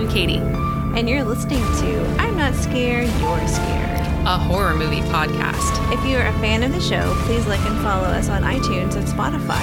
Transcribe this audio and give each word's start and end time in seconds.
I'm 0.00 0.08
Katie, 0.08 0.38
And 0.38 1.10
you're 1.10 1.22
listening 1.24 1.58
to 1.60 2.06
I'm 2.18 2.34
Not 2.34 2.54
Scared, 2.54 3.06
You're 3.20 3.46
Scared. 3.46 4.00
a 4.26 4.38
horror 4.38 4.74
movie 4.74 5.02
podcast. 5.02 5.92
If 5.92 6.02
you're 6.06 6.24
a 6.24 6.32
fan 6.40 6.62
of 6.62 6.72
the 6.72 6.80
show, 6.80 7.12
please 7.26 7.46
like 7.46 7.60
and 7.60 7.78
follow 7.82 8.04
us 8.06 8.30
on 8.30 8.42
iTunes 8.42 8.94
and 8.96 9.06
Spotify 9.06 9.60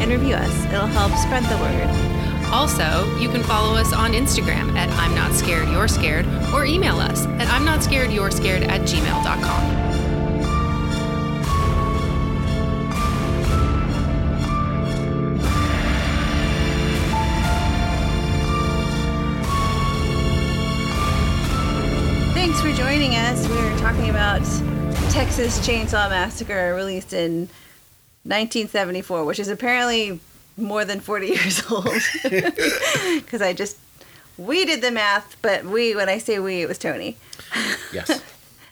and 0.00 0.12
review 0.12 0.36
us. 0.36 0.64
It'll 0.66 0.86
help 0.86 1.10
spread 1.14 1.42
the 1.42 1.56
word. 1.58 2.52
Also, 2.52 3.04
you 3.18 3.28
can 3.30 3.42
follow 3.42 3.74
us 3.74 3.92
on 3.92 4.12
Instagram 4.12 4.76
at 4.76 4.88
I'm 4.90 5.12
Not 5.16 5.32
Scared, 5.32 5.68
You're 5.68 5.88
Scared, 5.88 6.24
or 6.54 6.64
email 6.64 7.00
us 7.00 7.26
at 7.26 7.48
I'm 7.48 7.64
Not 7.64 7.82
Scared, 7.82 8.12
You're 8.12 8.30
Scared 8.30 8.62
at 8.62 8.82
gmail.com. 8.82 9.89
talking 23.80 24.10
about 24.10 24.42
Texas 25.10 25.58
Chainsaw 25.66 26.10
Massacre, 26.10 26.74
released 26.74 27.12
in 27.12 27.48
1974, 28.24 29.24
which 29.24 29.38
is 29.38 29.48
apparently 29.48 30.20
more 30.56 30.84
than 30.84 31.00
40 31.00 31.26
years 31.28 31.62
old. 31.70 31.86
Because 32.22 33.42
I 33.42 33.52
just, 33.52 33.76
we 34.36 34.64
did 34.64 34.82
the 34.82 34.90
math, 34.90 35.36
but 35.42 35.64
we, 35.64 35.94
when 35.96 36.08
I 36.08 36.18
say 36.18 36.38
we, 36.38 36.62
it 36.62 36.68
was 36.68 36.78
Tony. 36.78 37.16
Yes. 37.92 38.22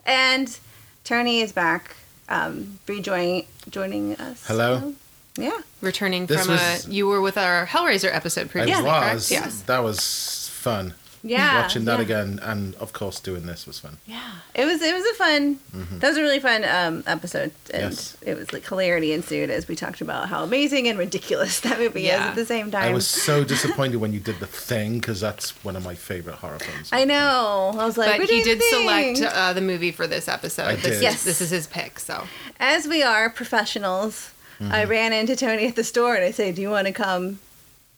And 0.07 0.57
Tony 1.03 1.41
is 1.41 1.51
back, 1.51 1.97
um, 2.29 2.79
rejoining 2.87 3.47
joining 3.69 4.15
us. 4.17 4.47
Hello. 4.47 4.95
Yeah. 5.37 5.59
Returning 5.81 6.27
This 6.27 6.43
from 6.45 6.53
was- 6.53 6.87
a, 6.87 6.91
you 6.91 7.09
were 7.09 7.21
with 7.21 7.37
our 7.37 7.67
Hellraiser 7.67 8.15
episode 8.15 8.43
It 8.43 8.51
previously, 8.51 8.85
was. 8.85 9.29
correct? 9.29 9.31
Yes. 9.31 9.63
That 9.63 9.83
was 9.83 10.49
fun. 10.53 10.95
Yeah. 11.23 11.61
Watching 11.63 11.85
that 11.87 11.97
yeah. 11.99 12.05
again, 12.05 12.41
and 12.43 12.75
of 12.77 12.93
course 12.93 13.19
doing 13.21 13.47
this 13.47 13.67
was 13.67 13.79
fun. 13.81 13.99
Yeah, 14.07 14.31
it 14.55 14.65
was 14.65 14.81
it 14.83 14.95
was 14.95 15.05
a 15.05 15.15
fun. 15.15 15.59
That 16.01 16.09
was 16.09 16.17
a 16.17 16.23
really 16.23 16.39
fun 16.41 16.65
um, 16.65 17.03
episode, 17.07 17.51
and 17.73 17.93
Yes. 17.93 18.17
it 18.23 18.37
was 18.37 18.53
like 18.53 18.67
hilarity 18.67 19.13
ensued 19.13 19.51
as 19.51 19.67
we 19.69 19.75
talked 19.77 20.01
about 20.01 20.29
how 20.29 20.43
amazing 20.45 20.89
and 20.89 20.99
ridiculous 20.99 21.61
that 21.67 21.79
movie 21.79 22.07
is 22.07 22.21
at 22.21 22.35
the 22.35 22.45
same 22.45 22.71
time. 22.71 22.83
I 22.85 22.93
was 22.93 23.07
so 23.07 23.45
disappointed 23.55 23.97
when 23.97 24.13
you 24.13 24.21
did 24.21 24.39
the 24.39 24.47
thing 24.47 24.95
because 25.01 25.21
that's 25.21 25.51
one 25.65 25.77
of 25.77 25.85
my 25.85 25.95
favorite 25.95 26.37
horror 26.37 26.59
films. 26.59 26.91
I 26.93 27.05
know. 27.05 27.73
I 27.79 27.85
was 27.85 27.99
like, 27.99 28.21
But 28.21 28.31
he 28.31 28.43
did 28.43 28.59
thing." 28.61 29.17
select 29.17 29.35
uh, 29.35 29.53
the 29.53 29.61
movie 29.61 29.91
for 29.93 30.07
this 30.07 30.29
episode. 30.29 30.67
I 30.67 30.77
this, 30.77 30.85
did. 30.97 31.03
Yes. 31.03 31.25
this 31.25 31.41
is 31.41 31.51
his 31.51 31.67
pick, 31.67 31.99
so. 31.99 32.25
As 32.61 32.87
we 32.87 33.03
are 33.03 33.29
professionals, 33.31 34.33
I 34.61 34.85
ran 34.85 35.13
into 35.13 35.37
Tony 35.37 35.67
at 35.69 35.77
the 35.77 35.85
store 35.85 36.17
and 36.17 36.25
I 36.25 36.33
said, 36.33 36.57
"Do 36.57 36.63
you 36.63 36.71
want 36.71 36.87
to 36.89 36.93
come 36.93 37.39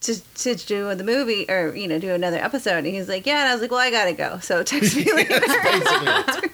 to 0.01 0.19
to 0.35 0.55
do 0.55 0.93
the 0.95 1.03
movie 1.03 1.45
or 1.49 1.75
you 1.75 1.87
know 1.87 1.99
do 1.99 2.11
another 2.13 2.37
episode?" 2.37 2.79
And 2.79 2.87
he's 2.87 3.07
like, 3.09 3.25
"Yeah." 3.25 3.41
And 3.41 3.49
I 3.49 3.53
was 3.53 3.61
like, 3.61 3.71
"Well, 3.71 3.79
I 3.79 3.91
gotta 3.91 4.13
go, 4.13 4.39
so 4.39 4.63
text 4.71 4.95
me 4.95 5.11
later." 5.13 5.39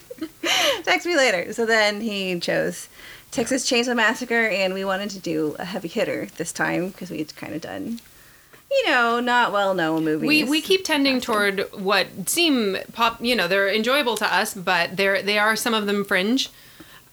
Text 0.84 1.06
me 1.06 1.16
later. 1.18 1.52
So 1.54 1.66
then 1.66 2.02
he 2.02 2.40
chose 2.40 2.88
Texas 3.32 3.70
Chainsaw 3.70 3.96
Massacre, 3.96 4.48
and 4.48 4.74
we 4.74 4.86
wanted 4.86 5.10
to 5.12 5.20
do 5.20 5.56
a 5.60 5.66
heavy 5.66 5.88
hitter 5.90 6.28
this 6.38 6.52
time 6.54 6.90
because 6.90 7.10
we 7.12 7.18
had 7.18 7.36
kind 7.36 7.54
of 7.54 7.62
done, 7.62 8.00
you 8.72 8.86
know, 8.88 9.20
not 9.20 9.52
well 9.52 9.74
known 9.74 10.06
movies. 10.06 10.28
We, 10.28 10.44
we 10.46 10.62
keep 10.62 10.86
tending 10.86 11.20
toward 11.20 11.62
what 11.74 12.08
seem 12.30 12.78
pop, 12.94 13.22
you 13.22 13.36
know, 13.36 13.48
they're 13.48 13.68
enjoyable 13.70 14.16
to 14.18 14.34
us, 14.34 14.54
but 14.54 14.96
they're 14.96 15.22
they 15.22 15.38
are 15.38 15.56
some 15.56 15.74
of 15.74 15.86
them 15.88 16.06
fringe. 16.06 16.50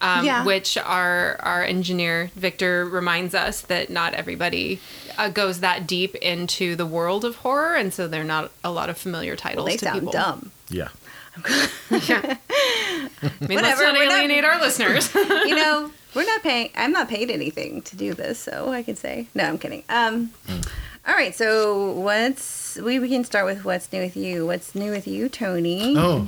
Um, 0.01 0.25
Yeah. 0.25 0.45
Which 0.45 0.77
our 0.77 1.37
our 1.41 1.63
engineer 1.63 2.31
Victor 2.35 2.85
reminds 2.85 3.35
us 3.35 3.61
that 3.61 3.89
not 3.89 4.13
everybody 4.13 4.79
uh, 5.17 5.29
goes 5.29 5.59
that 5.61 5.87
deep 5.87 6.15
into 6.15 6.75
the 6.75 6.85
world 6.85 7.25
of 7.25 7.37
horror, 7.37 7.75
and 7.75 7.93
so 7.93 8.07
they're 8.07 8.23
not 8.23 8.51
a 8.63 8.71
lot 8.71 8.89
of 8.89 8.97
familiar 8.97 9.35
titles 9.35 9.65
They 9.67 9.77
to 9.77 9.85
sound 9.85 9.99
people. 9.99 10.11
dumb. 10.13 10.51
yeah. 10.69 10.89
Yeah. 11.89 12.37
I 12.49 13.09
mean, 13.47 13.59
let's 13.59 13.79
Whatever, 13.79 13.83
not 13.83 13.93
we're 13.95 14.05
not- 14.05 14.13
alienate 14.19 14.45
our 14.45 14.59
listeners. 14.59 15.13
you 15.15 15.55
know, 15.55 15.91
we're 16.15 16.25
not 16.25 16.43
paying. 16.43 16.69
I'm 16.75 16.91
not 16.91 17.09
paid 17.09 17.29
anything 17.29 17.81
to 17.83 17.95
do 17.95 18.13
this, 18.13 18.39
so 18.39 18.71
I 18.71 18.83
can 18.83 18.95
say 18.95 19.27
no. 19.35 19.43
I'm 19.43 19.57
kidding. 19.57 19.83
Um, 19.89 20.31
all 21.07 21.13
right. 21.13 21.35
So 21.35 21.91
what's 21.91 22.77
we 22.77 22.99
we 22.99 23.09
can 23.09 23.23
start 23.23 23.45
with 23.45 23.65
what's 23.65 23.91
new 23.91 24.01
with 24.01 24.15
you. 24.15 24.45
What's 24.45 24.75
new 24.75 24.91
with 24.91 25.07
you, 25.07 25.27
Tony? 25.29 25.95
Oh, 25.97 26.27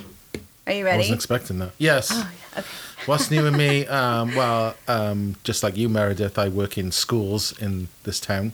Are 0.66 0.74
you 0.74 0.76
ready? 0.76 0.80
I 0.80 0.82
ready? 0.84 0.98
wasn't 1.00 1.16
expecting 1.16 1.60
that. 1.60 1.72
Yes. 1.78 2.10
oh 2.12 2.18
yeah. 2.54 2.60
Okay. 2.60 2.68
What's 3.06 3.32
new 3.32 3.44
with 3.44 3.56
me? 3.56 3.86
Um, 3.88 4.36
well, 4.36 4.76
um, 4.90 5.36
just 5.46 5.64
like 5.64 5.78
you, 5.78 5.88
Meredith, 5.88 6.38
I 6.38 6.50
work 6.50 6.78
in 6.78 6.92
schools 6.92 7.58
in 7.58 7.88
this 8.04 8.20
town. 8.20 8.52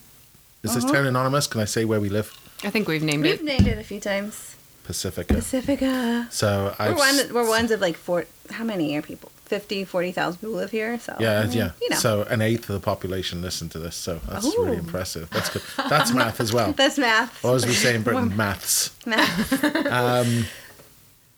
Is 0.64 0.74
this 0.76 0.86
town 0.86 1.06
anonymous? 1.06 1.46
Can 1.48 1.62
I 1.62 1.66
say 1.66 1.84
where 1.86 2.00
we 2.00 2.10
live? 2.10 2.32
I 2.64 2.70
think 2.70 2.88
we've 2.88 3.04
named 3.04 3.26
it. 3.26 3.40
We've 3.42 3.44
named 3.44 3.68
it 3.68 3.78
a 3.78 3.84
few 3.84 4.00
times. 4.00 4.56
Pacifica. 4.86 5.34
Pacifica. 5.34 6.28
So 6.32 6.74
We're 6.80 6.86
I've 6.86 6.98
one. 6.98 7.34
We're 7.34 7.48
ones 7.48 7.72
of 7.72 7.82
like 7.82 7.96
four. 7.98 8.26
How 8.50 8.64
many 8.64 8.96
are 8.98 9.02
people? 9.02 9.30
50, 9.46 9.84
40,000 9.84 10.40
people 10.40 10.56
live 10.56 10.72
here. 10.72 10.98
So 11.00 11.16
Yeah, 11.20 11.44
mm, 11.44 11.54
yeah. 11.54 11.72
You 11.82 11.90
know, 11.92 11.96
So 11.98 12.24
an 12.24 12.42
eighth 12.42 12.70
of 12.70 12.74
the 12.76 12.80
population 12.80 13.42
listen 13.42 13.70
to 13.70 13.80
this, 13.80 13.96
so 13.96 14.20
that's 14.28 14.46
really 14.58 14.78
impressive. 14.78 15.30
That's 15.30 15.50
good. 15.50 15.62
That's 15.90 16.12
math 16.22 16.40
as 16.40 16.52
well. 16.54 16.72
that's 16.74 16.98
math. 16.98 17.44
Or 17.46 17.56
as 17.56 17.66
we 17.66 17.74
say 17.74 17.96
in 17.96 18.02
Britain, 18.08 18.36
maths. 18.36 18.92
math. 19.06 19.64
um, 19.88 20.46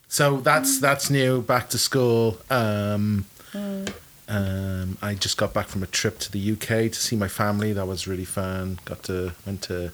So 0.08 0.38
that's 0.38 0.80
that's 0.80 1.10
new. 1.10 1.42
Back 1.42 1.70
to 1.72 1.78
school. 1.78 2.38
Um, 2.50 3.26
um, 4.28 4.98
I 5.02 5.14
just 5.14 5.38
got 5.38 5.54
back 5.54 5.68
from 5.68 5.84
a 5.84 5.88
trip 5.88 6.20
to 6.20 6.32
the 6.32 6.52
UK 6.54 6.92
to 6.92 6.96
see 6.96 7.16
my 7.16 7.28
family. 7.28 7.74
That 7.74 7.88
was 7.88 8.08
really 8.08 8.26
fun. 8.26 8.80
Got 8.86 9.04
to 9.04 9.34
went 9.46 9.62
to 9.64 9.92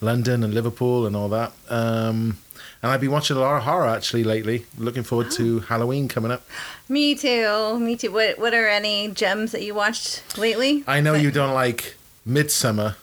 London 0.00 0.42
and 0.44 0.52
Liverpool 0.52 1.06
and 1.06 1.16
all 1.16 1.28
that. 1.30 1.52
Um, 1.68 2.38
and 2.82 2.92
I've 2.92 3.00
been 3.00 3.10
watching 3.10 3.36
a 3.36 3.40
lot 3.40 3.56
of 3.56 3.62
horror 3.62 3.86
actually 3.86 4.24
lately. 4.24 4.66
Looking 4.76 5.02
forward 5.02 5.30
to 5.32 5.60
Halloween 5.68 6.08
coming 6.08 6.30
up. 6.30 6.46
Me 6.88 7.14
too. 7.14 7.78
Me 7.78 7.96
too. 7.96 8.12
What 8.12 8.38
What 8.38 8.54
are 8.54 8.68
any 8.68 9.08
gems 9.08 9.52
that 9.52 9.62
you 9.62 9.74
watched 9.74 10.36
lately? 10.36 10.84
I 10.86 11.00
know 11.00 11.14
you 11.14 11.30
don't 11.30 11.54
like 11.54 11.96
Midsommar. 12.28 12.96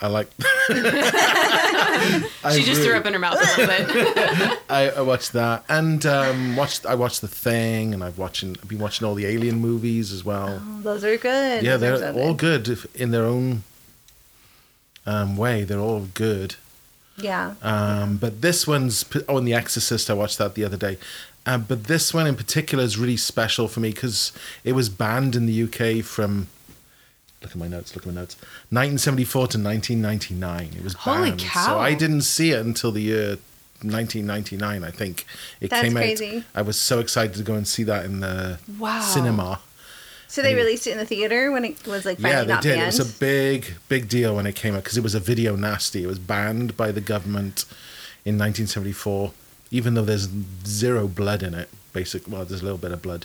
I 0.00 0.06
like. 0.08 0.28
I 0.70 2.52
She 2.52 2.62
just 2.62 2.78
really- 2.80 2.84
threw 2.84 2.96
up 2.96 3.06
in 3.06 3.12
her 3.12 3.18
mouth 3.18 3.34
a 3.36 3.60
little 3.60 3.66
bit. 3.66 4.58
I, 4.70 4.90
I 4.96 5.00
watched 5.00 5.32
that 5.32 5.64
and 5.68 6.04
um, 6.06 6.56
watched. 6.56 6.86
I 6.86 6.94
watched 6.94 7.20
The 7.20 7.28
Thing, 7.28 7.92
and 7.94 8.02
I've 8.04 8.18
watching. 8.18 8.56
I've 8.62 8.68
been 8.68 8.78
watching 8.78 9.06
all 9.06 9.14
the 9.14 9.26
Alien 9.26 9.58
movies 9.60 10.12
as 10.12 10.24
well. 10.24 10.60
Oh, 10.62 10.80
those 10.82 11.04
are 11.04 11.16
good. 11.16 11.62
yeah, 11.64 11.76
Those 11.76 12.00
they're 12.00 12.12
all 12.14 12.34
good 12.34 12.68
if, 12.68 12.86
in 12.96 13.10
their 13.10 13.24
own 13.24 13.62
um, 15.06 15.36
way. 15.36 15.64
They're 15.64 15.80
all 15.80 16.08
good. 16.14 16.54
Yeah. 17.16 17.54
Um, 17.62 18.16
but 18.18 18.42
this 18.42 18.66
one's 18.66 19.02
p- 19.04 19.22
oh, 19.28 19.38
and 19.38 19.46
The 19.48 19.54
Exorcist. 19.54 20.08
I 20.08 20.14
watched 20.14 20.38
that 20.38 20.54
the 20.54 20.64
other 20.64 20.76
day. 20.76 20.98
Um, 21.46 21.64
but 21.66 21.84
this 21.84 22.12
one 22.14 22.26
in 22.26 22.36
particular 22.36 22.84
is 22.84 22.98
really 22.98 23.16
special 23.16 23.68
for 23.68 23.80
me 23.80 23.90
because 23.90 24.32
it 24.64 24.72
was 24.72 24.88
banned 24.88 25.34
in 25.34 25.46
the 25.46 25.62
UK 25.64 26.04
from. 26.04 26.48
Look 27.42 27.52
at 27.52 27.56
my 27.56 27.68
notes. 27.68 27.94
Look 27.94 28.06
at 28.06 28.12
my 28.12 28.20
notes. 28.20 28.36
1974 28.70 29.32
to 29.48 29.58
1999. 29.58 30.72
It 30.76 30.82
was 30.84 30.94
Holy 30.94 31.30
banned. 31.30 31.40
cow. 31.40 31.66
So 31.66 31.78
I 31.78 31.94
didn't 31.94 32.22
see 32.22 32.50
it 32.52 32.64
until 32.64 32.90
the 32.92 33.00
year 33.00 33.38
1999. 33.82 34.82
I 34.84 34.90
think 34.90 35.24
it 35.60 35.70
That's 35.70 35.82
came 35.84 35.94
crazy. 35.94 36.38
out. 36.38 36.42
I 36.54 36.62
was 36.62 36.78
so 36.78 36.98
excited 36.98 37.34
to 37.36 37.42
go 37.42 37.54
and 37.54 37.66
see 37.66 37.84
that 37.84 38.04
in 38.04 38.20
the 38.20 38.58
Wow. 38.78 39.00
cinema. 39.00 39.60
So 40.26 40.42
they 40.42 40.54
released 40.54 40.86
it 40.86 40.90
in 40.90 40.98
the 40.98 41.06
theater 41.06 41.50
when 41.52 41.64
it 41.64 41.86
was 41.86 42.04
like 42.04 42.18
Yeah, 42.18 42.42
they 42.44 42.54
did. 42.56 42.62
banned. 42.62 42.82
It 42.82 42.86
was 42.86 43.00
a 43.00 43.04
big, 43.18 43.74
big 43.88 44.08
deal 44.08 44.34
when 44.36 44.46
it 44.46 44.54
came 44.56 44.74
out 44.74 44.82
because 44.84 44.98
it 44.98 45.02
was 45.02 45.14
a 45.14 45.20
video 45.20 45.56
nasty. 45.56 46.02
It 46.02 46.06
was 46.06 46.18
banned 46.18 46.76
by 46.76 46.92
the 46.92 47.00
government 47.00 47.64
in 48.26 48.36
1974, 48.36 49.32
even 49.70 49.94
though 49.94 50.04
there's 50.04 50.28
zero 50.66 51.08
blood 51.08 51.42
in 51.42 51.54
it. 51.54 51.70
Basic, 51.94 52.28
well, 52.28 52.44
there's 52.44 52.60
a 52.60 52.64
little 52.64 52.78
bit 52.78 52.92
of 52.92 53.00
blood. 53.00 53.24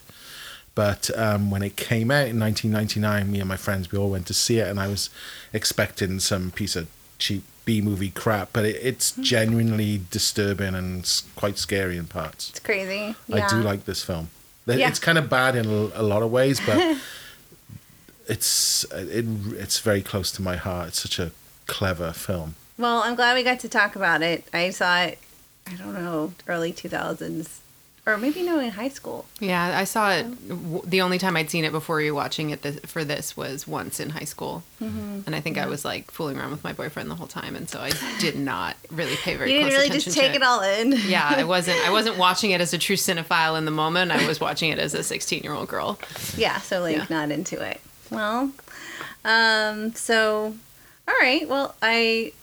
But 0.75 1.11
um, 1.17 1.51
when 1.51 1.61
it 1.61 1.75
came 1.75 2.09
out 2.09 2.27
in 2.27 2.39
1999, 2.39 3.31
me 3.31 3.39
and 3.39 3.47
my 3.47 3.57
friends, 3.57 3.91
we 3.91 3.97
all 3.99 4.09
went 4.09 4.25
to 4.27 4.33
see 4.33 4.57
it, 4.57 4.67
and 4.67 4.79
I 4.79 4.87
was 4.87 5.09
expecting 5.53 6.19
some 6.19 6.51
piece 6.51 6.75
of 6.75 6.87
cheap 7.19 7.43
B 7.65 7.79
movie 7.79 8.09
crap, 8.09 8.49
but 8.53 8.65
it, 8.65 8.77
it's 8.81 9.11
genuinely 9.13 10.01
disturbing 10.11 10.75
and 10.75 11.09
quite 11.35 11.57
scary 11.57 11.97
in 11.97 12.07
parts. 12.07 12.49
it's 12.49 12.59
crazy. 12.59 13.15
I 13.31 13.47
do 13.47 13.57
like 13.57 13.85
this 13.85 14.03
film. 14.03 14.29
Yeah. 14.65 14.87
It's 14.87 14.99
kind 14.99 15.17
of 15.17 15.29
bad 15.29 15.55
in 15.55 15.65
a, 15.65 16.01
a 16.01 16.03
lot 16.03 16.23
of 16.23 16.31
ways, 16.31 16.59
but 16.65 16.97
it's 18.27 18.83
it, 18.91 19.25
it's 19.53 19.79
very 19.79 20.01
close 20.01 20.31
to 20.31 20.41
my 20.41 20.55
heart. 20.55 20.89
It's 20.89 21.01
such 21.01 21.19
a 21.19 21.31
clever 21.67 22.11
film. 22.13 22.55
Well, 22.77 23.03
I'm 23.03 23.15
glad 23.15 23.35
we 23.35 23.43
got 23.43 23.59
to 23.59 23.69
talk 23.69 23.95
about 23.95 24.21
it. 24.21 24.47
I 24.53 24.69
saw 24.71 25.03
it. 25.03 25.19
I 25.67 25.75
don't 25.75 25.93
know, 25.93 26.33
early 26.47 26.73
2000s, 26.73 27.59
or 28.05 28.17
maybe 28.17 28.41
no, 28.43 28.59
in 28.59 28.71
high 28.71 28.89
school. 28.89 29.25
Yeah, 29.39 29.77
I 29.79 29.85
saw 29.85 30.11
it. 30.11 30.25
The 30.89 31.01
only 31.01 31.17
time 31.17 31.37
I'd 31.37 31.49
seen 31.49 31.63
it 31.63 31.71
before 31.71 32.01
you 32.01 32.13
watching 32.13 32.49
it 32.49 32.61
this, 32.61 32.79
for 32.81 33.05
this 33.05 33.37
was 33.37 33.65
once 33.67 33.99
in 33.99 34.09
high 34.11 34.25
school, 34.25 34.63
Mm-hmm. 34.81 35.21
and 35.25 35.33
I 35.33 35.39
think 35.39 35.57
I 35.57 35.65
was 35.67 35.85
like 35.85 36.11
fooling 36.11 36.37
around 36.37 36.51
with 36.51 36.63
my 36.65 36.73
boyfriend 36.73 37.09
the 37.09 37.15
whole 37.15 37.27
time, 37.27 37.55
and 37.55 37.69
so 37.69 37.79
I 37.79 37.91
did 38.19 38.37
not 38.37 38.75
really 38.91 39.15
pay 39.15 39.37
very 39.37 39.51
You 39.53 39.59
didn't 39.59 39.69
close 39.71 39.77
really 39.77 39.87
attention 39.87 40.11
just 40.11 40.17
take 40.17 40.31
to 40.31 40.35
it 40.37 40.43
all 40.43 40.61
in. 40.61 40.91
Yeah, 41.07 41.33
I 41.37 41.43
wasn't. 41.55 41.79
I 41.87 41.91
wasn't 41.91 42.17
watching 42.17 42.51
it 42.51 42.59
as 42.59 42.73
a 42.73 42.77
true 42.77 42.97
cinephile 42.97 43.57
in 43.57 43.63
the 43.63 43.71
moment. 43.71 44.11
I 44.11 44.27
was 44.27 44.41
watching 44.41 44.69
it 44.71 44.79
as 44.79 44.93
a 44.93 45.03
16 45.03 45.41
year 45.43 45.53
old 45.53 45.69
girl. 45.69 45.97
Yeah, 46.35 46.59
so 46.59 46.81
like 46.81 46.97
Yeah. 46.97 47.05
not 47.09 47.31
into 47.31 47.61
it. 47.61 47.79
Well, 48.11 48.51
um, 49.23 49.93
so 49.95 50.53
all 51.07 51.15
right. 51.21 51.47
Well, 51.47 51.75
I 51.81 52.33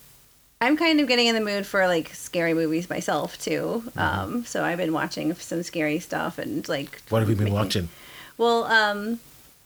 I'm 0.62 0.76
kind 0.76 1.00
of 1.00 1.08
getting 1.08 1.26
in 1.26 1.34
the 1.34 1.40
mood 1.40 1.66
for 1.66 1.86
like 1.86 2.14
scary 2.14 2.52
movies 2.52 2.90
myself 2.90 3.38
too. 3.38 3.82
Mm-hmm. 3.96 3.98
Um, 3.98 4.44
so 4.44 4.62
I've 4.62 4.76
been 4.78 4.92
watching 4.92 5.34
some 5.34 5.62
scary 5.62 5.98
stuff 6.00 6.38
and 6.38 6.68
like. 6.68 7.00
What 7.08 7.20
have 7.20 7.28
you 7.30 7.34
been 7.34 7.44
making- 7.44 7.54
watching? 7.58 7.88
Well, 8.36 8.64
um, 8.64 9.20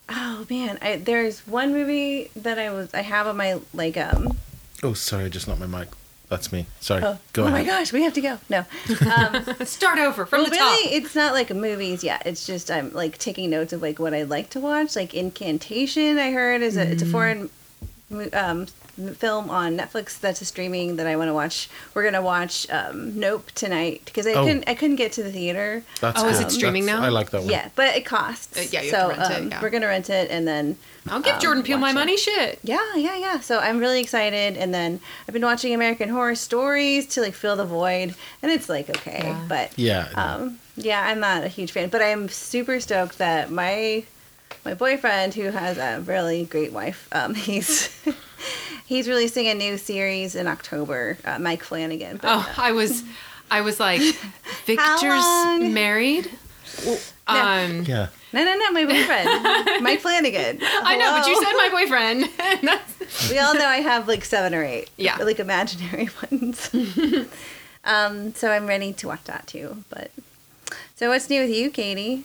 oh 0.09 0.47
man, 0.49 0.79
I, 0.83 0.97
there's 0.97 1.41
one 1.47 1.73
movie 1.73 2.31
that 2.37 2.59
I 2.59 2.71
was 2.71 2.93
I 2.95 3.03
have 3.03 3.27
on 3.27 3.37
my 3.37 3.59
like 3.73 3.97
um. 3.97 4.37
Oh, 4.83 4.93
sorry, 4.95 5.25
I 5.25 5.29
just 5.29 5.49
knocked 5.49 5.61
my 5.61 5.67
mic. 5.67 5.89
That's 6.29 6.53
me. 6.53 6.67
Sorry. 6.81 7.03
Oh, 7.05 7.19
Go 7.33 7.43
oh 7.45 7.47
ahead. 7.47 7.59
my 7.59 7.65
gosh, 7.65 7.93
we 7.93 8.03
have 8.03 8.15
to 8.15 8.21
go. 8.21 8.39
No, 8.49 8.65
Start 9.65 9.99
over 9.99 10.27
from 10.27 10.41
well, 10.43 10.51
the 10.51 10.57
really, 10.57 10.85
top. 10.85 10.93
it's 10.93 11.15
not 11.15 11.33
like 11.35 11.51
movies 11.55 12.03
yet. 12.03 12.23
It's 12.27 12.47
just 12.47 12.71
I'm 12.71 12.93
like 12.93 13.19
taking 13.19 13.51
notes 13.51 13.73
of 13.73 13.83
like 13.83 13.99
what 13.99 14.15
I 14.15 14.23
like 14.23 14.51
to 14.51 14.61
watch. 14.61 14.95
Like 14.97 15.13
Incantation, 15.15 16.19
I 16.19 16.31
heard 16.33 16.63
is 16.63 16.77
a 16.77 16.91
it's 16.91 17.03
a 17.03 17.07
foreign 17.07 17.51
mo- 18.11 18.31
um, 18.33 18.67
film 19.15 19.51
on 19.51 19.77
Netflix 19.77 20.19
that's 20.21 20.41
a 20.41 20.45
streaming 20.45 20.97
that 20.97 21.07
I 21.07 21.17
want 21.17 21.29
to 21.29 21.35
watch. 21.35 21.69
We're 21.95 22.05
gonna 22.05 22.23
watch 22.23 22.69
um, 22.71 23.19
Nope 23.19 23.51
tonight 23.55 24.03
because 24.05 24.27
I 24.27 24.33
Oh. 24.35 24.45
couldn't 24.45 24.69
I 24.69 24.75
couldn't 24.75 24.97
get 24.97 25.13
to 25.13 25.23
the 25.23 25.33
theater. 25.33 25.83
That's 26.01 26.23
Oh, 26.23 26.29
is 26.29 26.41
it 26.41 26.51
streaming 26.51 26.87
That's- 26.87 27.01
now? 27.01 27.07
I 27.07 27.11
like 27.11 27.31
that 27.31 27.43
one. 27.43 27.51
Yeah, 27.51 27.69
but 27.75 27.97
it 27.97 28.05
costs. 28.05 28.57
Uh, 28.57 28.65
yeah, 28.71 28.83
you 28.83 28.91
so 28.91 29.09
have 29.09 29.15
to 29.15 29.21
rent 29.21 29.33
it, 29.33 29.37
um, 29.43 29.51
yeah. 29.51 29.61
we're 29.63 29.71
gonna 29.71 29.87
rent 29.87 30.11
it 30.11 30.31
and 30.31 30.47
then. 30.47 30.77
I'll 31.09 31.21
give 31.21 31.35
um, 31.35 31.41
Jordan 31.41 31.63
Peele 31.63 31.77
my 31.77 31.89
watch 31.89 31.93
it. 31.93 31.95
money. 31.99 32.17
Shit. 32.17 32.59
Yeah, 32.63 32.95
yeah, 32.97 33.17
yeah. 33.19 33.41
So 33.41 33.59
I'm 33.59 33.79
really 33.79 34.01
excited, 34.01 34.57
and 34.57 34.73
then 34.73 35.01
I've 35.29 35.35
been 35.35 35.43
watching 35.45 35.75
American 35.75 36.09
Horror 36.09 36.35
Stories 36.35 37.07
to 37.09 37.21
like 37.21 37.35
fill 37.35 37.57
the 37.57 37.67
void, 37.67 38.15
and 38.43 38.51
it's 38.51 38.69
like 38.71 38.89
okay, 38.89 39.21
Yeah. 39.23 39.45
but 39.49 39.79
Yeah. 39.79 40.09
um, 40.15 40.59
yeah, 40.77 41.03
I'm 41.07 41.21
not 41.21 41.45
a 41.45 41.49
huge 41.49 41.73
fan, 41.73 41.91
but 41.91 42.01
I'm 42.01 42.29
super 42.31 42.81
stoked 42.81 43.19
that 43.19 43.51
my 43.51 44.05
my 44.65 44.73
boyfriend, 44.73 45.35
who 45.35 45.51
has 45.51 45.77
a 45.77 46.01
really 46.07 46.45
great 46.45 46.73
wife, 46.73 47.07
um, 47.13 47.35
he's 47.49 47.91
he's 48.87 49.09
releasing 49.09 49.47
a 49.49 49.55
new 49.55 49.77
series 49.79 50.35
in 50.35 50.47
October. 50.47 51.19
Uh, 51.25 51.39
Mike 51.39 51.63
Flanagan. 51.63 52.19
But, 52.19 52.29
Oh, 52.31 52.55
I 52.59 52.73
was, 52.73 53.03
I 53.51 53.61
was 53.63 53.81
like, 53.81 54.01
Victor's 54.67 55.03
long? 55.23 55.73
married. 55.73 56.31
Um, 57.27 57.83
yeah. 57.85 58.09
no, 58.33 58.45
no, 58.45 58.55
no, 58.57 58.73
my 58.73 58.85
boyfriend, 58.85 59.83
Mike 59.85 60.01
Flanagan. 60.01 60.59
I 60.63 60.97
know, 60.97 61.13
but 61.13 61.27
you 61.27 61.37
said 61.43 61.53
my 61.53 61.69
boyfriend. 61.71 62.81
We 63.31 63.39
all 63.39 63.55
know 63.55 63.67
I 63.67 63.77
have 63.77 64.09
like 64.09 64.25
seven 64.25 64.55
or 64.55 64.65
eight. 64.65 64.91
Yeah. 64.97 65.17
Like 65.19 65.39
imaginary 65.39 66.09
ones. 66.33 66.69
um, 67.85 68.35
so 68.35 68.51
I'm 68.51 68.67
ready 68.67 68.93
to 68.95 69.07
watch 69.07 69.23
that 69.25 69.47
too. 69.47 69.85
But 69.89 70.11
so 70.97 71.11
what's 71.11 71.31
new 71.31 71.43
with 71.43 71.51
you, 71.51 71.71
Katie? 71.71 72.25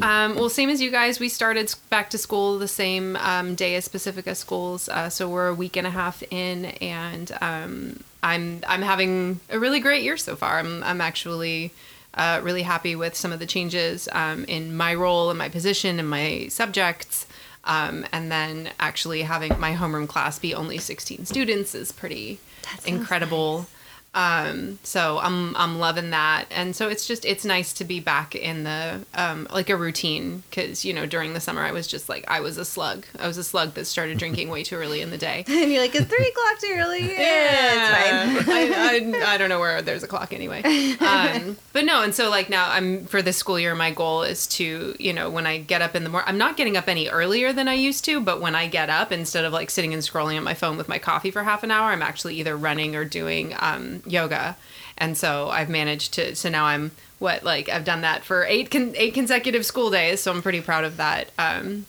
Um, 0.00 0.34
well, 0.34 0.48
same 0.48 0.70
as 0.70 0.82
you 0.82 0.90
guys, 0.90 1.20
we 1.20 1.28
started 1.28 1.72
back 1.88 2.10
to 2.10 2.18
school 2.18 2.58
the 2.58 2.68
same 2.68 3.16
um, 3.16 3.54
day 3.54 3.76
as 3.76 3.88
Pacifica 3.88 4.34
schools, 4.34 4.88
uh, 4.88 5.08
so 5.08 5.28
we're 5.28 5.48
a 5.48 5.54
week 5.54 5.76
and 5.76 5.86
a 5.86 5.90
half 5.90 6.22
in, 6.30 6.66
and 6.66 7.30
um, 7.40 8.00
I'm 8.22 8.60
I'm 8.66 8.82
having 8.82 9.40
a 9.50 9.58
really 9.58 9.80
great 9.80 10.02
year 10.02 10.16
so 10.16 10.34
far. 10.34 10.58
I'm 10.58 10.82
I'm 10.82 11.00
actually 11.00 11.72
uh, 12.14 12.40
really 12.42 12.62
happy 12.62 12.96
with 12.96 13.14
some 13.14 13.32
of 13.32 13.38
the 13.38 13.46
changes 13.46 14.08
um, 14.12 14.44
in 14.44 14.76
my 14.76 14.94
role 14.94 15.30
and 15.30 15.38
my 15.38 15.48
position 15.48 15.98
and 15.98 16.08
my 16.08 16.48
subjects. 16.48 17.26
Um, 17.66 18.04
and 18.12 18.30
then 18.30 18.70
actually 18.78 19.22
having 19.22 19.58
my 19.58 19.72
homeroom 19.72 20.06
class 20.06 20.38
be 20.38 20.54
only 20.54 20.76
16 20.76 21.24
students 21.24 21.74
is 21.74 21.92
pretty 21.92 22.38
incredible. 22.84 23.66
Um, 24.14 24.78
so 24.84 25.18
I'm 25.18 25.56
I'm 25.56 25.78
loving 25.78 26.10
that, 26.10 26.46
and 26.50 26.74
so 26.74 26.88
it's 26.88 27.06
just 27.06 27.24
it's 27.24 27.44
nice 27.44 27.72
to 27.74 27.84
be 27.84 27.98
back 27.98 28.36
in 28.36 28.62
the 28.64 29.00
um, 29.14 29.48
like 29.52 29.70
a 29.70 29.76
routine 29.76 30.44
because 30.48 30.84
you 30.84 30.92
know 30.92 31.04
during 31.04 31.34
the 31.34 31.40
summer 31.40 31.62
I 31.62 31.72
was 31.72 31.86
just 31.88 32.08
like 32.08 32.24
I 32.28 32.40
was 32.40 32.56
a 32.56 32.64
slug. 32.64 33.06
I 33.18 33.26
was 33.26 33.38
a 33.38 33.44
slug 33.44 33.74
that 33.74 33.86
started 33.86 34.18
drinking 34.18 34.50
way 34.50 34.62
too 34.62 34.76
early 34.76 35.00
in 35.00 35.10
the 35.10 35.18
day. 35.18 35.44
And 35.64 35.72
you're 35.72 35.80
like, 35.80 35.94
it's 35.94 36.06
three 36.06 36.26
o'clock 36.26 36.58
too 36.58 36.74
early. 36.76 37.12
Yeah, 37.16 38.34
it's 38.36 38.44
fine. 38.44 38.54
I, 38.54 39.22
I, 39.24 39.34
I 39.34 39.38
don't 39.38 39.48
know 39.48 39.60
where 39.60 39.80
there's 39.80 40.02
a 40.02 40.06
clock 40.06 40.32
anyway. 40.32 40.62
Um, 41.00 41.56
but 41.72 41.84
no, 41.84 42.02
and 42.02 42.14
so 42.14 42.28
like 42.28 42.50
now 42.50 42.70
I'm 42.70 43.06
for 43.06 43.22
this 43.22 43.36
school 43.36 43.58
year, 43.58 43.74
my 43.74 43.90
goal 43.92 44.22
is 44.22 44.46
to, 44.48 44.94
you 44.98 45.12
know, 45.12 45.30
when 45.30 45.46
I 45.46 45.58
get 45.58 45.80
up 45.80 45.94
in 45.94 46.04
the 46.04 46.10
morning, 46.10 46.28
I'm 46.28 46.38
not 46.38 46.56
getting 46.56 46.76
up 46.76 46.88
any 46.88 47.08
earlier 47.08 47.52
than 47.52 47.68
I 47.68 47.74
used 47.74 48.04
to, 48.06 48.20
but 48.20 48.40
when 48.40 48.54
I 48.54 48.66
get 48.66 48.90
up, 48.90 49.12
instead 49.12 49.44
of 49.44 49.52
like 49.52 49.70
sitting 49.70 49.94
and 49.94 50.02
scrolling 50.02 50.36
on 50.36 50.44
my 50.44 50.54
phone 50.54 50.76
with 50.76 50.88
my 50.88 50.98
coffee 50.98 51.30
for 51.30 51.44
half 51.44 51.62
an 51.62 51.70
hour, 51.70 51.90
I'm 51.90 52.02
actually 52.02 52.36
either 52.36 52.56
running 52.56 52.94
or 52.96 53.04
doing 53.04 53.54
um, 53.58 54.02
yoga. 54.06 54.56
And 54.96 55.16
so 55.16 55.48
I've 55.48 55.68
managed 55.68 56.14
to, 56.14 56.34
so 56.36 56.48
now 56.48 56.64
I'm 56.66 56.92
what, 57.18 57.42
like 57.44 57.68
I've 57.68 57.84
done 57.84 58.02
that 58.02 58.24
for 58.24 58.44
eight, 58.44 58.70
con- 58.70 58.94
eight 58.96 59.14
consecutive 59.14 59.66
school 59.66 59.90
days. 59.90 60.20
So 60.20 60.30
I'm 60.30 60.42
pretty 60.42 60.60
proud 60.60 60.84
of 60.84 60.96
that. 60.98 61.30
Um, 61.38 61.86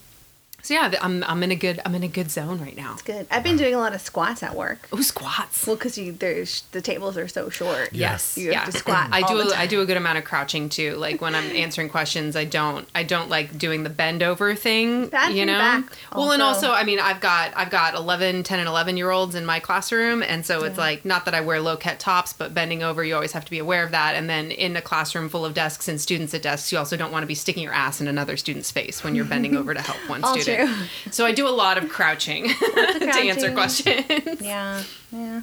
so 0.66 0.74
yeah, 0.74 0.92
I'm, 1.00 1.22
I'm 1.22 1.44
in 1.44 1.52
a 1.52 1.56
good, 1.56 1.80
I'm 1.84 1.94
in 1.94 2.02
a 2.02 2.08
good 2.08 2.28
zone 2.28 2.60
right 2.60 2.76
now. 2.76 2.94
It's 2.94 3.02
good. 3.02 3.28
I've 3.30 3.44
been 3.44 3.56
doing 3.56 3.72
a 3.74 3.78
lot 3.78 3.94
of 3.94 4.00
squats 4.00 4.42
at 4.42 4.56
work. 4.56 4.88
Oh, 4.92 5.00
squats. 5.00 5.64
Well, 5.64 5.76
because 5.76 5.96
you 5.96 6.10
there's 6.10 6.62
the 6.72 6.82
tables 6.82 7.16
are 7.16 7.28
so 7.28 7.50
short. 7.50 7.90
Yes, 7.92 8.36
You 8.36 8.52
have 8.52 8.72
to 8.72 8.78
squat 8.78 9.08
I 9.12 9.20
all 9.20 9.28
do. 9.28 9.36
the 9.36 9.48
A, 9.48 9.50
time. 9.52 9.60
I 9.60 9.66
do 9.68 9.80
a 9.80 9.86
good 9.86 9.96
amount 9.96 10.18
of 10.18 10.24
crouching 10.24 10.68
too. 10.68 10.96
Like 10.96 11.20
when 11.20 11.36
I'm 11.36 11.44
answering 11.52 11.88
questions, 11.88 12.34
I 12.34 12.44
don't. 12.46 12.88
I 12.96 13.04
don't 13.04 13.30
like 13.30 13.56
doing 13.56 13.84
the 13.84 13.90
bend 13.90 14.24
over 14.24 14.56
thing. 14.56 15.06
Bad 15.06 15.26
for 15.26 15.30
you 15.30 15.36
your 15.38 15.46
know. 15.46 15.58
back, 15.58 15.84
well, 16.12 16.32
and 16.32 16.42
also. 16.42 16.66
also, 16.68 16.72
I 16.72 16.82
mean, 16.82 16.98
I've 16.98 17.20
got 17.20 17.52
I've 17.56 17.70
got 17.70 17.94
11, 17.94 18.42
10, 18.42 18.58
and 18.58 18.68
11 18.68 18.96
year 18.96 19.10
olds 19.10 19.36
in 19.36 19.46
my 19.46 19.60
classroom, 19.60 20.22
and 20.22 20.44
so 20.44 20.64
it's 20.64 20.78
like 20.78 21.04
not 21.04 21.26
that 21.26 21.34
I 21.34 21.42
wear 21.42 21.60
low 21.60 21.76
cut 21.76 22.00
tops, 22.00 22.32
but 22.32 22.54
bending 22.54 22.82
over, 22.82 23.04
you 23.04 23.14
always 23.14 23.32
have 23.32 23.44
to 23.44 23.50
be 23.52 23.60
aware 23.60 23.84
of 23.84 23.92
that. 23.92 24.16
And 24.16 24.28
then 24.28 24.50
in 24.50 24.74
a 24.76 24.82
classroom 24.82 25.28
full 25.28 25.44
of 25.44 25.54
desks 25.54 25.86
and 25.86 26.00
students 26.00 26.34
at 26.34 26.42
desks, 26.42 26.72
you 26.72 26.78
also 26.78 26.96
don't 26.96 27.12
want 27.12 27.22
to 27.22 27.26
be 27.28 27.34
sticking 27.36 27.62
your 27.62 27.72
ass 27.72 28.00
in 28.00 28.08
another 28.08 28.36
student's 28.36 28.72
face 28.72 29.04
when 29.04 29.14
you're 29.14 29.24
bending 29.24 29.56
over 29.58 29.72
to 29.72 29.80
help 29.80 29.98
one 30.08 30.24
student. 30.24 30.55
True. 30.56 30.74
So 31.10 31.24
I 31.26 31.32
do 31.32 31.46
a 31.48 31.50
lot 31.50 31.78
of 31.78 31.88
crouching 31.88 32.48
to 32.74 33.12
answer 33.16 33.52
questions. 33.52 34.40
Yeah, 34.40 34.82
yeah. 35.12 35.42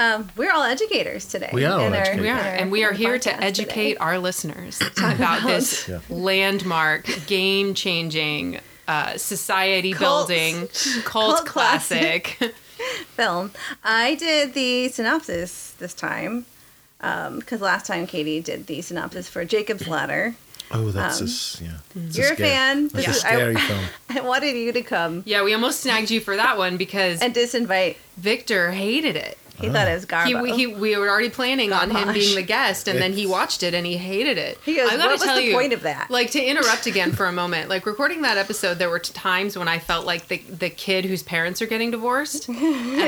Um, 0.00 0.30
we're 0.36 0.52
all 0.52 0.62
educators 0.62 1.24
today. 1.26 1.50
We 1.52 1.64
are 1.64 1.80
all 1.80 1.92
our- 1.92 2.16
We 2.16 2.28
are, 2.28 2.38
and 2.38 2.70
we 2.70 2.84
are 2.84 2.92
here 2.92 3.18
to 3.18 3.42
educate 3.42 3.94
today. 3.94 3.96
our 3.96 4.18
listeners 4.18 4.80
about 4.96 5.42
this 5.44 5.88
Yeah. 5.88 5.98
landmark, 6.08 7.06
game 7.26 7.74
changing, 7.74 8.60
uh, 8.86 9.16
society 9.16 9.92
Cult- 9.92 10.28
building, 10.28 10.68
cult, 11.02 11.04
cult 11.04 11.46
classic. 11.46 12.38
film. 13.16 13.50
I 13.82 14.14
did 14.14 14.54
the 14.54 14.88
synopsis 14.88 15.72
this 15.80 15.94
time 15.94 16.46
because 17.00 17.60
last 17.60 17.86
time 17.86 18.06
Katie 18.06 18.40
did 18.40 18.68
the 18.68 18.80
synopsis 18.82 19.28
for 19.28 19.44
Jacob's 19.44 19.88
Ladder. 19.88 20.36
Oh, 20.70 20.90
that's 20.90 21.20
Um, 21.20 21.26
a 21.26 21.30
s 21.30 21.60
yeah. 21.62 21.68
It's 22.06 22.16
you're 22.18 22.32
a 22.32 22.34
scary- 22.34 22.48
fan. 22.50 22.88
That's 22.88 23.06
This 23.06 23.06
a 23.06 23.10
is- 23.18 23.24
I- 23.24 23.28
scary 23.34 23.56
film. 23.68 23.84
I 24.10 24.20
wanted 24.20 24.56
you 24.56 24.72
to 24.72 24.82
come 24.82 25.22
yeah, 25.26 25.42
we 25.42 25.54
almost 25.54 25.80
snagged 25.80 26.10
you 26.10 26.20
for 26.20 26.36
that 26.36 26.58
one 26.58 26.76
because 26.76 27.20
and 27.20 27.34
disinvite. 27.34 27.96
Victor 28.16 28.72
hated 28.72 29.16
it. 29.16 29.38
He 29.60 29.68
thought 29.68 29.88
it 29.88 29.94
was 29.94 30.04
He, 30.04 30.08
Garbo. 30.08 30.56
he, 30.56 30.66
we 30.66 30.96
were 30.96 31.08
already 31.08 31.30
planning 31.30 31.72
on 31.72 31.90
him 31.90 32.12
being 32.12 32.34
the 32.34 32.42
guest, 32.42 32.86
and 32.88 33.00
then 33.00 33.12
he 33.12 33.26
watched 33.26 33.62
it 33.62 33.74
and 33.74 33.84
he 33.84 33.96
hated 33.96 34.38
it. 34.38 34.58
He 34.64 34.76
goes, 34.76 34.88
I 34.90 34.96
gotta 34.96 35.08
"What 35.08 35.10
was 35.12 35.22
tell 35.22 35.36
the 35.36 35.42
you, 35.44 35.52
point 35.54 35.72
of 35.72 35.82
that?" 35.82 36.10
Like 36.10 36.30
to 36.32 36.42
interrupt 36.42 36.86
again 36.86 37.12
for 37.12 37.26
a 37.26 37.32
moment, 37.32 37.68
like 37.68 37.84
recording 37.86 38.22
that 38.22 38.36
episode, 38.38 38.78
there 38.78 38.90
were 38.90 38.98
times 39.00 39.58
when 39.58 39.68
I 39.68 39.78
felt 39.78 40.06
like 40.06 40.28
the 40.28 40.38
the 40.38 40.70
kid 40.70 41.04
whose 41.04 41.22
parents 41.22 41.60
are 41.60 41.66
getting 41.66 41.90
divorced, 41.90 42.48
and 42.48 42.56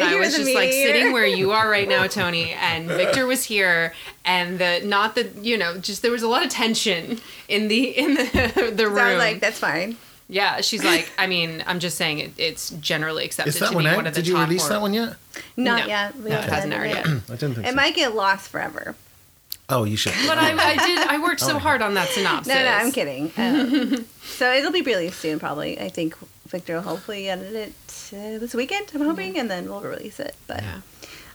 I 0.03 0.17
was 0.19 0.37
just 0.37 0.53
like 0.55 0.71
mediator. 0.71 0.89
sitting 0.99 1.13
where 1.13 1.27
you 1.27 1.53
are 1.53 1.71
right 1.71 1.89
now, 1.89 2.07
Tony, 2.09 2.51
and 2.53 2.89
Victor 2.89 3.27
was 3.27 3.45
here, 3.45 3.95
and 4.25 4.59
the 4.59 4.81
not 4.85 5.15
the 5.15 5.31
you 5.41 5.57
know 5.57 5.79
just 5.79 6.03
there 6.03 6.11
was 6.11 6.23
a 6.23 6.29
lot 6.29 6.45
of 6.45 6.51
tension 6.51 7.21
in 7.49 7.69
the 7.69 7.85
in 7.97 8.15
the 8.15 8.73
the 8.75 8.87
room. 8.89 8.97
so 8.97 9.03
I 9.05 9.09
was 9.15 9.19
like, 9.19 9.41
that's 9.41 9.59
fine. 9.59 9.97
Yeah, 10.31 10.61
she's 10.61 10.83
like, 10.85 11.11
I 11.19 11.27
mean, 11.27 11.63
I'm 11.67 11.81
just 11.81 11.97
saying 11.99 12.19
it, 12.21 12.33
it's 12.39 12.71
generally 12.71 13.25
accepted 13.25 13.55
Is 13.55 13.61
that 13.61 13.71
to 13.71 13.75
one 13.75 13.85
be 13.85 13.91
out? 13.91 13.97
one 13.97 14.07
of 14.07 14.15
the 14.15 14.21
Did 14.23 14.29
you 14.29 14.35
top 14.35 14.47
release 14.49 14.63
horror- 14.63 14.73
that 14.75 14.81
one 14.81 14.95
yet? 14.95 15.15
Not 15.57 15.81
No. 15.81 15.87
yet. 15.87 16.17
We 16.17 16.23
No, 16.23 16.27
it 16.29 16.33
haven't 16.45 16.51
hasn't 16.55 16.73
done 16.73 16.81
aired 16.83 16.95
yet. 16.95 17.07
I 17.07 17.11
didn't 17.37 17.55
think 17.57 17.67
It 17.67 17.71
so. 17.71 17.77
might 17.77 17.95
get 17.95 18.15
lost 18.15 18.49
forever. 18.49 18.95
Oh, 19.69 19.85
you 19.85 19.97
should. 19.97 20.15
But 20.27 20.37
I, 20.39 20.51
I 20.73 20.87
did. 20.87 20.99
I 20.99 21.19
worked 21.23 21.41
so 21.41 21.59
hard 21.59 21.81
on 21.83 21.95
that 21.95 22.09
synopsis. 22.09 22.53
No, 22.53 22.61
no, 22.65 22.71
I'm 22.73 22.91
kidding. 22.91 23.31
Um, 23.37 24.05
so 24.25 24.53
it'll 24.53 24.73
be 24.73 24.83
released 24.83 25.21
soon, 25.21 25.39
probably. 25.39 25.79
I 25.81 25.89
think 25.89 26.17
Victor 26.49 26.75
will 26.75 26.83
hopefully 26.83 27.29
edit 27.29 27.55
it 27.55 27.73
uh, 28.13 28.39
this 28.41 28.53
weekend. 28.55 28.91
I'm 28.95 29.03
hoping, 29.03 29.39
and 29.39 29.49
then 29.49 29.69
we'll 29.69 29.81
release 29.81 30.19
it. 30.19 30.35
But 30.49 30.63
Yeah. 30.63 30.81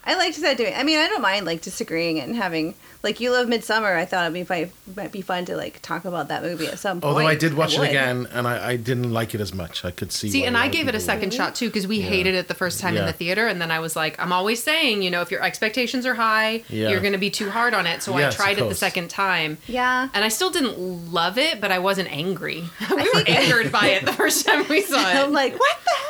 I 0.08 0.16
liked 0.16 0.40
that 0.42 0.58
doing. 0.58 0.74
I 0.76 0.84
mean, 0.84 1.00
I 1.00 1.08
don't 1.08 1.22
mind 1.22 1.46
like 1.46 1.62
disagreeing 1.62 2.20
and 2.20 2.36
having 2.36 2.76
like 3.02 3.20
you 3.20 3.32
love 3.32 3.48
Midsommar. 3.48 3.96
I 3.96 4.06
thought 4.06 4.24
it'd 4.24 4.34
be 4.34 4.44
fi- 4.44 4.70
might 4.96 5.12
be 5.12 5.22
fun 5.22 5.46
to 5.46 5.56
like 5.56 5.82
talk 5.82 6.06
about 6.06 6.28
that 6.28 6.44
movie 6.44 6.68
at 6.68 6.78
some 6.80 7.02
point. 7.02 7.10
Although 7.14 7.28
I 7.28 7.36
did 7.36 7.54
watch 7.56 7.76
it 7.76 7.82
again, 7.82 8.28
and 8.32 8.48
I, 8.48 8.70
I 8.72 8.76
didn't 8.76 9.12
like 9.12 9.34
it 9.34 9.42
as 9.42 9.54
much. 9.54 9.84
I 9.84 9.92
could 9.92 10.12
see. 10.12 10.30
See, 10.30 10.44
and 10.46 10.56
I 10.58 10.68
gave 10.68 10.88
it 10.88 10.90
a 10.90 10.98
people 11.00 11.06
second 11.06 11.34
shot 11.34 11.56
too 11.56 11.68
because 11.70 11.88
we 11.88 11.98
Yeah. 12.02 12.08
hated 12.10 12.36
it 12.36 12.48
the 12.48 12.54
first 12.54 12.80
time 12.80 12.96
in 12.98 13.06
the 13.06 13.14
theater, 13.14 13.48
and 13.48 13.60
then 13.62 13.72
I 13.72 13.80
was 13.80 13.96
like, 13.96 14.20
I'm 14.20 14.32
always 14.32 14.62
saying, 14.62 15.02
you 15.02 15.10
know, 15.12 15.22
if 15.22 15.32
your 15.32 15.42
expectations 15.44 16.06
are 16.06 16.16
high, 16.16 16.64
Yeah. 16.70 16.90
you're 16.90 17.02
going 17.02 17.14
to 17.14 17.20
be 17.20 17.30
too 17.32 17.50
hard 17.50 17.74
on 17.74 17.88
it. 17.88 18.02
So 18.04 18.14
I 18.14 18.20
Yes, 18.22 18.34
of 18.34 18.38
tried 18.42 18.58
it 18.60 18.70
the 18.70 18.76
second 18.76 19.10
time, 19.10 19.58
Yeah. 19.68 20.10
and 20.14 20.24
I 20.24 20.30
still 20.30 20.50
didn't 20.52 21.12
love 21.12 21.38
it, 21.38 21.60
but 21.62 21.72
I 21.72 21.80
wasn't 21.80 22.12
angry. 22.12 22.64
we 22.90 22.96
were 23.14 23.24
angered 23.28 23.72
by 23.72 23.88
it 23.88 24.06
the 24.06 24.14
first 24.22 24.46
time 24.46 24.66
we 24.70 24.82
saw 24.82 25.00
it. 25.00 25.16
I'm 25.16 25.32
like, 25.34 25.58
what 25.60 25.78
the? 25.84 25.90
hell? 25.92 26.02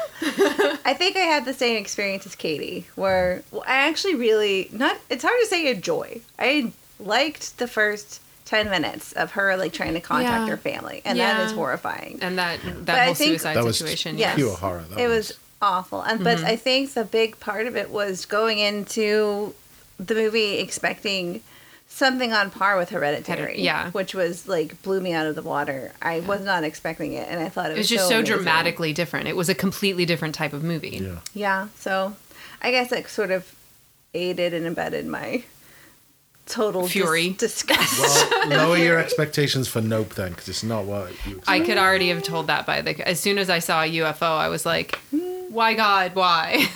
I 0.85 0.93
think 0.93 1.17
I 1.17 1.21
had 1.21 1.45
the 1.45 1.53
same 1.53 1.77
experience 1.77 2.25
as 2.25 2.35
Katie, 2.35 2.85
where 2.95 3.43
well, 3.51 3.63
I 3.67 3.84
actually 3.87 4.15
really 4.15 4.69
not. 4.71 4.97
It's 5.09 5.23
hard 5.23 5.39
to 5.41 5.47
say 5.47 5.69
enjoy. 5.71 6.21
I 6.39 6.71
liked 6.99 7.57
the 7.57 7.67
first 7.67 8.21
ten 8.45 8.69
minutes 8.69 9.11
of 9.13 9.31
her 9.31 9.57
like 9.57 9.73
trying 9.73 9.93
to 9.95 10.01
contact 10.01 10.43
Yeah. 10.45 10.49
her 10.49 10.57
family, 10.57 11.01
and 11.05 11.19
that 11.19 11.45
is 11.45 11.51
horrifying. 11.53 12.19
And 12.21 12.37
that 12.37 12.59
But 12.63 12.85
that 12.87 12.99
I 12.99 13.05
whole 13.05 13.13
think- 13.15 13.29
suicide 13.31 13.55
That 13.55 13.63
was 13.63 13.77
situation. 13.77 14.17
Yes. 14.17 14.35
pure 14.35 14.55
horror. 14.55 14.83
That 14.89 14.99
it 14.99 15.07
was 15.07 15.33
awful. 15.61 16.01
And 16.01 16.23
but 16.23 16.37
Mm-hmm. 16.37 16.47
I 16.47 16.55
think 16.55 16.93
the 16.93 17.05
big 17.05 17.39
part 17.39 17.65
of 17.67 17.75
it 17.75 17.89
was 17.89 18.25
going 18.25 18.59
into 18.59 19.53
the 19.99 20.13
movie 20.13 20.59
expecting 20.59 21.41
something 21.87 22.33
on 22.33 22.51
par 22.51 22.77
with 22.77 22.89
Hereditary. 22.89 23.61
Yeah. 23.61 23.89
which 23.91 24.13
was 24.13 24.47
like 24.47 24.81
blew 24.81 24.99
me 24.99 25.13
out 25.13 25.27
of 25.27 25.35
the 25.35 25.41
water. 25.41 25.93
I 26.01 26.19
was 26.19 26.41
not 26.41 26.63
expecting 26.65 27.13
it, 27.13 27.27
and 27.29 27.39
I 27.41 27.47
thought 27.49 27.67
it 27.67 27.73
It 27.73 27.77
was, 27.77 27.79
was 27.85 27.89
just 27.89 28.09
so, 28.09 28.17
amazing. 28.19 28.35
dramatically 28.35 28.91
different. 28.93 29.27
It 29.27 29.35
was 29.35 29.47
a 29.49 29.55
completely 29.55 30.05
different 30.05 30.35
type 30.35 30.51
of 30.53 30.61
movie. 30.63 30.97
Yeah. 31.01 31.19
Yeah, 31.33 31.67
so 31.79 32.15
I 32.61 32.71
guess 32.71 32.91
it 32.91 33.07
sort 33.09 33.31
of 33.31 33.53
aided 34.15 34.53
and 34.53 34.65
abetted 34.65 35.05
my 35.05 35.43
total 36.45 36.83
dis- 36.83 36.91
Fury. 36.91 37.29
disgust. 37.31 37.99
Well, 37.99 38.47
lower 38.67 38.77
your 38.77 38.97
expectations 38.99 39.67
for 39.67 39.81
Nope 39.81 40.13
then, 40.15 40.31
because 40.31 40.47
it's 40.49 40.63
not 40.63 40.85
what 40.85 41.11
you. 41.27 41.41
I 41.47 41.59
could 41.59 41.77
already 41.77 42.09
have 42.09 42.23
told 42.23 42.47
that 42.47 42.65
by 42.65 42.81
the. 42.81 43.07
As 43.07 43.19
soon 43.19 43.37
as 43.37 43.49
I 43.49 43.59
saw 43.59 43.83
a 43.83 43.89
UFO, 43.91 44.37
I 44.37 44.47
was 44.49 44.65
like, 44.65 44.99
"Why 45.49 45.73
God? 45.73 46.15
Why?" 46.15 46.65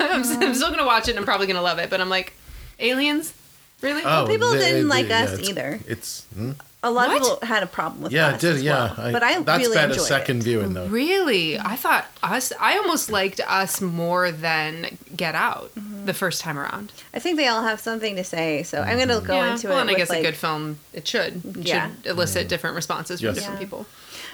I'm, 0.00 0.20
s- 0.20 0.36
I'm 0.40 0.54
still 0.54 0.70
gonna 0.70 0.86
watch 0.86 1.08
it. 1.08 1.12
and 1.12 1.18
I'm 1.18 1.24
probably 1.24 1.46
gonna 1.46 1.62
love 1.62 1.78
it, 1.78 1.90
but 1.90 2.00
I'm 2.00 2.08
like, 2.10 2.32
aliens, 2.78 3.32
really? 3.80 4.02
Oh, 4.04 4.26
people 4.28 4.50
the- 4.50 4.58
didn't 4.58 4.82
the- 4.82 4.88
like 4.88 5.08
yeah, 5.08 5.22
us 5.24 5.32
it's- 5.34 5.48
either. 5.48 5.80
It's 5.86 6.24
hmm? 6.34 6.52
A 6.82 6.90
lot 6.90 7.08
What? 7.08 7.16
of 7.20 7.22
people 7.40 7.46
had 7.46 7.62
a 7.62 7.66
problem 7.66 8.02
with 8.02 8.10
yeah, 8.12 8.28
us 8.28 8.36
it 8.36 8.40
did. 8.40 8.56
as 8.56 8.62
Yeah, 8.62 8.94
well. 8.96 9.12
but 9.12 9.22
I 9.22 9.38
that's 9.42 9.62
really 9.64 9.74
better 9.76 9.92
enjoyed 9.92 10.06
second 10.06 10.38
it. 10.38 10.44
viewing 10.44 10.72
though. 10.72 10.86
Really? 10.86 11.58
I 11.58 11.76
thought 11.76 12.06
us. 12.22 12.52
I 12.58 12.78
almost 12.78 13.10
liked 13.12 13.38
us 13.46 13.82
more 13.82 14.32
than 14.32 14.96
Get 15.14 15.34
Out 15.34 15.70
Mm-hmm. 15.74 16.06
the 16.06 16.14
first 16.14 16.40
time 16.40 16.58
around. 16.58 16.92
I 17.12 17.18
think 17.18 17.36
they 17.36 17.48
all 17.48 17.62
have 17.62 17.80
something 17.80 18.16
to 18.16 18.24
say, 18.24 18.62
so 18.62 18.80
I'm 18.80 18.98
gonna 18.98 19.20
go 19.20 19.34
yeah. 19.34 19.52
into 19.52 19.68
well, 19.68 19.78
it. 19.78 19.80
and 19.82 19.90
I 19.90 19.94
guess 19.94 20.08
like, 20.08 20.20
a 20.20 20.22
good 20.22 20.36
film 20.36 20.78
it 20.94 21.06
should 21.06 21.44
it 21.44 21.66
Yeah. 21.66 21.90
should 22.02 22.06
elicit 22.06 22.48
different 22.48 22.76
responses 22.76 23.20
from 23.20 23.26
Yes. 23.26 23.34
different 23.36 23.60
Yeah. 23.60 23.64
people. 23.66 23.86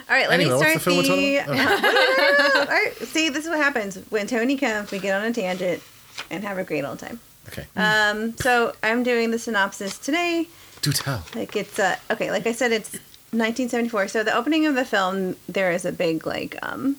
All 0.09 0.15
right, 0.17 0.29
let 0.29 0.39
Anyway, 0.39 0.53
me 0.53 0.59
start 0.61 0.75
the 0.75 0.81
film 0.81 0.97
we're 0.99 1.03
talking 1.03 1.39
about? 1.39 1.49
all 2.69 2.75
right, 2.75 2.93
see, 2.99 3.29
this 3.29 3.43
is 3.45 3.51
what 3.51 3.59
happens 3.59 3.99
when 4.11 4.29
Tony 4.29 4.57
comes. 4.57 4.93
We 4.93 5.01
get 5.01 5.21
on 5.21 5.27
a 5.27 5.33
tangent 5.33 5.83
and 6.31 6.45
have 6.45 6.59
a 6.59 6.65
great 6.65 6.85
old 6.85 7.01
time. 7.01 7.19
Okay. 7.49 7.67
Um, 7.77 8.37
so 8.37 8.73
I'm 8.85 9.03
doing 9.03 9.33
the 9.33 9.39
synopsis 9.41 9.99
today. 9.99 10.47
Do 10.87 10.93
tell. 10.93 11.25
Like 11.35 11.57
it's 11.57 11.79
uh 11.79 11.97
okay, 12.11 12.31
like 12.31 12.47
I 12.47 12.53
said, 12.53 12.71
it's 12.73 12.93
1974. 13.33 14.09
So 14.09 14.23
the 14.23 14.35
opening 14.35 14.67
of 14.67 14.75
the 14.75 14.85
film, 14.85 15.37
there 15.49 15.73
is 15.73 15.85
a 15.85 15.93
big 15.93 16.27
like 16.27 16.57
um, 16.63 16.97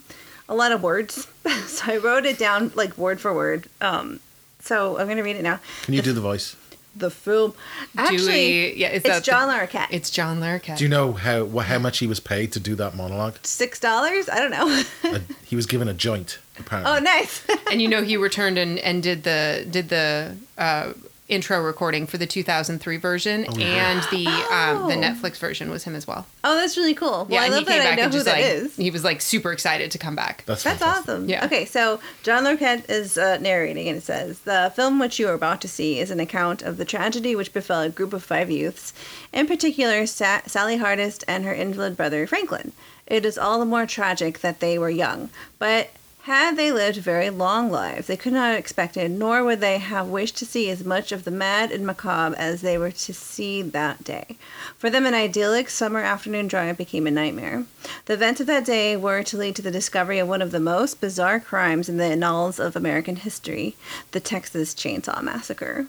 a 0.50 0.56
lot 0.56 0.72
of 0.72 0.84
words. 0.84 1.28
so 1.68 1.92
I 1.94 1.98
wrote 1.98 2.26
it 2.26 2.38
down 2.38 2.72
like 2.76 2.98
word 2.98 3.20
for 3.22 3.34
word. 3.34 3.68
Um, 3.82 4.20
so 4.60 4.98
I'm 4.98 5.08
gonna 5.08 5.24
read 5.24 5.38
it 5.38 5.44
now. 5.44 5.60
Can 5.84 5.94
you 5.94 6.02
do 6.02 6.14
the 6.14 6.22
voice? 6.22 6.56
The 6.96 7.12
film, 7.12 7.54
actually, 7.96 8.72
we- 8.72 8.74
yeah, 8.76 8.90
is 8.90 8.96
it's 9.04 9.08
that 9.08 9.20
the- 9.20 9.32
John 9.32 9.50
Larroquette. 9.50 9.88
It's 9.92 10.10
John 10.10 10.40
Larroquette. 10.42 10.78
Do 10.80 10.84
you 10.84 10.90
know 10.90 11.14
how 11.14 11.44
wha- 11.44 11.62
how 11.64 11.78
much 11.80 12.00
he 12.00 12.08
was 12.08 12.20
paid 12.20 12.52
to 12.54 12.60
do 12.60 12.74
that 12.76 12.96
monologue? 12.96 13.36
Six 13.44 13.80
dollars? 13.80 14.28
I 14.30 14.40
don't 14.40 14.50
know. 14.52 14.84
A- 15.16 15.22
he 15.46 15.56
was 15.56 15.66
given 15.68 15.88
a 15.88 15.94
joint. 15.94 16.40
Apparently. 16.60 16.92
oh, 16.92 17.00
nice. 17.00 17.46
and 17.72 17.82
you 17.84 17.88
know 17.88 18.02
he 18.12 18.18
returned 18.18 18.58
and, 18.58 18.80
and 18.80 19.04
did 19.04 19.24
the 19.24 19.66
did 19.70 19.90
the 19.90 20.36
uh, 20.58 20.94
intro 21.28 21.62
recording 21.62 22.08
for 22.08 22.18
the 22.18 22.26
2003 22.26 22.96
version 22.98 23.46
Oh, 23.50 23.58
yeah. 23.58 23.92
and 23.92 24.02
the 24.12 24.26
um, 24.28 24.88
the 24.88 24.96
Oh. 24.96 25.02
Netflix 25.02 25.38
version 25.40 25.70
was 25.70 25.84
him 25.84 25.94
as 25.94 26.08
well. 26.08 26.26
oh, 26.46 26.56
that's 26.56 26.78
really 26.78 26.94
cool. 26.94 27.28
Well, 27.30 27.42
I 27.42 27.46
and 27.48 27.54
love 27.56 27.66
that 27.66 27.86
I 27.92 27.96
know 27.96 28.04
who 28.06 28.12
just 28.12 28.26
that 28.26 28.36
like 28.38 28.46
is. 28.46 28.76
he 28.78 28.90
was 28.92 29.04
like 29.04 29.20
super 29.22 29.52
excited 29.52 29.92
to 29.92 29.98
come 29.98 30.16
back. 30.16 30.44
That's 30.46 30.64
That's 30.64 30.82
awesome. 30.82 31.28
Yeah. 31.28 31.44
Okay, 31.46 31.66
so 31.66 32.00
John 32.24 32.46
Larroquette 32.46 32.90
is 32.90 33.18
uh, 33.18 33.38
narrating, 33.40 33.90
and 33.90 33.98
it 33.98 34.04
says 34.04 34.40
the 34.40 34.72
film 34.76 35.00
which 35.00 35.20
you 35.20 35.28
are 35.28 35.34
about 35.34 35.60
to 35.62 35.68
see 35.68 36.00
is 36.00 36.12
an 36.12 36.20
account 36.22 36.62
of 36.62 36.78
the 36.78 36.86
tragedy 36.86 37.36
which 37.36 37.52
befell 37.54 37.82
a 37.82 37.90
group 37.90 38.14
of 38.14 38.24
five 38.24 38.50
youths, 38.50 38.94
in 39.34 39.48
particular 39.48 40.06
Sa- 40.06 40.42
Sally 40.46 40.78
Hardest 40.78 41.26
and 41.28 41.44
her 41.44 41.54
invalid 41.54 41.98
brother 41.98 42.26
Franklin. 42.26 42.72
It 43.06 43.26
is 43.26 43.38
all 43.38 43.60
the 43.60 43.66
more 43.66 43.86
tragic 43.86 44.40
that 44.40 44.60
they 44.62 44.78
were 44.80 44.90
young, 44.90 45.30
but 45.60 45.90
had 46.28 46.58
they 46.58 46.74
lived 46.74 46.98
very 46.98 47.30
long 47.30 47.72
lives, 47.72 48.08
they 48.08 48.18
could 48.18 48.34
not 48.34 48.50
have 48.50 48.60
expected, 48.60 49.10
nor 49.10 49.46
would 49.46 49.62
they 49.62 49.78
have 49.78 50.10
wished 50.10 50.36
to 50.36 50.46
see 50.46 50.70
as 50.70 50.84
much 50.84 51.14
of 51.14 51.24
the 51.24 51.32
mad 51.32 51.72
and 51.72 51.86
macabre 51.86 52.36
as 52.38 52.60
they 52.60 52.78
were 52.78 52.92
to 52.92 53.14
see 53.14 53.62
that 53.62 54.04
day. 54.04 54.36
For 54.78 54.90
them, 54.90 55.06
an 55.06 55.14
idyllic 55.14 55.70
summer 55.70 56.02
afternoon 56.02 56.50
drive 56.50 56.78
became 56.78 57.08
a 57.08 57.12
nightmare. 57.12 57.64
The 58.08 58.16
events 58.16 58.42
of 58.42 58.48
that 58.48 58.66
day 58.66 58.98
were 58.98 59.24
to 59.24 59.38
lead 59.38 59.56
to 59.56 59.62
the 59.62 59.72
discovery 59.72 60.20
of 60.20 60.28
one 60.28 60.42
of 60.42 60.52
the 60.52 60.60
most 60.60 61.00
bizarre 61.00 61.40
crimes 61.40 61.88
in 61.88 61.96
the 61.96 62.04
annals 62.04 62.60
of 62.60 62.76
American 62.76 63.16
history 63.16 63.78
the 64.12 64.20
Texas 64.20 64.74
Chainsaw 64.74 65.22
Massacre. 65.22 65.88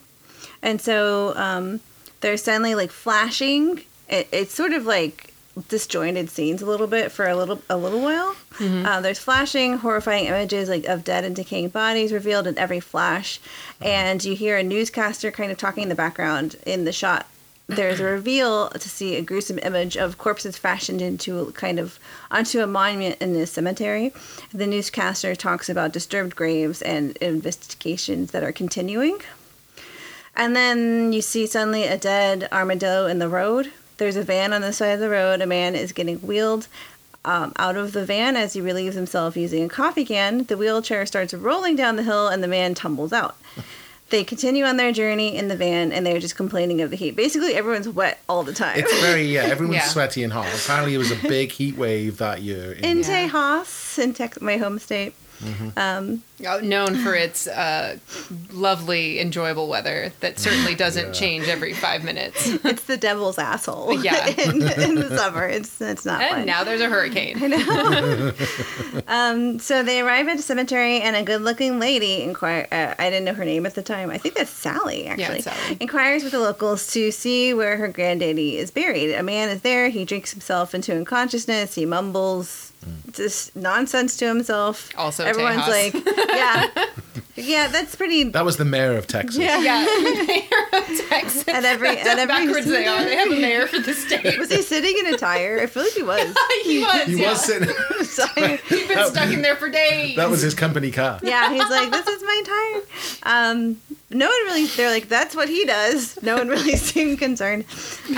And 0.62 0.80
so 0.80 1.36
um, 1.36 1.80
there's 2.20 2.44
suddenly 2.44 2.76
like 2.76 2.92
flashing. 2.92 3.82
It, 4.08 4.28
it's 4.30 4.54
sort 4.54 4.72
of 4.72 4.86
like 4.86 5.27
disjointed 5.68 6.30
scenes 6.30 6.62
a 6.62 6.66
little 6.66 6.86
bit 6.86 7.10
for 7.10 7.26
a 7.26 7.36
little 7.36 7.60
a 7.68 7.76
little 7.76 8.00
while. 8.00 8.36
Uh, 8.86 9.00
there's 9.00 9.18
flashing, 9.18 9.78
horrifying 9.78 10.26
images 10.26 10.68
like 10.68 10.84
of 10.86 11.04
dead 11.04 11.24
and 11.24 11.36
decaying 11.36 11.68
bodies 11.68 12.12
revealed 12.12 12.46
in 12.46 12.58
every 12.58 12.80
flash, 12.80 13.40
and 13.80 14.24
you 14.24 14.34
hear 14.34 14.56
a 14.56 14.62
newscaster 14.62 15.30
kind 15.30 15.50
of 15.52 15.58
talking 15.58 15.84
in 15.84 15.88
the 15.88 15.94
background 15.94 16.56
in 16.66 16.84
the 16.84 16.92
shot. 16.92 17.26
There's 17.66 18.00
a 18.00 18.04
reveal 18.18 18.70
to 18.70 18.88
see 18.88 19.16
a 19.16 19.22
gruesome 19.22 19.58
image 19.60 19.96
of 19.96 20.18
corpses 20.18 20.56
fashioned 20.56 21.02
into 21.02 21.52
kind 21.52 21.78
of 21.78 21.98
onto 22.30 22.60
a 22.60 22.66
monument 22.66 23.20
in 23.20 23.36
a 23.36 23.46
cemetery. 23.46 24.12
The 24.52 24.66
newscaster 24.66 25.36
talks 25.36 25.68
about 25.68 25.92
disturbed 25.92 26.34
graves 26.34 26.82
and 26.82 27.16
investigations 27.18 28.30
that 28.30 28.42
are 28.42 28.52
continuing. 28.52 29.18
And 30.34 30.54
then 30.54 31.12
you 31.12 31.20
see 31.20 31.46
suddenly 31.46 31.84
a 31.84 31.98
dead 31.98 32.48
armadillo 32.52 33.06
in 33.06 33.18
the 33.18 33.28
road. 33.28 33.72
There's 33.98 34.16
a 34.16 34.22
van 34.22 34.52
on 34.52 34.62
the 34.62 34.72
side 34.72 34.92
of 34.92 35.00
the 35.00 35.10
road. 35.10 35.40
A 35.40 35.46
man 35.46 35.74
is 35.74 35.92
getting 35.92 36.16
wheeled 36.18 36.66
um, 37.24 37.52
out 37.56 37.76
of 37.76 37.92
the 37.92 38.04
van 38.04 38.36
as 38.36 38.52
he 38.54 38.60
relieves 38.60 38.94
himself 38.94 39.36
using 39.36 39.64
a 39.64 39.68
coffee 39.68 40.04
can. 40.04 40.44
The 40.44 40.56
wheelchair 40.56 41.04
starts 41.04 41.34
rolling 41.34 41.76
down 41.76 41.96
the 41.96 42.02
hill 42.04 42.28
and 42.28 42.42
the 42.42 42.48
man 42.48 42.74
tumbles 42.74 43.12
out. 43.12 43.36
They 44.10 44.24
continue 44.24 44.64
on 44.64 44.78
their 44.78 44.90
journey 44.90 45.36
in 45.36 45.48
the 45.48 45.54
van 45.56 45.92
and 45.92 46.06
they're 46.06 46.18
just 46.18 46.34
complaining 46.34 46.80
of 46.80 46.88
the 46.88 46.96
heat. 46.96 47.14
Basically, 47.14 47.52
everyone's 47.54 47.90
wet 47.90 48.18
all 48.26 48.42
the 48.42 48.54
time. 48.54 48.78
It's 48.78 49.00
very 49.02 49.24
yeah. 49.24 49.42
Everyone's 49.42 49.74
Yeah. 49.82 49.84
sweaty 49.88 50.24
and 50.24 50.32
hot. 50.32 50.46
Apparently, 50.54 50.94
it 50.94 50.96
was 50.96 51.10
a 51.10 51.16
big 51.28 51.52
heat 51.52 51.76
wave 51.76 52.16
that 52.16 52.40
year. 52.40 52.72
In, 52.72 52.84
in 52.86 52.98
Yeah. 53.00 53.28
Tejas, 53.28 53.98
in 53.98 54.14
Tex- 54.14 54.40
my 54.40 54.56
home 54.56 54.78
state. 54.78 55.12
Um, 55.76 56.22
Uh, 56.46 56.60
known 56.62 56.94
for 57.02 57.14
its 57.16 57.48
uh, 57.48 57.98
lovely, 58.52 59.18
enjoyable 59.20 59.66
weather 59.68 60.12
that 60.20 60.38
certainly 60.38 60.74
doesn't 60.76 61.06
Yeah. 61.06 61.12
change 61.12 61.48
every 61.48 61.72
five 61.72 62.04
minutes. 62.04 62.46
it's 62.64 62.84
the 62.84 62.96
devil's 62.96 63.38
asshole. 63.38 64.00
Yeah. 64.04 64.26
in, 64.28 64.62
in 64.62 64.94
the 64.94 65.16
summer, 65.16 65.46
it's 65.48 65.80
it's 65.80 66.04
not 66.04 66.20
fun. 66.22 66.46
now 66.46 66.62
there's 66.64 66.80
a 66.80 66.88
hurricane. 66.88 67.42
I 67.42 67.46
know. 67.48 68.32
um, 69.08 69.58
so 69.58 69.82
they 69.82 70.00
arrive 70.00 70.28
at 70.28 70.38
a 70.38 70.42
cemetery, 70.42 71.00
and 71.00 71.16
a 71.16 71.22
good-looking 71.22 71.78
lady 71.80 72.22
inquire. 72.22 72.66
Uh, 72.70 72.94
I 72.98 73.10
didn't 73.10 73.24
know 73.24 73.34
her 73.34 73.44
name 73.44 73.66
at 73.66 73.74
the 73.74 73.82
time. 73.82 74.10
I 74.10 74.18
think 74.18 74.34
that's 74.36 74.50
Sally. 74.50 75.06
Actually, 75.06 75.38
it's 75.38 75.44
Sally. 75.44 75.76
inquires 75.80 76.22
with 76.22 76.32
the 76.32 76.40
locals 76.40 76.86
to 76.92 77.10
see 77.10 77.52
where 77.54 77.76
her 77.78 77.88
granddaddy 77.88 78.56
is 78.58 78.70
buried. 78.70 79.12
A 79.14 79.22
man 79.22 79.48
is 79.48 79.62
there. 79.62 79.88
He 79.88 80.04
drinks 80.04 80.30
himself 80.32 80.74
into 80.74 80.94
unconsciousness. 80.94 81.74
He 81.74 81.84
mumbles 81.86 82.67
just 83.12 83.54
nonsense 83.56 84.16
to 84.18 84.26
himself. 84.26 84.90
Also 84.96 85.24
everyone's 85.24 85.62
Tejas. 85.62 85.94
like, 85.94 86.16
yeah, 86.28 86.66
yeah, 87.36 87.68
that's 87.68 87.94
pretty. 87.96 88.24
that 88.24 88.44
was 88.44 88.56
the 88.56 88.64
mayor 88.64 88.96
of 88.96 89.06
Texas. 89.06 89.38
Yeah. 89.38 89.60
Yeah, 89.60 89.84
mayor 90.26 90.44
of 90.72 91.08
Texas. 91.08 91.46
At 91.48 91.64
every- 91.64 91.94
That's 91.94 92.08
at 92.08 92.18
every- 92.18 92.46
backwards 92.46 92.66
they 92.66 92.86
are. 92.86 93.04
They 93.04 93.16
have 93.16 93.28
a 93.30 93.36
mayor 93.40 93.66
for 93.66 93.78
the 93.80 93.94
state. 93.94 94.38
Was 94.38 94.50
he 94.50 94.62
sitting 94.62 94.96
in 94.98 95.14
a 95.14 95.16
tire? 95.18 95.60
I 95.60 95.66
feel 95.66 95.82
like 95.84 95.92
he 95.92 96.02
was. 96.02 96.36
he 96.64 96.80
was. 96.82 97.02
He 97.06 97.20
yeah. 97.22 97.30
was 97.30 97.40
sitting. 97.44 97.68
Sorry. 98.04 98.56
He's 98.68 98.88
been 98.88 99.06
stuck 99.06 99.32
in 99.32 99.42
there 99.42 99.56
for 99.56 99.68
days. 99.68 100.16
that 100.16 100.30
was 100.30 100.40
his 100.42 100.54
company 100.54 100.90
car. 100.90 101.20
Yeah, 101.22 101.50
he's 101.52 101.68
like, 101.70 101.90
this 101.90 102.06
is 102.06 102.22
my 102.22 102.42
tire. 103.24 103.52
Um, 103.52 103.80
no 104.10 104.26
one 104.26 104.36
really, 104.44 104.66
they're 104.66 104.90
like, 104.90 105.08
that's 105.08 105.34
what 105.36 105.48
he 105.48 105.64
does. 105.64 106.20
No 106.22 106.36
one 106.36 106.48
really 106.48 106.76
seemed 106.76 107.18
concerned. 107.18 107.64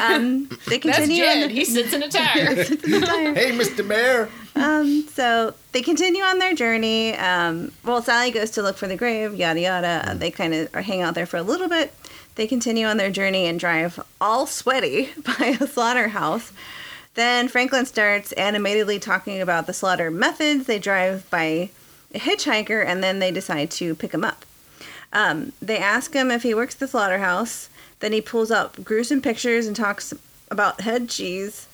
Um, 0.01 0.49
they 0.69 0.79
That's 0.79 0.99
continue 0.99 1.25
on 1.25 1.35
Jed. 1.41 1.51
the, 1.51 1.55
He 1.55 1.65
sits 1.65 1.93
in 1.93 2.03
a 2.03 2.09
tire. 2.11 2.55
tire. 2.65 3.35
Hey, 3.35 3.51
Mr. 3.53 3.85
Mayor. 3.85 4.29
Um, 4.57 5.07
so 5.09 5.55
they 5.73 5.83
continue 5.83 6.23
on 6.23 6.39
their 6.39 6.55
journey. 6.55 7.15
Um, 7.17 7.73
well, 7.85 8.03
Sally 8.03 8.31
goes 8.31 8.51
to 8.53 8.63
look 8.63 8.77
for 8.77 8.87
the 8.89 8.97
grave, 8.97 9.35
yada 9.35 9.61
yada. 9.61 10.15
They 10.17 10.31
kind 10.31 10.55
of 10.55 10.73
hang 10.75 11.03
out 11.03 11.15
there 11.15 11.27
for 11.27 11.37
a 11.39 11.43
little 11.43 11.69
bit. 11.69 11.93
They 12.37 12.47
continue 12.47 12.87
on 12.87 12.97
their 12.97 13.11
journey 13.11 13.47
and 13.47 13.59
drive 13.61 13.99
all 14.21 14.47
sweaty 14.47 15.11
by 15.39 15.57
a 15.61 15.67
slaughterhouse. 15.67 16.53
Then 17.15 17.49
Franklin 17.49 17.87
starts 17.87 18.33
animatedly 18.33 18.99
talking 19.01 19.41
about 19.41 19.67
the 19.67 19.73
slaughter 19.73 20.11
methods. 20.11 20.67
They 20.67 20.79
drive 20.79 21.29
by 21.31 21.71
a 22.15 22.19
hitchhiker 22.19 22.85
and 22.87 23.03
then 23.03 23.19
they 23.19 23.31
decide 23.33 23.71
to 23.73 23.95
pick 23.97 24.13
him 24.13 24.25
up. 24.25 24.45
Um, 25.13 25.53
they 25.61 25.79
ask 25.79 26.15
him 26.15 26.31
if 26.31 26.43
he 26.43 26.55
works 26.55 26.75
the 26.75 26.87
slaughterhouse. 26.89 27.69
Then 28.01 28.13
he 28.13 28.21
pulls 28.21 28.51
up 28.51 28.83
gruesome 28.85 29.21
pictures 29.21 29.67
and 29.67 29.75
talks 29.77 30.15
about 30.51 30.81
head 30.83 31.09
cheese. 31.09 31.67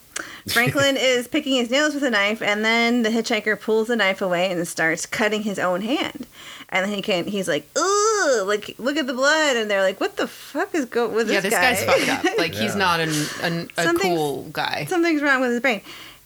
Franklin 0.49 0.97
is 0.99 1.29
picking 1.29 1.55
his 1.57 1.71
nails 1.71 1.95
with 1.95 2.03
a 2.03 2.11
knife, 2.11 2.41
and 2.43 2.65
then 2.65 3.03
the 3.03 3.11
hitchhiker 3.11 3.61
pulls 3.61 3.89
the 3.89 3.97
knife 3.97 4.21
away 4.23 4.51
and 4.51 4.67
starts 4.67 5.05
cutting 5.07 5.43
his 5.43 5.59
own 5.59 5.83
hand. 5.83 6.27
And 6.71 6.85
then 6.85 6.93
he 6.95 7.03
can 7.03 7.27
he's 7.27 7.47
like, 7.47 7.69
"Ugh!" 7.77 8.47
Like, 8.47 8.75
look 8.79 8.97
at 8.97 9.07
the 9.07 9.13
blood, 9.15 9.57
and 9.57 9.71
they're 9.71 9.83
like, 9.83 10.01
"What 10.01 10.17
the 10.17 10.27
fuck 10.27 10.75
is 10.75 10.85
go 10.87 11.07
with 11.09 11.29
this 11.29 11.43
guy?" 11.45 11.51
yeah, 11.51 11.73
this 11.75 11.85
guy's 11.85 12.07
fucked 12.07 12.27
up. 12.27 12.33
Like 12.39 12.55
he's 12.55 12.75
not 12.75 12.99
an, 13.01 13.11
an 13.43 13.69
a 13.77 13.83
Something's- 13.85 14.17
cool 14.19 14.43
guy. 14.53 14.87
Something's 14.89 15.23
wrong 15.23 15.41
with 15.43 15.51
his 15.53 15.61
brain. 15.61 15.81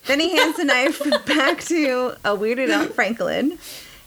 Then 0.07 0.19
he 0.19 0.35
hands 0.35 0.57
the 0.57 0.65
knife 0.65 0.99
back 1.27 1.61
to 1.65 2.17
a 2.25 2.35
weirded 2.37 2.71
out 2.71 2.95
Franklin. 2.95 3.59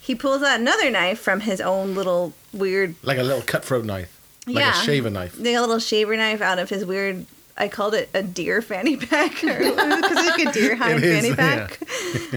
He 0.03 0.15
pulls 0.15 0.43
out 0.43 0.59
another 0.59 0.89
knife 0.91 1.19
from 1.19 1.39
his 1.41 1.61
own 1.61 1.95
little 1.95 2.33
weird, 2.51 2.95
Like 3.03 3.17
a 3.17 3.23
little 3.23 3.41
cutthroat 3.41 3.85
knife. 3.85 4.19
Like 4.45 4.57
Yeah. 4.57 4.71
a 4.81 4.83
shaver 4.83 5.09
knife. 5.09 5.35
the 5.37 5.57
little 5.59 5.79
shaver 5.79 6.17
knife 6.17 6.41
out 6.41 6.59
of 6.59 6.69
his 6.69 6.83
weird. 6.85 7.25
I 7.55 7.67
called 7.67 7.93
it 7.93 8.09
a 8.15 8.23
deer 8.23 8.61
fanny 8.63 8.97
pack 8.97 9.29
because 9.35 9.45
it's 9.77 10.15
like 10.15 10.47
a 10.47 10.51
deer 10.51 10.75
hind 10.81 10.97
It 10.97 11.03
is, 11.03 11.21
fanny 11.21 11.35
pack. 11.35 11.79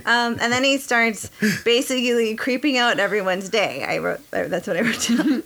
Um, 0.07 0.37
and 0.41 0.53
then 0.53 0.63
he 0.63 0.77
starts 0.79 1.31
basically 1.65 2.37
creeping 2.37 2.77
out 2.79 2.99
everyone's 3.01 3.49
day. 3.49 3.83
I 3.85 3.99
wrote 3.99 4.21
that's 4.31 4.67
what 4.67 4.77
I 4.77 4.83
wrote 4.83 5.09
down. 5.09 5.43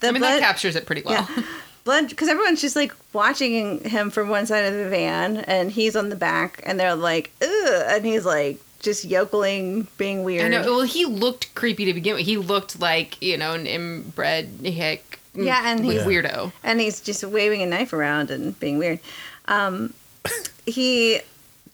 The 0.00 0.08
I 0.08 0.10
mean, 0.12 0.22
that 0.22 0.40
captures 0.40 0.76
it 0.76 0.86
pretty 0.86 1.02
well. 1.02 1.14
yeah. 1.36 1.42
Blood, 1.84 2.08
because 2.08 2.28
everyone's 2.28 2.60
just 2.60 2.74
like 2.76 2.92
watching 3.12 3.80
him 3.84 4.10
from 4.10 4.28
one 4.28 4.46
side 4.46 4.64
of 4.64 4.74
the 4.74 4.88
van, 4.88 5.38
and 5.38 5.70
he's 5.70 5.94
on 5.96 6.08
the 6.10 6.16
back, 6.16 6.60
and 6.64 6.78
they're 6.80 6.94
like, 6.94 7.32
ugh, 7.42 7.48
and 7.88 8.04
he's 8.06 8.24
like 8.24 8.58
just 8.82 9.04
yokeling, 9.04 9.86
being 9.96 10.24
weird. 10.24 10.44
I 10.44 10.48
know. 10.48 10.62
Well, 10.62 10.82
he 10.82 11.04
looked 11.06 11.54
creepy 11.54 11.84
to 11.86 11.94
begin 11.94 12.16
with. 12.16 12.26
He 12.26 12.36
looked 12.36 12.80
like 12.80 13.20
you 13.22 13.36
know 13.38 13.52
an 13.54 13.66
inbred 13.66 14.48
hick. 14.62 15.18
Yeah, 15.34 15.62
and 15.64 15.82
he's- 15.84 16.04
weirdo. 16.06 16.52
and 16.62 16.78
he's 16.80 17.00
just 17.00 17.24
waving 17.24 17.62
a 17.62 17.66
knife 17.66 17.92
around 17.94 18.30
and 18.30 18.58
being 18.60 18.76
weird. 18.78 19.00
Um, 19.46 19.94
he 20.66 21.20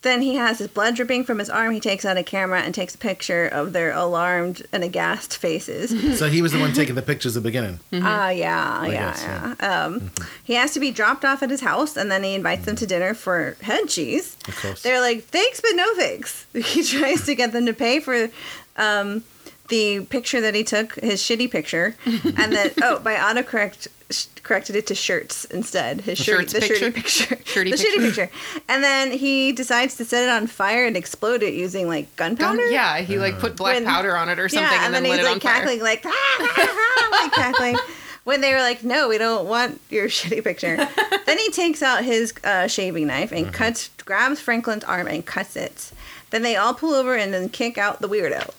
then 0.03 0.23
he 0.23 0.37
has 0.37 0.59
his 0.59 0.69
blood 0.69 0.95
dripping 0.95 1.25
from 1.25 1.39
his 1.39 1.51
arm. 1.51 1.73
He 1.73 1.81
takes 1.81 2.05
out 2.05 2.17
a 2.17 2.23
camera 2.23 2.61
and 2.61 2.73
takes 2.73 2.95
a 2.95 2.99
picture 2.99 3.47
of 3.47 3.73
their 3.73 3.93
alarmed 3.93 4.63
and 4.73 4.85
aghast 4.85 5.37
faces. 5.37 5.93
So 6.19 6.29
he 6.29 6.43
was 6.43 6.53
the 6.53 6.59
one 6.59 6.73
taking 6.73 6.95
the 6.95 7.03
pictures 7.03 7.37
at 7.37 7.43
the 7.43 7.49
beginning. 7.49 7.81
Ah, 7.93 8.31
yeah, 8.31 8.85
yeah, 8.87 8.91
guess, 8.91 9.23
yeah. 9.23 9.55
yeah. 9.61 9.85
Um, 9.85 10.11
he 10.43 10.55
has 10.55 10.73
to 10.73 10.81
be 10.81 10.91
dropped 10.91 11.25
off 11.25 11.43
at 11.43 11.51
his 11.51 11.61
house, 11.61 11.97
and 11.97 12.11
then 12.11 12.25
he 12.25 12.35
invites 12.35 12.65
them 12.65 12.75
to 12.77 12.87
dinner 12.87 13.15
for 13.15 13.57
head 13.61 13.89
cheese. 13.89 14.37
Of 14.49 14.57
course. 14.57 14.83
They're 14.83 15.01
like, 15.01 15.25
thanks, 15.25 15.61
but 15.61 15.73
no 15.75 15.95
thanks. 15.95 16.47
He 16.55 16.83
tries 16.83 17.25
to 17.27 17.35
get 17.35 17.53
them 17.53 17.67
to 17.67 17.73
pay 17.73 18.01
for 18.01 18.31
um, 18.77 19.23
the 19.69 20.01
picture 20.07 20.41
that 20.41 20.55
he 20.55 20.65
took, 20.65 20.95
his 20.97 21.21
shitty 21.23 21.51
picture, 21.51 21.95
and 22.07 22.53
then 22.53 22.73
oh, 22.83 22.99
by 23.01 23.15
autocorrect 23.15 23.89
sh- 24.11 24.27
corrected 24.43 24.77
it 24.77 24.87
to 24.89 24.95
shirts 24.95 25.45
instead. 25.47 26.01
His 26.03 26.19
shirt, 26.19 26.51
Shirts 26.51 26.53
the 26.55 26.61
shirty 26.63 26.91
picture? 26.91 27.27
picture, 27.37 27.39
Shirty 27.53 27.71
the 27.73 27.77
shitty 27.77 27.99
picture. 28.07 28.27
picture, 28.27 28.31
and 28.69 28.83
then 28.85 29.11
he 29.13 29.53
decides 29.53 29.97
to 29.97 30.05
set 30.05 30.25
it 30.25 30.31
on 30.31 30.47
fire 30.47 30.87
and 30.87 30.97
explode 30.97 31.43
it 31.43 31.55
using 31.55 31.87
like 31.89 32.15
gunpowder. 32.17 32.57
Gun- 32.59 32.73
yeah, 32.73 32.99
he 32.99 33.19
like 33.19 33.39
put 33.39 33.57
black 33.57 33.75
When- 33.75 33.85
powder 33.85 34.17
on 34.17 34.29
it 34.29 34.39
or 34.39 34.49
something, 34.49 34.69
Yeah, 34.71 34.85
and, 34.87 34.95
then, 34.95 35.03
lit 35.05 35.13
he's 35.13 35.21
it 35.21 35.25
like 35.25 35.35
on 35.35 35.41
fire. 35.41 35.55
cackling, 35.55 35.81
like 35.81 36.03
ah, 36.07 36.11
ah, 36.41 36.55
ah, 36.59 37.09
like 37.23 37.33
cackling. 37.53 37.77
When 38.25 38.43
they 38.43 38.53
were 38.53 38.61
like, 38.61 38.85
"No, 38.85 39.09
we 39.09 39.17
don't 39.17 39.47
want 39.47 39.81
your 39.89 40.09
shitty 40.09 40.45
picture," 40.45 40.77
then 41.25 41.39
he 41.39 41.51
takes 41.51 41.83
out 41.83 42.05
his 42.05 42.35
uh, 42.45 42.67
shaving 42.67 43.07
knife 43.07 43.33
and 43.33 43.51
cuts, 43.55 43.89
grabs 44.05 44.39
Franklin's 44.41 44.85
arm 44.85 45.07
and 45.07 45.25
cuts 45.25 45.57
it. 45.57 45.91
Then 46.31 46.43
they 46.43 46.55
all 46.57 46.75
pull 46.75 46.93
over 46.93 47.15
and 47.17 47.33
then 47.33 47.49
kick 47.49 47.79
out 47.79 48.03
the 48.03 48.09
weirdo. 48.09 48.53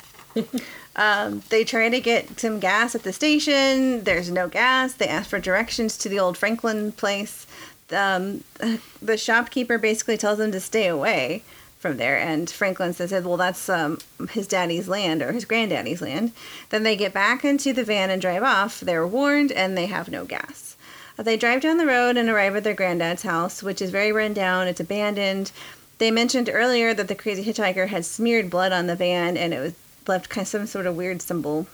Um, 1.00 1.44
they 1.48 1.64
try 1.64 1.88
to 1.88 2.02
get 2.02 2.42
some 2.42 2.60
gas 2.60 2.94
at 2.94 3.04
the 3.04 3.14
station. 3.14 4.04
There's 4.04 4.30
no 4.30 4.50
gas. 4.50 4.94
They 4.94 5.08
ask 5.08 5.30
for 5.30 5.40
directions 5.40 5.98
to 6.00 6.10
the 6.10 6.20
old 6.20 6.38
Franklin 6.38 6.92
place. 6.92 7.48
Um, 7.90 8.44
the 9.02 9.18
shopkeeper 9.18 9.78
basically 9.78 10.18
tells 10.18 10.40
them 10.40 10.52
to 10.52 10.60
stay 10.60 10.88
away 10.88 11.44
from 11.80 11.96
there, 11.96 12.18
and 12.18 12.50
Franklin 12.50 12.92
says, 12.92 13.14
"Well, 13.14 13.38
that's 13.38 13.70
um, 13.70 14.00
his 14.32 14.46
daddy's 14.46 14.90
land 14.90 15.22
or 15.22 15.32
his 15.32 15.46
granddaddy's 15.46 16.02
land." 16.02 16.34
Then 16.70 16.84
they 16.84 16.98
get 16.98 17.14
back 17.14 17.46
into 17.46 17.72
the 17.72 17.86
van 17.86 18.10
and 18.10 18.22
drive 18.22 18.44
off. 18.44 18.82
They're 18.82 19.08
warned, 19.08 19.54
and 19.54 19.78
they 19.78 19.86
have 19.86 20.10
no 20.12 20.26
gas. 20.26 20.76
Uh, 21.18 21.24
They 21.24 21.38
drive 21.38 21.62
down 21.62 21.78
the 21.78 21.86
road 21.86 22.18
and 22.18 22.28
arrive 22.28 22.58
at 22.58 22.66
their 22.66 22.74
granddad's 22.74 23.24
house, 23.24 23.64
which 23.64 23.82
is 23.82 23.90
very 23.90 24.12
run 24.12 24.34
down. 24.34 24.68
It's 24.68 24.82
abandoned. 24.82 25.54
They 25.98 26.12
mentioned 26.12 26.50
earlier 26.52 26.94
that 26.94 27.08
the 27.08 27.16
crazy 27.16 27.46
hitchhiker 27.46 27.88
had 27.88 28.04
smeared 28.04 28.50
blood 28.50 28.74
on 28.74 28.88
the 28.88 28.96
van, 28.98 29.38
and 29.38 29.54
it 29.54 29.60
was 29.62 29.74
left 30.10 30.30
kind 30.30 30.44
of 30.44 30.50
some 30.50 30.68
sort 30.68 30.86
of 30.86 30.98
weird 30.98 31.22
symbol. 31.22 31.68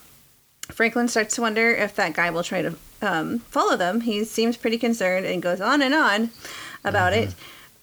Franklin 0.72 1.08
starts 1.08 1.36
to 1.36 1.42
wonder 1.42 1.70
if 1.72 1.96
that 1.96 2.14
guy 2.14 2.30
will 2.30 2.44
try 2.44 2.62
to 2.62 2.76
um, 3.02 3.40
follow 3.40 3.76
them. 3.76 4.02
He 4.02 4.24
seems 4.24 4.58
pretty 4.58 4.78
concerned 4.78 5.26
and 5.26 5.42
goes 5.42 5.62
on 5.62 5.82
and 5.82 5.94
on 5.94 6.30
about 6.84 7.14
it. 7.14 7.34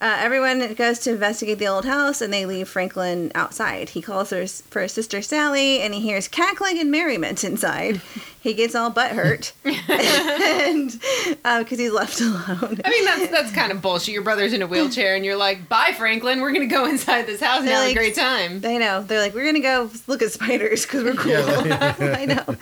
Uh, 0.00 0.16
everyone 0.18 0.74
goes 0.74 0.98
to 0.98 1.10
investigate 1.10 1.60
the 1.60 1.68
old 1.68 1.84
house 1.84 2.20
and 2.20 2.32
they 2.32 2.44
leave 2.44 2.68
Franklin 2.68 3.30
outside. 3.36 3.90
He 3.90 4.02
calls 4.02 4.30
her, 4.30 4.48
for 4.48 4.82
his 4.82 4.92
sister 4.92 5.22
Sally 5.22 5.80
and 5.80 5.94
he 5.94 6.00
hears 6.00 6.26
cackling 6.26 6.78
and 6.80 6.90
merriment 6.90 7.44
inside. 7.44 8.00
he 8.42 8.54
gets 8.54 8.74
all 8.74 8.90
butthurt 8.90 9.52
and 9.64 10.90
because 11.64 11.78
he's 11.78 11.92
left 11.92 12.20
alone. 12.20 12.80
I 12.84 12.90
mean, 12.90 13.04
that's 13.04 13.28
that's 13.28 13.52
kind 13.52 13.70
of 13.72 13.80
bullshit. 13.80 14.12
Your 14.14 14.22
brother's 14.22 14.52
in 14.52 14.62
a 14.62 14.66
wheelchair, 14.66 15.14
and 15.14 15.24
you're 15.24 15.36
like, 15.36 15.68
"Bye, 15.68 15.94
Franklin. 15.96 16.40
We're 16.40 16.52
gonna 16.52 16.66
go 16.66 16.84
inside 16.86 17.26
this 17.26 17.40
house 17.40 17.60
and 17.60 17.68
They're 17.68 17.74
have 17.76 17.84
like- 17.86 17.92
a 17.96 17.98
great 17.98 18.14
time." 18.16 18.60
I 18.64 18.78
know. 18.78 19.02
They're 19.02 19.20
like, 19.20 19.34
we're 19.34 19.44
gonna 19.46 19.60
go 19.60 19.90
look 20.06 20.22
at 20.22 20.32
spiders 20.32 20.82
because 20.82 21.04
we're 21.04 21.14
cool. 21.14 21.32
I 21.36 22.24
know. 22.26 22.56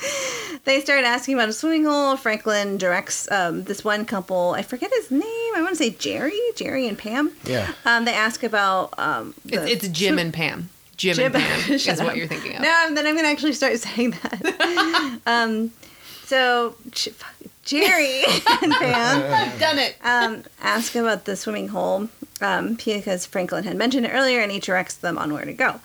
They 0.65 0.81
start 0.83 1.05
asking 1.05 1.35
about 1.35 1.49
a 1.49 1.53
swimming 1.55 1.85
hole. 1.87 2.17
Franklin 2.17 2.77
directs 2.77 3.31
um, 3.33 3.65
this 3.65 3.83
one 3.83 4.05
couple. 4.05 4.51
I 4.53 4.63
forget 4.63 4.91
his 4.93 5.11
name. 5.11 5.23
I 5.57 5.61
want 5.63 5.71
to 5.71 5.77
say 5.77 5.91
Jerry, 5.91 6.39
Jerry 6.57 6.87
and 6.87 6.99
Pam. 6.99 7.33
Yeah. 7.45 7.73
Um, 7.87 8.05
they 8.05 8.13
ask 8.13 8.43
about 8.43 8.93
um, 8.99 9.35
the 9.47 9.63
It's, 9.67 9.85
it's 9.85 9.89
Jim 9.99 10.19
and 10.19 10.33
Pam. 10.35 10.69
Jim, 11.01 11.15
Jim- 11.17 11.35
and 11.35 11.43
Pam 11.43 11.73
is 11.73 11.81
Shut 11.83 11.99
what 12.01 12.15
you're 12.15 12.27
thinking 12.27 12.57
of. 12.57 12.63
No, 12.63 12.95
then 12.95 13.07
I'm 13.07 13.17
gonna 13.17 13.29
actually 13.29 13.55
start 13.55 13.79
saying 13.79 14.11
that. 14.23 15.19
um, 15.27 15.73
so 16.25 16.75
J- 16.91 17.13
Jerry 17.65 18.23
and 18.63 18.73
Pam 18.75 19.33
I've 19.33 19.59
Done 19.59 19.79
it. 19.79 19.97
um, 20.05 20.43
ask 20.61 20.95
about 20.95 21.25
the 21.25 21.37
swimming 21.37 21.69
hole 21.69 22.09
um, 22.43 22.75
because 22.75 23.25
Franklin 23.25 23.65
had 23.65 23.77
mentioned 23.79 24.05
it 24.05 24.11
earlier, 24.11 24.41
and 24.41 24.53
he 24.53 24.61
directs 24.61 24.95
them 24.95 25.17
on 25.17 25.33
where 25.33 25.47
to 25.47 25.55
go. 25.55 25.81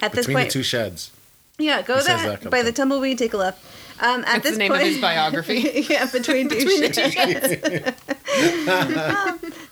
At 0.00 0.12
this 0.12 0.26
Between 0.26 0.36
point, 0.42 0.48
the 0.48 0.52
two 0.52 0.62
sheds. 0.62 1.12
Yeah, 1.58 1.80
go 1.80 1.94
He 1.96 2.02
says 2.02 2.22
that, 2.22 2.40
that 2.42 2.50
by 2.50 2.62
the 2.62 2.70
tumbleweed. 2.70 3.16
Take 3.18 3.32
a 3.32 3.38
left. 3.38 3.64
Um, 4.00 4.20
at 4.20 4.26
That's 4.26 4.42
this 4.44 4.52
the 4.52 4.58
name 4.58 4.70
point, 4.70 4.82
of 4.82 4.88
his 4.88 5.00
biography. 5.00 5.86
yeah, 5.88 6.06
between 6.06 6.48
two 6.50 6.68
sheds. 7.10 7.54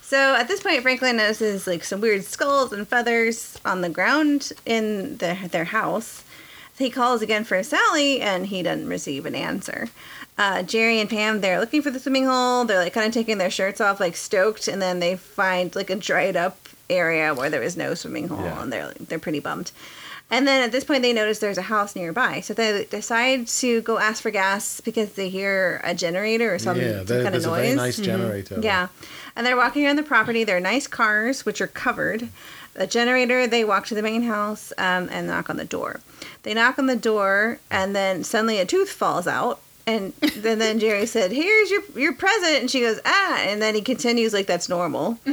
So 0.09 0.35
at 0.37 0.49
this 0.49 0.61
point, 0.62 0.83
Franklin 0.83 1.16
notices 1.16 1.66
like 1.66 1.83
some 1.85 2.01
weird 2.01 2.25
skulls 2.25 2.73
and 2.73 2.87
feathers 2.87 3.59
on 3.64 3.81
the 3.81 3.88
ground 3.88 4.53
in 4.64 5.16
their 5.19 5.49
their 5.49 5.64
house. 5.64 6.23
He 6.79 6.90
calls 6.90 7.23
again 7.23 7.45
for 7.45 7.62
Sally, 7.62 8.21
and 8.21 8.47
he 8.47 8.62
doesn't 8.62 8.87
receive 8.88 9.25
an 9.27 9.35
answer. 9.35 9.88
Uh, 10.37 10.62
Jerry 10.62 11.01
and 11.01 11.09
Pam, 11.09 11.40
they're 11.40 11.59
looking 11.59 11.81
for 11.81 11.90
the 11.90 11.99
swimming 11.99 12.27
hole. 12.27 12.66
They're 12.66 12.79
like 12.79 12.92
kind 12.92 13.07
of 13.07 13.14
taking 13.14 13.38
their 13.38 13.51
shirts 13.51 13.81
off, 13.81 13.99
like 13.99 14.14
stoked, 14.16 14.69
and 14.69 14.83
then 14.83 15.01
they 15.01 15.16
find 15.16 15.75
like 15.75 15.88
a 15.88 15.97
dried 15.97 16.37
up 16.37 16.69
area 16.90 17.35
where 17.35 17.49
there 17.51 17.62
is 17.62 17.77
no 17.77 17.95
swimming 17.95 18.29
hole, 18.29 18.42
Yeah. 18.45 18.62
and 18.62 18.71
they're 18.73 18.92
they're 19.01 19.19
pretty 19.19 19.40
bummed. 19.40 19.73
And 20.29 20.47
then 20.47 20.62
at 20.65 20.73
this 20.73 20.83
point, 20.83 21.03
they 21.03 21.12
notice 21.12 21.39
there's 21.39 21.57
a 21.59 21.62
house 21.62 21.95
nearby, 21.95 22.41
so 22.41 22.53
they 22.53 22.85
decide 22.91 23.47
to 23.47 23.81
go 23.83 23.99
ask 23.99 24.21
for 24.23 24.31
gas 24.33 24.81
because 24.81 25.12
they 25.12 25.29
hear 25.29 25.81
a 25.85 25.95
generator 25.95 26.53
or 26.53 26.59
some, 26.59 26.77
yeah, 26.77 26.99
some 26.99 27.07
there, 27.07 27.23
kind 27.23 27.27
of 27.37 27.43
there's 27.43 27.45
a 27.45 27.49
noise. 27.49 27.61
very 27.65 27.77
nice 27.77 27.97
generator. 27.99 28.59
Yeah. 28.61 28.89
And 29.37 29.47
they're 29.47 29.57
walking 29.57 29.87
around 29.87 29.97
the 29.97 30.03
property. 30.03 30.43
They're 30.43 30.59
nice 30.59 30.89
cars, 30.89 31.47
which 31.47 31.61
are 31.61 31.69
covered. 31.69 32.29
A 32.75 32.87
generator, 32.89 33.47
they 33.47 33.65
walk 33.65 33.87
to 33.87 33.95
the 33.95 34.03
main 34.03 34.23
house 34.23 34.73
um, 34.79 35.09
and 35.12 35.29
knock 35.29 35.49
on 35.49 35.59
the 35.59 35.65
door. 35.65 36.01
They 36.43 36.55
knock 36.55 36.79
on 36.79 36.87
the 36.87 36.97
door, 36.97 37.61
and 37.71 37.95
then 37.95 38.25
suddenly 38.25 38.59
a 38.59 38.67
tooth 38.67 38.91
falls 38.91 39.27
out. 39.29 39.61
And 39.87 40.12
then, 40.15 40.59
then 40.59 40.81
Jerry 40.81 41.07
said, 41.07 41.31
Here's 41.31 41.71
your, 41.71 41.83
your 41.95 42.12
present. 42.12 42.57
And 42.62 42.71
she 42.71 42.81
goes, 42.81 42.99
Ah. 43.05 43.39
And 43.43 43.62
then 43.62 43.77
he 43.77 43.81
continues 43.81 44.33
like 44.35 44.47
that's 44.49 44.69
normal. 44.69 45.21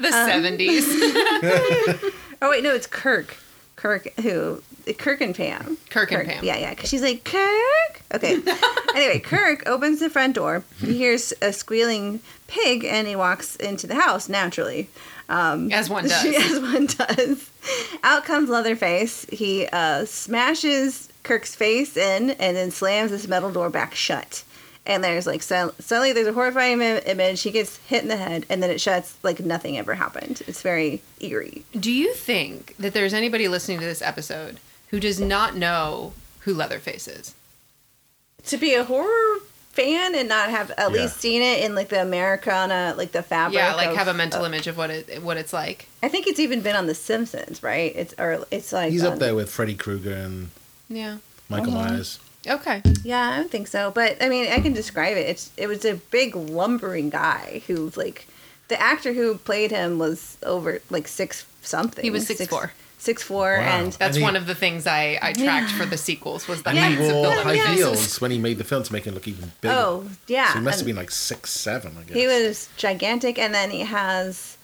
The 0.00 0.08
Um, 0.08 0.28
70s. 0.28 2.12
Oh, 2.44 2.50
wait, 2.50 2.62
no, 2.62 2.74
it's 2.74 2.86
Kirk. 2.86 3.38
Kirk, 3.74 4.12
who? 4.20 4.62
Kirk 4.98 5.22
and 5.22 5.34
Pam. 5.34 5.78
Kirk 5.88 6.12
and 6.12 6.28
Pam. 6.28 6.44
Yeah, 6.44 6.58
yeah. 6.58 6.70
Because 6.74 6.90
she's 6.90 7.00
like, 7.00 7.24
Kirk? 7.24 8.02
Okay. 8.12 8.38
anyway, 8.94 9.18
Kirk 9.18 9.66
opens 9.66 10.00
the 10.00 10.10
front 10.10 10.34
door. 10.34 10.62
He 10.78 10.98
hears 10.98 11.32
a 11.40 11.54
squealing 11.54 12.20
pig 12.46 12.84
and 12.84 13.08
he 13.08 13.16
walks 13.16 13.56
into 13.56 13.86
the 13.86 13.94
house 13.94 14.28
naturally. 14.28 14.90
Um, 15.30 15.72
As 15.72 15.88
one 15.88 16.04
does. 16.08 16.22
As 16.52 16.60
one 16.60 16.84
does. 16.84 17.50
Out 18.02 18.26
comes 18.26 18.50
Leatherface. 18.50 19.24
He 19.30 19.66
uh, 19.72 20.04
smashes 20.04 21.08
Kirk's 21.22 21.54
face 21.54 21.96
in 21.96 22.32
and 22.32 22.54
then 22.58 22.70
slams 22.70 23.10
this 23.10 23.26
metal 23.26 23.52
door 23.52 23.70
back 23.70 23.94
shut. 23.94 24.44
And 24.86 25.02
there's 25.02 25.26
like, 25.26 25.42
suddenly 25.42 26.12
there's 26.12 26.26
a 26.26 26.32
horrifying 26.34 26.80
Im- 26.82 27.00
image. 27.06 27.40
He 27.42 27.50
gets 27.50 27.78
hit 27.86 28.02
in 28.02 28.08
the 28.08 28.16
head 28.18 28.44
and 28.50 28.62
then 28.62 28.70
it 28.70 28.80
shuts 28.80 29.16
like 29.22 29.40
nothing 29.40 29.78
ever 29.78 29.94
happened. 29.94 30.42
It's 30.46 30.60
very 30.60 31.00
eerie. 31.20 31.64
Do 31.78 31.90
you 31.90 32.12
think 32.12 32.74
that 32.78 32.92
there's 32.92 33.14
anybody 33.14 33.48
listening 33.48 33.78
to 33.80 33.86
this 33.86 34.02
episode 34.02 34.58
who 34.88 35.00
does 35.00 35.18
not 35.18 35.56
know 35.56 36.12
who 36.40 36.52
Leatherface 36.54 37.08
is? 37.08 37.34
to 38.46 38.58
be 38.58 38.74
a 38.74 38.84
horror 38.84 39.38
fan 39.72 40.14
and 40.14 40.28
not 40.28 40.50
have 40.50 40.70
at 40.72 40.78
Yeah. 40.92 41.02
least 41.02 41.16
seen 41.16 41.40
it 41.40 41.64
in 41.64 41.74
like 41.74 41.88
the 41.88 42.02
Americana, 42.02 42.92
like 42.96 43.12
the 43.12 43.22
fabric. 43.22 43.54
Yeah, 43.56 43.74
like 43.74 43.88
of- 43.88 43.96
have 43.96 44.06
a 44.08 44.12
mental 44.12 44.44
of- 44.44 44.52
image 44.52 44.66
of 44.66 44.76
what 44.76 44.90
it 44.90 45.22
what 45.22 45.38
it's 45.38 45.54
like. 45.54 45.88
I 46.02 46.08
think 46.10 46.26
it's 46.26 46.38
even 46.38 46.60
been 46.60 46.76
on 46.76 46.86
The 46.86 46.94
Simpsons, 46.94 47.62
right? 47.62 47.90
It's 47.96 48.12
or 48.18 48.44
it's 48.50 48.70
like 48.70 48.92
He's 48.92 49.02
on- 49.02 49.14
up 49.14 49.18
there 49.18 49.34
with 49.34 49.48
Freddy 49.50 49.74
Krueger 49.74 50.12
and 50.12 50.50
Yeah. 50.90 51.16
Michael 51.48 51.74
Uh-huh. 51.74 51.88
Myers. 51.88 52.18
Okay. 52.46 52.82
Yeah, 53.02 53.30
I 53.30 53.36
don't 53.36 53.50
think 53.50 53.68
so, 53.68 53.90
but 53.90 54.22
I 54.22 54.28
mean, 54.28 54.50
I 54.52 54.60
can 54.60 54.72
describe 54.72 55.16
it. 55.16 55.26
It's 55.28 55.50
it 55.56 55.66
was 55.66 55.84
a 55.84 55.94
big 55.94 56.34
lumbering 56.36 57.10
guy 57.10 57.62
who 57.66 57.90
like 57.96 58.26
the 58.68 58.80
actor 58.80 59.12
who 59.12 59.36
played 59.36 59.70
him 59.70 59.98
was 59.98 60.36
over 60.42 60.80
like 60.90 61.08
six 61.08 61.46
something. 61.62 62.02
He 62.04 62.10
was 62.10 62.26
Six- 62.26 62.40
6'4". 62.42 62.70
Six 62.98 63.22
four, 63.22 63.58
Wow. 63.58 63.64
and 63.64 63.92
That's 63.92 64.00
And 64.00 64.16
he- 64.16 64.22
one 64.22 64.34
of 64.34 64.46
the 64.46 64.54
things 64.54 64.86
I, 64.86 65.18
I 65.20 65.34
tracked 65.34 65.72
for 65.72 65.84
the 65.84 65.98
sequels 65.98 66.48
was 66.48 66.62
the 66.62 66.70
And 66.70 66.78
heights 66.78 67.00
he 67.02 67.06
of 67.08 67.12
wore 67.12 67.22
building 67.24 67.44
high 67.44 67.58
faces. 67.58 67.74
heels 67.76 68.20
when 68.22 68.30
he 68.30 68.38
made 68.38 68.56
the 68.56 68.64
film 68.64 68.82
to 68.82 68.92
make 68.94 69.06
it 69.06 69.12
look 69.12 69.28
even 69.28 69.52
bigger. 69.60 69.74
oh 69.74 70.08
yeah, 70.26 70.52
so 70.54 70.58
he 70.60 70.64
must 70.64 70.78
have 70.78 70.86
been 70.86 70.96
like 70.96 71.10
six 71.10 71.50
seven. 71.50 71.96
I 72.00 72.04
guess 72.04 72.16
he 72.16 72.26
was 72.26 72.68
gigantic, 72.78 73.38
and 73.38 73.52
then 73.54 73.70
he 73.70 73.80
has 73.80 74.56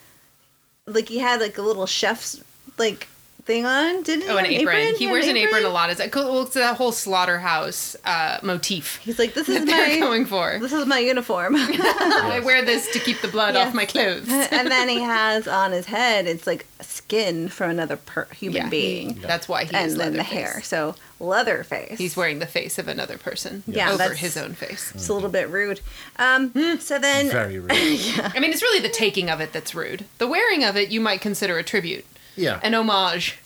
like 0.87 1.09
he 1.09 1.19
had 1.19 1.39
like 1.43 1.59
a 1.59 1.63
little 1.63 1.85
chef's 1.87 2.41
like 2.79 3.09
thing 3.51 3.67
on, 3.67 4.03
didn't 4.05 4.23
he? 4.23 4.29
Oh, 4.29 4.37
an 4.37 4.45
Have 4.45 4.55
apron. 4.63 4.95
He 4.97 5.05
had 5.07 5.11
wears 5.13 5.27
an 5.27 5.37
apron 5.37 5.65
a 5.65 5.69
lot. 5.71 5.91
It's, 5.91 6.01
a, 6.01 6.09
well, 6.15 6.43
it's 6.43 6.55
that 6.55 6.77
whole 6.77 6.93
slaughterhouse 6.93 7.97
uh, 8.05 8.39
motif 8.43 8.99
He's 8.99 9.19
like, 9.19 9.35
this 9.35 9.49
is 9.57 9.67
my 9.67 9.99
going 9.99 10.25
for. 10.25 10.59
this 10.61 10.73
is 10.73 10.87
my 10.87 10.99
uniform. 11.01 11.55
I 11.59 12.41
wear 12.45 12.65
this 12.65 12.91
to 12.93 12.99
keep 13.01 13.21
the 13.23 13.29
blood 13.29 13.55
Yes. 13.55 13.69
off 13.69 13.75
my 13.75 13.87
clothes. 13.87 14.29
and 14.53 14.69
then 14.71 14.89
he 14.89 15.01
has 15.01 15.49
on 15.49 15.73
his 15.73 15.87
head, 15.87 16.27
it's 16.27 16.47
like 16.47 16.65
skin 16.81 17.49
from 17.49 17.71
another 17.71 17.97
per- 17.97 18.29
human 18.35 18.63
Yeah, 18.63 18.69
being. 18.69 19.15
That's 19.21 19.49
why 19.49 19.65
he 19.65 19.75
and 19.75 19.87
is 19.87 19.97
then 19.97 20.13
the 20.13 20.19
Leatherface. 20.19 20.33
hair. 20.53 20.63
So 20.63 20.95
Leatherface. 21.19 21.99
He's 21.99 22.17
wearing 22.17 22.39
the 22.39 22.47
face 22.47 22.79
of 22.79 22.87
another 22.89 23.19
person 23.19 23.63
Yeah, 23.67 23.89
over 23.89 23.99
that's- 23.99 24.19
his 24.19 24.37
own 24.37 24.55
face. 24.55 24.93
It's 24.95 25.09
a 25.09 25.15
little 25.15 25.29
bit 25.29 25.49
rude. 25.51 25.81
Um, 26.19 26.53
so 26.81 26.99
then, 26.99 27.29
very 27.31 27.59
rude. 27.59 27.73
yeah. 27.73 28.31
I 28.35 28.39
mean, 28.39 28.53
it's 28.53 28.63
really 28.63 28.81
the 28.81 28.89
taking 28.89 29.29
of 29.29 29.41
it 29.41 29.53
that's 29.53 29.75
rude. 29.75 30.05
The 30.19 30.29
wearing 30.29 30.65
of 30.65 30.77
it, 30.77 30.91
you 30.91 31.01
might 31.01 31.21
consider 31.21 31.59
a 31.59 31.63
tribute, 31.63 32.05
Yeah, 32.37 32.59
an 32.63 32.75
homage, 32.75 33.39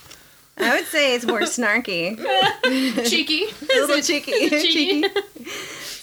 I 0.56 0.76
would 0.76 0.86
say 0.86 1.14
it's 1.14 1.26
more 1.26 1.40
snarky, 1.40 2.16
cheeky. 3.08 3.44
a 3.62 3.80
little 3.80 4.00
cheeky. 4.02 4.48
cheeky? 4.50 5.04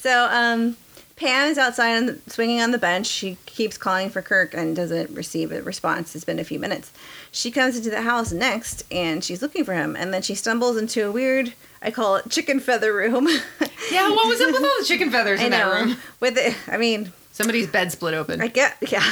So 0.02 0.28
um, 0.32 0.78
Pam 1.16 1.50
is 1.50 1.58
outside 1.58 1.96
on 1.98 2.06
the, 2.08 2.20
swinging 2.28 2.62
on 2.62 2.72
the 2.72 2.78
bench. 2.78 3.08
She 3.08 3.38
keeps 3.46 3.78
calling 3.78 4.10
for 4.10 4.22
Kirk 4.22 4.54
and 4.54 4.76
doesn't 4.76 5.12
receive 5.12 5.52
a 5.52 5.62
response. 5.62 6.16
It's 6.16 6.26
been 6.26 6.40
a 6.40 6.44
few 6.44 6.60
minutes. 6.60 6.92
She 7.32 7.50
comes 7.52 7.78
into 7.78 7.90
the 7.90 8.02
house 8.02 8.32
next 8.34 8.84
and 8.92 9.24
she's 9.24 9.42
looking 9.42 9.64
for 9.64 9.74
him. 9.74 9.96
And 9.96 10.14
then 10.14 10.22
she 10.22 10.36
stumbles 10.36 10.76
into 10.78 11.08
a 11.08 11.12
weird, 11.12 11.54
I 11.82 11.92
call 11.92 12.18
it 12.18 12.30
chicken 12.30 12.60
feather 12.60 12.94
room. 12.94 13.28
Yeah, 13.92 14.10
what 14.10 14.28
was 14.28 14.42
up 14.42 14.52
with 14.52 14.64
all 14.64 14.80
the 14.80 14.86
chicken 14.86 15.12
feathers 15.12 15.42
in 15.42 15.52
that 15.52 15.72
room? 15.72 15.98
With 16.20 16.38
it, 16.38 16.56
I 16.68 16.78
mean, 16.78 17.14
Somebody's 17.32 17.68
bed 17.68 17.92
split 17.92 18.14
open. 18.14 18.42
I 18.42 18.48
get 18.48 18.78
yeah. 18.90 19.04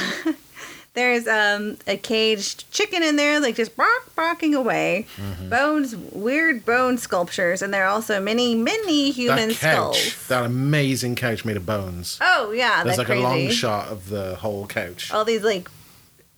There's 1.00 1.28
um 1.30 1.78
a 1.88 1.96
caged 1.96 2.70
chicken 2.72 3.04
in 3.04 3.16
there, 3.16 3.40
like 3.40 3.56
just 3.56 3.78
bark 3.78 4.14
barking 4.18 4.54
away. 4.54 5.06
Mm-hmm. 5.16 5.50
Bones, 5.50 5.96
weird 5.96 6.66
bone 6.66 6.98
sculptures, 6.98 7.62
and 7.62 7.74
there 7.74 7.86
are 7.86 7.90
also 7.90 8.20
many, 8.20 8.54
many 8.54 9.12
human 9.12 9.50
that 9.50 9.58
couch, 9.58 9.98
skulls. 10.10 10.28
that 10.28 10.44
amazing 10.46 11.16
couch 11.16 11.46
made 11.46 11.56
of 11.56 11.66
bones. 11.66 12.18
Oh 12.22 12.52
yeah, 12.52 12.84
There's 12.84 12.98
that's 12.98 12.98
like 12.98 13.08
crazy. 13.08 13.24
a 13.24 13.28
long 13.30 13.50
shot 13.50 13.88
of 13.88 14.10
the 14.10 14.36
whole 14.36 14.68
couch. 14.68 15.10
All 15.14 15.24
these 15.24 15.42
like, 15.44 15.70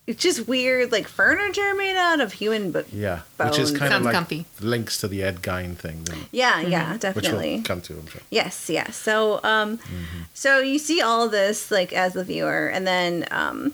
it's 0.06 0.22
just 0.22 0.46
weird 0.46 0.92
like 0.92 1.08
furniture 1.08 1.74
made 1.74 1.96
out 1.96 2.20
of 2.20 2.32
human, 2.34 2.70
but 2.70 2.92
Yeah, 2.92 3.22
which 3.38 3.58
is 3.58 3.70
bones. 3.70 3.78
kind 3.80 3.90
Sounds 3.90 4.00
of 4.02 4.04
like 4.06 4.14
comfy. 4.14 4.46
links 4.60 4.98
to 5.00 5.08
the 5.08 5.24
Ed 5.24 5.42
Gein 5.42 5.76
thing, 5.76 6.04
then, 6.04 6.18
yeah, 6.30 6.60
yeah, 6.60 6.92
which 6.92 7.00
definitely. 7.02 7.54
we'll 7.56 7.62
come 7.64 7.80
to. 7.82 7.94
I'm 7.94 8.06
sure. 8.06 8.20
Yes, 8.30 8.70
yes. 8.70 8.94
So, 8.96 9.40
um, 9.42 9.78
Mm-hmm. 9.78 10.22
so 10.34 10.60
you 10.60 10.78
see 10.78 11.00
all 11.02 11.28
this 11.28 11.70
like 11.72 11.92
as 11.92 12.12
the 12.12 12.22
viewer, 12.24 12.68
and 12.68 12.86
then 12.86 13.26
um, 13.32 13.72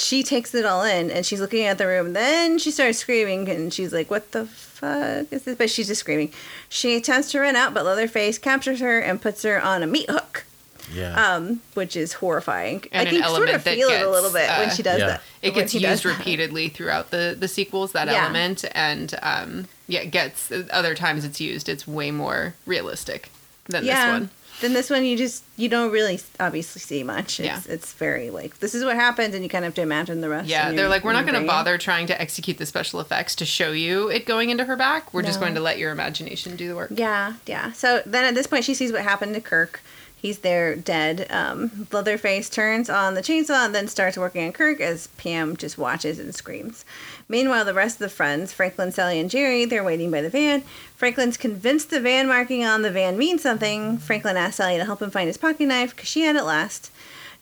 she 0.00 0.22
takes 0.22 0.54
it 0.54 0.64
all 0.64 0.82
in, 0.84 1.10
and 1.10 1.26
she's 1.26 1.40
looking 1.40 1.66
at 1.66 1.78
the 1.78 1.86
room. 1.86 2.12
Then 2.14 2.58
she 2.58 2.70
starts 2.70 2.98
screaming, 2.98 3.48
and 3.48 3.72
she's 3.72 3.92
like, 3.92 4.10
"What 4.10 4.32
the 4.32 4.46
fuck 4.46 5.26
is 5.30 5.42
this?" 5.42 5.56
But 5.56 5.68
she's 5.70 5.88
just 5.88 6.00
screaming. 6.00 6.32
She 6.68 6.96
attempts 6.96 7.30
to 7.32 7.40
run 7.40 7.56
out, 7.56 7.74
but 7.74 7.84
Leatherface 7.84 8.38
captures 8.38 8.80
her 8.80 8.98
and 9.00 9.20
puts 9.20 9.42
her 9.42 9.60
on 9.60 9.82
a 9.82 9.86
meat 9.86 10.08
hook, 10.08 10.44
Yeah, 10.92 11.34
um, 11.34 11.60
which 11.74 11.96
is 11.96 12.14
horrifying. 12.14 12.84
And 12.92 13.08
I 13.08 13.10
an 13.12 13.20
can 13.20 13.28
sort 13.34 13.48
of 13.50 13.62
that 13.64 13.74
feel 13.74 13.88
it 13.90 14.02
a 14.02 14.10
little 14.10 14.32
bit 14.32 14.48
when 14.48 14.68
uh, 14.68 14.70
she 14.70 14.82
does 14.82 15.00
Yeah. 15.00 15.06
that. 15.06 15.22
It 15.42 15.54
gets 15.54 15.72
he 15.72 15.78
does 15.80 16.02
used 16.02 16.04
that. 16.04 16.18
repeatedly 16.18 16.68
throughout 16.70 17.10
the 17.10 17.36
the 17.38 17.48
sequels. 17.48 17.92
That 17.92 18.08
Yeah. 18.08 18.24
element, 18.24 18.64
and 18.72 19.14
um, 19.22 19.68
yeah, 19.86 20.00
it 20.00 20.10
gets 20.10 20.50
other 20.72 20.94
times 20.94 21.24
it's 21.24 21.40
used. 21.40 21.68
It's 21.68 21.86
way 21.86 22.10
more 22.10 22.54
realistic 22.66 23.30
than 23.68 23.84
yeah. 23.84 23.94
this 24.06 24.12
one. 24.20 24.30
Then 24.60 24.74
this 24.74 24.90
one, 24.90 25.04
you 25.04 25.16
just 25.16 25.42
you 25.56 25.68
don't 25.68 25.90
really 25.90 26.20
obviously 26.38 26.80
see 26.80 27.02
much. 27.02 27.40
It's, 27.40 27.46
Yeah. 27.46 27.60
it's 27.68 27.92
very 27.94 28.30
like 28.30 28.58
this 28.60 28.74
is 28.74 28.84
what 28.84 28.96
happens, 28.96 29.34
and 29.34 29.42
you 29.42 29.48
kind 29.48 29.64
of 29.64 29.68
have 29.70 29.74
to 29.76 29.82
imagine 29.82 30.20
the 30.20 30.28
rest. 30.28 30.48
Yeah, 30.48 30.72
they're 30.72 30.88
like, 30.88 31.02
we're 31.04 31.12
not 31.14 31.26
going 31.26 31.40
to 31.40 31.46
bother 31.46 31.78
trying 31.78 32.06
to 32.08 32.20
execute 32.20 32.58
the 32.58 32.66
special 32.66 33.00
effects 33.00 33.34
to 33.36 33.44
show 33.46 33.72
you 33.72 34.08
it 34.08 34.26
going 34.26 34.50
into 34.50 34.64
her 34.64 34.76
back. 34.76 35.12
We're 35.14 35.22
just 35.22 35.40
going 35.40 35.54
to 35.54 35.60
let 35.60 35.78
your 35.78 35.92
imagination 35.92 36.56
do 36.56 36.68
the 36.68 36.76
work. 36.76 36.90
Yeah, 36.94 37.34
yeah. 37.46 37.72
So 37.72 38.02
then 38.04 38.24
at 38.24 38.34
this 38.34 38.46
point, 38.46 38.64
she 38.64 38.74
sees 38.74 38.92
what 38.92 39.02
happened 39.02 39.34
to 39.34 39.40
Kirk. 39.40 39.80
He's 40.20 40.40
there 40.40 40.76
dead. 40.76 41.26
Um, 41.30 41.86
Leatherface 41.90 42.50
turns 42.50 42.90
on 42.90 43.14
the 43.14 43.22
chainsaw 43.22 43.64
and 43.64 43.74
then 43.74 43.88
starts 43.88 44.18
working 44.18 44.44
on 44.46 44.52
Kirk 44.52 44.80
as 44.80 45.06
Pam 45.16 45.56
just 45.56 45.78
watches 45.78 46.18
and 46.18 46.34
screams. 46.34 46.84
Meanwhile, 47.28 47.64
the 47.64 47.72
rest 47.74 47.94
of 47.96 48.00
the 48.00 48.08
friends, 48.10 48.52
Franklin, 48.52 48.92
Sally, 48.92 49.18
and 49.18 49.30
Jerry, 49.30 49.64
they're 49.64 49.84
waiting 49.84 50.10
by 50.10 50.20
the 50.20 50.28
van. 50.28 50.60
Franklin's 50.96 51.36
convinced 51.38 51.88
the 51.90 52.00
van 52.00 52.26
marking 52.28 52.64
on 52.64 52.82
the 52.82 52.90
van 52.90 53.16
means 53.16 53.42
something. 53.42 53.96
Franklin 53.98 54.36
asks 54.36 54.56
Sally 54.56 54.76
to 54.76 54.84
help 54.84 55.00
him 55.00 55.10
find 55.10 55.26
his 55.28 55.38
pocket 55.38 55.66
knife 55.66 55.94
because 55.96 56.08
she 56.08 56.22
had 56.22 56.36
it 56.36 56.44
last. 56.44 56.90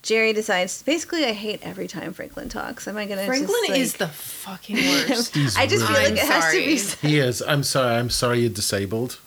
Jerry 0.00 0.32
decides, 0.32 0.80
basically, 0.84 1.24
I 1.24 1.32
hate 1.32 1.60
every 1.62 1.88
time 1.88 2.12
Franklin 2.12 2.48
talks. 2.48 2.86
Am 2.86 2.96
I 2.96 3.06
going 3.06 3.18
to 3.18 3.26
Franklin 3.26 3.48
just, 3.48 3.70
like- 3.70 3.80
is 3.80 3.94
the 3.94 4.06
fucking 4.06 4.76
worst. 4.76 5.36
I 5.58 5.66
just 5.66 5.84
feel 5.84 5.96
like 5.96 6.12
it 6.12 6.20
I'm 6.22 6.26
has 6.28 6.52
to 6.52 6.56
be. 6.64 6.76
sorry. 6.76 7.10
he 7.10 7.18
is. 7.18 7.42
I'm 7.42 7.64
sorry. 7.64 7.96
I'm 7.96 8.08
sorry 8.10 8.38
you're 8.40 8.50
disabled, 8.50 9.18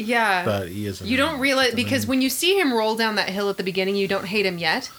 yeah. 0.00 0.44
but 0.44 0.68
he 0.68 0.86
is. 0.86 1.00
You 1.02 1.16
don't 1.16 1.40
realize 1.40 1.74
because 1.74 2.06
when 2.06 2.20
you 2.22 2.30
see 2.30 2.58
him 2.58 2.72
roll 2.72 2.96
down 2.96 3.14
that 3.16 3.28
hill 3.30 3.48
at 3.50 3.56
the 3.56 3.62
beginning, 3.64 3.96
you 3.96 4.08
don't 4.08 4.26
hate 4.26 4.46
him 4.46 4.58
yet. 4.58 4.90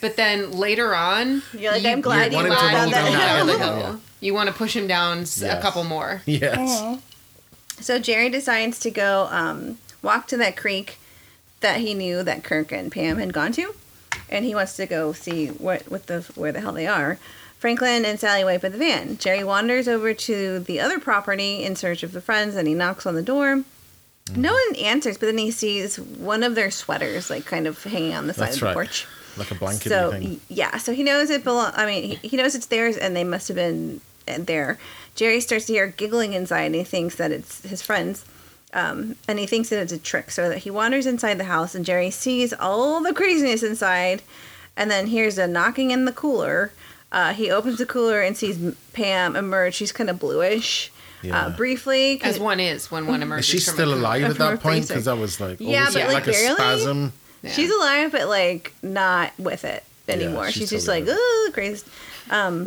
But 0.00 0.16
then 0.16 0.52
later 0.52 0.94
on, 0.94 1.42
You're 1.52 1.72
like, 1.72 1.82
you- 1.82 1.88
I'm 1.90 2.00
glad 2.02 2.32
you 2.32 2.38
you 2.38 2.44
want 2.44 2.50
went 2.50 2.60
him 2.60 2.68
to 2.68 2.72
down 2.72 2.82
roll 2.82 2.90
that 2.90 2.94
down 2.94 3.06
hill. 3.12 3.18
that 3.20 3.36
down 3.38 3.46
the 3.46 3.58
hill. 3.58 3.76
hill. 3.92 4.00
You 4.20 4.32
want 4.34 4.48
to 4.48 4.54
push 4.54 4.74
him 4.74 4.86
down 4.86 5.20
s- 5.20 5.42
a 5.42 5.46
Yes. 5.46 5.62
couple 5.62 5.84
more. 5.84 6.22
Yes. 6.24 6.98
So 7.80 7.98
Jerry 7.98 8.30
decides 8.30 8.80
to 8.80 8.90
go 8.90 9.28
um, 9.30 9.78
walk 10.02 10.26
to 10.28 10.36
that 10.38 10.56
creek 10.56 10.98
that 11.60 11.80
he 11.80 11.92
knew 11.94 12.22
that 12.22 12.42
Kirk 12.42 12.72
and 12.72 12.90
Pam 12.90 13.18
had 13.18 13.32
gone 13.34 13.52
to, 13.52 13.74
and 14.30 14.44
he 14.46 14.54
wants 14.54 14.74
to 14.76 14.86
go 14.86 15.12
see 15.12 15.48
what 15.48 15.82
what 15.90 16.06
the 16.06 16.22
where 16.34 16.50
the 16.52 16.60
hell 16.60 16.72
they 16.72 16.86
are. 16.86 17.18
Franklin 17.58 18.04
and 18.04 18.18
Sally 18.18 18.44
wait 18.44 18.62
by 18.62 18.68
the 18.70 18.78
van. 18.78 19.16
Jerry 19.18 19.44
wanders 19.44 19.86
over 19.88 20.12
to 20.14 20.60
the 20.60 20.80
other 20.80 20.98
property 20.98 21.62
in 21.64 21.76
search 21.76 22.02
of 22.02 22.12
the 22.12 22.20
friends, 22.20 22.54
and 22.56 22.66
he 22.68 22.74
knocks 22.74 23.04
on 23.06 23.14
the 23.14 23.22
door. 23.22 23.64
No 24.34 24.52
one 24.52 24.76
answers, 24.76 25.18
but 25.18 25.26
then 25.26 25.38
he 25.38 25.50
sees 25.52 25.98
one 25.98 26.42
of 26.42 26.54
their 26.54 26.70
sweaters, 26.70 27.30
like 27.30 27.44
kind 27.44 27.66
of 27.66 27.82
hanging 27.84 28.14
on 28.14 28.26
the 28.26 28.34
side 28.34 28.46
That's 28.48 28.56
of 28.56 28.60
the 28.60 28.66
right. 28.66 28.74
porch. 28.74 29.06
Like 29.36 29.50
a 29.50 29.54
blanket 29.54 29.88
So 29.90 30.10
thing. 30.12 30.40
yeah, 30.48 30.78
so 30.78 30.92
he 30.94 31.02
knows 31.02 31.30
it 31.30 31.44
belong. 31.44 31.72
I 31.76 31.86
mean, 31.86 32.02
he, 32.18 32.28
he 32.28 32.36
knows 32.36 32.54
it's 32.54 32.66
theirs, 32.66 32.96
and 32.96 33.14
they 33.14 33.22
must 33.24 33.48
have 33.48 33.54
been 33.56 34.00
uh, 34.26 34.38
there. 34.40 34.78
Jerry 35.14 35.40
starts 35.40 35.66
to 35.66 35.74
hear 35.74 35.86
giggling 35.86 36.32
inside, 36.32 36.64
and 36.64 36.74
he 36.74 36.82
thinks 36.84 37.14
that 37.16 37.30
it's 37.30 37.62
his 37.62 37.82
friends, 37.82 38.24
um, 38.72 39.14
and 39.28 39.38
he 39.38 39.46
thinks 39.46 39.68
that 39.68 39.78
it's 39.80 39.92
a 39.92 39.98
trick. 39.98 40.30
So 40.30 40.48
that 40.48 40.58
he 40.58 40.70
wanders 40.70 41.06
inside 41.06 41.38
the 41.38 41.44
house, 41.44 41.74
and 41.74 41.84
Jerry 41.84 42.10
sees 42.10 42.52
all 42.52 43.02
the 43.02 43.12
craziness 43.14 43.62
inside, 43.62 44.22
and 44.76 44.90
then 44.90 45.06
hears 45.06 45.38
a 45.38 45.46
knocking 45.46 45.90
in 45.92 46.04
the 46.06 46.12
cooler. 46.12 46.72
Uh, 47.12 47.32
he 47.32 47.50
opens 47.50 47.78
the 47.78 47.86
cooler 47.86 48.20
and 48.20 48.36
sees 48.36 48.58
Pam 48.92 49.36
emerge. 49.36 49.74
She's 49.74 49.92
kind 49.92 50.10
of 50.10 50.18
bluish. 50.18 50.90
Yeah. 51.26 51.46
Uh, 51.46 51.50
briefly, 51.56 52.18
'cause- 52.18 52.34
As 52.34 52.40
one 52.40 52.60
is 52.60 52.90
when 52.90 53.06
one 53.06 53.22
emerges. 53.22 53.46
Is 53.48 53.52
emerges. 53.54 53.64
she 53.64 53.70
from 53.70 53.74
still 53.74 53.92
a 53.94 53.96
alive 53.96 54.24
at 54.24 54.38
that 54.38 54.60
point? 54.60 54.86
Because 54.88 55.04
that 55.06 55.18
was 55.18 55.40
like, 55.40 55.56
Yeah, 55.60 55.78
almost 55.80 55.94
but, 55.94 56.04
like, 56.04 56.12
like, 56.14 56.26
a 56.28 56.30
barely? 56.30 56.54
spasm. 56.56 57.12
Yeah. 57.42 57.52
She's 57.52 57.70
alive, 57.70 58.12
but 58.12 58.28
like 58.28 58.72
not 58.82 59.32
with 59.38 59.64
it 59.64 59.84
anymore. 60.08 60.46
she's 60.46 60.54
she's 60.54 60.66
still 60.68 60.78
just 60.78 60.88
like, 60.88 61.04
alive. 61.04 61.16
oh, 61.18 61.50
crazy. 61.52 61.84
Um, 62.30 62.66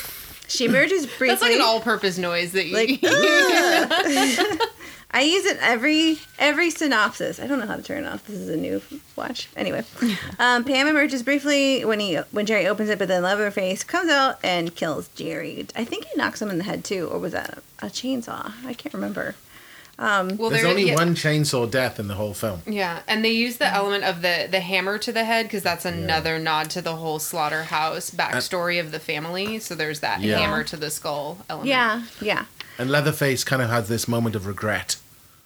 she 0.48 0.64
emerges 0.66 1.06
briefly. 1.06 1.28
That's 1.28 1.42
like 1.42 1.52
an 1.54 1.60
all-purpose 1.62 2.18
noise 2.18 2.52
that 2.52 2.66
you. 2.66 2.74
like 2.74 3.00
"Ugh." 3.04 4.60
I 5.12 5.22
use 5.22 5.44
it 5.44 5.58
every 5.60 6.18
every 6.38 6.70
synopsis. 6.70 7.40
I 7.40 7.46
don't 7.46 7.58
know 7.58 7.66
how 7.66 7.76
to 7.76 7.82
turn 7.82 8.04
it 8.04 8.06
off. 8.08 8.24
This 8.26 8.36
is 8.38 8.48
a 8.48 8.56
new 8.56 8.80
watch. 9.16 9.48
Anyway, 9.56 9.82
um, 10.38 10.64
Pam 10.64 10.86
emerges 10.86 11.22
briefly 11.22 11.84
when 11.84 11.98
he 12.00 12.16
when 12.30 12.46
Jerry 12.46 12.66
opens 12.66 12.88
it, 12.90 12.98
but 12.98 13.08
then 13.08 13.22
Leatherface 13.22 13.82
comes 13.84 14.08
out 14.10 14.38
and 14.44 14.74
kills 14.74 15.08
Jerry. 15.16 15.66
I 15.74 15.84
think 15.84 16.04
he 16.06 16.16
knocks 16.16 16.40
him 16.40 16.48
in 16.50 16.58
the 16.58 16.64
head 16.64 16.84
too, 16.84 17.08
or 17.08 17.18
was 17.18 17.32
that 17.32 17.58
a, 17.80 17.86
a 17.86 17.88
chainsaw? 17.90 18.52
I 18.64 18.72
can't 18.74 18.94
remember. 18.94 19.34
Um, 19.98 20.38
well, 20.38 20.48
There's 20.48 20.62
there- 20.62 20.70
only 20.70 20.88
yeah, 20.88 20.94
one 20.94 21.14
chainsaw 21.14 21.70
death 21.70 22.00
in 22.00 22.08
the 22.08 22.14
whole 22.14 22.32
film. 22.32 22.62
Yeah, 22.66 23.02
and 23.06 23.22
they 23.22 23.32
use 23.32 23.58
the 23.58 23.66
element 23.66 24.04
of 24.04 24.22
the 24.22 24.48
the 24.50 24.60
hammer 24.60 24.96
to 24.96 25.12
the 25.12 25.24
head 25.24 25.44
because 25.46 25.62
that's 25.62 25.84
another 25.84 26.38
nod 26.38 26.70
to 26.70 26.80
the 26.80 26.96
whole 26.96 27.18
slaughterhouse 27.18 28.10
backstory 28.10 28.80
of 28.80 28.92
the 28.92 29.00
family. 29.00 29.58
So 29.58 29.74
there's 29.74 30.00
that 30.00 30.20
Yeah. 30.22 30.38
hammer 30.38 30.64
to 30.64 30.76
the 30.76 30.88
skull 30.88 31.38
element. 31.50 31.68
yeah, 31.68 32.04
yeah. 32.22 32.44
And 32.80 32.90
Leatherface 32.90 33.44
kind 33.44 33.60
of 33.62 33.68
has 33.70 33.88
this 33.88 34.08
moment 34.08 34.34
of 34.34 34.46
regret, 34.46 34.96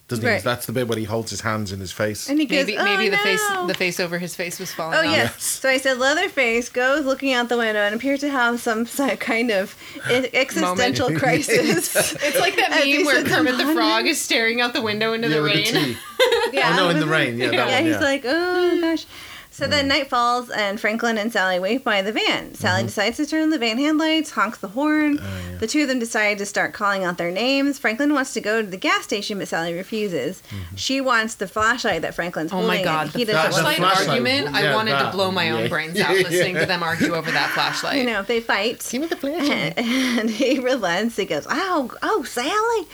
doesn't 0.08 0.24
Right. 0.24 0.36
he? 0.36 0.42
That's 0.42 0.66
the 0.66 0.72
bit 0.72 0.86
where 0.86 0.98
he 0.98 1.04
holds 1.04 1.30
his 1.30 1.40
hands 1.40 1.72
in 1.72 1.80
his 1.80 1.90
face. 1.90 2.28
And 2.28 2.38
he 2.38 2.46
goes, 2.46 2.66
Maybe 2.66 2.78
"Oh, 2.78 2.84
maybe 2.84 3.08
the 3.08 3.16
face 3.18 3.42
the 3.66 3.74
face 3.74 3.98
over 3.98 4.18
his 4.18 4.36
face 4.36 4.60
was 4.60 4.70
falling 4.72 4.94
Oh 4.96 5.00
off. 5.00 5.04
yes. 5.06 5.30
Yes. 5.34 5.42
So 5.42 5.68
I 5.68 5.78
said 5.78 5.98
Leatherface 5.98 6.68
goes 6.68 7.04
looking 7.04 7.32
out 7.32 7.48
the 7.48 7.58
window 7.58 7.80
and 7.80 7.94
appears 7.94 8.20
to 8.20 8.30
have 8.30 8.60
some 8.60 8.86
kind 9.18 9.50
of 9.50 9.74
existential 10.08 11.10
crisis. 11.18 11.94
It's 12.22 12.38
like 12.38 12.56
that 12.56 12.70
As 12.70 12.84
he 12.84 12.98
meme 12.98 13.06
where 13.06 13.16
sits 13.16 13.30
Kermit 13.34 13.56
the 13.58 13.64
on 13.64 13.74
Frog 13.74 14.06
is 14.06 14.20
staring 14.20 14.60
out 14.60 14.72
the 14.72 14.82
window 14.82 15.12
into 15.12 15.28
yeah, 15.28 15.34
the 15.34 15.42
rain. 15.42 15.64
the 15.74 15.96
yeah. 16.52 16.70
Oh 16.72 16.76
no, 16.76 16.88
in 16.90 17.00
the 17.00 17.06
rain. 17.06 17.36
Yeah, 17.38 17.48
that 17.50 17.54
yeah, 17.68 17.74
one. 17.80 17.84
he's 17.86 18.00
like, 18.00 18.22
oh 18.26 18.80
gosh. 18.80 19.06
So 19.54 19.68
then 19.68 19.84
mm. 19.84 19.88
night 19.90 20.10
falls, 20.10 20.50
and 20.50 20.80
Franklin 20.80 21.16
and 21.16 21.32
Sally 21.32 21.60
wait 21.60 21.84
by 21.84 22.02
the 22.02 22.10
van. 22.10 22.54
Sally 22.54 22.78
mm-hmm. 22.78 22.86
decides 22.86 23.18
to 23.18 23.26
turn 23.26 23.44
on 23.44 23.50
the 23.50 23.58
van 23.58 23.78
headlights, 23.78 24.32
honks 24.32 24.58
the 24.58 24.66
horn. 24.66 25.20
Oh, 25.22 25.40
yeah. 25.52 25.58
The 25.58 25.68
two 25.68 25.82
of 25.82 25.88
them 25.88 26.00
decide 26.00 26.38
to 26.38 26.46
start 26.46 26.72
calling 26.72 27.04
out 27.04 27.18
their 27.18 27.30
names. 27.30 27.78
Franklin 27.78 28.12
wants 28.12 28.32
to 28.34 28.40
go 28.40 28.62
to 28.62 28.66
the 28.66 28.76
gas 28.76 29.04
station, 29.04 29.38
but 29.38 29.46
Sally 29.46 29.72
refuses. 29.72 30.42
Mm-hmm. 30.50 30.74
She 30.74 31.00
wants 31.00 31.36
the 31.36 31.46
flashlight 31.46 32.02
that 32.02 32.16
Franklin's 32.16 32.50
Oh 32.50 32.56
holding. 32.56 32.78
my 32.78 32.82
god, 32.82 33.10
he 33.10 33.22
the 33.22 33.32
doesn't 33.32 33.52
flashlight, 33.52 33.76
flashlight. 33.76 34.08
argument! 34.08 34.52
I 34.56 34.62
Yeah, 34.64 34.74
wanted 34.74 34.98
to 34.98 35.10
blow 35.12 35.30
my 35.30 35.50
own 35.50 35.60
Yeah. 35.60 35.68
brains 35.68 36.00
out 36.00 36.16
listening 36.16 36.56
to 36.56 36.66
them 36.66 36.82
argue 36.82 37.14
over 37.14 37.30
that 37.30 37.50
flashlight. 37.50 37.98
You 37.98 38.06
know, 38.06 38.18
if 38.18 38.26
they 38.26 38.40
fight. 38.40 38.84
Give 38.90 39.02
me 39.02 39.06
the 39.06 39.14
flashlight. 39.14 39.78
and 39.78 40.30
he 40.30 40.58
relents. 40.58 41.14
He 41.14 41.26
goes, 41.26 41.46
"Oh, 41.48 41.92
oh, 42.02 42.24
Sally," 42.24 42.88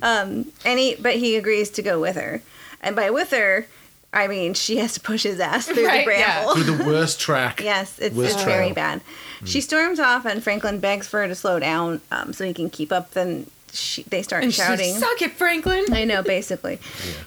um, 0.00 0.50
and 0.64 0.78
he, 0.78 0.94
but 0.94 1.16
he 1.16 1.36
agrees 1.36 1.68
to 1.72 1.82
go 1.82 2.00
with 2.00 2.16
her. 2.16 2.40
And 2.80 2.96
by 2.96 3.10
with 3.10 3.32
her, 3.32 3.66
I 4.12 4.28
mean 4.28 4.54
she 4.54 4.78
has 4.78 4.94
to 4.94 5.00
push 5.00 5.24
his 5.24 5.40
ass 5.40 5.66
through 5.66 5.86
Right, 5.86 6.06
the 6.06 6.12
yeah. 6.12 6.44
bramble. 6.44 6.54
Through 6.62 6.76
the 6.76 6.84
worst 6.84 7.20
track. 7.20 7.60
Yes, 7.62 7.98
it's, 7.98 8.14
Worst 8.16 8.34
it's 8.36 8.44
very 8.44 8.66
trail. 8.66 8.74
bad. 8.74 9.00
She 9.44 9.60
storms 9.60 10.00
off, 10.00 10.24
and 10.24 10.42
Franklin 10.42 10.80
begs 10.80 11.06
for 11.06 11.20
her 11.20 11.28
to 11.28 11.34
slow 11.34 11.58
down 11.58 12.00
um, 12.10 12.32
so 12.32 12.44
he 12.44 12.54
can 12.54 12.70
keep 12.70 12.90
up. 12.90 13.10
Then 13.10 13.50
she, 13.72 14.02
they 14.04 14.22
start 14.22 14.42
And 14.42 14.54
she's 14.54 14.60
like, 14.66 14.78
shouting. 14.78 14.94
Suck 14.94 15.20
it, 15.20 15.32
Franklin. 15.32 15.84
I 15.92 16.04
know, 16.04 16.22
basically. 16.22 16.78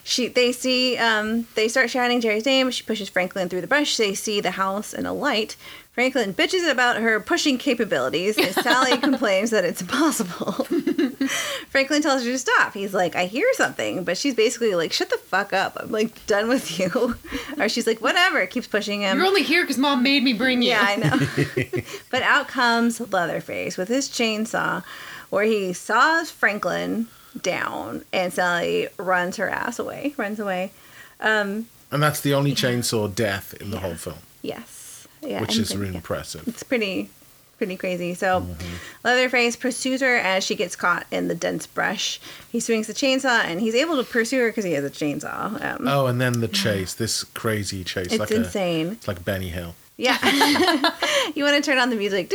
She 0.03 0.27
they 0.27 0.51
see 0.51 0.97
um 0.97 1.45
they 1.53 1.67
start 1.67 1.91
shouting 1.91 2.21
Jerry's 2.21 2.45
name. 2.47 2.71
She 2.71 2.83
pushes 2.83 3.07
Franklin 3.09 3.49
through 3.49 3.61
the 3.61 3.67
brush. 3.67 3.95
They 3.97 4.15
see 4.15 4.41
the 4.41 4.51
house 4.51 4.93
in 4.93 5.05
a 5.05 5.13
light. 5.13 5.55
Franklin 5.99 6.33
bitches 6.33 6.71
about 6.71 6.95
her 6.95 7.19
pushing 7.19 7.57
capabilities, 7.57 8.37
and 8.37 8.53
Sally 8.55 8.97
complains 9.01 9.49
that 9.49 9.65
it's 9.65 9.81
impossible. 9.81 10.53
Franklin 11.69 12.01
tells 12.01 12.23
her 12.23 12.31
to 12.31 12.39
stop. 12.39 12.73
He's 12.73 12.93
like, 12.93 13.17
I 13.17 13.25
hear 13.25 13.45
something, 13.55 14.05
but 14.05 14.17
she's 14.17 14.33
basically 14.33 14.75
like, 14.75 14.93
Shut 14.93 15.09
the 15.09 15.17
fuck 15.17 15.51
up. 15.51 15.75
I'm 15.77 15.91
like 15.91 16.25
done 16.25 16.47
with 16.47 16.79
you. 16.79 17.17
or 17.59 17.67
she's 17.67 17.85
like, 17.85 17.99
whatever, 17.99 18.45
keeps 18.45 18.65
pushing 18.65 19.01
him. 19.01 19.17
You're 19.17 19.27
only 19.27 19.43
here 19.43 19.63
because 19.63 19.77
mom 19.77 20.01
made 20.01 20.23
me 20.23 20.31
bring 20.31 20.61
you. 20.61 20.69
Yeah, 20.69 20.85
I 20.87 20.95
know. 20.95 21.81
but 22.09 22.21
out 22.23 22.47
comes 22.47 23.01
Leatherface 23.01 23.75
with 23.75 23.89
his 23.89 24.07
chainsaw, 24.07 24.85
where 25.29 25.43
he 25.43 25.73
saws 25.73 26.31
Franklin 26.31 27.07
down, 27.41 28.05
and 28.13 28.31
Sally 28.31 28.87
runs 28.97 29.35
her 29.35 29.49
ass 29.49 29.79
away. 29.79 30.13
Runs 30.15 30.39
away. 30.39 30.71
Um, 31.19 31.67
and 31.91 32.01
that's 32.01 32.21
the 32.21 32.33
only 32.33 32.53
chainsaw 32.53 33.13
death 33.13 33.53
in 33.55 33.71
the 33.71 33.79
whole 33.79 33.95
film, 33.95 34.19
Yes. 34.41 34.78
Yeah. 35.21 35.41
which 35.41 35.57
is 35.57 35.75
really 35.75 35.95
impressive. 35.95 36.47
It's 36.47 36.63
pretty, 36.63 37.09
pretty 37.57 37.75
crazy. 37.77 38.13
So, 38.13 38.41
Mm-hmm. 38.41 38.75
Leatherface 39.03 39.55
pursues 39.55 40.01
her 40.01 40.15
as 40.17 40.43
she 40.43 40.55
gets 40.55 40.75
caught 40.75 41.05
in 41.11 41.27
the 41.27 41.35
dense 41.35 41.65
brush. 41.67 42.19
He 42.51 42.59
swings 42.59 42.87
the 42.87 42.93
chainsaw, 42.93 43.43
and 43.45 43.59
he's 43.61 43.75
able 43.75 43.95
to 43.97 44.03
pursue 44.03 44.39
her 44.41 44.49
because 44.49 44.65
he 44.65 44.73
has 44.73 44.83
a 44.83 44.89
chainsaw. 44.89 45.61
Um, 45.63 45.87
Oh, 45.87 46.07
and 46.07 46.19
then 46.21 46.39
the 46.41 46.47
chase, 46.63 46.93
this 46.93 47.23
crazy 47.23 47.83
chase. 47.83 48.07
It's 48.07 48.19
like 48.19 48.31
insane. 48.31 48.87
A, 48.87 48.91
it's 48.91 49.07
like 49.07 49.23
Benny 49.25 49.49
Hill. 49.49 49.75
Yeah. 49.97 50.17
you 51.35 51.43
want 51.43 51.55
to 51.55 51.61
turn 51.61 51.77
on 51.77 51.89
the 51.89 51.95
music? 51.97 52.31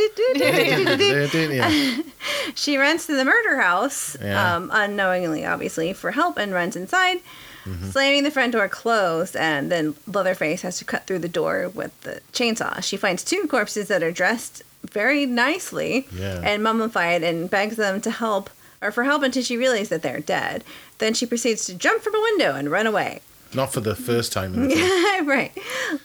She 2.55 2.77
runs 2.77 3.05
to 3.07 3.15
the 3.15 3.25
murder 3.25 3.59
house, 3.61 4.15
Yeah. 4.21 4.55
um, 4.55 4.69
unknowingly, 4.73 5.45
obviously, 5.45 5.93
for 5.93 6.11
help 6.11 6.37
and 6.37 6.53
runs 6.53 6.75
inside, 6.75 7.19
Mm-hmm. 7.65 7.89
slamming 7.89 8.23
the 8.23 8.31
front 8.31 8.53
door 8.53 8.67
closed. 8.69 9.35
And 9.35 9.71
then 9.71 9.95
Leatherface 10.07 10.61
has 10.61 10.77
to 10.77 10.85
cut 10.85 11.07
through 11.07 11.19
the 11.19 11.27
door 11.27 11.69
with 11.73 11.99
the 12.01 12.21
chainsaw. 12.31 12.83
She 12.83 12.95
finds 12.97 13.23
two 13.23 13.47
corpses 13.47 13.87
that 13.87 14.03
are 14.03 14.11
dressed 14.11 14.61
very 14.83 15.25
nicely 15.25 16.07
Yeah. 16.11 16.41
and 16.43 16.61
mummified 16.63 17.23
and 17.23 17.49
begs 17.49 17.75
them 17.77 18.01
to 18.01 18.11
help 18.11 18.49
or 18.81 18.91
for 18.91 19.03
help 19.03 19.23
until 19.23 19.41
she 19.41 19.57
realizes 19.57 19.89
that 19.89 20.03
they're 20.03 20.19
dead. 20.19 20.63
Then 20.99 21.13
she 21.15 21.25
proceeds 21.25 21.65
to 21.65 21.73
jump 21.73 22.03
from 22.03 22.13
a 22.15 22.21
window 22.21 22.55
and 22.55 22.69
run 22.69 22.85
away. 22.85 23.21
Not 23.53 23.71
for 23.73 23.79
the 23.79 23.95
first 23.95 24.31
time 24.33 24.53
in 24.53 24.67
the 24.67 24.75
film. 24.75 25.27
right. 25.27 25.51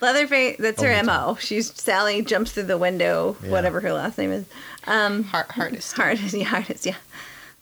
Leatherface, 0.01 0.57
that's 0.59 0.81
her 0.83 0.91
Only 0.93 1.03
MO. 1.07 1.37
She's 1.41 1.73
Sally 1.79 2.23
jumps 2.23 2.53
through 2.53 2.65
the 2.65 2.79
window, 2.79 3.37
Yeah. 3.43 3.51
whatever 3.51 3.81
her 3.81 3.93
last 3.93 4.19
name 4.19 4.31
is. 4.33 4.45
Um, 4.87 5.25
Heart, 5.25 5.51
hardest. 5.53 5.93
Hardest, 5.97 6.33
yeah, 6.35 6.45
hardest, 6.45 6.87
yeah. 6.87 6.95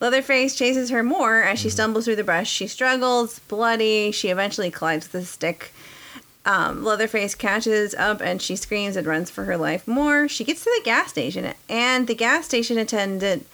Leatherface 0.00 0.54
chases 0.54 0.90
her 0.90 1.02
more 1.02 1.42
as 1.42 1.58
she 1.58 1.70
stumbles 1.70 2.04
through 2.04 2.16
the 2.16 2.24
brush. 2.24 2.48
She 2.48 2.66
struggles, 2.66 3.40
bloody. 3.40 4.12
She 4.12 4.28
eventually 4.28 4.70
collides 4.70 5.12
with 5.12 5.22
a 5.22 5.26
stick. 5.26 5.72
Um, 6.46 6.84
Leatherface 6.84 7.34
catches 7.34 7.94
up 7.94 8.20
and 8.20 8.40
she 8.40 8.56
screams 8.56 8.96
and 8.96 9.06
runs 9.06 9.28
for 9.28 9.44
her 9.44 9.56
life 9.56 9.86
more. 9.86 10.28
She 10.28 10.44
gets 10.44 10.64
to 10.64 10.72
the 10.78 10.84
gas 10.84 11.10
station, 11.10 11.52
and 11.68 12.06
the 12.06 12.14
gas 12.14 12.46
station 12.46 12.78
attendant 12.78 13.46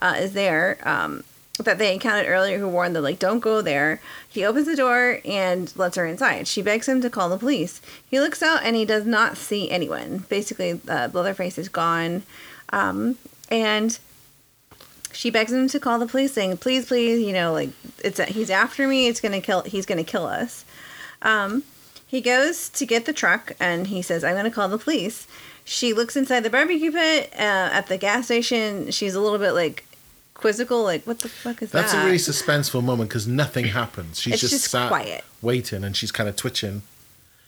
uh, 0.00 0.16
is 0.18 0.32
there 0.32 0.76
um, 0.82 1.24
that 1.58 1.78
they 1.78 1.94
encountered 1.94 2.28
earlier 2.28 2.58
who 2.58 2.68
warned 2.68 2.96
them, 2.96 3.04
like, 3.04 3.18
don't 3.18 3.40
go 3.40 3.62
there. 3.62 4.00
He 4.28 4.44
opens 4.44 4.66
the 4.66 4.76
door 4.76 5.20
and 5.24 5.72
lets 5.76 5.96
her 5.96 6.04
inside. 6.04 6.46
She 6.48 6.60
begs 6.60 6.88
him 6.88 7.00
to 7.00 7.08
call 7.10 7.28
the 7.28 7.38
police. 7.38 7.80
He 8.10 8.20
looks 8.20 8.42
out 8.42 8.64
and 8.64 8.74
he 8.74 8.84
does 8.84 9.06
not 9.06 9.36
see 9.36 9.70
anyone. 9.70 10.24
Basically, 10.28 10.80
uh, 10.88 11.08
Leatherface 11.12 11.56
is 11.56 11.68
gone. 11.68 12.24
Um, 12.70 13.16
and 13.50 13.98
she 15.12 15.30
begs 15.30 15.52
him 15.52 15.68
to 15.68 15.78
call 15.80 15.98
the 15.98 16.06
police 16.06 16.32
saying 16.32 16.56
please 16.56 16.86
please 16.86 17.20
you 17.20 17.32
know 17.32 17.52
like 17.52 17.70
it's 18.04 18.18
he's 18.24 18.50
after 18.50 18.86
me 18.88 19.06
it's 19.08 19.20
gonna 19.20 19.40
kill 19.40 19.62
he's 19.62 19.86
gonna 19.86 20.04
kill 20.04 20.26
us 20.26 20.64
um 21.22 21.62
he 22.06 22.20
goes 22.20 22.68
to 22.68 22.84
get 22.86 23.04
the 23.04 23.12
truck 23.12 23.52
and 23.60 23.86
he 23.88 24.02
says 24.02 24.24
i'm 24.24 24.34
gonna 24.36 24.50
call 24.50 24.68
the 24.68 24.78
police 24.78 25.26
she 25.64 25.92
looks 25.92 26.16
inside 26.16 26.40
the 26.40 26.50
barbecue 26.50 26.90
pit 26.90 27.30
uh, 27.34 27.38
at 27.72 27.86
the 27.86 27.96
gas 27.98 28.24
station 28.26 28.90
she's 28.90 29.14
a 29.14 29.20
little 29.20 29.38
bit 29.38 29.52
like 29.52 29.84
quizzical 30.34 30.82
like 30.82 31.04
what 31.06 31.20
the 31.20 31.28
fuck 31.28 31.62
is 31.62 31.70
that? 31.70 31.82
That's 31.82 31.92
that 31.92 32.02
a 32.02 32.04
really 32.06 32.18
suspenseful 32.18 32.82
moment 32.82 33.10
because 33.10 33.28
nothing 33.28 33.66
happens. 33.66 34.18
She's 34.18 34.32
It's 34.34 34.40
just, 34.40 34.52
just 34.54 34.70
sat 34.72 34.88
quiet. 34.88 35.22
waiting 35.40 35.84
and 35.84 35.96
she's 35.96 36.10
kind 36.10 36.28
of 36.28 36.34
twitching. 36.34 36.82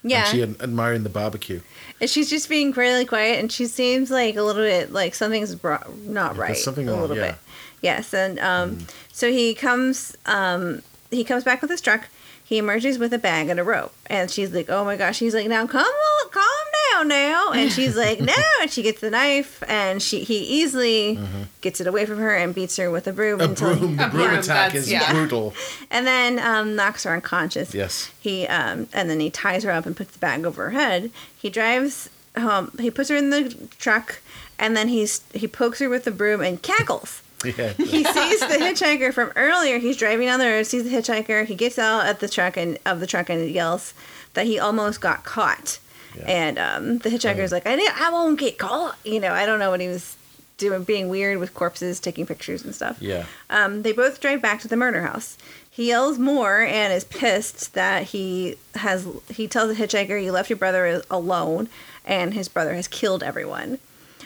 yeah 0.01 0.19
And 0.21 0.27
she 0.29 0.43
ad- 0.43 0.55
admiring 0.61 1.03
the 1.03 1.09
barbecue. 1.09 1.59
and 1.99 2.09
she's 2.09 2.29
just 2.29 2.47
being 2.47 2.71
really 2.71 3.03
quiet 3.03 3.39
and 3.39 3.51
she 3.51 3.65
seems 3.65 4.09
like 4.11 4.37
a 4.37 4.43
little 4.43 4.61
bit 4.63 4.93
like 4.93 5.13
something's 5.13 5.55
bro- 5.55 5.83
not 6.05 6.35
Yeah, 6.35 6.41
right 6.41 6.55
something 6.57 6.87
a 6.87 6.95
little 6.95 7.17
yeah. 7.17 7.31
bit 7.31 7.35
yes 7.81 8.13
and 8.13 8.39
um 8.39 8.85
so 9.11 9.31
he 9.31 9.53
comes 9.53 10.15
um 10.25 10.81
he 11.11 11.23
comes 11.23 11.43
back 11.43 11.61
with 11.61 11.69
his 11.71 11.81
truck 11.81 12.07
he 12.43 12.57
emerges 12.57 12.99
with 12.99 13.11
a 13.13 13.17
bag 13.17 13.49
and 13.49 13.59
a 13.59 13.63
rope 13.63 13.93
and 14.07 14.29
she's 14.29 14.53
like 14.53 14.69
oh 14.69 14.83
my 14.85 14.95
gosh 14.95 15.19
he's 15.19 15.33
like 15.33 15.47
now 15.47 15.65
come 15.65 15.83
on 15.83 16.29
calm 16.29 16.43
down 16.91 17.07
now 17.07 17.51
and 17.51 17.71
she's 17.71 17.95
like 18.05 18.19
no 18.19 18.33
and 18.61 18.71
she 18.71 18.81
gets 18.81 19.01
the 19.01 19.09
knife 19.09 19.63
and 19.67 20.01
she 20.01 20.23
he 20.23 20.39
easily 20.39 21.19
gets 21.61 21.81
it 21.81 21.87
away 21.87 22.05
from 22.05 22.19
her 22.19 22.35
and 22.35 22.53
beats 22.53 22.77
her 22.77 22.91
with 22.91 23.07
a 23.07 23.11
broom. 23.13 23.41
A 23.41 23.45
until 23.45 23.75
broom, 23.75 23.95
the 23.97 24.05
A 24.05 24.09
broom 24.11 24.27
broom, 24.27 24.39
attack 24.39 24.75
is 24.75 24.91
yeah. 24.91 25.11
brutal. 25.11 25.53
and 25.91 26.05
then 26.05 26.39
um, 26.39 26.75
knocks 26.75 27.03
her 27.03 27.13
unconscious. 27.13 27.73
Yes. 27.73 28.11
He 28.19 28.45
um, 28.47 28.87
and 28.93 29.09
then 29.09 29.19
he 29.19 29.29
ties 29.29 29.63
her 29.63 29.71
up 29.71 29.85
and 29.85 29.97
puts 29.97 30.11
the 30.13 30.19
bag 30.19 30.45
over 30.45 30.65
her 30.65 30.71
head. 30.71 31.11
He 31.35 31.49
drives 31.49 32.09
home. 32.37 32.71
He 32.79 32.91
puts 32.91 33.09
her 33.09 33.15
in 33.15 33.31
the 33.31 33.55
truck, 33.79 34.21
and 34.59 34.77
then 34.77 34.89
he's 34.89 35.21
he 35.33 35.47
pokes 35.47 35.79
her 35.79 35.89
with 35.89 36.03
the 36.03 36.11
broom 36.11 36.41
and 36.41 36.61
cackles. 36.61 37.21
Yeah. 37.43 37.73
He 37.73 38.03
sees 38.03 38.39
the 38.39 38.57
hitchhiker 38.59 39.13
from 39.13 39.31
earlier. 39.35 39.77
He's 39.77 39.97
driving 39.97 40.27
down 40.27 40.39
the 40.39 40.45
road, 40.47 40.63
sees 40.65 40.83
the 40.83 40.89
hitchhiker. 40.89 41.45
He 41.45 41.55
gets 41.55 41.77
out 41.77 42.05
at 42.05 42.19
the 42.19 42.27
truck 42.27 42.57
and 42.57 42.77
of 42.85 42.99
the 42.99 43.07
truck 43.07 43.29
and 43.29 43.49
yells 43.49 43.93
that 44.33 44.45
he 44.45 44.57
almost 44.59 45.01
got 45.01 45.23
caught. 45.25 45.79
Yeah. 46.17 46.23
And 46.27 46.57
um, 46.59 46.97
the 46.99 47.09
hitchhiker's 47.09 47.51
like, 47.51 47.67
I, 47.67 47.75
didn't- 47.75 48.01
I 48.01 48.09
won't 48.09 48.39
get 48.39 48.57
caught. 48.57 48.97
You 49.03 49.19
know, 49.19 49.31
I 49.33 49.45
don't 49.45 49.59
know 49.59 49.69
what 49.69 49.81
he 49.81 49.87
was 49.87 50.15
doing, 50.57 50.83
being 50.85 51.09
weird 51.09 51.37
with 51.39 51.53
corpses, 51.53 51.99
taking 51.99 52.25
pictures 52.25 52.63
and 52.63 52.73
stuff. 52.73 53.01
Yeah. 53.01 53.25
Um, 53.49 53.81
they 53.81 53.91
both 53.91 54.21
drive 54.21 54.41
back 54.41 54.61
to 54.61 54.67
the 54.67 54.77
murder 54.77 55.01
house. 55.01 55.37
He 55.69 55.87
yells 55.89 56.17
more 56.17 56.61
and 56.61 56.93
is 56.93 57.03
pissed 57.03 57.73
that 57.73 58.03
he 58.03 58.55
has. 58.75 59.05
He 59.29 59.45
tells 59.49 59.75
the 59.75 59.83
hitchhiker, 59.85 60.23
"You 60.23 60.31
left 60.31 60.49
your 60.49 60.55
brother 60.55 61.01
alone, 61.11 61.67
and 62.05 62.33
his 62.33 62.47
brother 62.47 62.73
has 62.75 62.87
killed 62.87 63.21
everyone." 63.21 63.79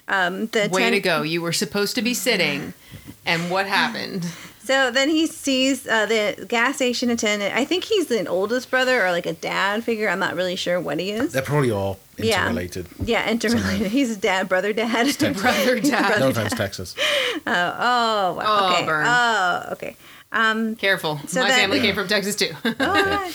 Um, 0.10 0.48
the 0.48 0.68
Way 0.72 0.82
ten- 0.82 0.92
to 0.94 1.00
go. 1.00 1.22
You 1.22 1.42
were 1.42 1.54
supposed 1.54 1.96
to 1.96 2.02
be 2.02 2.14
sitting. 2.14 2.74
And 3.26 3.50
what 3.52 3.68
happened? 3.68 4.26
So 4.64 4.92
then 4.92 5.10
he 5.10 5.26
sees 5.28 5.88
uh, 5.88 6.06
the 6.06 6.46
gas 6.48 6.76
station 6.76 7.10
attendant. 7.10 7.56
I 7.56 7.66
think 7.66 7.84
he's 7.86 8.12
an 8.12 8.28
oldest 8.28 8.70
brother 8.70 9.04
or 9.06 9.12
like 9.12 9.26
a 9.26 9.34
dad 9.34 9.84
figure. 9.84 10.08
I'm 10.10 10.20
not 10.20 10.36
really 10.36 10.56
sure 10.56 10.80
what 10.80 11.00
he 11.00 11.12
is. 11.12 11.34
They're 11.34 11.42
probably 11.42 11.72
all 11.72 12.00
Yeah. 12.18 12.42
interrelated. 12.44 12.88
Yeah, 13.04 13.30
interrelated. 13.30 13.88
He's 13.92 14.16
a 14.16 14.20
dad, 14.20 14.48
brother, 14.50 14.72
dad. 14.74 15.18
Brother, 15.20 15.80
dad. 15.80 16.20
No 16.20 16.30
offense, 16.30 16.54
Texas. 16.54 16.96
Oh, 17.48 18.34
wow. 18.34 18.38
Oh, 18.46 18.74
okay. 18.76 18.86
burn. 18.86 19.06
Oh, 19.08 19.64
okay. 19.72 19.96
Um, 20.32 20.76
Careful. 20.76 21.20
So 21.28 21.42
My 21.42 21.48
that- 21.50 21.60
family 21.60 21.80
came 21.80 21.96
from 21.96 22.08
Texas 22.08 22.36
too. 22.36 22.52
Oh, 22.80 23.32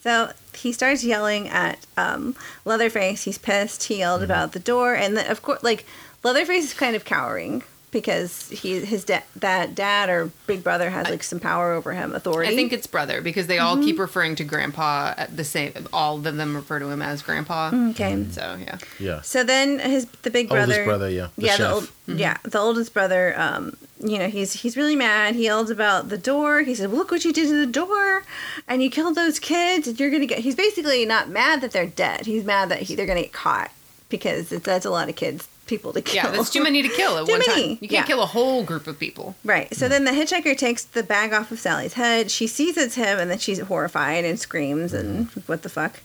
So 0.00 0.32
he 0.58 0.72
starts 0.72 1.04
yelling 1.04 1.48
at 1.48 1.78
um, 1.96 2.34
Leatherface. 2.64 3.24
He's 3.24 3.38
pissed. 3.38 3.84
He 3.84 3.98
yelled 3.98 4.22
about 4.22 4.52
the 4.52 4.58
door, 4.60 4.94
and 4.94 5.16
then, 5.16 5.30
of 5.30 5.42
course, 5.42 5.62
like 5.62 5.84
Leatherface 6.22 6.64
is 6.64 6.74
kind 6.74 6.94
of 6.96 7.04
cowering 7.04 7.62
because 7.90 8.50
he 8.50 8.80
his 8.80 9.04
da- 9.04 9.22
that 9.36 9.74
dad 9.74 10.10
or 10.10 10.30
big 10.46 10.62
brother 10.62 10.90
has 10.90 11.08
like 11.08 11.22
some 11.22 11.40
power 11.40 11.72
over 11.72 11.92
him, 11.94 12.14
authority. 12.14 12.52
I 12.52 12.54
think 12.54 12.72
it's 12.72 12.86
brother 12.86 13.20
because 13.22 13.46
they 13.46 13.58
all 13.58 13.76
keep 13.78 13.98
referring 13.98 14.34
to 14.36 14.44
grandpa 14.44 15.14
at 15.16 15.36
the 15.36 15.44
same. 15.44 15.72
All 15.92 16.16
of 16.16 16.24
them 16.24 16.54
refer 16.54 16.78
to 16.80 16.90
him 16.90 17.00
as 17.00 17.22
grandpa. 17.22 17.70
okay. 17.90 18.26
So 18.30 18.58
yeah, 18.60 18.78
Yeah. 18.98 19.20
So 19.22 19.42
then 19.44 19.78
his 19.78 20.06
the 20.22 20.30
big 20.30 20.48
brother, 20.48 20.72
Oldest 20.72 20.84
brother, 20.84 21.08
yeah. 21.10 21.28
The 21.38 21.46
yeah, 21.46 21.56
chef. 21.56 21.58
the 21.58 21.72
old, 21.72 21.88
yeah, 22.20 22.36
the 22.42 22.58
oldest 22.58 22.92
brother 22.92 23.34
um, 23.38 23.76
you 24.00 24.18
know, 24.18 24.28
he's 24.28 24.52
he's 24.52 24.76
really 24.76 24.96
mad. 24.96 25.34
He 25.34 25.44
yells 25.44 25.70
about 25.70 26.08
the 26.08 26.18
door. 26.18 26.62
He 26.62 26.74
said, 26.74 26.90
"Look 26.90 27.10
what 27.10 27.24
you 27.24 27.32
did 27.32 27.48
to 27.48 27.66
the 27.66 27.70
door, 27.70 28.24
and 28.66 28.82
you 28.82 28.90
killed 28.90 29.14
those 29.14 29.38
kids, 29.38 29.88
and 29.88 29.98
you're 29.98 30.10
gonna 30.10 30.26
get." 30.26 30.40
He's 30.40 30.54
basically 30.54 31.04
not 31.04 31.28
mad 31.28 31.60
that 31.62 31.72
they're 31.72 31.86
dead. 31.86 32.26
He's 32.26 32.44
mad 32.44 32.68
that 32.68 32.82
he, 32.82 32.94
they're 32.94 33.06
gonna 33.06 33.22
get 33.22 33.32
caught 33.32 33.70
because 34.08 34.52
it, 34.52 34.64
that's 34.64 34.86
a 34.86 34.90
lot 34.90 35.08
of 35.08 35.16
kids, 35.16 35.48
people 35.66 35.92
to 35.92 36.00
kill. 36.02 36.16
Yeah, 36.16 36.30
that's 36.30 36.50
too 36.50 36.62
many 36.62 36.82
to 36.82 36.88
kill 36.88 37.18
at 37.18 37.26
Too 37.26 37.32
one 37.32 37.42
many, 37.46 37.74
time. 37.74 37.78
You 37.80 37.88
can't 37.88 37.92
yeah. 37.92 38.04
kill 38.04 38.22
a 38.22 38.26
whole 38.26 38.62
group 38.62 38.86
of 38.86 38.98
people. 38.98 39.34
Right. 39.44 39.74
So 39.74 39.88
then 39.88 40.04
the 40.04 40.12
hitchhiker 40.12 40.56
takes 40.56 40.84
the 40.84 41.02
bag 41.02 41.32
off 41.32 41.50
of 41.50 41.58
Sally's 41.58 41.94
head. 41.94 42.30
She 42.30 42.46
sees 42.46 42.76
it's 42.76 42.94
him, 42.94 43.18
and 43.18 43.30
then 43.30 43.38
she's 43.38 43.58
horrified 43.60 44.24
and 44.24 44.38
screams 44.38 44.92
and 44.92 45.28
what 45.46 45.62
the 45.62 45.68
fuck. 45.68 46.00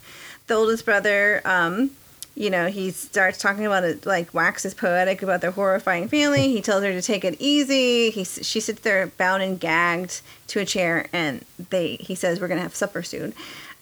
The 0.46 0.54
oldest 0.54 0.84
brother, 0.84 1.40
um, 1.44 1.92
you 2.36 2.50
know, 2.50 2.66
he 2.68 2.90
starts 2.90 3.38
talking 3.38 3.64
about 3.64 3.84
it, 3.84 4.04
like 4.06 4.34
waxes 4.34 4.74
poetic 4.74 5.22
about 5.22 5.40
their 5.40 5.52
horrifying 5.52 6.08
family. 6.08 6.48
He 6.52 6.60
tells 6.60 6.82
her 6.82 6.92
to 6.92 7.02
take 7.02 7.24
it 7.24 7.36
easy. 7.38 8.10
He 8.10 8.24
she 8.24 8.60
sits 8.60 8.80
there 8.80 9.06
bound 9.06 9.42
and 9.42 9.58
gagged 9.60 10.20
to 10.48 10.60
a 10.60 10.64
chair, 10.64 11.06
and 11.12 11.44
they 11.70 11.96
he 11.96 12.14
says 12.14 12.40
we're 12.40 12.48
gonna 12.48 12.60
have 12.62 12.74
supper 12.74 13.02
soon, 13.02 13.32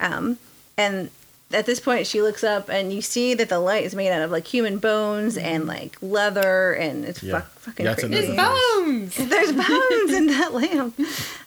um, 0.01 0.39
and. 0.77 1.11
At 1.55 1.67
this 1.67 1.81
point, 1.81 2.07
she 2.07 2.23
looks 2.23 2.43
up 2.43 2.71
and 2.71 2.95
you 2.95 3.03
see 3.03 3.35
that 3.35 3.51
the 3.51 3.59
light 3.59 3.85
is 3.85 3.95
made 3.95 4.09
out 4.11 4.23
of 4.23 4.31
like 4.31 4.47
human 4.47 4.79
bones 4.79 5.37
and 5.37 5.67
like 5.67 5.99
leather, 6.01 6.73
and 6.73 7.05
it's 7.05 7.23
Yeah. 7.23 7.41
fuck, 7.41 7.51
fucking 7.59 7.85
Yeah, 7.85 7.93
it's 7.93 8.01
crazy. 8.05 8.15
It's 8.17 8.29
another- 8.31 8.59
bones. 8.87 9.17
There's 9.19 9.53
bones 9.53 10.13
in 10.15 10.27
that 10.29 10.55
lamp. 10.55 10.99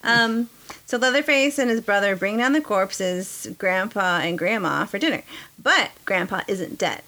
Um, 0.03 0.47
so 0.85 0.97
Leatherface 0.97 1.57
and 1.59 1.69
his 1.69 1.81
brother 1.81 2.15
bring 2.15 2.37
down 2.37 2.53
the 2.53 2.61
corpses, 2.61 3.47
Grandpa 3.57 4.19
and 4.19 4.37
Grandma, 4.37 4.85
for 4.85 4.99
dinner. 4.99 5.23
But 5.61 5.91
Grandpa 6.05 6.41
isn't 6.47 6.77
dead. 6.77 7.01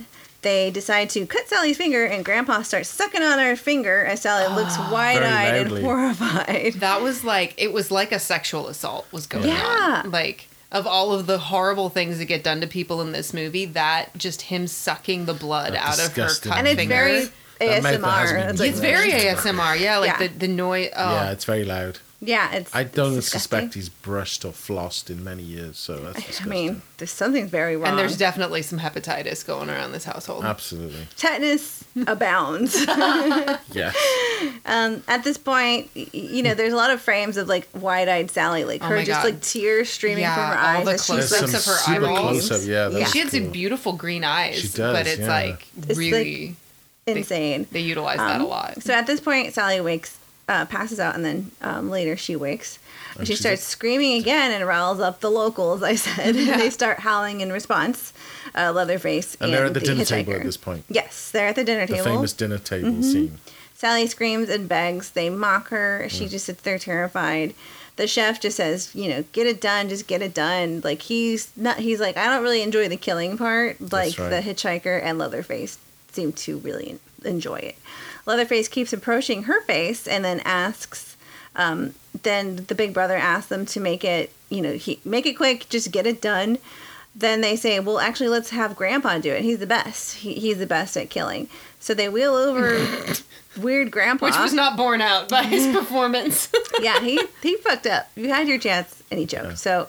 They 0.44 0.70
decide 0.72 1.10
to 1.12 1.26
cut 1.26 1.48
Sally's 1.48 1.78
finger, 1.78 2.06
and 2.06 2.24
Grandpa 2.24 2.62
starts 2.62 2.90
sucking 2.90 3.24
on 3.24 3.40
her 3.40 3.56
finger 3.56 4.06
as 4.06 4.22
Sally 4.22 4.46
ah, 4.48 4.56
looks 4.56 4.78
wide-eyed 4.92 5.68
and 5.68 5.84
horrified. 5.84 6.74
That 6.76 7.02
was 7.02 7.24
like 7.24 7.54
it 7.58 7.74
was 7.74 7.92
like 7.92 8.12
a 8.12 8.20
sexual 8.20 8.68
assault 8.68 9.08
was 9.12 9.26
going 9.28 9.48
Yeah. 9.48 10.02
on. 10.06 10.12
Like 10.12 10.48
of 10.72 10.86
all 10.86 11.12
of 11.14 11.26
the 11.28 11.38
horrible 11.38 11.90
things 11.90 12.20
that 12.20 12.26
get 12.26 12.44
done 12.44 12.62
to 12.62 12.68
people 12.68 13.02
in 13.02 13.12
this 13.14 13.34
movie, 13.34 13.66
that 13.66 14.16
just 14.18 14.44
him 14.44 14.68
sucking 14.68 15.26
the 15.26 15.34
blood 15.34 15.74
That's 15.74 16.00
out 16.00 16.06
of 16.08 16.16
her 16.16 16.28
cut 16.50 16.58
And 16.58 16.68
it's 16.68 16.78
finger. 16.78 16.94
very 16.94 17.20
That 17.60 17.84
mouth 17.84 18.02
ASMR. 18.02 18.50
It's 18.52 18.60
like, 18.60 18.70
it's 18.72 18.80
very 18.80 19.12
ASMR, 19.12 19.80
yeah, 19.80 19.98
like 19.98 20.08
Yeah. 20.20 20.28
the 20.28 20.28
the 20.28 20.48
noise. 20.48 20.90
Oh, 20.96 21.14
Yeah, 21.14 21.32
it's 21.32 21.46
very 21.46 21.64
loud. 21.64 22.00
Yeah, 22.20 22.52
it's. 22.54 22.74
I 22.76 22.84
don't 22.84 23.18
it's 23.18 23.28
suspect 23.30 23.76
he's 23.76 23.90
brushed 23.90 24.44
or 24.44 24.52
flossed 24.52 25.10
in 25.12 25.24
many 25.24 25.44
years, 25.44 25.78
so 25.78 25.98
that's 25.98 26.42
I 26.46 26.46
mean, 26.46 26.82
there's 26.98 27.12
something's 27.12 27.50
very 27.52 27.78
wrong. 27.78 27.90
and 27.90 28.00
there's 28.00 28.18
definitely 28.18 28.62
some 28.64 28.80
hepatitis 28.80 29.46
going 29.46 29.70
around 29.70 29.92
this 29.92 30.04
household. 30.06 30.44
Absolutely. 30.44 31.08
tetanus 31.16 31.84
abounds. 32.08 32.76
Yeah. 33.74 33.92
Um, 34.66 35.04
at 35.08 35.24
this 35.24 35.38
point, 35.38 35.90
you 35.96 36.42
know, 36.44 36.54
there's 36.54 36.74
a 36.74 36.76
lot 36.76 36.90
of 36.92 37.02
frames 37.02 37.38
of 37.38 37.48
like 37.48 37.68
wide-eyed 37.76 38.32
Sally, 38.32 38.64
like 38.66 38.82
Oh 38.84 38.88
her 38.88 38.98
just 39.04 39.10
God. 39.22 39.24
like 39.26 39.42
tears 39.42 39.90
streaming 39.90 40.24
Yeah, 40.24 40.34
from 40.36 40.44
her 40.58 40.64
all 40.64 40.78
eyes. 40.78 40.86
the 40.86 40.92
as 40.94 41.06
she's, 41.06 41.30
close-ups 41.30 41.40
There's 41.40 41.54
like, 41.54 41.62
some 41.62 41.74
of 41.74 41.80
her 41.80 41.84
super 41.94 42.06
eyeballs. 42.14 42.48
close 42.48 42.52
up. 42.64 42.68
Yeah, 42.68 42.88
that's 42.90 43.12
she 43.12 43.20
had 43.20 43.30
some 43.30 43.44
cool. 43.44 43.52
beautiful 43.52 43.94
green 43.94 44.24
eyes, 44.24 44.56
She 44.60 44.68
does, 44.70 44.94
but 44.96 45.08
it's 45.08 45.20
yeah. 45.22 45.28
like 45.28 45.68
It's 45.88 45.98
really 46.00 46.56
insane. 47.06 47.68
they 47.72 47.80
utilize 47.82 48.18
that 48.18 48.42
a 48.42 48.44
Um, 48.44 48.50
lot. 48.50 48.82
So 48.84 48.94
at 48.94 49.08
this 49.08 49.20
point, 49.20 49.54
Sally 49.54 49.80
wakes, 49.82 50.18
uh, 50.48 50.66
passes 50.66 51.00
out, 51.00 51.16
and 51.16 51.26
then 51.26 51.52
um, 51.62 51.90
later 51.90 52.16
she 52.18 52.36
wakes. 52.36 52.80
And 53.12 53.20
And 53.20 53.28
she 53.28 53.34
she's 53.34 53.40
starts 53.42 53.62
like- 53.62 53.68
screaming 53.72 54.20
again 54.20 54.52
and 54.52 54.66
riles 54.68 55.00
up 55.00 55.20
the 55.20 55.30
locals. 55.32 55.84
I 55.84 55.96
said 55.96 56.36
and 56.36 56.48
they 56.60 56.70
start 56.70 57.00
howling 57.00 57.42
in 57.42 57.52
response. 57.52 58.14
Uh, 58.56 58.72
Leatherface 58.72 59.36
And 59.36 59.44
and 59.46 59.54
they're 59.54 59.66
at 59.66 59.74
the, 59.74 59.80
dinner 59.82 60.02
hitchhiker. 60.04 60.08
table 60.08 60.34
at 60.34 60.44
this 60.44 60.58
point. 60.58 60.86
Yes, 60.90 61.30
they're 61.32 61.48
at 61.50 61.56
the 61.56 61.64
dinner 61.64 61.86
The 61.86 61.94
table. 61.96 62.06
Mm-hmm. 62.06 62.16
famous 62.16 62.34
dinner 62.34 62.58
table 62.58 63.04
scene. 63.04 63.38
Sally 63.76 64.08
screams 64.08 64.50
and 64.50 64.68
begs. 64.68 65.12
They 65.12 65.30
mock 65.30 65.68
her. 65.68 66.04
Mm. 66.06 66.10
She 66.10 66.28
just 66.28 66.46
sits 66.46 66.62
there 66.64 66.80
terrified. 66.80 67.54
The 67.98 68.08
chef 68.08 68.40
just 68.42 68.58
says, 68.58 68.94
you 68.96 69.10
know, 69.10 69.24
get 69.34 69.46
it 69.48 69.60
done, 69.60 69.90
just 69.90 70.08
get 70.08 70.22
it 70.22 70.34
done. 70.34 70.82
Like 70.84 71.02
he's 71.04 71.52
not. 71.58 71.78
He's 71.80 72.00
like, 72.00 72.16
I 72.18 72.26
don't 72.28 72.42
really 72.42 72.62
enjoy 72.64 72.88
the 72.88 72.98
killing 72.98 73.38
part. 73.38 73.80
Like 73.92 74.18
right. 74.18 74.30
the 74.30 74.42
hitchhiker 74.42 75.02
and 75.04 75.18
Leatherface 75.20 75.78
seem 76.12 76.32
to 76.34 76.58
really 76.60 77.00
enjoy 77.26 77.58
it. 77.58 77.76
Leatherface 78.28 78.68
keeps 78.68 78.94
approaching 78.94 79.44
her 79.44 79.62
face 79.62 80.08
and 80.08 80.24
then 80.24 80.42
asks. 80.42 81.16
Um, 81.56 81.96
then 82.22 82.58
the 82.68 82.76
big 82.76 82.94
brother 82.94 83.16
asks 83.16 83.50
them 83.50 83.66
to 83.68 83.80
make 83.80 84.04
it, 84.04 84.32
you 84.50 84.62
know, 84.62 84.74
he 84.74 85.00
make 85.04 85.26
it 85.26 85.34
quick, 85.34 85.68
just 85.70 85.92
get 85.92 86.06
it 86.06 86.22
done. 86.22 86.60
Then 87.16 87.42
they 87.42 87.56
say, 87.56 87.80
well, 87.80 87.98
actually, 87.98 88.30
let's 88.30 88.52
have 88.52 88.76
Grandpa 88.76 89.18
do 89.18 89.32
it. 89.34 89.42
He's 89.42 89.58
the 89.58 89.66
best. 89.66 90.18
He, 90.18 90.34
he's 90.36 90.60
the 90.60 90.68
best 90.68 90.96
at 90.96 91.10
killing. 91.10 91.48
So 91.80 91.96
they 91.96 92.10
wheel 92.10 92.36
over 92.36 92.80
weird 93.58 93.90
Grandpa. 93.90 94.28
Which 94.28 94.38
was 94.38 94.54
not 94.54 94.78
borne 94.78 95.02
out 95.02 95.30
by 95.30 95.42
his 95.44 95.66
performance. 95.76 96.50
yeah, 96.80 97.00
he 97.00 97.20
he 97.42 97.56
fucked 97.58 97.88
up. 97.88 98.12
You 98.16 98.30
had 98.30 98.48
your 98.48 98.60
chance, 98.60 99.02
and 99.10 99.20
he 99.20 99.26
choked. 99.26 99.58
So 99.58 99.88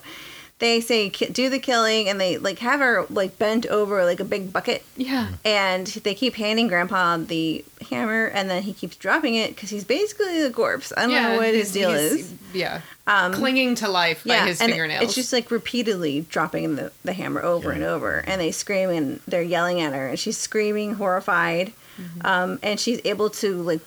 they 0.59 0.81
say 0.81 1.09
do 1.09 1.49
the 1.49 1.59
killing, 1.59 2.09
and 2.09 2.21
they 2.21 2.37
like 2.38 2.59
have 2.59 2.81
her 2.81 3.07
like 3.11 3.38
bent 3.38 3.66
over 3.66 4.05
like 4.05 4.21
a 4.21 4.25
big 4.25 4.53
bucket, 4.53 4.83
yeah. 4.97 5.29
and 5.44 5.87
they 5.87 6.14
keep 6.14 6.35
handing 6.35 6.66
Grandpa 6.68 7.16
the 7.18 7.64
hammer, 7.90 8.27
and 8.27 8.51
then 8.51 8.62
he 8.64 8.73
keeps 8.73 8.97
dropping 8.97 9.37
it 9.37 9.55
because 9.55 9.71
he's 9.71 9.85
basically 9.85 10.40
a 10.42 10.51
corpse. 10.51 10.92
I 10.97 11.03
don't 11.03 11.12
know 11.12 11.37
what 11.37 11.55
his 11.55 11.73
deal 11.73 11.90
is. 11.90 12.33
Yeah. 12.53 12.81
Um, 13.07 13.33
Clinging 13.33 13.77
to 13.77 13.88
life 13.88 14.25
by 14.25 14.38
his 14.47 14.61
and 14.61 14.71
fingernails. 14.71 15.05
It's 15.05 15.14
just 15.14 15.33
like 15.33 15.51
repeatedly 15.51 16.23
dropping 16.23 16.77
the, 16.77 16.92
the 17.05 17.12
hammer 17.12 17.42
over 17.42 17.71
Yeah. 17.71 17.77
and 17.77 17.85
over, 17.85 18.25
and 18.27 18.40
they 18.40 18.51
scream 18.51 18.90
and 18.90 19.21
they're 19.29 19.42
yelling 19.42 19.81
at 19.81 19.92
her, 19.94 20.09
and 20.09 20.18
she's 20.18 20.37
screaming, 20.37 20.94
horrified, 20.94 21.73
Mm-hmm. 21.98 22.26
um, 22.26 22.58
and 22.62 22.78
she's 22.78 23.00
able 23.04 23.28
to 23.42 23.61
like 23.62 23.80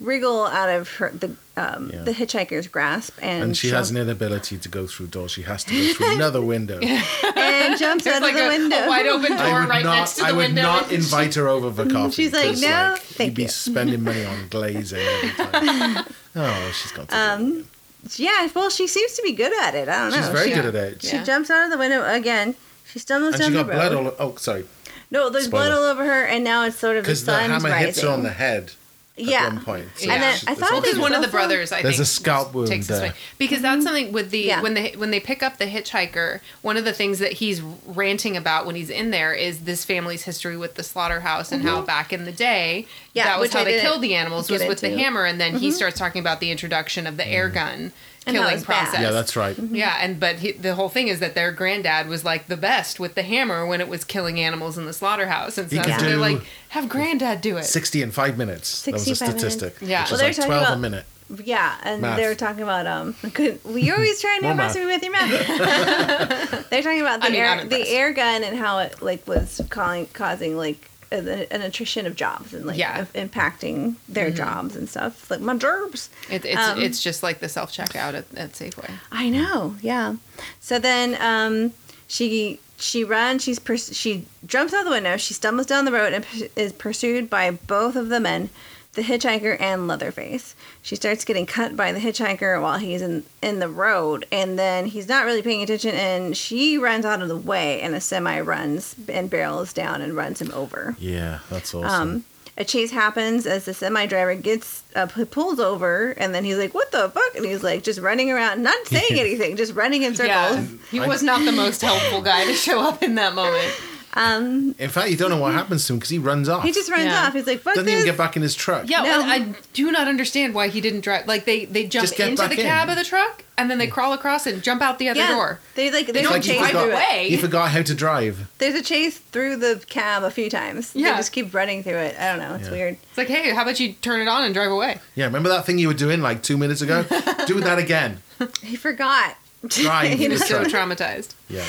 wriggle 0.00 0.46
out 0.46 0.70
of 0.70 0.88
her 0.96 1.10
the 1.10 1.36
um, 1.56 1.90
Yeah. 1.92 2.02
the 2.02 2.12
hitchhiker's 2.12 2.66
grasp, 2.68 3.18
and, 3.20 3.42
And 3.42 3.56
she 3.56 3.68
has 3.70 3.88
jump- 3.88 3.96
an 3.98 4.02
inability 4.08 4.56
to 4.58 4.68
go 4.68 4.86
through 4.86 5.08
doors. 5.08 5.32
She 5.32 5.42
has 5.42 5.64
to 5.64 5.74
go 5.74 5.92
through 5.94 6.14
another 6.16 6.40
window. 6.40 6.78
and 7.36 7.78
jumps 7.78 8.04
There's 8.04 8.16
out 8.16 8.22
like 8.22 8.32
of 8.34 8.38
the 8.38 8.46
a, 8.46 8.48
window. 8.48 8.76
a 8.76 8.88
wide 8.88 9.06
open 9.06 9.36
door 9.36 9.60
right 9.66 9.84
not. 9.84 9.96
next 9.96 10.14
to 10.14 10.20
the 10.22 10.28
I 10.28 10.32
would 10.32 10.46
window. 10.46 10.62
not 10.62 10.92
invite 10.92 11.34
her 11.34 11.48
over 11.48 11.70
for 11.84 11.90
coffee. 11.90 12.12
She's 12.22 12.32
like, 12.32 12.56
"No, 12.58 12.90
like, 12.92 13.02
thank 13.02 13.28
you'd 13.30 13.34
be 13.34 13.42
you." 13.42 13.48
spending 13.48 14.02
money 14.04 14.24
on 14.24 14.48
glazing 14.48 15.00
every 15.00 15.30
time. 15.30 16.04
oh, 16.36 16.72
she's 16.80 16.92
got. 16.92 17.08
To 17.08 17.16
Um, 17.18 17.68
yeah, 18.16 18.48
well, 18.54 18.70
she 18.70 18.86
seems 18.86 19.12
to 19.14 19.22
be 19.22 19.32
good 19.32 19.52
at 19.62 19.74
it. 19.74 19.88
I 19.88 19.98
don't 19.98 20.10
know. 20.12 20.16
she's 20.18 20.28
very 20.28 20.48
she, 20.50 20.54
good 20.54 20.66
at 20.66 20.74
it. 20.76 21.02
She 21.02 21.16
Yeah. 21.16 21.24
jumps 21.24 21.50
out 21.50 21.64
of 21.64 21.70
the 21.72 21.78
window 21.78 22.06
again. 22.08 22.54
She 22.90 23.00
stumbles 23.00 23.34
And 23.34 23.42
down 23.42 23.50
she 23.50 23.56
the 23.58 23.64
got 23.64 23.72
road. 23.90 23.90
blood 23.92 24.14
all. 24.20 24.28
Oh, 24.32 24.36
sorry. 24.36 24.64
No, 25.10 25.30
there's 25.30 25.48
blood 25.48 25.72
all 25.72 25.82
over 25.84 26.04
her, 26.04 26.24
and 26.26 26.44
now 26.44 26.64
it's 26.64 26.76
sort 26.78 26.96
of 26.96 27.04
the 27.04 27.08
Because 27.08 27.24
the 27.24 27.32
sun's 27.32 27.46
hammer 27.52 27.68
rising. 27.70 27.86
hits 27.86 28.00
her 28.02 28.08
on 28.08 28.22
the 28.22 28.30
head. 28.30 28.72
At 29.16 29.24
Yeah. 29.24 29.48
one 29.48 29.60
point. 29.64 29.88
Yeah. 29.98 30.12
And 30.12 30.22
then 30.22 30.38
I 30.46 30.54
thought 30.54 30.70
also- 30.70 30.76
it 30.76 30.82
because 30.84 30.98
one 31.00 31.12
of 31.12 31.22
the 31.22 31.26
brothers, 31.26 31.72
I 31.72 31.76
think. 31.78 31.82
There's 31.86 31.96
think, 31.96 32.02
a 32.06 32.08
scalp 32.08 32.54
wound 32.54 32.68
takes 32.68 32.86
this 32.86 33.00
there. 33.00 33.08
way 33.08 33.14
because 33.36 33.60
that's 33.62 33.82
something 33.82 34.12
with 34.12 34.30
the 34.30 34.38
Yeah. 34.42 34.60
when 34.62 34.74
they 34.74 34.92
when 34.96 35.10
they 35.10 35.18
pick 35.18 35.42
up 35.42 35.58
the 35.58 35.64
hitchhiker. 35.66 36.38
One 36.62 36.76
of 36.76 36.84
the 36.84 36.92
things 36.92 37.18
that 37.18 37.32
he's 37.32 37.60
ranting 37.84 38.36
about 38.36 38.64
when 38.64 38.76
he's 38.76 38.90
in 38.90 39.10
there 39.10 39.34
is 39.34 39.60
this 39.64 39.84
family's 39.84 40.22
history 40.22 40.56
with 40.56 40.76
the 40.76 40.84
slaughterhouse 40.84 41.50
and 41.50 41.64
how 41.64 41.80
back 41.80 42.12
in 42.12 42.26
the 42.26 42.30
day, 42.32 42.84
Mm-hmm. 42.86 42.98
Yeah, 43.14 43.24
that 43.24 43.40
was 43.40 43.52
how 43.52 43.62
I 43.62 43.64
they 43.64 43.80
killed 43.80 44.02
the 44.02 44.14
animals 44.14 44.48
was 44.52 44.62
with 44.64 44.78
the 44.82 44.86
into. 44.86 44.98
Mm-hmm. 44.98 45.04
hammer, 45.04 45.24
and 45.24 45.40
then 45.40 45.58
he 45.58 45.72
starts 45.72 45.98
talking 45.98 46.20
about 46.20 46.38
the 46.38 46.52
introduction 46.52 47.04
of 47.08 47.16
the 47.16 47.26
air 47.26 47.48
gun 47.48 47.90
And 48.28 48.36
killing 48.36 48.54
it's 48.54 48.64
bad. 48.64 48.84
process. 48.84 49.00
Yeah, 49.00 49.10
that's 49.10 49.36
right. 49.36 49.58
Yeah, 49.58 49.96
and 50.00 50.20
but 50.20 50.36
he, 50.36 50.52
the 50.52 50.74
whole 50.74 50.88
thing 50.88 51.08
is 51.08 51.20
that 51.20 51.34
their 51.34 51.50
granddad 51.52 52.08
was 52.08 52.24
like 52.24 52.46
the 52.46 52.56
best 52.56 53.00
with 53.00 53.14
the 53.14 53.22
hammer 53.22 53.66
when 53.66 53.80
it 53.80 53.88
was 53.88 54.04
killing 54.04 54.38
animals 54.40 54.78
in 54.78 54.86
the 54.86 54.92
slaughterhouse, 54.92 55.58
and 55.58 55.70
He 55.70 55.76
so 55.78 55.82
could 55.84 55.94
they're 56.00 56.16
like, 56.16 56.40
have 56.70 56.88
granddad 56.88 57.40
do 57.40 57.56
it. 57.56 57.64
60 57.64 58.02
in 58.02 58.10
five 58.10 58.38
minutes. 58.38 58.82
That 58.84 58.92
was 58.94 59.02
a 59.02 59.14
65 59.16 59.34
minutes. 59.36 59.54
statistic. 59.54 59.88
Yeah. 59.88 60.02
Which 60.02 60.10
Well, 60.12 60.14
is 60.14 60.20
they're 60.20 60.28
like 60.28 60.36
talking 60.36 60.64
12 60.66 60.78
a 60.78 60.80
minute. 60.80 61.04
Yeah, 61.44 61.76
and 61.82 62.00
Math. 62.00 62.16
they 62.16 62.26
were 62.26 62.34
talking 62.34 62.62
about 62.62 62.86
um. 62.86 63.14
Good, 63.34 63.60
well, 63.62 63.76
you're 63.76 63.96
always 63.96 64.18
trying 64.22 64.38
to 64.40 64.42
More 64.44 64.52
impress 64.52 64.74
me 64.76 64.86
with 64.86 65.02
your 65.02 65.12
math. 65.12 66.70
They're 66.70 66.82
talking 66.82 67.02
about 67.02 67.20
the 67.20 67.26
I 67.26 67.30
mean, 67.30 67.40
air 67.40 67.64
the 67.66 67.86
air 67.88 68.12
gun 68.14 68.44
and 68.44 68.56
how 68.56 68.78
it 68.78 69.02
like 69.02 69.26
was 69.26 69.60
calling 69.68 70.06
causing 70.14 70.56
like 70.56 70.76
a- 70.78 70.97
an 71.10 71.62
attrition 71.62 72.06
of 72.06 72.14
jobs 72.16 72.52
and 72.54 72.66
like 72.66 72.76
Yeah. 72.78 73.00
of 73.00 73.12
impacting 73.14 73.94
their 74.08 74.30
jobs 74.30 74.76
and 74.76 74.88
stuff 74.88 75.30
like 75.30 75.40
my 75.40 75.56
jobs. 75.56 76.10
It, 76.30 76.44
it's 76.44 76.56
Um, 76.56 76.80
it's 76.82 77.02
just 77.02 77.22
like 77.22 77.40
the 77.40 77.48
self 77.48 77.72
checkout 77.72 78.14
at, 78.14 78.24
at 78.36 78.52
Safeway. 78.52 78.90
I 79.10 79.28
know, 79.30 79.76
yeah. 79.80 80.16
So 80.60 80.78
then 80.78 81.16
um, 81.20 81.72
she 82.06 82.60
she 82.78 83.02
runs. 83.04 83.42
She's 83.42 83.58
pers- 83.58 83.96
she 83.96 84.24
jumps 84.46 84.72
out 84.72 84.84
the 84.84 84.90
window. 84.90 85.16
She 85.16 85.34
stumbles 85.34 85.66
down 85.66 85.84
the 85.84 85.92
road 85.92 86.12
and 86.12 86.24
p- 86.24 86.48
is 86.56 86.72
pursued 86.72 87.28
by 87.28 87.50
both 87.50 87.96
of 87.96 88.08
the 88.08 88.20
men, 88.20 88.50
the 88.98 89.04
hitchhiker 89.04 89.56
and 89.60 89.86
Leatherface. 89.88 90.54
She 90.82 90.96
starts 90.96 91.24
getting 91.24 91.46
cut 91.46 91.76
by 91.76 91.92
the 91.92 92.00
hitchhiker 92.00 92.60
while 92.60 92.78
he's 92.78 93.00
in 93.00 93.24
in 93.42 93.60
the 93.60 93.68
road, 93.68 94.26
and 94.32 94.58
then 94.58 94.86
he's 94.86 95.08
not 95.08 95.24
really 95.24 95.42
paying 95.42 95.62
attention, 95.62 95.94
and 95.94 96.36
she 96.36 96.76
runs 96.76 97.04
out 97.04 97.22
of 97.22 97.28
the 97.28 97.36
way, 97.36 97.80
and 97.80 97.94
a 97.94 98.00
semi 98.00 98.40
runs 98.40 98.94
and 99.08 99.30
barrels 99.30 99.72
down 99.72 100.02
and 100.02 100.14
runs 100.16 100.40
him 100.40 100.50
over. 100.52 100.96
Yeah, 100.98 101.38
that's 101.48 101.74
awesome. 101.74 101.90
Um, 102.10 102.24
a 102.56 102.64
chase 102.64 102.90
happens 102.90 103.46
as 103.46 103.66
the 103.66 103.72
semi 103.72 104.06
driver 104.06 104.34
gets 104.34 104.82
uh, 104.96 105.06
p- 105.06 105.24
pulls 105.24 105.60
over, 105.60 106.10
and 106.16 106.34
then 106.34 106.44
he's 106.44 106.56
like, 106.58 106.74
"What 106.74 106.90
the 106.90 107.08
fuck?" 107.08 107.36
And 107.36 107.44
he's 107.46 107.62
like, 107.62 107.84
just 107.84 108.00
running 108.00 108.32
around, 108.32 108.62
not 108.64 108.86
saying 108.86 109.04
anything, 109.12 109.56
just 109.56 109.74
running 109.74 110.02
in 110.02 110.16
circles. 110.16 110.28
Yeah, 110.58 110.66
he 110.90 110.98
was 111.00 111.22
not 111.22 111.44
the 111.44 111.52
most 111.52 111.80
helpful 111.82 112.20
guy 112.20 112.44
to 112.46 112.54
show 112.54 112.80
up 112.80 113.02
in 113.02 113.14
that 113.14 113.34
moment. 113.34 113.72
Um, 114.18 114.74
In 114.78 114.90
fact, 114.90 115.10
you 115.10 115.16
don't 115.16 115.30
know 115.30 115.36
what 115.38 115.54
happens 115.54 115.86
to 115.86 115.92
him 115.92 115.98
because 116.00 116.10
he 116.10 116.18
runs 116.18 116.48
off. 116.48 116.64
he 116.64 116.72
just 116.72 116.90
runs 116.90 117.04
Yeah. 117.04 117.26
off. 117.26 117.32
He's 117.34 117.46
like, 117.46 117.60
"Fuck 117.62 117.74
doesn't 117.74 117.86
this." 117.86 117.94
even 117.94 118.04
get 118.06 118.16
back 118.16 118.34
in 118.36 118.42
his 118.42 118.54
truck. 118.54 118.88
Yeah, 118.90 118.98
No. 119.02 119.04
well, 119.04 119.22
I 119.22 119.54
do 119.72 119.92
not 119.92 120.08
understand 120.08 120.54
why 120.54 120.68
he 120.68 120.80
didn't 120.80 121.00
drive. 121.02 121.26
Like 121.28 121.44
they 121.44 121.66
they 121.66 121.84
jump 121.86 122.02
Just 122.04 122.16
get 122.16 122.30
into 122.30 122.42
back 122.42 122.50
the 122.50 122.60
in. 122.60 122.66
cab 122.66 122.88
of 122.88 122.96
the 122.96 123.04
truck 123.04 123.44
and 123.56 123.70
then 123.70 123.78
they 123.78 123.86
crawl 123.86 124.12
across 124.12 124.46
and 124.46 124.62
jump 124.62 124.82
out 124.82 124.98
the 124.98 125.08
other 125.08 125.20
yeah, 125.20 125.28
door. 125.34 125.60
they 125.76 125.90
like 125.92 126.06
They 126.06 126.12
there's 126.12 126.24
don't 126.24 126.32
like 126.32 126.42
he 126.42 126.50
chase 126.50 126.58
drive 126.58 126.70
forgot- 126.70 126.82
through 126.84 126.90
it. 126.92 126.94
away. 126.94 127.28
He 127.30 127.36
forgot 127.36 127.70
how 127.70 127.82
to 127.82 127.94
drive. 127.94 128.48
There's 128.58 128.74
a 128.74 128.82
chase 128.82 129.18
through 129.18 129.56
the 129.56 129.80
cab 129.88 130.24
a 130.24 130.30
few 130.30 130.50
times. 130.50 130.92
They 130.94 131.00
Yeah. 131.02 131.16
just 131.16 131.30
keep 131.32 131.54
running 131.54 131.82
through 131.84 131.98
it. 131.98 132.16
I 132.18 132.30
don't 132.34 132.38
know. 132.40 132.54
It's 132.56 132.64
Yeah. 132.66 132.72
weird. 132.72 132.96
It's 133.08 133.18
like, 133.18 133.28
hey, 133.28 133.50
how 133.54 133.62
about 133.62 133.78
you 133.78 133.92
turn 133.94 134.20
it 134.20 134.26
on 134.28 134.42
and 134.44 134.52
drive 134.52 134.72
away? 134.72 134.98
Yeah, 135.14 135.26
remember 135.26 135.48
that 135.50 135.64
thing 135.64 135.78
you 135.78 135.88
were 135.88 135.94
doing 135.94 136.20
like 136.22 136.42
two 136.42 136.56
minutes 136.58 136.82
ago? 136.82 137.04
Do 137.46 137.60
that 137.60 137.78
again. 137.78 138.22
He 138.62 138.74
forgot. 138.76 139.36
Drive 139.66 140.20
You 140.20 140.28
the 140.28 140.34
know? 140.36 140.36
So 140.36 140.64
truck. 140.64 140.68
traumatized. 140.88 141.30
Yeah. 141.48 141.64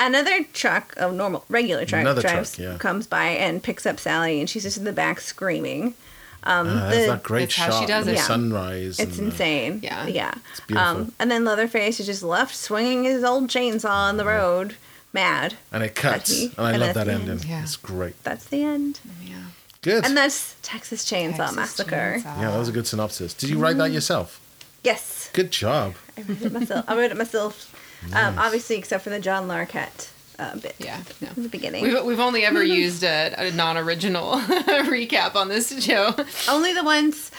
Another 0.00 0.44
truck, 0.54 0.94
a 0.96 1.12
normal, 1.12 1.44
regular 1.50 1.84
truck, 1.84 2.00
Another 2.00 2.22
drives, 2.22 2.56
truck, 2.56 2.66
yeah. 2.72 2.78
comes 2.78 3.06
by 3.06 3.26
and 3.26 3.62
picks 3.62 3.84
up 3.86 4.00
Sally, 4.00 4.40
and 4.40 4.48
she's 4.48 4.62
just 4.62 4.78
in 4.78 4.84
the 4.84 4.92
back 4.92 5.20
screaming. 5.20 5.94
Um, 6.42 6.68
Uh, 6.68 6.72
the- 6.88 6.96
there's 6.96 7.06
that 7.08 7.22
great 7.22 7.42
It's 7.44 7.54
how 7.56 7.70
shot 7.70 7.80
she 7.80 7.86
does 7.86 8.00
of 8.00 8.06
the 8.06 8.12
it. 8.12 8.16
Yeah. 8.16 8.22
sunrise. 8.26 8.98
it's 8.98 9.18
and, 9.18 9.28
uh, 9.28 9.30
insane. 9.30 9.80
Yeah. 9.82 10.06
yeah. 10.06 10.34
It's 10.52 10.60
beautiful. 10.60 10.90
Um, 10.90 11.12
and 11.18 11.30
then 11.30 11.44
Leatherface 11.44 12.00
is 12.00 12.06
just 12.06 12.22
left 12.22 12.54
swinging 12.56 13.04
his 13.04 13.22
old 13.22 13.48
chainsaw 13.48 13.90
on 14.08 14.16
the 14.16 14.24
road, 14.24 14.76
mad. 15.12 15.54
and 15.70 15.82
it 15.82 15.94
cuts. 15.94 16.30
he- 16.30 16.52
And 16.56 16.66
I 16.66 16.70
and 16.72 16.80
love 16.80 16.94
that 16.94 17.06
the 17.06 17.12
ending. 17.12 17.40
Yeah. 17.46 17.62
It's 17.62 17.76
great. 17.76 18.22
That's 18.24 18.46
the 18.46 18.64
end. 18.64 19.00
Yeah. 19.22 19.34
Good. 19.82 20.04
And 20.06 20.16
that's 20.16 20.56
Texas 20.62 21.04
Chainsaw 21.04 21.36
Texas 21.36 21.56
Massacre. 21.56 22.16
Chainsaw. 22.24 22.40
yeah, 22.40 22.50
that 22.52 22.58
was 22.58 22.68
a 22.68 22.72
good 22.72 22.86
synopsis. 22.86 23.34
Did 23.34 23.50
you 23.50 23.58
write 23.58 23.76
that 23.76 23.90
yourself? 23.92 24.40
Yes, 24.82 25.28
Good 25.34 25.50
job. 25.50 25.94
I 26.16 26.22
wrote 26.22 26.40
it 26.42 26.52
myself. 26.52 26.84
I 26.88 26.96
wrote 26.96 27.10
it 27.10 27.16
myself. 27.18 27.74
Um, 28.14 28.38
obviously, 28.38 28.76
except 28.76 29.04
for 29.04 29.10
the 29.10 29.20
John 29.20 29.46
Larroquette 29.48 30.08
uh, 30.38 30.56
bit. 30.56 30.74
Yeah, 30.78 31.02
no. 31.20 31.28
in 31.36 31.42
the 31.42 31.48
beginning. 31.48 31.82
We've, 31.82 32.02
we've 32.04 32.20
only 32.20 32.44
ever 32.44 32.62
used 32.82 33.04
a, 33.04 33.34
a 33.38 33.50
non-original 33.52 34.32
recap 34.40 35.34
on 35.36 35.48
this 35.48 35.82
show. 35.84 36.14
Only 36.48 36.72
the 36.72 36.84
ones. 36.84 37.30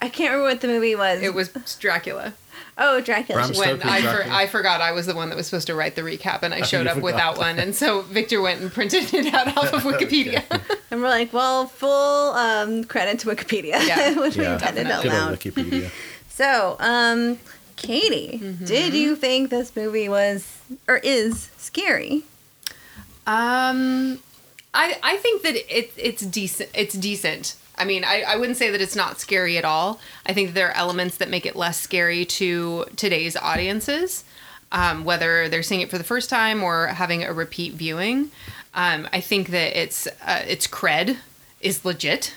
I 0.00 0.08
can't 0.08 0.32
remember 0.32 0.50
what 0.52 0.60
the 0.60 0.68
movie 0.68 0.94
was. 0.94 1.22
It 1.22 1.34
was 1.34 1.50
Dracula. 1.78 2.34
oh 2.78 3.00
Dracula. 3.00 3.38
Bram 3.40 3.48
When 3.48 3.54
Stoker's 3.80 3.84
I, 3.90 4.00
for, 4.00 4.06
Dracula. 4.16 4.34
I 4.36 4.46
forgot 4.46 4.80
I 4.80 4.92
was 4.92 5.06
the 5.06 5.14
one 5.14 5.28
that 5.30 5.36
was 5.36 5.46
supposed 5.46 5.66
to 5.66 5.74
write 5.74 5.94
the 5.96 6.02
recap, 6.02 6.42
and 6.42 6.54
I 6.54 6.62
showed 6.62 6.86
up 6.86 6.98
without 7.02 7.36
one, 7.38 7.58
and 7.58 7.74
so 7.74 8.02
Victor 8.02 8.40
went 8.40 8.60
and 8.62 8.72
printed 8.72 9.12
it 9.12 9.32
out 9.34 9.56
off 9.56 9.72
of 9.74 9.82
Wikipedia. 9.84 10.42
And 10.90 11.00
we're 11.02 11.08
like, 11.08 11.32
well, 11.32 11.66
full 11.66 12.32
um, 12.34 12.84
credit 12.84 13.18
to 13.20 13.26
Wikipedia, 13.28 13.86
Yeah. 13.86 14.18
which 14.18 14.36
we 14.36 14.44
Yeah. 14.44 14.58
read 14.62 14.76
it 14.78 14.86
out 14.86 15.02
Good 15.02 15.12
loud. 15.12 15.38
Wikipedia. 15.38 15.90
So, 16.28 16.76
um, 16.78 17.38
Katie, 17.80 18.38
Mm-hmm. 18.42 18.64
did 18.64 18.94
you 18.94 19.16
think 19.16 19.50
this 19.50 19.74
movie 19.74 20.08
was 20.08 20.58
or 20.86 20.98
is 20.98 21.50
scary? 21.58 22.22
Um, 23.26 24.18
I 24.74 24.96
I 25.02 25.16
think 25.18 25.42
that 25.42 25.54
it 25.78 25.92
it's 25.96 26.22
decent. 26.22 26.70
It's 26.74 26.94
decent. 26.94 27.56
I 27.76 27.84
mean, 27.84 28.04
I, 28.04 28.22
I 28.22 28.36
wouldn't 28.36 28.58
say 28.58 28.70
that 28.70 28.80
it's 28.80 28.94
not 28.96 29.20
scary 29.20 29.56
at 29.56 29.64
all. 29.64 30.00
I 30.26 30.32
think 30.34 30.52
there 30.52 30.68
are 30.68 30.76
elements 30.76 31.16
that 31.16 31.30
make 31.30 31.46
it 31.46 31.56
less 31.56 31.80
scary 31.80 32.26
to 32.26 32.84
today's 32.96 33.36
audiences, 33.36 34.22
um, 34.70 35.04
whether 35.04 35.48
they're 35.48 35.62
seeing 35.62 35.80
it 35.80 35.88
for 35.88 35.96
the 35.96 36.04
first 36.04 36.28
time 36.28 36.62
or 36.62 36.88
having 36.88 37.24
a 37.24 37.32
repeat 37.32 37.72
viewing. 37.74 38.30
Um, 38.74 39.08
I 39.12 39.20
think 39.20 39.48
that 39.48 39.80
it's 39.80 40.06
uh, 40.06 40.42
its 40.46 40.66
cred 40.66 41.16
is 41.60 41.84
legit. 41.84 42.34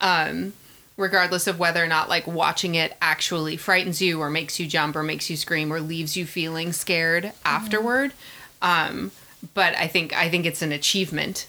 Um, 0.00 0.52
regardless 0.96 1.46
of 1.46 1.58
whether 1.58 1.82
or 1.82 1.86
not 1.86 2.08
like 2.08 2.26
watching 2.26 2.74
it 2.74 2.96
actually 3.02 3.56
frightens 3.56 4.00
you 4.00 4.20
or 4.20 4.30
makes 4.30 4.58
you 4.58 4.66
jump 4.66 4.96
or 4.96 5.02
makes 5.02 5.28
you 5.28 5.36
scream 5.36 5.72
or 5.72 5.80
leaves 5.80 6.16
you 6.16 6.24
feeling 6.24 6.72
scared 6.72 7.32
afterward. 7.44 8.12
Um, 8.62 9.10
but 9.54 9.76
I 9.76 9.86
think 9.86 10.12
I 10.14 10.28
think 10.30 10.46
it's 10.46 10.62
an 10.62 10.72
achievement 10.72 11.46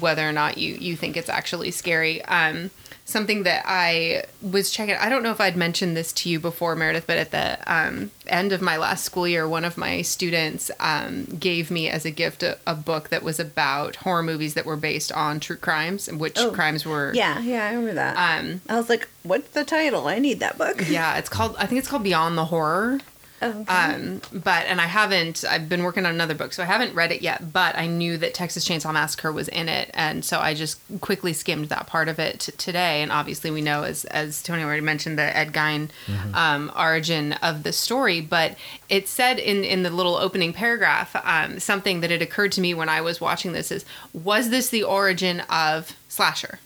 whether 0.00 0.28
or 0.28 0.32
not 0.32 0.58
you 0.58 0.74
you 0.74 0.96
think 0.96 1.16
it's 1.16 1.28
actually 1.28 1.70
scary. 1.70 2.22
Um, 2.24 2.70
something 3.06 3.42
that 3.42 3.62
I 3.66 4.24
was 4.40 4.70
checking. 4.70 4.94
I 4.94 5.10
don't 5.10 5.22
know 5.22 5.30
if 5.30 5.38
I'd 5.40 5.56
mentioned 5.58 5.94
this 5.94 6.10
to 6.14 6.30
you 6.30 6.40
before, 6.40 6.74
Meredith, 6.74 7.06
but 7.06 7.18
at 7.18 7.32
the 7.32 7.58
um, 7.70 8.10
end 8.26 8.50
of 8.52 8.62
my 8.62 8.78
last 8.78 9.04
school 9.04 9.28
year, 9.28 9.46
one 9.46 9.62
of 9.66 9.76
my 9.76 10.00
students 10.00 10.70
um, 10.80 11.24
gave 11.38 11.70
me 11.70 11.90
as 11.90 12.06
a 12.06 12.10
gift 12.10 12.42
a, 12.42 12.56
a 12.66 12.74
book 12.74 13.10
that 13.10 13.22
was 13.22 13.38
about 13.38 13.96
horror 13.96 14.22
movies 14.22 14.54
that 14.54 14.64
were 14.64 14.76
based 14.78 15.12
on 15.12 15.38
true 15.38 15.56
crimes 15.56 16.08
and 16.08 16.18
which 16.18 16.38
Oh, 16.38 16.50
crimes 16.50 16.86
were. 16.86 17.12
Yeah, 17.14 17.40
yeah, 17.40 17.66
I 17.66 17.68
remember 17.74 17.92
that. 17.92 18.16
Um, 18.40 18.62
I 18.70 18.76
was 18.76 18.88
like, 18.88 19.06
what's 19.22 19.50
the 19.50 19.64
title? 19.64 20.08
I 20.08 20.18
need 20.18 20.40
that 20.40 20.56
book. 20.56 20.88
yeah, 20.88 21.18
it's 21.18 21.28
called. 21.28 21.56
I 21.58 21.66
think 21.66 21.80
it's 21.80 21.88
called 21.88 22.04
Beyond 22.04 22.38
the 22.38 22.46
Horror. 22.46 23.00
Okay. 23.42 23.72
Um, 23.72 24.22
but 24.32 24.66
and 24.66 24.80
I 24.80 24.86
haven't. 24.86 25.44
I've 25.48 25.68
been 25.68 25.82
working 25.82 26.06
on 26.06 26.14
another 26.14 26.34
book, 26.34 26.52
so 26.52 26.62
I 26.62 26.66
haven't 26.66 26.94
read 26.94 27.12
it 27.12 27.20
yet. 27.20 27.52
But 27.52 27.76
I 27.76 27.86
knew 27.86 28.16
that 28.18 28.32
Texas 28.32 28.66
Chainsaw 28.66 28.92
Massacre 28.92 29.32
was 29.32 29.48
in 29.48 29.68
it, 29.68 29.90
and 29.92 30.24
so 30.24 30.40
I 30.40 30.54
just 30.54 30.80
quickly 31.00 31.32
skimmed 31.32 31.68
that 31.68 31.86
part 31.86 32.08
of 32.08 32.18
it 32.18 32.40
t- 32.40 32.52
today. 32.52 33.02
And 33.02 33.12
obviously, 33.12 33.50
we 33.50 33.60
know 33.60 33.82
as 33.82 34.04
as 34.06 34.42
Tony 34.42 34.62
already 34.62 34.80
mentioned 34.82 35.18
the 35.18 35.36
Ed 35.36 35.52
Gein 35.52 35.90
um, 36.32 36.72
origin 36.76 37.32
of 37.34 37.64
the 37.64 37.72
story. 37.72 38.20
But 38.20 38.56
it 38.88 39.08
said 39.08 39.38
in 39.38 39.64
in 39.64 39.82
the 39.82 39.90
little 39.90 40.16
opening 40.16 40.52
paragraph 40.52 41.14
um, 41.24 41.58
something 41.60 42.00
that 42.00 42.10
had 42.10 42.22
occurred 42.22 42.52
to 42.52 42.60
me 42.60 42.72
when 42.72 42.88
I 42.88 43.00
was 43.00 43.20
watching 43.20 43.52
this 43.52 43.70
is 43.70 43.84
was 44.12 44.50
this 44.50 44.68
the 44.70 44.84
origin 44.84 45.40
of 45.50 45.94
slasher? 46.08 46.60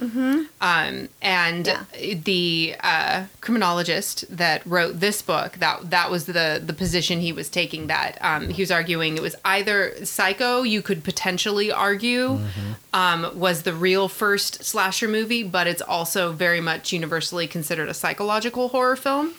Um, 0.00 1.08
and 1.22 1.66
Yeah. 1.66 1.84
the 2.24 2.74
uh, 2.80 3.24
criminologist 3.40 4.24
that 4.36 4.64
wrote 4.66 5.00
this 5.00 5.22
book 5.22 5.54
that 5.58 5.90
that 5.90 6.10
was 6.10 6.26
the 6.26 6.60
the 6.64 6.72
position 6.72 7.20
he 7.20 7.32
was 7.32 7.48
taking. 7.48 7.86
That 7.86 8.18
um, 8.20 8.48
he 8.50 8.62
was 8.62 8.70
arguing 8.70 9.16
it 9.16 9.22
was 9.22 9.36
either 9.44 10.04
Psycho. 10.04 10.62
You 10.62 10.82
could 10.82 11.04
potentially 11.04 11.70
argue 11.70 12.40
um, 12.92 13.30
was 13.38 13.62
the 13.62 13.72
real 13.72 14.08
first 14.08 14.64
slasher 14.64 15.08
movie, 15.08 15.42
but 15.42 15.66
it's 15.66 15.82
also 15.82 16.32
very 16.32 16.60
much 16.60 16.92
universally 16.92 17.46
considered 17.46 17.88
a 17.88 17.94
psychological 17.94 18.68
horror 18.68 18.96
film. 18.96 19.34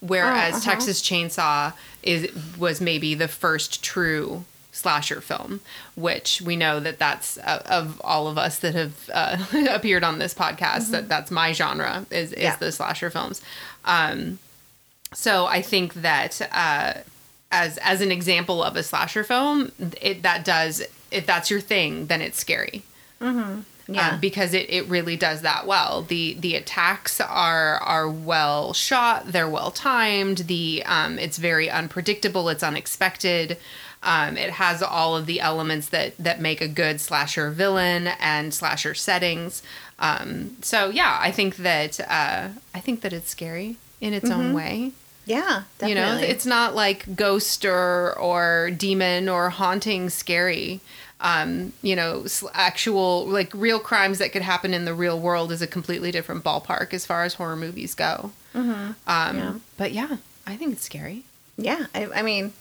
Whereas 0.00 0.54
uh-huh. 0.54 0.70
Texas 0.70 1.02
Chainsaw 1.02 1.72
is 2.02 2.28
was 2.56 2.80
maybe 2.80 3.14
the 3.14 3.28
first 3.28 3.82
true 3.82 4.44
slasher 4.78 5.20
film, 5.20 5.60
which 5.96 6.40
we 6.40 6.54
know 6.56 6.78
that 6.80 6.98
that's 6.98 7.36
uh, 7.38 7.62
of 7.66 8.00
all 8.04 8.28
of 8.28 8.38
us 8.38 8.58
that 8.60 8.74
have 8.74 9.10
uh, 9.12 9.36
appeared 9.70 10.04
on 10.04 10.18
this 10.18 10.34
podcast 10.34 10.90
that 10.90 11.08
that's 11.08 11.30
my 11.30 11.52
genre 11.52 12.06
is 12.10 12.32
is 12.32 12.42
Yeah. 12.42 12.56
the 12.56 12.70
slasher 12.72 13.10
films. 13.10 13.42
Um, 13.84 14.38
so 15.12 15.46
I 15.46 15.62
think 15.62 15.94
that 15.94 16.40
uh, 16.52 16.94
as 17.50 17.78
as 17.78 18.00
an 18.00 18.12
example 18.12 18.62
of 18.62 18.76
a 18.76 18.82
slasher 18.82 19.24
film, 19.24 19.72
it 20.00 20.22
that 20.22 20.44
does 20.44 20.82
if 21.10 21.24
that's 21.26 21.50
your 21.50 21.60
thing, 21.60 22.06
then 22.06 22.20
it's 22.20 22.38
scary. 22.38 22.82
yeah. 23.20 24.10
Um, 24.10 24.20
because 24.20 24.52
it, 24.52 24.68
it 24.68 24.86
really 24.86 25.16
does 25.16 25.40
that 25.42 25.66
well. 25.66 26.02
The 26.02 26.34
the 26.38 26.54
attacks 26.56 27.20
are 27.22 27.76
are 27.78 28.08
well 28.08 28.74
shot, 28.74 29.32
they're 29.32 29.48
well 29.48 29.70
timed. 29.70 30.38
The 30.38 30.82
um, 30.84 31.18
it's 31.18 31.38
very 31.38 31.70
unpredictable, 31.70 32.50
it's 32.50 32.62
unexpected. 32.62 33.56
Um, 34.02 34.36
it 34.36 34.50
has 34.50 34.82
all 34.82 35.16
of 35.16 35.26
the 35.26 35.40
elements 35.40 35.88
that 35.88 36.16
that 36.18 36.40
make 36.40 36.60
a 36.60 36.68
good 36.68 37.00
slasher 37.00 37.50
villain 37.50 38.08
and 38.20 38.54
slasher 38.54 38.94
settings. 38.94 39.62
Um, 39.98 40.56
so 40.62 40.88
yeah, 40.90 41.18
I 41.20 41.32
think 41.32 41.56
that 41.56 41.98
uh, 42.00 42.48
I 42.74 42.80
think 42.80 43.00
that 43.00 43.12
it's 43.12 43.30
scary 43.30 43.76
in 44.00 44.12
its 44.14 44.30
own 44.30 44.52
way. 44.54 44.92
yeah, 45.26 45.64
definitely. 45.78 45.88
You 45.88 45.94
know, 45.96 46.18
it's 46.18 46.46
not 46.46 46.74
like 46.76 47.16
ghost 47.16 47.64
or 47.64 48.16
or 48.18 48.70
demon 48.70 49.28
or 49.28 49.50
haunting 49.50 50.10
scary. 50.10 50.80
Um, 51.20 51.72
you 51.82 51.96
know, 51.96 52.26
actual 52.54 53.26
like 53.26 53.50
real 53.52 53.80
crimes 53.80 54.18
that 54.18 54.30
could 54.30 54.42
happen 54.42 54.72
in 54.72 54.84
the 54.84 54.94
real 54.94 55.18
world 55.18 55.50
is 55.50 55.60
a 55.60 55.66
completely 55.66 56.12
different 56.12 56.44
ballpark 56.44 56.94
as 56.94 57.04
far 57.04 57.24
as 57.24 57.34
horror 57.34 57.56
movies 57.56 57.94
go. 57.96 58.30
Um, 58.54 58.94
Yeah. 59.08 59.54
But 59.76 59.90
yeah, 59.92 60.18
I 60.46 60.54
think 60.56 60.72
it's 60.74 60.84
scary. 60.84 61.24
yeah. 61.56 61.86
I, 61.94 62.06
I 62.14 62.22
mean, 62.22 62.52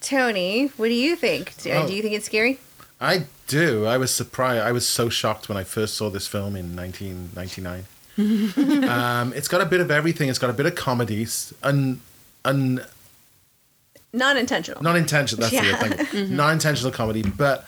Tony, 0.00 0.66
what 0.76 0.88
do 0.88 0.94
you 0.94 1.16
think? 1.16 1.56
Do, 1.62 1.70
Oh. 1.72 1.86
do 1.86 1.94
you 1.94 2.02
think 2.02 2.14
it's 2.14 2.26
scary? 2.26 2.58
I 3.00 3.24
do. 3.46 3.86
I 3.86 3.96
was 3.98 4.12
surprised. 4.12 4.62
I 4.62 4.72
was 4.72 4.86
so 4.88 5.08
shocked 5.08 5.48
when 5.48 5.56
I 5.58 5.64
first 5.64 5.94
saw 5.94 6.10
this 6.10 6.26
film 6.26 6.56
in 6.56 6.74
1999. 6.76 7.86
um, 8.88 9.32
it's 9.34 9.48
got 9.48 9.60
a 9.60 9.66
bit 9.66 9.80
of 9.80 9.90
everything. 9.90 10.28
It's 10.28 10.38
got 10.38 10.50
a 10.50 10.54
bit 10.54 10.66
of 10.66 10.74
comedy, 10.74 11.26
un, 11.62 12.00
un, 12.44 12.84
Not 14.12 14.36
intentional. 14.36 14.82
not 14.82 14.96
intentional. 14.96 15.40
That's 15.48 15.52
Yeah. 15.64 15.88
the 15.88 16.04
thing. 16.04 16.36
Not 16.36 16.52
intentional 16.52 16.92
comedy, 16.92 17.22
but 17.22 17.64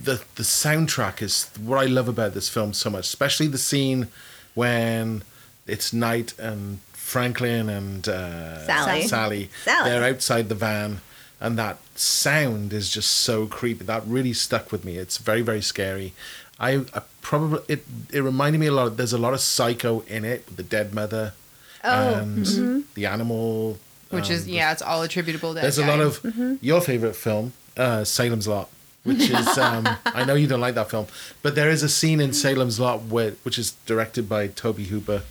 the 0.00 0.22
the 0.36 0.42
soundtrack 0.44 1.22
is 1.22 1.48
what 1.58 1.78
I 1.78 1.86
love 1.86 2.08
about 2.08 2.34
this 2.34 2.48
film 2.48 2.72
so 2.72 2.90
much. 2.90 3.06
Especially 3.06 3.48
the 3.48 3.58
scene 3.58 4.08
when 4.54 5.22
it's 5.66 5.92
night 5.92 6.34
and 6.38 6.78
Franklin 6.92 7.68
and 7.68 8.08
uh, 8.08 8.64
Sally. 8.66 9.02
Sally, 9.08 9.50
Sally. 9.64 9.90
they're 9.90 10.04
outside 10.04 10.48
the 10.48 10.54
van, 10.54 11.00
and 11.42 11.58
that 11.58 11.76
sound 11.96 12.72
is 12.72 12.88
just 12.88 13.10
so 13.10 13.46
creepy. 13.46 13.84
That 13.84 14.02
really 14.06 14.32
stuck 14.32 14.72
with 14.72 14.84
me. 14.84 14.96
It's 14.96 15.18
very 15.18 15.42
very 15.42 15.60
scary. 15.60 16.14
I, 16.58 16.84
I 16.94 17.02
probably 17.20 17.60
it 17.68 17.84
it 18.12 18.20
reminded 18.22 18.58
me 18.60 18.68
a 18.68 18.72
lot. 18.72 18.86
Of, 18.86 18.96
there's 18.96 19.12
a 19.12 19.18
lot 19.18 19.34
of 19.34 19.40
Psycho 19.40 20.00
in 20.06 20.24
it 20.24 20.46
with 20.46 20.56
the 20.56 20.62
dead 20.62 20.94
mother 20.94 21.34
Oh, 21.84 22.14
and 22.14 22.84
the 22.94 23.06
animal. 23.06 23.78
Which 24.10 24.30
is 24.30 24.44
um, 24.44 24.50
yeah, 24.50 24.72
it's 24.72 24.82
all 24.82 25.02
attributable 25.02 25.52
to. 25.54 25.60
there's 25.60 25.76
that 25.76 25.88
a 25.88 25.90
lot 25.90 25.98
guy. 26.22 26.28
of 26.30 26.62
your 26.62 26.80
favorite 26.80 27.16
film, 27.16 27.52
uh, 27.76 28.04
Salem's 28.04 28.46
Lot. 28.46 28.68
which 29.04 29.28
is 29.30 29.58
um, 29.66 29.88
I 30.04 30.24
know 30.24 30.34
you 30.34 30.46
don't 30.46 30.60
like 30.60 30.76
that 30.76 30.90
film, 30.90 31.06
but 31.42 31.54
there 31.56 31.70
is 31.70 31.82
a 31.82 31.88
scene 31.88 32.20
in 32.20 32.32
Salem's 32.32 32.78
Lot 32.78 33.02
where, 33.06 33.32
which 33.42 33.58
is 33.58 33.72
directed 33.86 34.28
by 34.28 34.46
Tobe 34.46 34.78
Hooper 34.92 35.22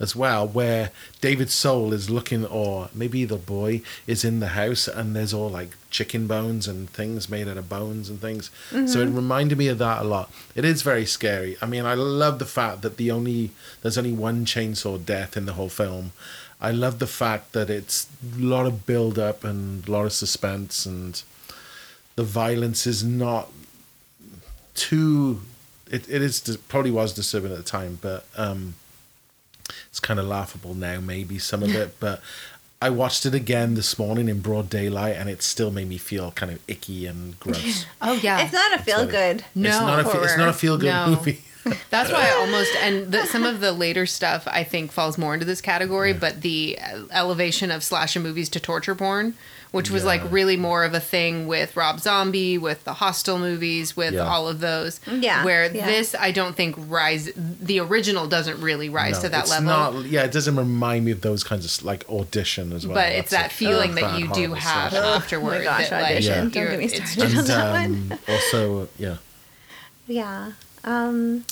as 0.00 0.14
well, 0.14 0.46
where 0.46 0.90
David's 1.20 1.54
Soul 1.54 1.92
is 1.92 2.08
looking, 2.08 2.46
or 2.46 2.88
maybe 2.94 3.24
the 3.24 3.36
boy 3.36 3.82
is 4.06 4.24
in 4.24 4.40
the 4.40 4.48
house, 4.48 4.86
and 4.86 5.14
there's 5.14 5.34
all 5.34 5.50
like 5.50 5.70
chicken 5.90 6.26
bones 6.26 6.68
and 6.68 6.88
things 6.90 7.28
made 7.28 7.48
out 7.48 7.56
of 7.56 7.68
bones 7.68 8.08
and 8.08 8.20
things. 8.20 8.50
So 8.70 9.00
it 9.00 9.06
reminded 9.06 9.58
me 9.58 9.68
of 9.68 9.78
that 9.78 10.02
a 10.02 10.04
lot. 10.04 10.30
It 10.54 10.64
is 10.64 10.82
very 10.82 11.06
scary. 11.06 11.56
I 11.60 11.66
mean, 11.66 11.84
I 11.84 11.94
love 11.94 12.38
the 12.38 12.46
fact 12.46 12.82
that 12.82 12.96
the 12.96 13.10
only 13.10 13.50
there's 13.82 13.98
only 13.98 14.12
one 14.12 14.44
chainsaw 14.44 15.04
death 15.04 15.36
in 15.36 15.46
the 15.46 15.54
whole 15.54 15.68
film. 15.68 16.12
I 16.60 16.72
love 16.72 16.98
the 16.98 17.06
fact 17.06 17.52
that 17.52 17.70
it's 17.70 18.08
a 18.36 18.40
lot 18.40 18.66
of 18.66 18.84
build 18.84 19.18
up 19.18 19.44
and 19.44 19.86
a 19.86 19.90
lot 19.90 20.06
of 20.06 20.12
suspense 20.12 20.86
and 20.86 21.22
the 22.16 22.24
violence 22.24 22.86
is 22.86 23.04
not 23.04 23.52
too 24.74 25.40
it, 25.90 26.08
it 26.08 26.20
is 26.20 26.58
probably 26.68 26.90
was 26.90 27.12
disturbing 27.12 27.52
at 27.52 27.58
the 27.58 27.64
time 27.64 27.98
but 28.02 28.26
um 28.36 28.74
it's 29.88 30.00
kind 30.00 30.18
of 30.20 30.26
laughable 30.26 30.74
now 30.74 31.00
maybe 31.00 31.38
some 31.38 31.62
of 31.62 31.74
it 31.74 31.96
but 32.00 32.20
i 32.80 32.88
watched 32.88 33.26
it 33.26 33.34
again 33.34 33.74
this 33.74 33.98
morning 33.98 34.28
in 34.28 34.40
broad 34.40 34.68
daylight 34.70 35.16
and 35.16 35.28
it 35.28 35.42
still 35.42 35.70
made 35.70 35.88
me 35.88 35.98
feel 35.98 36.30
kind 36.32 36.52
of 36.52 36.58
icky 36.68 37.06
and 37.06 37.38
gross 37.40 37.84
Oh 38.00 38.12
yeah. 38.14 38.42
It's 38.44 38.52
not 38.52 38.78
a 38.78 38.82
feel 38.82 39.06
good. 39.06 39.44
No, 39.54 39.68
it's 39.68 39.80
not 39.80 40.14
a 40.14 40.22
it's 40.22 40.36
not 40.38 40.48
a 40.48 40.52
feel 40.52 40.78
good 40.78 40.86
No. 40.92 41.08
movie 41.10 41.42
That's 41.90 42.10
why 42.10 42.28
I 42.28 42.30
almost 42.40 42.74
and 42.76 43.12
the, 43.12 43.26
some 43.26 43.44
of 43.44 43.60
the 43.60 43.72
later 43.72 44.06
stuff 44.06 44.46
I 44.46 44.64
think 44.64 44.90
falls 44.92 45.18
more 45.18 45.34
into 45.34 45.44
this 45.44 45.60
category, 45.60 46.12
but 46.14 46.40
the 46.40 46.78
uh, 46.82 47.02
elevation 47.10 47.70
of 47.70 47.82
slasher 47.84 48.20
movies 48.20 48.48
to 48.50 48.60
torture 48.60 48.94
porn, 48.94 49.34
which 49.70 49.90
was 49.90 50.04
like 50.04 50.22
really 50.30 50.56
more 50.56 50.84
of 50.84 50.94
a 50.94 51.00
thing 51.00 51.46
with 51.46 51.76
Rob 51.76 52.00
Zombie, 52.00 52.56
with 52.58 52.84
the 52.84 52.94
Hostel 52.94 53.38
movies, 53.38 53.96
with 53.96 54.14
Yeah. 54.14 54.20
all 54.26 54.48
of 54.48 54.60
those. 54.60 55.00
Yeah, 55.06 55.44
Where 55.44 55.64
yeah. 55.74 55.86
this 55.86 56.14
I 56.18 56.30
don't 56.32 56.56
think 56.56 56.74
rise 56.78 57.30
the 57.36 57.80
original 57.80 58.26
doesn't 58.26 58.60
really 58.60 58.88
rise 58.88 59.16
No, 59.16 59.22
to 59.22 59.28
that 59.30 59.40
it's 59.42 59.50
level. 59.50 59.66
not 60.00 60.04
yeah 60.06 60.22
it 60.24 60.32
doesn't 60.32 60.56
remind 60.56 61.04
me 61.04 61.10
of 61.12 61.20
those 61.20 61.44
kinds 61.44 61.64
of 61.64 61.84
like 61.84 62.08
audition 62.08 62.72
as 62.72 62.86
well 62.86 62.94
but 62.94 63.12
it's 63.12 63.30
that 63.30 63.52
a 63.52 63.54
feeling 63.54 63.94
bad, 63.94 64.04
that 64.04 64.20
you 64.20 64.32
do 64.32 64.54
have 64.54 64.90
slasher. 64.92 65.04
afterward. 65.06 65.54
Oh 65.54 65.58
my 65.58 65.64
gosh, 65.64 65.88
that, 65.90 66.02
like, 66.02 66.12
audition. 66.12 66.32
Yeah. 66.32 66.40
Don't 66.40 66.54
you're- 66.54 66.70
get 66.70 66.78
me 66.78 66.88
started 66.88 67.30
just- 67.34 67.38
on 67.38 67.44
that 67.46 67.74
and 67.84 68.10
one. 68.10 68.12
um, 68.12 68.34
also 68.34 68.88
yeah 68.98 69.16
Yeah. 70.06 70.52
Um, 70.84 71.44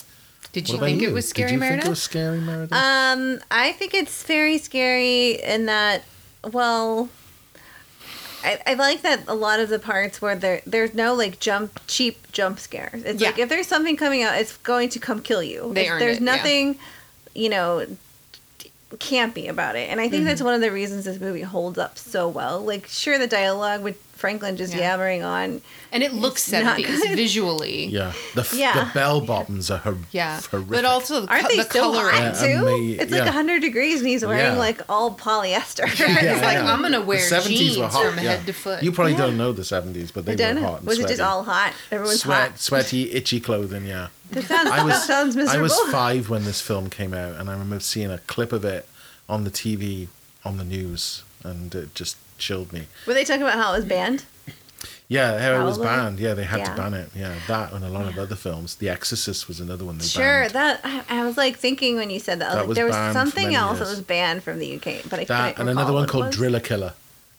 Did 0.52 0.68
you 0.70 0.78
think 0.78 1.02
you? 1.02 1.10
it 1.10 1.12
was 1.12 1.28
scary, 1.28 1.48
Did 1.50 1.54
you 1.54 1.60
Meredith? 1.60 1.80
think 1.82 1.86
it 1.86 1.90
was 1.90 2.02
scary, 2.02 2.40
Meredith? 2.40 2.72
um, 2.72 3.40
I 3.50 3.72
think 3.72 3.92
it's 3.92 4.22
very 4.22 4.56
scary 4.56 5.32
in 5.42 5.66
that, 5.66 6.04
well, 6.52 7.10
I, 8.44 8.60
I 8.66 8.74
like 8.74 9.02
that 9.02 9.20
a 9.28 9.34
lot 9.34 9.60
of 9.60 9.68
the 9.68 9.78
parts 9.78 10.20
where 10.22 10.36
there 10.36 10.60
there's 10.66 10.94
no 10.94 11.14
like 11.14 11.40
jump 11.40 11.80
cheap 11.86 12.30
jump 12.32 12.58
scares. 12.58 13.02
It's 13.04 13.20
Yeah. 13.20 13.28
like 13.30 13.38
if 13.38 13.48
there's 13.48 13.66
something 13.66 13.96
coming 13.96 14.22
out, 14.22 14.36
it's 14.38 14.56
going 14.58 14.88
to 14.90 14.98
come 14.98 15.20
kill 15.22 15.42
you. 15.42 15.72
They 15.74 15.88
there's 15.88 16.18
it, 16.18 16.22
yeah. 16.22 16.34
nothing, 16.36 16.78
you 17.34 17.48
know, 17.48 17.86
campy 18.98 19.48
about 19.48 19.74
it, 19.76 19.90
and 19.90 20.00
I 20.00 20.08
think 20.08 20.24
that's 20.24 20.38
Mm-hmm. 20.40 20.44
one 20.46 20.54
of 20.54 20.60
the 20.60 20.70
reasons 20.70 21.04
this 21.06 21.20
movie 21.20 21.42
holds 21.42 21.76
up 21.78 21.98
so 21.98 22.28
well. 22.28 22.60
Like, 22.60 22.86
sure, 22.86 23.18
the 23.18 23.26
dialogue 23.26 23.82
with 23.82 24.00
Franklin 24.26 24.56
just 24.56 24.72
Yeah. 24.74 24.80
yammering 24.80 25.22
on. 25.22 25.62
and 25.92 26.02
it 26.02 26.12
looks 26.12 26.52
It's 26.52 26.64
not 26.64 26.78
70s 26.78 27.14
visually. 27.14 27.86
yeah, 27.98 28.12
the 28.34 28.40
f- 28.40 28.52
Yeah. 28.52 28.74
the 28.84 28.90
bell 28.92 29.20
bottoms 29.20 29.70
are 29.70 29.78
hor- 29.78 29.98
Yeah. 30.10 30.40
horrific. 30.50 30.68
But 30.70 30.84
also 30.84 31.20
the, 31.22 31.28
Aren't 31.28 31.42
co- 31.44 31.48
they 31.48 31.56
the 31.58 31.62
so 31.70 31.80
color. 31.80 32.10
hot 32.10 32.34
too? 32.34 32.44
and 32.46 32.66
they- 32.66 33.02
it's 33.02 33.12
like 33.12 33.24
yeah. 33.24 33.30
hundred 33.30 33.60
degrees, 33.62 34.00
and 34.00 34.08
he's 34.08 34.24
wearing 34.24 34.54
Yeah. 34.54 34.58
like 34.58 34.80
all 34.88 35.14
polyester. 35.14 35.86
Yeah, 35.98 36.32
it's 36.34 36.42
like 36.42 36.54
yeah. 36.58 36.72
I'm 36.72 36.82
gonna 36.82 36.98
The 36.98 37.04
wear 37.06 37.18
70s 37.20 37.56
jeans 37.58 37.78
were 37.78 37.86
hot, 37.88 38.04
from 38.04 38.16
yeah. 38.24 38.30
head 38.32 38.46
to 38.46 38.52
foot. 38.52 38.82
You 38.82 38.90
probably 38.92 39.12
Yeah. 39.12 39.18
don't 39.18 39.36
know 39.38 39.52
the 39.52 39.64
seventies, 39.64 40.10
but 40.10 40.26
they 40.26 40.34
were 40.34 40.54
know. 40.54 40.66
hot. 40.66 40.78
And 40.80 40.86
Was 40.88 40.98
it 40.98 41.06
just 41.08 41.20
all 41.22 41.44
hot? 41.44 41.72
Everyone's 41.92 42.20
Sweat, 42.22 42.50
hot. 42.50 42.60
sweaty, 42.60 43.12
itchy 43.12 43.38
clothing? 43.40 43.86
Yeah. 43.86 44.08
That 44.32 44.44
sounds, 44.44 44.70
I 44.70 44.82
was 44.82 44.92
that 44.94 45.06
sounds 45.06 45.36
I 45.36 45.58
was 45.58 45.72
five 45.92 46.28
when 46.28 46.44
this 46.44 46.60
film 46.60 46.90
came 46.90 47.14
out, 47.14 47.36
and 47.36 47.48
I 47.48 47.52
remember 47.52 47.78
seeing 47.78 48.10
a 48.10 48.18
clip 48.18 48.52
of 48.52 48.64
it 48.64 48.88
on 49.28 49.44
the 49.44 49.50
TV 49.52 50.08
on 50.44 50.58
the 50.58 50.64
news, 50.64 51.22
and 51.44 51.72
it 51.74 51.94
just 51.94 52.16
chilled 52.38 52.72
me. 52.72 52.86
Were 53.06 53.14
they 53.14 53.24
talking 53.24 53.42
about 53.42 53.54
how 53.54 53.72
it 53.72 53.76
was 53.76 53.84
banned? 53.84 54.24
Yeah, 55.08 55.38
how 55.38 55.60
it 55.60 55.64
was 55.64 55.78
banned. 55.78 56.18
Yeah, 56.18 56.34
they 56.34 56.42
had 56.44 56.58
Yeah. 56.60 56.74
to 56.74 56.82
ban 56.82 56.94
it. 56.94 57.10
Yeah, 57.14 57.34
that 57.46 57.72
and 57.72 57.84
a 57.84 57.88
lot 57.88 58.06
of 58.08 58.18
other 58.18 58.34
films. 58.34 58.74
The 58.76 58.88
Exorcist 58.88 59.46
was 59.46 59.60
another 59.60 59.84
one 59.84 59.98
they 59.98 60.02
banned. 60.02 60.10
Sure. 60.10 60.40
banned. 60.48 60.52
That 60.54 60.80
I, 60.84 61.20
I 61.20 61.24
was 61.24 61.36
like 61.36 61.56
thinking 61.58 61.96
when 61.96 62.10
you 62.10 62.18
said 62.18 62.40
that. 62.40 62.50
I 62.50 62.54
was 62.54 62.54
That 62.54 62.60
like, 62.62 62.68
was 62.68 62.76
there 62.76 62.86
was 62.86 63.12
something 63.14 63.54
else 63.54 63.78
that 63.78 63.86
was 63.88 64.00
banned 64.00 64.42
from 64.42 64.58
the 64.58 64.74
UK, 64.76 65.08
but 65.08 65.20
I 65.20 65.24
That 65.24 65.58
and 65.60 65.68
another 65.70 65.92
one 65.92 66.08
called. 66.08 66.32
Driller 66.32 66.60
Killer. 66.60 66.94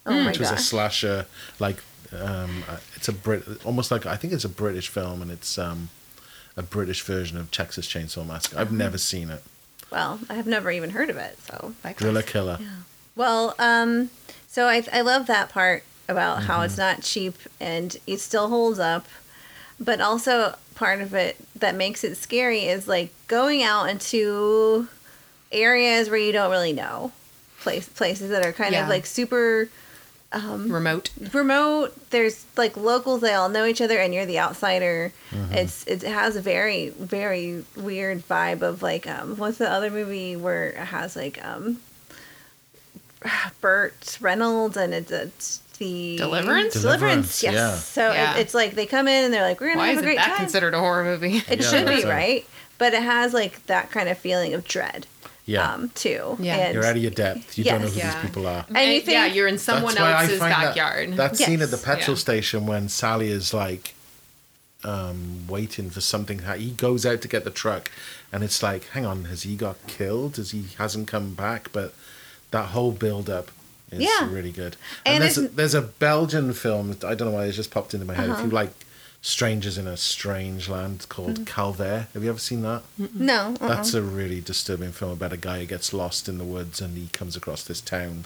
Oh 0.06 0.26
which 0.26 0.40
was 0.40 0.50
a 0.52 0.58
slasher 0.58 1.26
like 1.60 1.84
um 2.18 2.64
it's 2.96 3.10
a 3.10 3.12
brit 3.12 3.44
almost 3.66 3.92
like 3.92 4.06
i 4.06 4.16
think 4.16 4.32
it's 4.32 4.46
a 4.46 4.50
british 4.50 4.88
film 4.88 5.22
and 5.22 5.30
it's 5.30 5.58
um 5.58 5.90
a 6.56 6.62
british 6.64 7.02
version 7.02 7.36
of 7.38 7.52
texas 7.52 7.86
chainsaw 7.86 8.26
massacre 8.26 8.58
i've 8.58 8.72
never 8.72 8.98
seen 8.98 9.30
it 9.30 9.44
Well, 9.92 10.22
I 10.30 10.36
have 10.36 10.48
never 10.48 10.72
even 10.72 10.92
heard 10.92 11.10
of 11.10 11.18
it. 11.18 11.38
So 11.44 11.74
driller 11.98 12.22
killer 12.22 12.58
Well, 13.18 13.54
um, 13.60 14.10
so 14.58 14.66
I 14.68 14.84
I 14.92 15.02
love 15.02 15.28
that 15.28 15.50
part 15.50 15.84
about 16.10 16.44
how 16.44 16.56
Mm-hmm. 16.56 16.66
it's 16.66 16.78
not 16.80 17.04
cheap 17.04 17.36
and 17.60 17.96
it 18.08 18.20
still 18.20 18.48
holds 18.50 18.80
up, 18.80 19.06
but 19.80 20.02
also 20.02 20.56
part 20.74 21.00
of 21.00 21.14
it 21.14 21.38
that 21.60 21.76
makes 21.76 22.04
it 22.04 22.16
scary 22.18 22.62
is 22.66 22.88
like 22.88 23.10
going 23.28 23.62
out 23.62 23.88
into 23.88 24.88
areas 25.52 26.10
where 26.10 26.18
you 26.20 26.32
don't 26.32 26.50
really 26.50 26.74
know, 26.74 27.12
place 27.60 27.88
places 27.88 28.30
that 28.32 28.44
are 28.46 28.52
kind 28.52 28.74
Yeah. 28.74 28.84
of 28.84 28.90
like 28.90 29.06
super 29.06 29.70
remote. 30.34 31.10
remote. 31.34 31.94
There's 32.10 32.46
like 32.58 32.76
locals; 32.78 33.22
they 33.22 33.34
all 33.34 33.50
know 33.50 33.66
each 33.66 33.82
other, 33.82 34.00
and 34.00 34.12
you're 34.14 34.26
the 34.26 34.40
outsider. 34.40 35.14
It's 35.52 35.86
it 35.86 36.02
has 36.02 36.36
a 36.36 36.42
very 36.42 36.90
very 36.90 37.64
weird 37.76 38.28
vibe 38.28 38.62
of 38.64 38.82
like 38.82 39.06
um 39.08 39.38
what's 39.38 39.58
the 39.60 39.70
other 39.72 39.92
movie 39.92 40.36
where 40.36 40.70
it 40.70 40.78
has 40.78 41.16
like 41.16 41.38
um 41.46 41.80
Burt 43.62 44.18
Reynolds 44.22 44.78
and 44.78 44.94
it's, 44.94 45.12
it's 45.12 45.58
the 45.80 46.18
Deliverance? 46.18 46.74
Deliverance, 46.74 46.82
Deliverance, 46.82 47.44
yes. 47.44 47.54
yeah. 47.54 47.76
So 47.76 48.12
Yeah. 48.12 48.36
It, 48.36 48.42
it's 48.42 48.54
like 48.54 48.74
they 48.76 48.86
come 48.86 49.08
in 49.08 49.26
and 49.26 49.34
they're 49.34 49.44
like, 49.44 49.60
we're 49.62 49.68
gonna 49.68 49.80
Why 49.80 49.88
have 49.88 49.96
a 49.98 50.00
isn't 50.00 50.06
great 50.06 50.18
that 50.18 50.28
time. 50.30 50.38
considered 50.38 50.74
a 50.74 50.80
horror 50.80 51.04
movie? 51.04 51.38
it 51.50 51.62
Yeah, 51.62 51.70
should 51.70 51.86
be 51.88 51.94
that's 51.94 52.04
a- 52.06 52.10
right, 52.10 52.46
but 52.78 52.94
it 52.94 53.04
has 53.04 53.34
like 53.34 53.66
that 53.68 53.92
kind 53.92 54.10
of 54.10 54.18
feeling 54.18 54.54
of 54.54 54.64
dread. 54.66 55.06
yeah 55.46 55.74
Um, 55.74 55.90
too. 55.90 56.36
Yeah. 56.40 56.56
And 56.56 56.74
you're 56.74 56.84
out 56.86 56.96
of 56.96 57.02
your 57.02 57.12
depth 57.12 57.58
you 57.58 57.64
don't 57.64 57.82
know 57.82 57.88
who 57.88 57.98
Yeah. 57.98 58.14
these 58.14 58.22
people 58.30 58.48
are 58.48 58.66
And 58.70 58.78
you 58.90 58.94
yeah, 59.06 59.24
think- 59.26 59.36
you're 59.36 59.48
in 59.48 59.58
someone 59.60 59.94
That's 59.96 60.02
why 60.02 60.12
I 60.14 60.22
else's 60.24 60.40
find 60.40 60.52
that- 60.52 60.76
backyard. 60.76 61.14
That, 61.18 61.38
scene 61.38 61.62
at 61.62 61.70
the 61.72 61.78
petrol 61.78 62.16
Yeah. 62.18 62.22
station 62.22 62.66
when 62.66 62.90
Sally 62.90 63.30
is 63.30 63.54
like 63.54 63.94
um, 64.84 65.48
waiting 65.48 65.90
for 65.90 66.02
something. 66.02 66.40
He 66.58 66.70
goes 66.72 67.06
out 67.06 67.22
to 67.22 67.28
get 67.28 67.44
the 67.44 67.50
truck, 67.50 67.90
and 68.32 68.44
it's 68.44 68.62
like, 68.62 68.88
hang 68.90 69.06
on, 69.08 69.26
has 69.26 69.42
he 69.44 69.56
got 69.56 69.76
killed? 69.88 70.38
Has 70.38 70.52
he 70.52 70.66
hasn't 70.78 71.08
come 71.08 71.34
back? 71.34 71.72
But 71.74 71.94
that 72.52 72.68
whole 72.68 72.92
build 72.92 73.30
up 73.30 73.52
is 73.92 74.02
Yeah. 74.02 74.30
really 74.32 74.52
good. 74.52 74.76
And 75.06 75.16
And, 75.16 75.24
there's 75.24 75.38
a, 75.38 75.48
there's 75.48 75.74
a 75.74 75.82
Belgian 75.82 76.54
film. 76.54 76.92
I 77.06 77.16
don't 77.16 77.30
know 77.30 77.32
why 77.38 77.46
it 77.46 77.52
just 77.54 77.72
popped 77.72 77.94
into 77.94 78.06
my 78.06 78.14
head. 78.16 78.30
Uh-huh. 78.30 78.40
If 78.40 78.46
you 78.46 78.52
like 78.52 78.72
Strangers 79.22 79.78
in 79.78 79.88
a 79.88 79.98
Strange 79.98 80.70
Land 80.70 81.08
called 81.10 81.46
Calvaire, 81.46 82.08
have 82.14 82.24
you 82.24 82.30
ever 82.30 82.40
seen 82.40 82.62
that? 82.62 82.84
no, 82.98 83.56
uh-uh. 83.60 83.68
That's 83.68 83.94
a 83.94 84.02
really 84.02 84.42
disturbing 84.42 84.92
film 84.92 85.12
about 85.12 85.34
a 85.34 85.38
guy 85.38 85.60
who 85.60 85.66
gets 85.66 85.92
lost 85.92 86.30
in 86.30 86.38
the 86.38 86.44
woods 86.44 86.80
and 86.80 86.96
he 86.98 87.08
comes 87.08 87.36
across 87.36 87.64
this 87.64 87.82
town, 87.82 88.26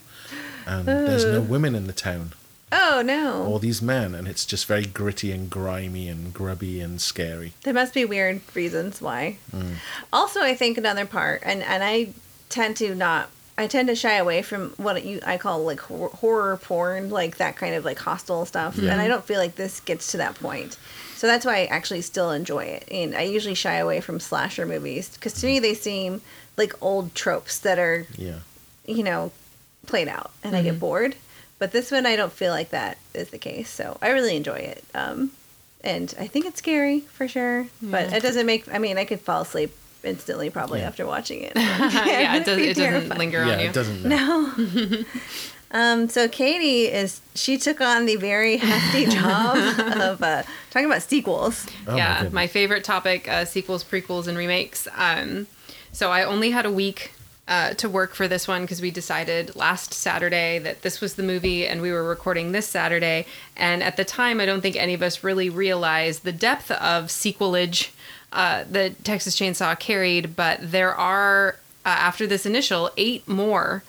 and 0.68 0.86
there's 0.88 1.26
no 1.26 1.42
women 1.42 1.76
in 1.76 1.88
the 1.88 1.94
town 1.94 2.34
oh 2.72 3.02
no. 3.04 3.44
all 3.46 3.58
these 3.58 3.82
men, 3.82 4.14
and 4.14 4.28
it's 4.28 4.46
just 4.46 4.66
very 4.66 4.86
gritty 4.86 5.32
and 5.32 5.50
grimy 5.50 6.08
and 6.08 6.34
grubby 6.34 6.80
and 6.82 7.02
scary. 7.02 7.54
There 7.64 7.74
must 7.74 7.94
be 7.94 8.06
weird 8.06 8.42
reasons 8.54 9.02
why. 9.02 9.38
Mm. 9.56 9.76
Also, 10.12 10.42
I 10.42 10.56
think 10.56 10.78
another 10.78 11.06
part, 11.06 11.42
and 11.44 11.64
and 11.64 11.84
I 11.84 12.10
tend 12.50 12.78
to 12.78 12.94
not. 12.96 13.30
I 13.58 13.68
tend 13.68 13.90
to 13.90 13.96
shy 13.96 14.14
away 14.16 14.42
from 14.42 14.70
what 14.78 15.04
you 15.06 15.20
I 15.26 15.38
call 15.38 15.64
like 15.64 15.80
horror 15.82 16.58
porn, 16.58 17.10
like 17.10 17.38
that 17.38 17.58
kind 17.58 17.76
of 17.76 17.86
like 17.86 18.00
Hostel 18.00 18.46
stuff, 18.46 18.78
Yeah. 18.78 18.92
and 18.92 19.02
I 19.02 19.08
don't 19.08 19.24
feel 19.26 19.40
like 19.40 19.56
this 19.56 19.80
gets 19.82 20.12
to 20.12 20.18
that 20.18 20.36
point. 20.36 20.78
So 21.16 21.28
that's 21.28 21.46
why 21.46 21.58
I 21.62 21.66
actually 21.66 22.02
still 22.02 22.32
enjoy 22.32 22.64
it, 22.64 22.88
and 22.92 23.16
I 23.16 23.22
usually 23.24 23.54
shy 23.56 23.76
away 23.76 24.02
from 24.02 24.20
slasher 24.20 24.66
movies 24.66 25.10
because 25.10 25.34
to 25.42 25.46
me 25.46 25.60
they 25.60 25.74
seem 25.76 26.22
like 26.58 26.74
old 26.82 27.14
tropes 27.14 27.60
that 27.60 27.78
are 27.78 28.08
Yeah, 28.18 28.40
you 28.86 29.04
know 29.04 29.32
played 29.86 30.08
out, 30.08 30.32
and 30.44 30.56
I 30.56 30.60
Mm-hmm. 30.60 30.66
get 30.70 30.80
bored. 30.80 31.16
But 31.60 31.72
this 31.74 31.92
one, 31.92 32.08
I 32.08 32.16
don't 32.16 32.34
feel 32.34 32.52
like 32.52 32.70
that 32.72 32.98
is 33.14 33.30
the 33.30 33.38
case, 33.38 33.70
so 33.70 33.98
I 34.02 34.10
really 34.10 34.36
enjoy 34.36 34.56
it. 34.56 34.84
Um, 34.96 35.32
and 35.84 36.14
I 36.20 36.26
think 36.26 36.46
it's 36.48 36.58
scary 36.58 37.02
for 37.02 37.28
sure, 37.28 37.68
but 37.82 38.12
it 38.14 38.24
doesn't 38.24 38.46
make. 38.48 38.74
I 38.74 38.80
mean, 38.80 38.98
I 38.98 39.06
could 39.06 39.20
fall 39.20 39.42
asleep 39.42 39.72
instantly 40.04 40.50
probably 40.50 40.80
Yeah. 40.82 40.88
after 40.88 41.06
watching 41.06 41.42
it. 41.44 41.54
yeah, 41.56 42.36
it, 42.36 42.46
does, 42.46 42.60
it 42.60 42.76
doesn't 42.76 43.18
linger 43.18 43.46
yeah, 43.46 43.54
on 43.54 43.60
you. 43.60 43.66
it 43.68 43.74
doesn't. 43.74 44.04
No. 44.04 44.52
um, 45.72 46.10
so 46.10 46.28
Katie 46.28 46.86
is 46.86 47.22
she 47.36 47.58
took 47.58 47.82
on 47.82 48.06
the 48.06 48.16
very 48.16 48.58
hefty 48.58 49.06
job 49.06 49.58
of 50.00 50.22
uh, 50.22 50.44
talking 50.70 50.86
about 50.86 51.02
sequels. 51.02 51.66
Oh 51.88 51.92
my 51.92 51.98
yeah, 51.98 52.16
goodness. 52.18 52.34
my, 52.34 52.48
favorite 52.48 52.84
topic: 52.84 53.28
uh, 53.28 53.46
sequels, 53.46 53.84
prequels, 53.84 54.28
and 54.28 54.38
remakes. 54.38 54.88
Um, 54.96 55.48
so 55.92 56.12
I 56.12 56.24
only 56.24 56.52
had 56.52 56.66
a 56.66 56.72
week 56.72 57.12
uh, 57.48 57.74
to 57.74 57.90
work 57.90 58.14
for 58.14 58.28
this 58.28 58.48
one 58.48 58.62
because 58.62 58.82
we 58.82 58.92
decided 58.92 59.56
last 59.58 59.94
Saturday 59.94 60.58
that 60.60 60.84
this 60.84 61.02
was 61.02 61.16
the 61.16 61.24
movie 61.24 61.68
and 61.68 61.82
we 61.82 61.92
were 61.92 62.04
recording 62.04 62.54
this 62.54 62.66
Saturday. 62.68 63.26
And 63.58 63.84
at 63.84 63.98
the 63.98 64.06
time, 64.06 64.40
I 64.40 64.46
don't 64.46 64.62
think 64.62 64.78
any 64.78 64.94
of 64.94 65.02
us 65.02 65.22
really 65.24 65.50
realized 65.50 66.24
the 66.24 66.32
depth 66.32 66.72
of 66.72 67.12
sequelage 67.12 67.92
uh, 68.32 68.64
that 68.70 69.04
Texas 69.04 69.36
Chainsaw 69.36 69.78
carried. 69.80 70.36
But 70.36 70.60
there 70.72 70.94
are, 70.94 71.58
uh, 71.86 71.90
after 71.90 72.28
this 72.28 72.46
initial, 72.46 72.90
eight 72.98 73.28
more 73.28 73.84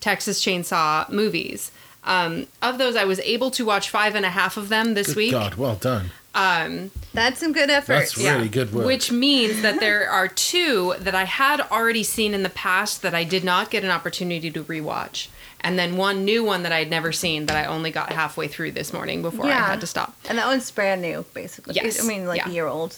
Texas 0.00 0.42
Chainsaw 0.44 1.08
movies. 1.10 1.70
Um, 2.04 2.46
of 2.62 2.78
those, 2.78 2.96
I 2.96 3.04
was 3.04 3.20
able 3.20 3.50
to 3.52 3.64
watch 3.64 3.90
five 3.90 4.14
and 4.14 4.24
a 4.24 4.30
half 4.30 4.56
of 4.56 4.68
them 4.70 4.94
this 4.94 5.08
Good 5.08 5.16
week. 5.16 5.32
God, 5.32 5.54
well 5.56 5.74
done. 5.74 6.10
That's 7.12 7.40
some 7.40 7.52
good 7.52 7.68
effort. 7.68 7.94
That's 7.94 8.16
really 8.16 8.48
good 8.48 8.72
work. 8.72 8.86
Which 8.86 9.10
means 9.10 9.62
that 9.62 9.80
there 9.80 10.08
are 10.08 10.28
two 10.28 10.94
that 11.00 11.14
I 11.14 11.24
had 11.24 11.60
already 11.60 12.04
seen 12.04 12.32
in 12.32 12.44
the 12.44 12.48
past 12.50 13.02
that 13.02 13.14
I 13.14 13.24
did 13.24 13.42
not 13.44 13.70
get 13.70 13.82
an 13.84 13.90
opportunity 13.90 14.50
to 14.52 14.62
rewatch. 14.62 15.28
And 15.60 15.76
then 15.76 15.96
one 15.96 16.24
new 16.24 16.44
one 16.44 16.62
that 16.62 16.70
I 16.70 16.78
had 16.78 16.90
never 16.90 17.10
seen 17.10 17.46
that 17.46 17.56
I 17.56 17.64
only 17.68 17.90
got 17.90 18.12
halfway 18.12 18.46
through 18.46 18.72
this 18.72 18.92
morning 18.92 19.22
before 19.22 19.46
I 19.46 19.50
had 19.54 19.80
to 19.80 19.86
stop. 19.88 20.14
And 20.28 20.38
that 20.38 20.46
one's 20.46 20.70
brand 20.70 21.02
new, 21.02 21.24
basically. 21.34 21.74
Yes. 21.74 22.02
I 22.02 22.06
mean, 22.06 22.26
like 22.26 22.38
Yeah. 22.38 22.48
a 22.48 22.52
year 22.52 22.66
old, 22.68 22.96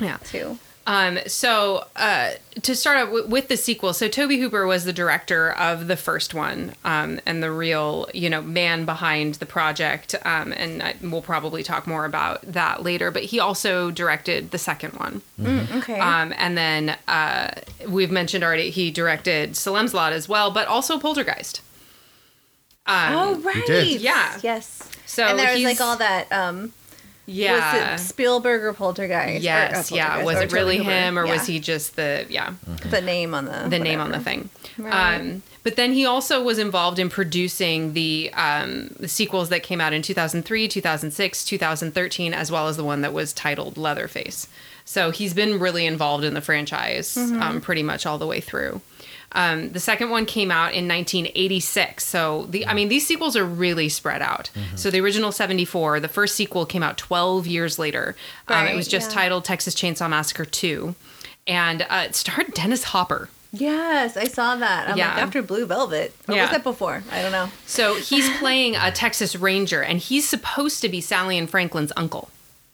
Yeah. 0.00 0.18
too. 0.18 0.58
Um, 0.86 1.18
so 1.26 1.84
uh, 1.96 2.30
to 2.62 2.74
start 2.74 2.96
out 2.96 3.06
w- 3.08 3.26
with 3.26 3.48
the 3.48 3.58
sequel, 3.58 3.92
so 3.92 4.08
Tobe 4.08 4.30
Hooper 4.30 4.66
was 4.66 4.86
the 4.86 4.92
director 4.92 5.52
of 5.52 5.86
the 5.86 5.98
first 5.98 6.32
one 6.32 6.72
um, 6.82 7.20
and 7.26 7.42
the 7.42 7.50
real, 7.50 8.08
you 8.14 8.30
know, 8.30 8.40
man 8.40 8.86
behind 8.86 9.34
the 9.34 9.44
project. 9.44 10.14
Um, 10.24 10.50
and 10.52 10.82
I, 10.82 10.94
we'll 11.02 11.20
probably 11.20 11.62
talk 11.62 11.86
more 11.86 12.06
about 12.06 12.40
that 12.40 12.82
later. 12.82 13.10
But 13.10 13.24
he 13.24 13.38
also 13.38 13.90
directed 13.90 14.50
the 14.50 14.56
second 14.56 14.94
one. 14.94 15.20
Mm, 15.38 15.76
okay. 15.76 16.00
Um, 16.00 16.32
and 16.38 16.56
then 16.56 16.96
uh, 17.06 17.50
we've 17.86 18.10
mentioned 18.10 18.42
already 18.42 18.70
he 18.70 18.90
directed 18.90 19.58
Salem's 19.58 19.92
Lot 19.92 20.14
as 20.14 20.26
well, 20.26 20.50
but 20.50 20.68
also 20.68 20.98
Poltergeist. 20.98 21.60
Um, 22.86 23.12
oh, 23.12 23.34
right. 23.40 23.66
did. 23.66 24.00
Yeah. 24.00 24.38
Yes. 24.42 24.90
So 25.04 25.22
and 25.24 25.38
there 25.38 25.52
was 25.52 25.62
like 25.64 25.82
all 25.82 25.98
that. 25.98 26.32
Um, 26.32 26.72
yeah. 27.28 27.92
Was 27.92 28.00
it 28.02 28.04
Spielberg 28.06 28.62
or 28.64 28.72
Poltergeist? 28.72 29.36
Or- 29.36 29.44
yes, 29.44 29.92
uh, 29.92 29.94
yeah. 29.94 30.24
Was 30.24 30.40
it 30.40 30.50
really 30.52 30.78
Tobe 30.78 30.86
him, 30.86 31.18
or 31.18 31.26
Yeah. 31.26 31.32
was 31.34 31.46
he 31.46 31.60
just 31.60 31.94
the 31.96 32.26
yeah 32.28 32.54
the 32.90 33.00
name 33.00 33.34
on 33.34 33.44
the 33.44 33.66
the 33.68 33.78
name 33.78 34.00
on 34.00 34.10
the 34.10 34.18
thing? 34.20 34.48
Right. 34.78 35.16
Um, 35.20 35.42
but 35.64 35.76
then 35.76 35.92
he 35.92 36.06
also 36.06 36.42
was 36.42 36.58
involved 36.58 36.98
in 36.98 37.10
producing 37.10 37.92
the, 37.92 38.30
um, 38.34 38.94
the 38.98 39.08
sequels 39.08 39.48
that 39.50 39.62
came 39.62 39.80
out 39.80 39.92
in 39.92 40.00
2003, 40.02 40.66
2006, 40.68 41.44
2013, 41.44 42.32
as 42.32 42.50
well 42.50 42.68
as 42.68 42.76
the 42.78 42.84
one 42.84 43.02
that 43.02 43.12
was 43.12 43.32
titled 43.34 43.76
Leatherface. 43.76 44.46
So 44.86 45.10
he's 45.10 45.34
been 45.34 45.58
really 45.58 45.84
involved 45.84 46.24
in 46.24 46.32
the 46.32 46.40
franchise 46.40 47.16
Mm-hmm. 47.16 47.42
um, 47.42 47.60
pretty 47.60 47.82
much 47.82 48.06
all 48.06 48.16
the 48.18 48.26
way 48.26 48.40
through. 48.40 48.80
Um, 49.32 49.70
the 49.72 49.80
second 49.80 50.10
one 50.10 50.24
came 50.26 50.50
out 50.50 50.72
in 50.72 50.88
1986. 50.88 52.04
So 52.06 52.46
the 52.48 52.66
I 52.66 52.74
mean 52.74 52.88
these 52.88 53.06
sequels 53.06 53.36
are 53.36 53.44
really 53.44 53.88
spread 53.88 54.22
out. 54.22 54.50
So 54.76 54.90
the 54.90 55.00
original 55.00 55.32
74, 55.32 56.00
the 56.00 56.08
first 56.08 56.34
sequel 56.34 56.64
came 56.66 56.82
out 56.82 56.96
12 56.96 57.46
years 57.46 57.78
later. 57.78 58.16
Um, 58.48 58.66
it 58.66 58.74
was 58.74 58.88
just 58.88 59.10
yeah. 59.10 59.14
titled 59.16 59.44
Texas 59.44 59.74
Chainsaw 59.74 60.08
Massacre 60.08 60.44
2, 60.44 60.94
and 61.46 61.82
uh, 61.82 62.04
it 62.08 62.14
starred 62.14 62.54
Dennis 62.54 62.84
Hopper. 62.84 63.28
Yes, 63.52 64.16
I 64.16 64.24
saw 64.24 64.56
that. 64.56 64.88
I'm 64.90 64.98
Yeah. 64.98 65.14
like 65.14 65.22
after 65.22 65.40
Blue 65.42 65.64
Velvet. 65.66 66.14
What 66.26 66.34
Yeah. 66.34 66.42
was 66.42 66.50
that 66.50 66.62
before? 66.62 67.02
I 67.10 67.22
don't 67.22 67.32
know. 67.32 67.50
So 67.66 67.94
he's 67.94 68.28
playing 68.38 68.76
a 68.76 68.90
Texas 68.92 69.34
Ranger, 69.36 69.82
and 69.82 69.98
he's 69.98 70.28
supposed 70.28 70.82
to 70.82 70.88
be 70.88 71.00
Sally 71.00 71.38
and 71.38 71.48
Franklin's 71.48 71.92
uncle, 71.96 72.30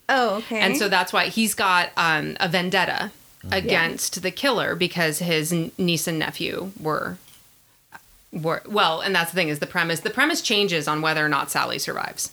Oh, 0.08 0.36
okay. 0.36 0.58
and 0.60 0.76
so 0.76 0.88
that's 0.88 1.12
why 1.12 1.26
he's 1.26 1.54
got 1.54 1.90
um, 1.96 2.36
a 2.40 2.48
vendetta 2.48 3.10
against 3.52 4.22
the 4.22 4.30
killer 4.30 4.74
because 4.74 5.18
his 5.18 5.52
niece 5.52 6.06
and 6.06 6.18
nephew 6.18 6.72
were 6.80 7.18
were 8.32 8.62
well, 8.66 9.00
and 9.00 9.14
that's 9.14 9.30
the 9.30 9.36
thing 9.36 9.48
is 9.48 9.60
the 9.60 9.66
premise. 9.66 10.00
The 10.00 10.10
premise 10.10 10.42
changes 10.42 10.88
on 10.88 11.02
whether 11.02 11.24
or 11.24 11.28
not 11.28 11.50
Sally 11.50 11.78
survives. 11.78 12.32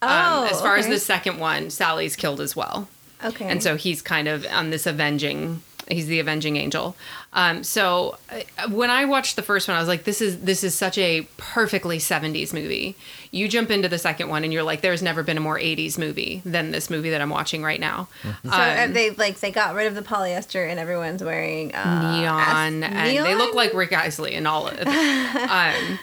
oh, 0.00 0.42
um, 0.42 0.48
as 0.48 0.60
far 0.60 0.76
as 0.76 0.86
the 0.86 0.98
second 0.98 1.38
one, 1.38 1.70
Sally's 1.70 2.16
killed 2.16 2.40
as 2.40 2.54
well. 2.54 2.88
Okay. 3.24 3.46
And 3.46 3.62
so 3.62 3.76
he's 3.76 4.02
kind 4.02 4.28
of 4.28 4.46
on 4.46 4.70
this 4.70 4.86
avenging. 4.86 5.62
He's 5.88 6.06
the 6.06 6.20
avenging 6.20 6.56
angel. 6.56 6.96
Um, 7.34 7.64
so 7.64 8.18
uh, 8.30 8.68
when 8.70 8.90
I 8.90 9.06
watched 9.06 9.36
the 9.36 9.42
first 9.42 9.66
one, 9.66 9.76
I 9.76 9.80
was 9.80 9.88
like, 9.88 10.04
"This 10.04 10.20
is 10.20 10.40
this 10.40 10.62
is 10.62 10.74
such 10.74 10.98
a 10.98 11.22
perfectly 11.38 11.98
'70s 11.98 12.52
movie." 12.52 12.94
You 13.30 13.48
jump 13.48 13.70
into 13.70 13.88
the 13.88 13.96
second 13.98 14.28
one, 14.28 14.44
and 14.44 14.52
you're 14.52 14.62
like, 14.62 14.82
"There's 14.82 15.02
never 15.02 15.22
been 15.22 15.38
a 15.38 15.40
more 15.40 15.58
'80s 15.58 15.96
movie 15.96 16.42
than 16.44 16.72
this 16.72 16.90
movie 16.90 17.08
that 17.10 17.22
I'm 17.22 17.30
watching 17.30 17.62
right 17.62 17.80
now." 17.80 18.08
So 18.22 18.50
uh, 18.50 18.84
Um, 18.84 18.92
they 18.92 19.10
like 19.10 19.40
they 19.40 19.50
got 19.50 19.74
rid 19.74 19.86
of 19.86 19.94
the 19.94 20.02
polyester 20.02 20.68
and 20.70 20.78
everyone's 20.78 21.24
wearing 21.24 21.74
uh, 21.74 22.12
neon, 22.18 22.82
as- 22.84 22.92
and 23.16 23.24
they 23.26 23.34
look 23.34 23.54
like 23.54 23.72
Rick 23.72 23.92
Astley 23.92 24.34
and 24.34 24.46
all 24.46 24.68
of 24.68 24.74
it. 24.78 24.86
um, 25.50 25.98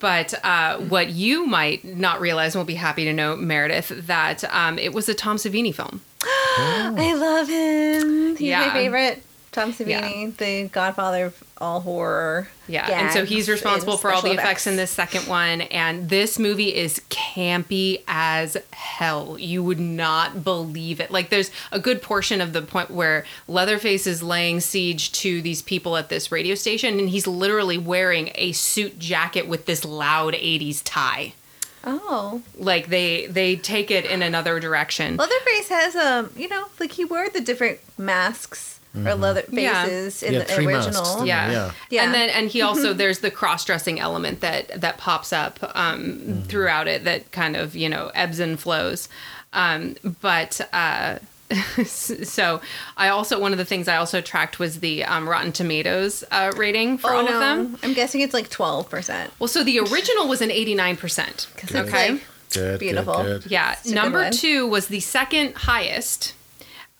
but 0.00 0.34
uh, 0.44 0.78
what 0.78 1.10
you 1.10 1.46
might 1.46 1.84
not 1.84 2.20
realize, 2.20 2.54
and 2.56 2.60
will 2.60 2.64
be 2.66 2.74
happy 2.74 3.04
to 3.04 3.12
know, 3.12 3.36
Meredith, 3.36 4.06
that 4.08 4.42
um, 4.52 4.78
it 4.80 4.92
was 4.92 5.08
a 5.08 5.14
Tom 5.14 5.36
Savini 5.36 5.72
film. 5.74 6.00
I 6.24 7.14
love 7.14 7.48
him. 7.48 8.30
He's 8.36 8.48
Yeah. 8.48 8.66
my 8.66 8.72
favorite. 8.72 9.22
Tom 9.54 9.72
Savini, 9.72 10.36
the 10.36 10.68
godfather 10.72 11.26
of 11.26 11.44
all 11.58 11.78
horror. 11.78 12.48
Yeah, 12.66 12.90
and 12.90 13.12
so 13.12 13.24
he's 13.24 13.48
responsible 13.48 13.96
for 13.96 14.10
all 14.10 14.20
the 14.20 14.30
special 14.30 14.40
effects 14.40 14.66
in 14.66 14.74
this 14.74 14.90
second 14.90 15.28
one. 15.28 15.60
And 15.60 16.08
this 16.08 16.40
movie 16.40 16.74
is 16.74 17.00
campy 17.08 18.02
as 18.08 18.56
hell. 18.72 19.38
You 19.38 19.62
would 19.62 19.78
not 19.78 20.42
believe 20.42 20.98
it. 20.98 21.12
Like, 21.12 21.30
there's 21.30 21.52
a 21.70 21.78
good 21.78 22.02
portion 22.02 22.40
of 22.40 22.52
the 22.52 22.62
point 22.62 22.90
where 22.90 23.24
Leatherface 23.46 24.08
is 24.08 24.24
laying 24.24 24.58
siege 24.58 25.12
to 25.12 25.40
these 25.40 25.62
people 25.62 25.96
at 25.96 26.08
this 26.08 26.32
radio 26.32 26.56
station, 26.56 26.98
and 26.98 27.08
he's 27.08 27.28
literally 27.28 27.78
wearing 27.78 28.32
a 28.34 28.50
suit 28.50 28.98
jacket 28.98 29.46
with 29.46 29.66
this 29.66 29.84
loud 29.84 30.34
'80s 30.34 30.82
tie. 30.84 31.34
Oh, 31.86 32.42
Like 32.58 32.88
they 32.88 33.26
they 33.26 33.54
take 33.54 33.92
it 33.92 34.04
in 34.04 34.20
another 34.20 34.58
direction. 34.58 35.16
Leatherface 35.16 35.68
has 35.68 35.94
um, 35.94 36.32
you 36.36 36.48
know, 36.48 36.66
like 36.80 36.90
he 36.92 37.04
wore 37.04 37.28
the 37.28 37.40
different 37.40 37.78
masks 37.96 38.73
or 38.96 39.14
leather 39.14 39.44
Yeah. 39.50 39.84
faces 39.84 40.22
in 40.22 40.32
yeah, 40.34 40.38
the 40.40 40.44
three 40.46 40.66
original. 40.66 41.02
masks. 41.02 41.24
Yeah. 41.24 41.50
yeah. 41.50 41.72
Yeah. 41.90 42.04
And 42.04 42.14
then 42.14 42.28
and 42.30 42.48
he 42.48 42.62
also 42.68 42.92
there's 42.92 43.18
the 43.20 43.30
cross 43.30 43.64
dressing 43.64 43.98
element 44.00 44.40
that 44.40 44.80
that 44.80 44.98
pops 44.98 45.32
up 45.32 45.58
um, 45.76 46.42
throughout 46.48 46.86
it 46.88 47.04
that 47.04 47.30
kind 47.32 47.56
of 47.56 47.74
you 47.74 47.88
know 47.88 48.10
ebbs 48.14 48.38
and 48.40 48.58
flows. 48.58 49.08
Um, 49.52 49.96
but 50.20 50.60
uh, 50.72 51.18
so 51.84 52.60
I 52.96 53.08
also 53.08 53.38
one 53.40 53.52
of 53.52 53.58
the 53.58 53.64
things 53.64 53.86
I 53.88 53.96
also 53.96 54.20
tracked 54.20 54.58
was 54.58 54.80
the 54.80 55.04
um, 55.04 55.28
Rotten 55.28 55.52
Tomatoes 55.52 56.24
uh, 56.30 56.52
rating 56.56 56.98
for 56.98 57.12
Oh 57.12 57.18
all 57.18 57.24
no, 57.24 57.34
of 57.34 57.40
them. 57.40 57.78
I'm 57.82 57.92
guessing 57.94 58.20
it's 58.20 58.34
like 58.34 58.50
twelve 58.50 58.88
percent. 58.88 59.32
Well, 59.38 59.48
so 59.48 59.62
the 59.62 59.78
original 59.80 60.26
was 60.28 60.40
an 60.40 60.50
89 60.50 60.96
percent. 60.96 61.48
It's 61.58 61.74
Okay. 61.74 62.12
like 62.12 62.22
Good, 62.52 62.78
Beautiful. 62.80 63.14
good, 63.22 63.42
good. 63.42 63.50
Yeah, 63.50 63.72
It's 63.72 63.90
number 63.90 64.30
two 64.30 64.66
was 64.68 64.86
the 64.86 65.00
second 65.00 65.54
highest 65.56 66.34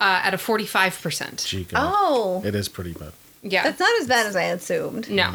uh, 0.01 0.21
at 0.25 0.35
a 0.35 0.39
45 0.39 1.01
percent. 1.03 1.45
Gee, 1.47 1.65
God. 1.65 1.93
oh, 1.95 2.43
It 2.45 2.55
is 2.55 2.69
pretty 2.69 2.93
bad. 2.93 3.13
Yeah, 3.43 3.63
that's 3.65 3.79
not 3.79 4.01
as 4.01 4.07
bad 4.09 4.27
as 4.27 4.37
I 4.37 4.45
assumed. 4.45 5.11
No. 5.11 5.35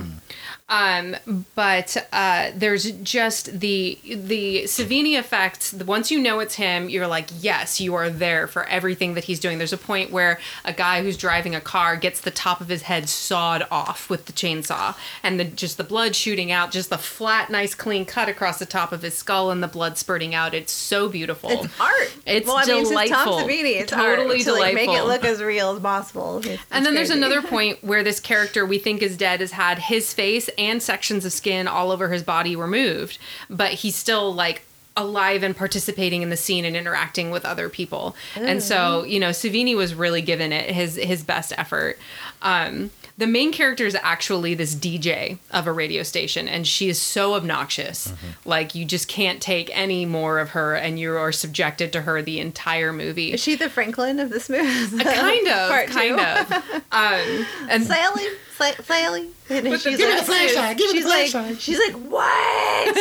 Um, 0.70 1.15
but 1.55 1.97
uh, 2.13 2.51
there's 2.55 2.91
just 2.91 3.59
the 3.59 3.97
the 4.03 4.63
Savini 4.65 5.17
effect. 5.17 5.74
Once 5.86 6.11
you 6.11 6.20
know 6.20 6.39
it's 6.39 6.55
him, 6.55 6.89
you're 6.89 7.07
like, 7.07 7.30
yes, 7.39 7.82
you 7.82 7.95
are 7.95 8.09
there 8.09 8.45
for 8.45 8.65
everything 8.65 9.15
that 9.15 9.24
he's 9.24 9.39
doing. 9.39 9.57
There's 9.57 9.74
a 9.74 9.78
point 9.78 10.11
where 10.11 10.39
a 10.63 10.72
guy 10.72 11.01
who's 11.01 11.17
driving 11.17 11.55
a 11.55 11.61
car 11.61 11.97
gets 11.97 12.22
the 12.22 12.30
top 12.30 12.61
of 12.61 12.70
his 12.70 12.84
head 12.84 13.09
sawed 13.09 13.65
off 13.72 14.09
with 14.11 14.28
the 14.28 14.34
chainsaw, 14.34 14.95
and 15.24 15.39
the 15.39 15.45
just 15.45 15.78
the 15.78 15.84
blood 15.84 16.15
shooting 16.15 16.51
out, 16.51 16.72
just 16.72 16.91
the 16.91 16.99
flat, 16.99 17.49
nice, 17.49 17.74
clean 17.74 18.05
cut 18.05 18.30
across 18.30 18.59
the 18.59 18.65
top 18.67 18.91
of 18.91 19.01
his 19.01 19.17
skull, 19.17 19.49
and 19.49 19.63
the 19.63 19.67
blood 19.67 19.97
spurting 19.97 20.36
out. 20.36 20.53
It's 20.53 20.72
so 20.72 21.09
beautiful. 21.09 21.49
It's 21.49 21.80
art. 21.80 22.13
It's 22.28 22.47
well, 22.47 22.57
I 22.57 22.65
mean, 22.65 22.82
it's 22.82 22.89
delightful. 22.89 23.39
It's 23.39 23.91
Totally 23.91 24.38
art 24.38 24.45
to 24.45 24.53
like, 24.53 24.76
make 24.76 24.89
it 24.89 25.03
look 25.03 25.26
as 25.26 25.41
real 25.41 25.72
as 25.72 25.80
possible. 25.80 26.41
It's 26.45 26.61
And 26.70 26.86
then 26.86 26.93
there's 26.93 27.09
another 27.09 27.41
point 27.49 27.84
where 27.84 28.03
this 28.03 28.20
character 28.20 28.67
we 28.67 28.78
think 28.78 29.01
is 29.01 29.17
dead 29.17 29.39
has 29.39 29.51
had 29.51 29.80
his 29.80 30.13
face 30.13 30.47
and 30.60 30.84
sections 30.84 31.26
of 31.26 31.32
skin 31.32 31.68
all 31.68 31.91
over 31.91 32.10
his 32.10 32.22
body 32.22 32.55
were 32.55 32.66
removed, 32.66 33.18
but 33.49 33.72
he's 33.74 33.95
still 33.95 34.34
like 34.34 34.64
alive 34.97 35.43
and 35.43 35.55
participating 35.55 36.22
in 36.22 36.30
the 36.30 36.38
scene 36.38 36.66
and 36.66 36.76
interacting 36.76 37.32
with 37.32 37.45
other 37.45 37.70
people. 37.70 38.16
And 38.36 38.62
so, 38.62 39.03
you 39.03 39.20
know, 39.20 39.30
Savini 39.30 39.76
was 39.76 39.95
really 39.95 40.22
giving 40.22 40.51
it 40.51 40.70
his 40.70 40.95
his 40.95 41.24
best 41.24 41.53
effort. 41.57 41.97
Um, 42.41 42.91
the 43.20 43.28
main 43.28 43.51
character 43.51 43.86
is 43.86 43.95
actually 44.01 44.53
this 44.55 44.74
DJ 44.74 45.38
of 45.51 45.67
a 45.67 45.72
radio 45.74 46.03
station, 46.03 46.47
and 46.47 46.65
she 46.65 46.88
is 46.89 46.97
so 46.99 47.34
obnoxious. 47.36 48.13
Like 48.45 48.74
you 48.74 48.86
just 48.86 49.07
can't 49.09 49.41
take 49.41 49.70
any 49.78 50.05
more 50.05 50.39
of 50.39 50.51
her, 50.51 50.74
and 50.76 50.97
you 50.97 51.15
are 51.15 51.32
subjected 51.34 51.91
to 51.93 52.01
her 52.03 52.22
the 52.22 52.39
entire 52.39 52.93
movie. 52.93 53.34
Is 53.34 53.41
she 53.41 53.55
the 53.55 53.70
Franklin 53.70 54.20
of 54.20 54.30
this 54.30 54.49
movie? 54.49 55.03
kind 55.03 55.47
of, 55.49 55.70
Part 55.70 55.88
kind 55.89 56.17
two. 56.17 56.24
of. 56.55 56.84
Um, 56.91 57.45
and 57.70 57.84
Sally, 57.84 58.24
Sla- 58.57 58.84
Sally. 58.84 59.30
And 59.49 59.65
the- 59.67 59.78
she's 59.78 59.97
give 59.97 60.09
me 60.09 60.15
like, 60.15 60.20
the 60.20 60.26
flashlight, 60.26 60.78
give 60.78 60.88
me 60.91 60.97
she's 60.97 61.03
the 61.03 61.09
like, 61.09 61.30
flashlight. 61.30 61.61
she's 61.61 61.78
like, 61.78 61.93
what? 62.09 62.95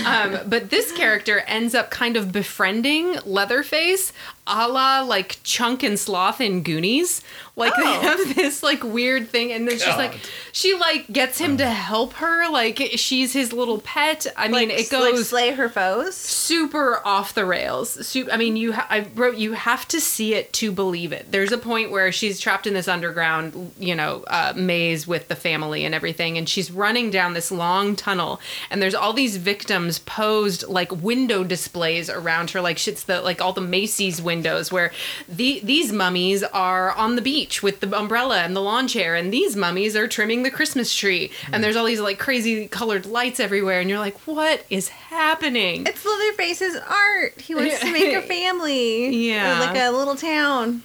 Um, 0.05 0.49
but 0.49 0.69
this 0.69 0.91
character 0.93 1.39
ends 1.47 1.75
up 1.75 1.89
kind 1.91 2.15
of 2.17 2.31
befriending 2.31 3.17
Leatherface 3.25 4.13
a 4.47 4.67
la 4.67 5.01
like 5.01 5.39
Chunk 5.43 5.83
and 5.83 5.99
Sloth 5.99 6.39
in 6.41 6.63
Goonies. 6.63 7.21
Like 7.59 7.75
they 7.75 7.83
Oh. 7.83 7.99
have 8.01 8.35
this 8.35 8.63
like 8.63 8.83
weird 8.83 9.29
thing, 9.29 9.51
and 9.51 9.67
then 9.67 9.77
she's 9.77 9.87
like, 9.97 10.15
she 10.51 10.73
like 10.75 11.11
gets 11.11 11.37
him 11.37 11.57
to 11.57 11.65
help 11.69 12.13
her. 12.13 12.49
Like 12.49 12.81
she's 12.95 13.33
his 13.33 13.53
little 13.53 13.79
pet. 13.79 14.25
I 14.37 14.47
mean, 14.47 14.69
like, 14.69 14.79
it 14.79 14.91
like 14.91 15.13
goes 15.13 15.29
slay 15.29 15.51
her 15.51 15.69
foes. 15.69 16.15
super 16.15 17.01
off 17.05 17.33
the 17.33 17.45
rails. 17.45 18.07
Su- 18.07 18.29
I 18.31 18.37
mean, 18.37 18.55
you 18.55 18.73
ha- 18.73 18.87
I 18.89 19.07
wrote 19.15 19.37
you 19.37 19.53
have 19.53 19.87
to 19.89 19.99
see 20.01 20.33
it 20.33 20.51
to 20.53 20.71
believe 20.71 21.11
it. 21.11 21.31
There's 21.31 21.51
a 21.51 21.57
point 21.57 21.91
where 21.91 22.11
she's 22.11 22.39
trapped 22.39 22.65
in 22.65 22.73
this 22.73 22.87
underground, 22.87 23.73
you 23.79 23.95
know, 23.95 24.23
uh, 24.27 24.53
maze 24.55 25.05
with 25.07 25.27
the 25.27 25.35
family 25.35 25.83
and 25.85 25.93
everything, 25.93 26.37
and 26.37 26.47
she's 26.47 26.71
running 26.71 27.09
down 27.11 27.33
this 27.33 27.51
long 27.51 27.95
tunnel, 27.95 28.39
and 28.69 28.81
there's 28.81 28.95
all 28.95 29.13
these 29.13 29.37
victims 29.37 29.99
posed 29.99 30.67
like 30.67 30.91
window 30.91 31.43
displays 31.43 32.09
around 32.09 32.51
her, 32.51 32.61
like 32.61 32.77
shit's 32.77 33.03
the 33.03 33.21
like 33.21 33.41
all 33.41 33.53
the 33.53 33.61
Macy's 33.61 34.21
windows 34.21 34.71
where 34.71 34.91
the 35.27 35.59
these 35.63 35.91
mummies 35.91 36.43
are 36.43 36.91
on 36.93 37.15
the 37.15 37.21
beach 37.21 37.48
with 37.63 37.79
the 37.79 37.97
umbrella 37.97 38.39
and 38.41 38.55
the 38.55 38.61
lawn 38.61 38.87
chair, 38.87 39.15
and 39.15 39.33
these 39.33 39.55
mummies 39.55 39.95
are 39.95 40.07
trimming 40.07 40.43
the 40.43 40.51
Christmas 40.51 40.93
tree, 40.95 41.31
and 41.51 41.63
there's 41.63 41.75
all 41.75 41.85
these 41.85 41.99
like 41.99 42.19
crazy 42.19 42.67
colored 42.67 43.05
lights 43.05 43.39
everywhere, 43.39 43.79
and 43.81 43.89
you're 43.89 43.99
like, 43.99 44.17
what 44.27 44.63
is 44.69 44.89
happening? 44.89 45.85
It's 45.87 46.05
Leatherface's 46.05 46.75
art. 46.87 47.39
He 47.41 47.55
wants 47.55 47.79
to 47.79 47.91
make 47.91 48.13
a 48.15 48.21
family. 48.27 49.29
Yeah. 49.29 49.59
Like 49.59 49.77
a 49.77 49.89
little 49.91 50.15
town. 50.15 50.83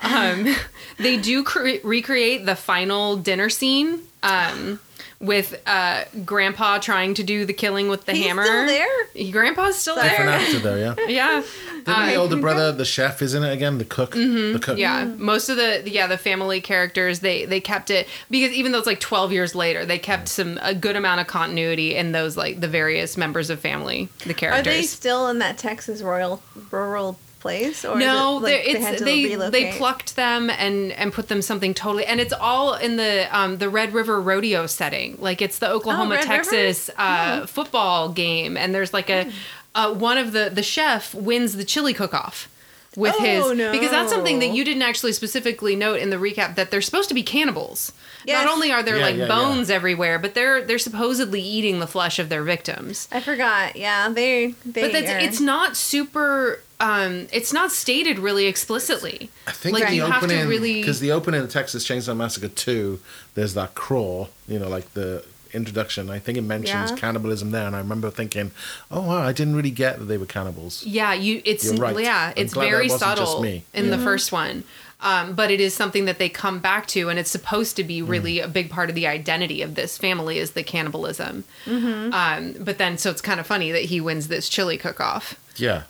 um, 0.00 0.54
they 0.98 1.16
do 1.16 1.42
cre- 1.42 1.82
recreate 1.84 2.46
the 2.46 2.54
final 2.56 3.16
dinner 3.16 3.48
scene 3.50 4.00
um, 4.22 4.80
with 5.18 5.60
uh, 5.66 6.04
Grandpa 6.24 6.78
trying 6.78 7.14
to 7.14 7.22
do 7.22 7.44
the 7.46 7.52
killing 7.54 7.88
with 7.88 8.04
the 8.04 8.12
He's 8.12 8.26
hammer. 8.26 8.44
still 8.44 8.66
there? 8.66 9.30
Grandpa's 9.32 9.76
still 9.76 9.94
Different 9.94 10.26
there. 10.30 10.40
actor 10.40 10.58
though, 10.58 10.76
yeah. 10.76 10.94
Yeah. 11.08 11.42
Didn't 11.84 11.84
the 11.86 12.14
Uh, 12.16 12.20
older 12.20 12.36
brother, 12.36 12.72
the 12.72 12.84
chef, 12.84 13.22
is 13.22 13.32
in 13.32 13.42
it 13.44 13.52
again? 13.52 13.78
The 13.78 13.84
cook, 13.84 14.10
the 14.12 14.58
cook. 14.60 14.76
Yeah, 14.76 15.04
most 15.04 15.48
of 15.48 15.56
the 15.56 15.82
yeah 15.88 16.06
the 16.06 16.18
family 16.18 16.60
characters 16.60 17.20
they 17.20 17.44
they 17.46 17.60
kept 17.60 17.90
it 17.90 18.08
because 18.30 18.50
even 18.52 18.72
though 18.72 18.78
it's 18.78 18.86
like 18.86 19.00
twelve 19.00 19.32
years 19.32 19.54
later 19.54 19.86
they 19.86 19.98
kept 19.98 20.28
some 20.28 20.58
a 20.62 20.74
good 20.74 20.96
amount 20.96 21.20
of 21.20 21.26
continuity 21.28 21.94
in 21.94 22.12
those 22.12 22.36
like 22.36 22.60
the 22.60 22.68
various 22.68 23.16
members 23.16 23.48
of 23.50 23.60
family 23.60 24.08
the 24.26 24.34
characters. 24.34 24.60
Are 24.66 24.76
they 24.76 24.82
still 24.82 25.28
in 25.28 25.38
that 25.38 25.56
Texas 25.58 26.02
royal 26.02 26.42
rural 26.70 27.18
place? 27.46 27.84
Or 27.84 27.98
no, 27.98 28.38
it, 28.44 28.80
like, 28.82 28.98
to 28.98 29.04
they 29.04 29.34
they 29.50 29.72
plucked 29.78 30.16
them 30.16 30.50
and 30.50 30.92
and 30.92 31.12
put 31.12 31.28
them 31.28 31.40
something 31.42 31.74
totally 31.74 32.04
and 32.04 32.20
it's 32.20 32.32
all 32.32 32.74
in 32.74 32.96
the 32.96 33.26
um 33.36 33.58
the 33.58 33.68
Red 33.68 33.92
River 33.94 34.20
Rodeo 34.20 34.66
setting. 34.66 35.16
Like 35.18 35.40
it's 35.40 35.58
the 35.58 35.70
Oklahoma 35.70 36.14
Oh, 36.14 36.16
Red 36.18 36.28
River? 36.28 36.42
Texas 36.44 36.90
uh 36.96 37.46
football 37.46 38.10
game 38.10 38.56
and 38.56 38.74
there's 38.74 38.92
like 38.92 39.10
a 39.10 39.30
uh 39.74 39.92
one 39.94 40.18
of 40.18 40.32
the 40.32 40.50
the 40.52 40.62
chef 40.62 41.14
wins 41.14 41.56
the 41.56 41.64
chili 41.64 41.94
cook 41.94 42.14
off. 42.14 42.48
With 42.96 43.14
Oh, 43.18 43.22
his 43.54 43.72
because 43.72 43.90
that's 43.90 44.10
something 44.10 44.38
that 44.38 44.54
you 44.54 44.64
didn't 44.64 44.82
actually 44.82 45.12
specifically 45.12 45.76
note 45.76 46.00
in 46.00 46.08
the 46.08 46.16
recap 46.16 46.54
that 46.54 46.70
they're 46.70 46.80
supposed 46.80 47.08
to 47.10 47.14
be 47.14 47.22
cannibals. 47.22 47.92
Yes. 48.24 48.42
Not 48.44 48.52
only 48.52 48.72
are 48.72 48.82
there 48.82 48.96
Yeah, 48.96 49.04
like 49.04 49.16
yeah, 49.16 49.28
bones 49.28 49.68
everywhere, 49.70 50.18
but 50.18 50.34
they're 50.34 50.62
they're 50.62 50.78
supposedly 50.78 51.40
eating 51.42 51.78
the 51.78 51.86
flesh 51.86 52.18
of 52.18 52.30
their 52.30 52.42
victims. 52.42 53.06
I 53.12 53.20
forgot. 53.20 53.76
Yeah, 53.76 54.08
they. 54.08 54.54
they 54.64 54.80
But 54.82 54.92
that's 54.92 55.10
are- 55.10 55.18
it's 55.18 55.40
not 55.40 55.76
super 55.76 56.62
um 56.80 57.26
it's 57.32 57.52
not 57.52 57.70
stated 57.70 58.18
really 58.18 58.46
explicitly. 58.46 59.30
I 59.46 59.52
think 59.52 59.74
Like, 59.78 59.88
the 59.88 59.94
you 59.96 60.02
have 60.02 60.20
to 60.20 60.26
opening, 60.26 60.48
really- 60.48 60.80
because 60.80 61.00
the 61.00 61.12
opening 61.12 61.42
of 61.42 61.50
Texas 61.50 61.86
Chainsaw 61.86 62.16
Massacre 62.16 62.48
2, 62.48 62.98
there's 63.34 63.52
that 63.54 63.74
crawl, 63.74 64.30
you 64.48 64.58
know, 64.58 64.68
like 64.68 64.92
the 64.94 65.22
introduction. 65.56 66.10
I 66.10 66.18
think 66.20 66.38
it 66.38 66.42
mentions 66.42 66.90
Yeah. 66.90 66.96
cannibalism 66.96 67.50
there, 67.50 67.66
and 67.66 67.74
I 67.74 67.78
remember 67.80 68.10
thinking, 68.10 68.50
oh, 68.90 69.00
wow, 69.00 69.22
I 69.26 69.32
didn't 69.32 69.56
really 69.56 69.70
get 69.70 69.98
that 69.98 70.04
they 70.04 70.18
were 70.18 70.26
cannibals. 70.26 70.84
Yeah, 70.84 71.12
you 71.14 71.42
it's 71.44 71.64
You're 71.64 71.74
right. 71.76 71.98
yeah, 71.98 72.26
I'm 72.28 72.32
it's 72.36 72.54
very 72.54 72.88
subtle 72.88 73.40
me. 73.42 73.64
in 73.74 73.90
the 73.90 73.98
first 73.98 74.30
one. 74.32 74.64
Um, 74.98 75.34
but 75.34 75.50
it 75.50 75.60
is 75.60 75.74
something 75.74 76.06
that 76.06 76.18
they 76.18 76.30
come 76.30 76.58
back 76.58 76.86
to, 76.88 77.10
and 77.10 77.18
it's 77.18 77.30
supposed 77.30 77.76
to 77.76 77.84
be 77.84 78.00
Mm. 78.00 78.08
really 78.08 78.40
a 78.40 78.48
big 78.48 78.70
part 78.70 78.88
of 78.88 78.94
the 78.94 79.06
identity 79.06 79.60
of 79.60 79.74
this 79.74 79.98
family 79.98 80.38
is 80.38 80.52
the 80.52 80.62
cannibalism. 80.62 81.44
Um, 81.66 82.54
but 82.60 82.78
then, 82.78 82.96
so 82.96 83.10
it's 83.10 83.20
kind 83.20 83.38
of 83.38 83.46
funny 83.46 83.70
that 83.72 83.82
he 83.84 84.00
wins 84.00 84.28
this 84.28 84.48
chili 84.48 84.78
cook-off. 84.78 85.34
Yeah. 85.56 85.82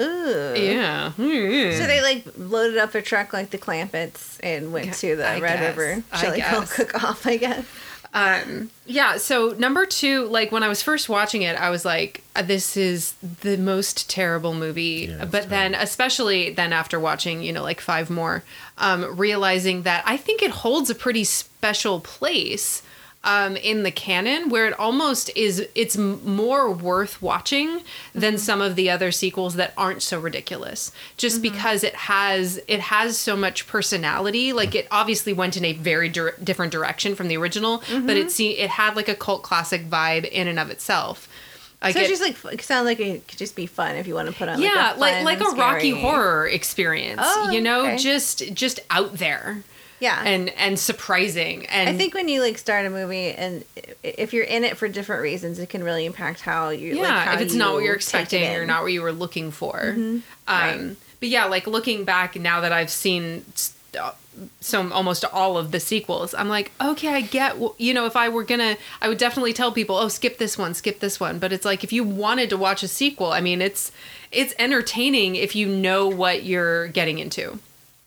Ooh. 0.00 0.54
Yeah. 0.56 1.12
So 1.16 1.86
they 1.86 2.00
like 2.02 2.24
loaded 2.36 2.78
up 2.78 2.94
a 2.94 3.02
truck 3.02 3.32
like 3.32 3.50
the 3.50 3.58
Clampetts 3.58 4.38
and 4.42 4.72
went 4.72 4.92
to 4.94 5.16
the 5.16 5.26
I 5.26 5.40
Red 5.40 5.58
guess. 5.60 5.76
River 5.76 6.02
chili 6.20 6.38
guess. 6.38 6.72
cook 6.72 7.02
off. 7.02 7.26
I 7.26 7.36
guess. 7.36 7.64
Um, 8.14 8.70
yeah, 8.86 9.16
so 9.16 9.56
number 9.58 9.86
two, 9.86 10.26
like 10.26 10.52
when 10.52 10.62
I 10.62 10.68
was 10.68 10.84
first 10.84 11.08
watching 11.08 11.42
it, 11.42 11.60
I 11.60 11.70
was 11.70 11.84
like, 11.84 12.22
uh, 12.36 12.42
this 12.42 12.76
is 12.76 13.14
the 13.42 13.56
most 13.58 14.08
terrible 14.08 14.54
movie. 14.54 15.08
Yeah, 15.10 15.24
but 15.24 15.48
then, 15.48 15.74
especially 15.74 16.50
then 16.50 16.72
after 16.72 17.00
watching, 17.00 17.42
you 17.42 17.52
know, 17.52 17.64
like 17.64 17.80
five 17.80 18.10
more, 18.10 18.44
um, 18.78 19.16
realizing 19.16 19.82
that 19.82 20.04
I 20.06 20.16
think 20.16 20.42
it 20.42 20.52
holds 20.52 20.90
a 20.90 20.94
pretty 20.94 21.24
special 21.24 21.98
place. 21.98 22.83
Um, 23.26 23.56
in 23.56 23.84
the 23.84 23.90
canon, 23.90 24.50
where 24.50 24.66
it 24.66 24.78
almost 24.78 25.30
is, 25.34 25.66
it's 25.74 25.96
more 25.96 26.70
worth 26.70 27.22
watching 27.22 27.80
than 28.14 28.36
some 28.36 28.60
of 28.60 28.76
the 28.76 28.90
other 28.90 29.10
sequels 29.10 29.54
that 29.54 29.72
aren't 29.78 30.02
so 30.02 30.20
ridiculous. 30.20 30.92
Just 31.16 31.40
because 31.40 31.82
it 31.82 31.94
has 31.94 32.60
it 32.68 32.80
has 32.80 33.16
so 33.18 33.34
much 33.34 33.66
personality. 33.66 34.52
Like 34.52 34.74
it 34.74 34.86
obviously 34.90 35.32
went 35.32 35.56
in 35.56 35.64
a 35.64 35.72
very 35.72 36.10
dir- 36.10 36.36
different 36.44 36.70
direction 36.70 37.14
from 37.14 37.28
the 37.28 37.36
original, 37.38 37.82
but 38.04 38.16
it 38.18 38.30
see 38.30 38.58
it 38.58 38.68
had 38.68 38.94
like 38.94 39.08
a 39.08 39.14
cult 39.14 39.42
classic 39.42 39.88
vibe 39.88 40.26
in 40.28 40.46
and 40.46 40.58
of 40.58 40.68
itself. 40.70 41.26
Like 41.82 41.94
so 41.94 42.00
it- 42.00 42.10
it's 42.10 42.18
just 42.20 42.22
like 42.44 42.54
it 42.54 42.62
sounds 42.62 42.84
like 42.84 43.00
it 43.00 43.26
could 43.26 43.38
just 43.38 43.56
be 43.56 43.64
fun 43.66 43.96
if 43.96 44.06
you 44.06 44.14
want 44.14 44.28
to 44.28 44.34
put 44.34 44.50
on. 44.50 44.60
yeah, 44.60 44.94
like 44.98 45.24
like 45.24 45.40
a, 45.40 45.44
like, 45.44 45.56
fun, 45.56 45.58
a 45.58 45.60
Rocky 45.62 45.90
horror 45.98 46.46
experience. 46.46 47.22
Oh, 47.24 47.50
you 47.50 47.62
know, 47.62 47.86
okay. 47.86 47.96
just 47.96 48.52
just 48.52 48.80
out 48.90 49.14
there 49.14 49.62
Yeah, 50.04 50.22
and 50.22 50.50
and 50.50 50.78
surprising. 50.78 51.64
And 51.66 51.88
I 51.88 51.94
think 51.94 52.12
when 52.12 52.28
you 52.28 52.42
like 52.42 52.58
start 52.58 52.84
a 52.84 52.90
movie 52.90 53.30
and 53.30 53.64
if 54.02 54.34
you're 54.34 54.44
in 54.44 54.62
it 54.62 54.76
for 54.76 54.86
different 54.86 55.22
reasons, 55.22 55.58
it 55.58 55.70
can 55.70 55.82
really 55.82 56.04
impact 56.04 56.42
how 56.42 56.68
you. 56.68 56.94
yeah, 56.94 57.02
like, 57.02 57.26
how 57.26 57.34
if 57.36 57.40
it's 57.40 57.54
not 57.54 57.72
what 57.72 57.78
you 57.78 57.86
you're 57.86 57.94
expecting 57.94 58.44
or. 58.44 58.58
Mm-hmm. 58.58 58.66
not 58.66 58.82
what 58.82 58.92
you 58.92 59.00
were 59.00 59.12
looking 59.12 59.50
for. 59.50 59.94
Um, 59.96 60.22
Right. 60.46 60.96
But 61.20 61.28
yeah, 61.30 61.46
like 61.46 61.66
looking 61.66 62.04
back 62.04 62.36
now 62.36 62.60
that 62.60 62.70
I've 62.70 62.90
seen 62.90 63.46
uh, 63.98 64.12
some 64.60 64.92
almost 64.92 65.24
all 65.24 65.56
of 65.56 65.70
the 65.70 65.80
sequels, 65.80 66.34
I'm 66.34 66.50
like, 66.50 66.70
okay, 66.82 67.08
I 67.08 67.22
get. 67.22 67.56
You 67.78 67.94
know, 67.94 68.04
if 68.04 68.14
I 68.14 68.28
were 68.28 68.44
gonna, 68.44 68.76
I 69.00 69.08
would 69.08 69.16
definitely 69.16 69.54
tell 69.54 69.72
people, 69.72 69.96
oh, 69.96 70.08
skip 70.08 70.36
this 70.36 70.58
one, 70.58 70.74
skip 70.74 71.00
this 71.00 71.18
one. 71.18 71.38
But 71.38 71.50
it's 71.50 71.64
like 71.64 71.82
if 71.82 71.94
you 71.94 72.04
wanted 72.04 72.50
to 72.50 72.58
watch 72.58 72.82
a 72.82 72.88
sequel, 72.88 73.32
I 73.32 73.40
mean, 73.40 73.62
it's 73.62 73.90
it's 74.30 74.52
entertaining 74.58 75.36
if 75.36 75.56
you 75.56 75.66
know 75.66 76.08
what 76.08 76.44
you're 76.44 76.88
getting 76.88 77.20
into, 77.20 77.58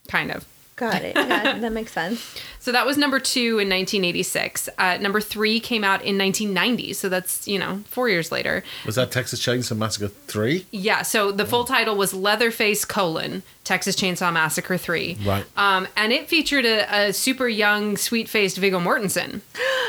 kind 0.09 0.29
of. 0.29 0.45
Got 0.78 1.01
it. 1.01 1.15
Yeah, 1.15 1.57
that 1.59 1.71
makes 1.73 1.91
sense. 1.91 2.39
So 2.59 2.71
that 2.71 2.86
was 2.86 2.97
number 2.97 3.19
two 3.19 3.57
in 3.59 3.67
1986. 3.67 4.69
Uh, 4.78 4.97
number 4.97 5.19
three 5.19 5.59
came 5.59 5.84
out 5.84 6.03
in 6.03 6.17
1990. 6.19 6.93
So 6.93 7.09
that's, 7.09 7.47
you 7.47 7.57
know, 7.57 7.82
four 7.88 8.09
years 8.09 8.32
later. 8.32 8.63
Was 8.86 8.95
that 8.95 9.11
Texas 9.11 9.41
Chainsaw 9.43 9.75
Massacre 9.75 10.07
3? 10.07 10.67
Yeah. 10.71 11.01
So 11.01 11.32
the 11.32 11.45
full 11.45 11.63
title 11.65 11.95
was 11.95 12.13
Leatherface 12.13 12.86
colon 12.86 13.41
Texas 13.63 13.95
Chainsaw 13.95 14.32
Massacre 14.32 14.78
3. 14.78 15.17
Right. 15.25 15.45
Um, 15.57 15.88
and 15.97 16.13
it 16.13 16.30
featured 16.30 16.65
a, 16.65 17.07
a 17.07 17.13
super 17.13 17.47
young, 17.47 17.97
sweet 17.97 18.30
faced 18.30 18.57
Viggo 18.57 18.80
Mortensen. 18.80 19.41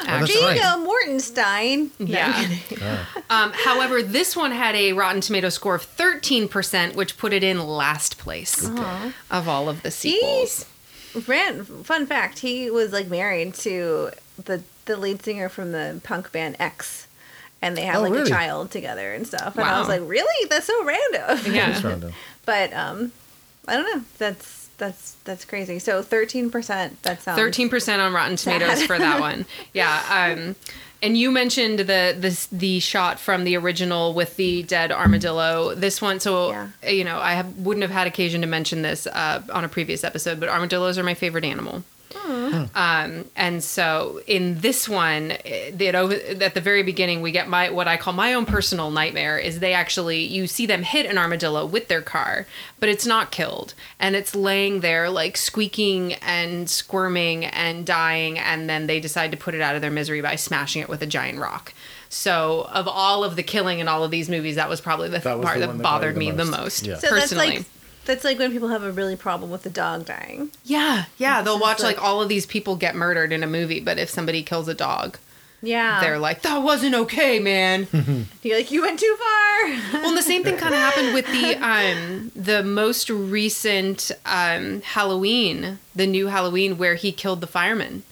that's 0.07 0.33
Viggo 0.33 0.47
right. 0.47 0.59
Mortenstein. 1.07 1.91
No, 2.01 2.07
Yeah. 2.07 3.05
I'm. 3.31 3.49
Um, 3.49 3.53
however, 3.55 4.03
this 4.03 4.35
one 4.35 4.53
had 4.53 4.75
a 4.75 4.95
Rotten 4.95 5.21
Tomato 5.21 5.51
score 5.51 5.75
of 5.75 5.85
13%, 5.97 6.95
which 6.95 7.19
put 7.19 7.33
it 7.35 7.45
in 7.45 7.61
last 7.67 8.17
place 8.19 8.69
of 9.31 9.49
all 9.49 9.69
of 9.69 9.83
the 9.83 9.91
sequels. 9.91 10.65
Ran, 11.27 11.65
fun 11.65 12.07
fact: 12.07 12.39
he 12.41 12.71
was 12.71 12.93
like 12.93 13.09
married 13.09 13.55
to 13.55 14.11
the 14.45 14.63
the 14.85 14.97
lead 14.97 15.23
singer 15.23 15.49
from 15.49 15.73
the 15.73 16.01
punk 16.05 16.31
band 16.33 16.57
X, 16.59 17.07
and 17.61 17.77
they 17.77 17.83
had 17.83 17.97
Oh, 17.97 18.03
like 18.03 18.13
really? 18.13 18.23
a 18.31 18.35
child 18.35 18.71
together 18.71 19.13
and 19.15 19.27
stuff. 19.27 19.57
And 19.57 19.65
I 19.65 19.79
was 19.79 19.89
like, 19.89 20.03
really? 20.05 20.49
That's 20.49 20.67
so 20.67 20.85
random. 20.85 21.53
Yeah. 21.55 21.71
That's 21.73 21.85
random. 21.85 22.13
But 22.47 22.73
um, 22.73 23.13
I 23.67 23.77
don't 23.77 23.85
know. 23.97 24.05
That's 24.17 24.68
that's 24.79 25.13
that's 25.25 25.45
crazy. 25.45 25.79
So 25.79 26.03
thirteen 26.03 26.51
percent. 26.51 27.03
That 27.03 27.21
sounds 27.23 27.39
Thirteen 27.39 27.69
percent 27.69 28.01
on 28.01 28.13
Rotten 28.13 28.37
Tomatoes 28.37 28.79
sad. 28.79 28.87
for 28.87 28.99
that 28.99 29.21
one. 29.21 29.45
Yeah. 29.75 30.35
Um, 30.37 30.57
and 31.03 31.17
you 31.17 31.31
mentioned 31.31 31.79
the 31.81 32.17
the 32.19 32.47
the 32.51 32.81
shot 32.81 33.21
from 33.21 33.45
the 33.45 33.57
original 33.57 34.15
with 34.15 34.37
the 34.37 34.63
dead 34.65 34.91
armadillo. 34.91 35.75
This 35.75 36.01
one, 36.03 36.19
so 36.21 36.51
Yeah. 36.51 36.69
you 36.91 37.05
know, 37.05 37.19
I 37.19 37.35
have, 37.35 37.57
wouldn't 37.59 37.83
have 37.83 37.91
had 37.93 38.07
occasion 38.07 38.41
to 38.41 38.47
mention 38.47 38.83
this 38.83 39.07
uh, 39.07 39.43
on 39.53 39.65
a 39.65 39.69
previous 39.69 40.03
episode, 40.03 40.41
but 40.41 40.49
armadillos 40.49 40.99
are 40.99 41.05
my 41.05 41.15
favorite 41.15 41.45
animal. 41.45 41.85
Um, 42.75 43.25
and 43.37 43.63
so 43.63 44.21
in 44.27 44.61
this 44.61 44.89
one, 44.89 45.33
it, 45.45 45.81
it, 45.81 46.43
at 46.43 46.55
the 46.55 46.61
very 46.61 46.83
beginning, 46.83 47.23
we 47.23 47.33
get 47.33 47.49
my 47.49 47.71
what 47.71 47.89
I 47.89 47.97
call 47.97 48.13
my 48.13 48.35
own 48.35 48.47
personal 48.47 48.91
nightmare 48.91 49.39
is 49.39 49.61
they 49.61 49.73
actually 49.73 50.25
you 50.25 50.47
see 50.47 50.67
them 50.67 50.83
hit 50.83 51.07
an 51.07 51.19
armadillo 51.19 51.67
with 51.67 51.89
their 51.89 52.03
car, 52.03 52.47
but 52.81 52.89
it's 52.89 53.07
not 53.07 53.31
killed, 53.31 53.75
and 53.99 54.17
it's 54.17 54.35
laying 54.35 54.81
there 54.81 55.11
like 55.11 55.37
squeaking 55.37 56.15
and 56.15 56.69
squirming 56.69 57.45
and 57.45 57.85
dying, 57.87 58.39
and 58.39 58.69
then 58.69 58.87
they 58.87 59.01
decide 59.01 59.31
to 59.31 59.37
put 59.37 59.55
it 59.55 59.61
out 59.61 59.75
of 59.75 59.83
their 59.83 59.91
misery 59.91 60.21
by 60.21 60.37
smashing 60.37 60.83
it 60.83 60.89
with 60.89 61.03
a 61.03 61.07
giant 61.07 61.39
rock. 61.39 61.73
So 62.09 62.69
of 62.73 62.89
all 62.89 63.23
of 63.25 63.37
the 63.37 63.43
killing 63.43 63.81
in 63.81 63.89
all 63.89 64.03
of 64.03 64.11
these 64.11 64.29
movies, 64.29 64.57
that 64.57 64.69
was 64.69 64.81
probably 64.81 65.09
the 65.09 65.19
That 65.19 65.39
was 65.39 65.45
part 65.45 65.57
the 65.57 65.61
that 65.61 65.69
one 65.69 65.79
that 65.79 65.83
bothered 65.83 66.17
me 66.17 66.27
you 66.27 66.33
the 66.33 66.45
the 66.45 66.51
most, 66.51 66.59
most. 66.61 66.87
Yeah. 66.87 66.97
So 66.97 67.09
personally. 67.09 67.49
that's 67.49 67.59
like 67.59 67.67
That's 68.09 68.25
like 68.25 68.39
when 68.41 68.51
people 68.51 68.69
have 68.69 68.83
a 68.83 68.91
really 68.91 69.15
problem 69.17 69.51
with 69.53 69.63
the 69.63 69.71
dog 69.71 70.05
dying. 70.07 70.51
Yeah, 70.65 71.05
yeah. 71.19 71.43
They'll 71.43 71.61
watch 71.61 71.79
like, 71.81 71.99
like- 71.99 72.05
all 72.05 72.21
of 72.21 72.29
these 72.29 72.47
people 72.47 72.75
get 72.75 72.97
murdered 72.97 73.33
in 73.33 73.43
a 73.45 73.47
movie, 73.47 73.79
but 73.81 73.99
if 73.99 74.11
somebody 74.11 74.43
kills 74.43 74.67
a 74.67 74.75
dog, 74.75 75.19
Yeah. 75.63 76.01
they're 76.01 76.19
like, 76.19 76.43
"That 76.43 76.63
wasn't 76.63 76.95
okay, 76.95 77.39
man." 77.39 77.87
You're 78.43 78.57
like, 78.57 78.71
you 78.71 78.83
went 78.83 78.99
too 78.99 79.17
far. 79.19 79.69
well, 80.01 80.09
and 80.09 80.17
the 80.17 80.23
same 80.23 80.43
thing 80.43 80.57
kind 80.57 80.75
of 80.75 80.81
happened 80.81 81.15
with 81.15 81.27
the 81.27 81.55
um 81.63 82.33
the 82.35 82.63
most 82.63 83.11
recent 83.11 84.11
um 84.27 84.81
Halloween, 84.83 85.79
the 85.95 86.07
new 86.07 86.27
Halloween, 86.29 86.79
where 86.79 86.95
he 86.97 87.13
killed 87.13 87.41
the 87.41 87.47
fireman. 87.47 88.03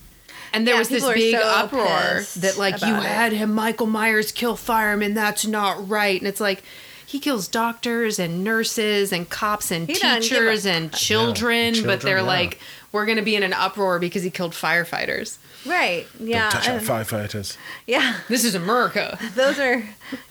And 0.52 0.66
there 0.66 0.74
Yeah, 0.74 0.78
was 0.80 0.88
this 0.88 1.06
big 1.08 1.34
so 1.34 1.42
uproar 1.42 2.22
that 2.36 2.56
like 2.58 2.80
you 2.80 2.88
about 2.94 3.04
it. 3.04 3.08
had 3.08 3.32
him 3.32 3.52
Michael 3.54 3.86
Myers 3.86 4.32
kill 4.32 4.56
firemen, 4.56 5.14
that's 5.14 5.46
not 5.46 5.88
right. 5.88 6.18
And 6.20 6.26
it's 6.28 6.40
like 6.40 6.62
he 7.06 7.18
kills 7.20 7.48
doctors 7.48 8.18
and 8.18 8.42
nurses 8.44 9.12
and 9.12 9.28
cops 9.30 9.70
and 9.70 9.86
He 9.86 9.94
doesn't 9.94 10.18
a- 10.18 10.20
teachers 10.20 10.66
and 10.66 10.92
children, 10.92 11.72
but 11.72 11.78
children, 11.80 11.98
they're 12.00 12.16
yeah. 12.18 12.22
like 12.22 12.58
we're 12.92 13.06
going 13.06 13.18
to 13.18 13.22
be 13.24 13.36
in 13.36 13.42
an 13.42 13.52
uproar 13.52 13.98
because 13.98 14.22
he 14.22 14.30
killed 14.30 14.52
firefighters. 14.52 15.38
right. 15.66 16.06
Yeah. 16.18 16.50
Don't 16.50 16.52
touch 16.52 16.68
our 16.68 16.76
and- 16.78 16.86
firefighters. 16.86 17.56
yeah. 17.86 18.16
This 18.28 18.44
is 18.44 18.54
America. 18.54 19.18
Those 19.34 19.58
are, 19.58 19.76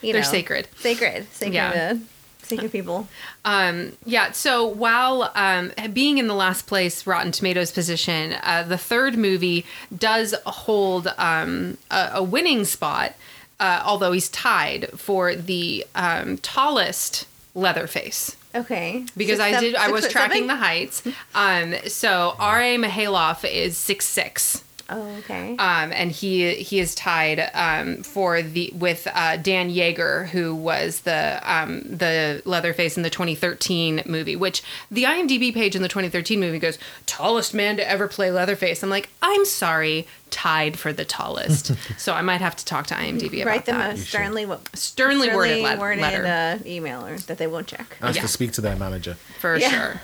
you 0.01 0.13
They're 0.13 0.15
know, 0.15 0.21
sacred. 0.21 0.67
Sacred. 0.77 1.27
Sacred. 1.33 1.53
Yeah. 1.53 1.93
uh, 1.93 1.97
sacred 2.43 2.71
people. 2.71 3.07
Um, 3.43 3.93
yeah, 4.05 4.31
so 4.31 4.65
while 4.67 5.31
um, 5.35 5.71
being 5.93 6.17
in 6.19 6.27
the 6.27 6.35
last 6.35 6.67
place 6.67 7.05
Rotten 7.07 7.31
Tomatoes 7.31 7.71
position, 7.71 8.35
uh, 8.43 8.61
the 8.63 8.77
third 8.77 9.17
movie 9.17 9.65
does 9.95 10.33
hold 10.45 11.07
um, 11.17 11.77
a, 11.89 12.11
a 12.15 12.23
winning 12.23 12.63
spot, 12.65 13.13
uh, 13.59 13.81
although 13.85 14.11
he's 14.11 14.29
tied 14.29 14.89
for 14.99 15.35
the 15.35 15.85
um, 15.95 16.37
tallest 16.39 17.27
Leatherface. 17.53 18.35
Okay. 18.53 19.05
Because 19.15 19.37
Six, 19.37 19.41
I 19.47 19.51
seven- 19.51 19.63
did, 19.63 19.75
I 19.75 19.91
was 19.91 20.07
tracking 20.09 20.43
seven? 20.43 20.47
the 20.47 20.55
heights. 20.57 21.03
Um, 21.33 21.75
so 21.87 22.35
R.A. 22.39 22.77
Mihailoff 22.77 23.49
is 23.49 23.77
six 23.77 24.05
six. 24.05 24.63
Oh, 24.89 25.01
okay. 25.19 25.51
Um, 25.57 25.91
and 25.93 26.11
he 26.11 26.53
he 26.55 26.79
is 26.79 26.93
tied 26.93 27.49
um, 27.53 28.03
for 28.03 28.41
the 28.41 28.71
with 28.75 29.07
uh, 29.13 29.37
Dan 29.37 29.71
Yeager, 29.71 30.27
who 30.27 30.53
was 30.55 31.01
the 31.01 31.39
um, 31.43 31.81
the 31.83 32.41
Leatherface 32.45 32.95
in 32.97 33.03
the 33.03 33.09
2013 33.09 34.03
movie. 34.05 34.35
Which 34.35 34.61
the 34.91 35.03
IMDb 35.03 35.53
page 35.53 35.75
in 35.75 35.81
the 35.81 35.87
2013 35.87 36.39
movie 36.39 36.59
goes 36.59 36.77
tallest 37.05 37.53
man 37.53 37.77
to 37.77 37.89
ever 37.89 38.07
play 38.07 38.29
Leatherface. 38.31 38.83
I'm 38.83 38.89
like, 38.91 39.09
I'm 39.23 39.43
sorry, 39.45 40.07
tied 40.29 40.77
for 40.77 40.93
the 40.93 41.05
tallest. 41.05 41.71
so 41.97 42.13
I 42.13 42.21
might 42.21 42.41
have 42.41 42.55
to 42.57 42.65
talk 42.65 42.85
to 42.87 42.93
IMDb 42.93 43.41
about 43.41 43.49
Write 43.49 43.65
them 43.65 43.77
that. 43.79 43.95
a 43.95 43.97
sternly, 43.97 44.45
wo- 44.45 44.59
Sternly 44.73 45.29
worded 45.33 45.63
le- 45.63 45.77
worded, 45.79 46.01
letter. 46.01 46.25
uh, 46.25 46.59
email 46.69 47.05
or 47.05 47.17
that 47.17 47.37
they 47.39 47.47
won't 47.47 47.67
check. 47.67 47.97
Ask 48.01 48.17
Yeah. 48.17 48.21
to 48.21 48.27
speak 48.27 48.51
to 48.53 48.61
their 48.61 48.75
manager. 48.75 49.17
for 49.39 49.57
Yeah. 49.57 49.69
sure. 49.69 50.01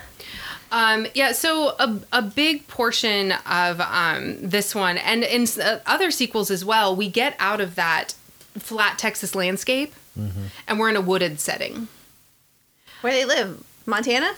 Um, 0.71 1.05
yeah, 1.13 1.33
so 1.33 1.75
a, 1.79 1.99
a 2.13 2.21
big 2.21 2.67
portion 2.67 3.33
of 3.45 3.81
um, 3.81 4.37
this 4.41 4.73
one, 4.73 4.97
and 4.97 5.23
in 5.23 5.45
uh, 5.61 5.79
other 5.85 6.11
sequels 6.11 6.49
as 6.49 6.63
well, 6.63 6.95
we 6.95 7.09
get 7.09 7.35
out 7.39 7.59
of 7.59 7.75
that 7.75 8.13
flat 8.57 8.97
Texas 8.97 9.35
landscape, 9.35 9.93
and 10.67 10.79
we're 10.79 10.89
in 10.89 10.95
a 10.95 11.01
wooded 11.01 11.39
setting. 11.39 11.87
Where 13.01 13.11
they 13.13 13.25
live? 13.25 13.63
Montana? 13.85 14.33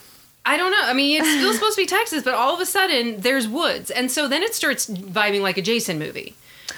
I 0.45 0.57
don't 0.57 0.71
know. 0.71 0.81
I 0.81 0.93
mean, 0.93 1.19
it's 1.21 1.29
still 1.29 1.53
supposed 1.53 1.75
to 1.75 1.81
be 1.81 1.86
Texas, 1.86 2.23
but 2.23 2.34
all 2.34 2.53
of 2.53 2.59
a 2.59 2.65
sudden 2.65 3.21
there's 3.21 3.47
woods, 3.47 3.91
and 3.91 4.09
so 4.11 4.27
then 4.27 4.41
it 4.43 4.55
starts 4.55 4.88
vibing 4.89 5.41
like 5.41 5.57
a 5.57 5.61
Jason 5.61 5.99
movie 5.99 6.36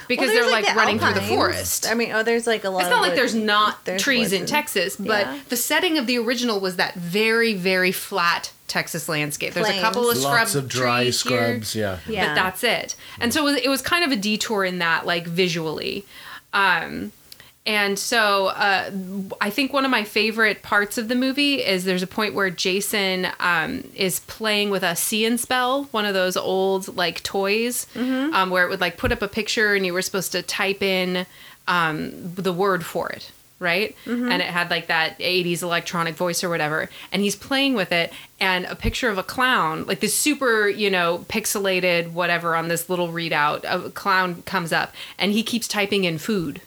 because 0.08 0.28
Well, 0.28 0.34
they're 0.36 0.44
there's, 0.44 0.52
like, 0.66 0.74
the 0.74 0.78
running 0.80 1.00
through 1.00 1.14
the 1.14 1.22
forest. 1.22 1.88
I 1.90 1.94
mean, 1.96 2.12
oh, 2.12 2.24
there's 2.24 2.46
like 2.46 2.64
a 2.64 2.70
lot 2.70 2.80
It's 2.82 2.88
of 2.88 2.92
not 2.92 3.02
like 3.02 3.12
wood- 3.12 3.18
there's 3.20 3.34
not 3.36 3.86
there's 3.86 4.02
trees 4.02 4.34
in 4.34 4.46
Texas, 4.46 4.96
but 4.98 5.26
Yeah. 5.26 5.40
the 5.50 5.58
setting 5.58 5.98
of 5.98 6.06
the 6.08 6.18
original 6.20 6.60
was 6.60 6.76
that 6.76 6.94
very, 6.96 7.54
very 7.54 7.92
flat 7.92 8.52
Texas 8.68 9.08
landscape. 9.08 9.54
There's 9.54 9.70
a 9.70 9.80
couple 9.82 10.10
of 10.10 10.18
scrubs, 10.18 10.54
Lots 10.54 10.56
of 10.56 10.68
dry 10.68 11.04
trees 11.04 11.22
here, 11.24 11.48
scrubs. 11.52 11.76
Yeah. 11.76 12.00
Yeah. 12.08 12.28
but 12.30 12.36
that's 12.36 12.64
it. 12.64 12.96
And 13.20 13.34
so 13.34 13.42
it 13.42 13.52
was, 13.52 13.56
it 13.64 13.70
was 13.70 13.82
kind 13.82 14.04
of 14.04 14.12
a 14.12 14.16
detour 14.16 14.66
in 14.66 14.80
that, 14.80 15.06
like 15.06 15.28
visually. 15.28 16.06
Um, 16.54 17.12
and 17.68 17.98
so 17.98 18.48
uh, 18.48 18.92
I 19.42 19.50
think 19.50 19.74
one 19.74 19.86
of 19.86 19.92
my 19.92 20.04
favorite 20.04 20.62
parts 20.62 21.00
of 21.00 21.08
the 21.08 21.16
movie 21.16 21.64
is 21.64 21.84
there's 21.84 22.04
a 22.04 22.08
point 22.08 22.36
where 22.36 22.52
Jason 22.52 23.28
um, 23.40 23.90
is 23.96 24.20
playing 24.22 24.70
with 24.70 24.84
a 24.84 24.96
see 24.96 25.26
and 25.26 25.40
spell, 25.40 25.86
one 25.86 26.06
of 26.06 26.14
those 26.14 26.38
old 26.38 26.96
like 26.96 27.24
toys, 27.24 27.88
um, 27.96 28.52
where 28.52 28.66
it 28.66 28.70
would 28.70 28.82
like 28.82 28.98
put 28.98 29.12
up 29.12 29.24
a 29.24 29.28
picture 29.28 29.74
and 29.74 29.84
you 29.84 29.94
were 29.94 30.04
supposed 30.04 30.32
to 30.34 30.44
type 30.44 30.84
in 30.84 31.26
um, 31.68 32.12
the 32.36 32.54
word 32.54 32.86
for 32.86 33.10
it. 33.10 33.32
Right? 33.58 33.96
And 34.32 34.42
it 34.42 34.48
had 34.48 34.70
like 34.70 34.88
that 34.88 35.18
80s 35.18 35.64
electronic 35.64 36.16
voice 36.16 36.44
or 36.44 36.50
whatever. 36.50 36.90
And 37.12 37.22
he's 37.22 37.38
playing 37.38 37.74
with 37.74 37.92
it, 37.92 38.12
and 38.40 38.66
a 38.66 38.76
picture 38.76 39.10
of 39.10 39.18
a 39.18 39.24
clown, 39.24 39.86
like 39.86 40.02
this 40.02 40.14
super, 40.14 40.68
you 40.68 40.90
know, 40.90 41.26
pixelated 41.30 42.12
whatever 42.12 42.56
on 42.56 42.68
this 42.68 42.90
little 42.90 43.08
readout, 43.08 43.62
a 43.64 43.90
clown 43.92 44.42
comes 44.44 44.74
up, 44.74 44.94
and 45.18 45.32
he 45.32 45.42
keeps 45.42 45.68
typing 45.68 46.04
in 46.04 46.18
food. 46.18 46.62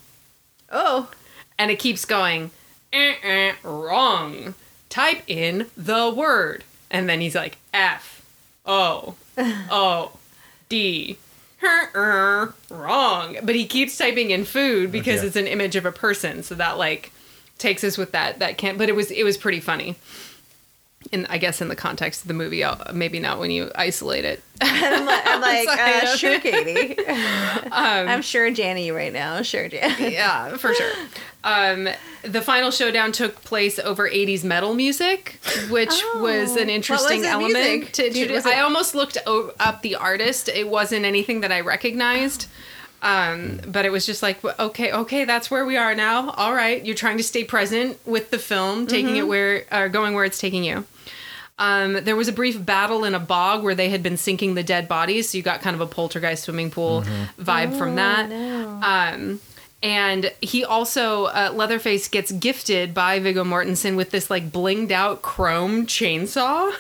Oh, 0.73 1.11
and 1.59 1.71
it 1.71 1.79
keeps 1.79 2.05
going 2.05 2.51
eh, 2.93 3.15
eh, 3.23 3.53
wrong. 3.63 4.55
Type 4.89 5.23
in 5.27 5.67
the 5.77 6.13
word. 6.15 6.65
And 6.91 7.09
then 7.09 7.21
he's 7.21 7.35
like 7.35 7.59
f 7.75 8.23
o 8.65 9.17
o 9.39 10.13
d 10.69 11.19
Uh-huh. 11.63 12.53
wrong. 12.71 13.39
But 13.43 13.55
he 13.55 13.67
keeps 13.67 13.97
typing 13.97 14.31
in 14.31 14.45
food 14.45 14.93
because 14.93 15.23
it's 15.23 15.37
an 15.37 15.47
image 15.47 15.77
of 15.77 15.85
a 15.85 15.93
person 15.93 16.43
so 16.43 16.55
that 16.55 16.79
like 16.79 17.13
takes 17.59 17.83
us 17.83 17.99
with 17.99 18.13
that 18.13 18.39
that 18.39 18.57
can't 18.57 18.79
but 18.79 18.89
it 18.89 18.95
was 18.95 19.11
it 19.11 19.25
was 19.25 19.37
pretty 19.37 19.59
funny 19.59 19.97
in 21.13 21.27
i 21.27 21.39
guess 21.39 21.61
in 21.61 21.69
the 21.69 21.77
context 21.77 22.23
of 22.23 22.29
the 22.29 22.35
movie 22.35 22.63
uh, 22.65 22.77
maybe 22.93 23.19
not 23.19 23.39
when 23.39 23.51
you 23.51 23.71
isolate 23.75 24.25
it 24.25 24.43
I'm 24.61 25.07
like, 25.07 25.27
I'm 25.27 25.41
like 25.41 25.69
uh, 26.05 26.17
sure, 26.17 26.41
Katie. 26.41 26.97
I'm 27.73 28.23
sure 28.23 28.51
Janny 28.51 28.93
right 28.93 29.13
now. 29.13 29.41
Sure, 29.43 29.69
Jan. 29.69 29.95
yeah, 30.13 30.57
for 30.57 30.75
sure. 30.75 30.91
Um, 31.45 31.89
the 32.23 32.43
final 32.43 32.73
showdown 32.73 33.13
took 33.13 33.37
place 33.45 33.79
over 33.79 34.09
80s 34.11 34.43
metal 34.43 34.75
music, 34.75 35.39
which 35.71 35.91
Oh. 35.93 36.23
was 36.23 36.57
an 36.57 36.71
interesting 36.71 37.23
the 37.23 37.29
element. 37.29 37.55
music? 37.55 37.93
To, 37.93 38.11
Did- 38.11 38.47
I 38.47 38.61
almost 38.61 38.97
looked 38.97 39.17
o- 39.27 39.53
up 39.61 39.83
the 39.83 39.95
artist. 39.95 40.49
It 40.49 40.69
wasn't 40.69 41.05
anything 41.07 41.41
that 41.43 41.53
I 41.53 41.61
recognized. 41.61 42.49
Um, 43.01 43.61
but 43.69 43.85
it 43.85 43.91
was 43.93 44.05
just 44.07 44.25
like, 44.25 44.45
okay, 44.59 44.91
okay, 44.91 45.25
that's 45.25 45.53
where 45.53 45.65
we 45.65 45.77
are 45.77 45.95
now. 45.95 46.31
All 46.31 46.53
right, 46.53 46.85
you're 46.85 46.97
trying 46.97 47.19
to 47.19 47.23
stay 47.23 47.45
present 47.45 47.97
with 48.05 48.31
the 48.33 48.39
film, 48.41 48.89
taking 48.89 49.11
Mm-hmm. 49.11 49.17
it 49.19 49.29
where, 49.29 49.65
or 49.71 49.89
going 49.89 50.15
where 50.15 50.25
it's 50.25 50.39
taking 50.39 50.65
you. 50.65 50.85
Um, 51.59 51.95
there 52.05 52.15
was 52.17 52.29
a 52.29 52.33
brief 52.33 52.65
battle 52.65 53.03
in 53.05 53.15
a 53.15 53.19
bog 53.21 53.65
where 53.65 53.75
they 53.75 53.89
had 53.89 54.03
been 54.03 54.17
sinking 54.17 54.55
the 54.55 54.63
dead 54.63 54.87
bodies, 54.87 55.31
so 55.31 55.37
you 55.39 55.43
got 55.43 55.61
kind 55.61 55.75
of 55.75 55.81
a 55.81 55.87
poltergeist 55.87 56.45
swimming 56.45 56.71
pool 56.71 57.03
vibe 57.41 57.77
from 57.77 57.97
that. 57.97 58.29
no. 58.29 58.81
Um, 58.83 59.41
and 59.83 60.33
he 60.41 60.65
also 60.65 61.25
uh, 61.27 61.51
Leatherface 61.55 62.09
gets 62.09 62.31
gifted 62.33 62.95
by 62.95 63.19
Viggo 63.21 63.45
Mortensen 63.45 63.97
with 63.97 64.11
this 64.11 64.31
like 64.31 64.51
blinged 64.51 64.91
out 64.93 65.23
chrome 65.23 65.87
chainsaw. 65.87 66.73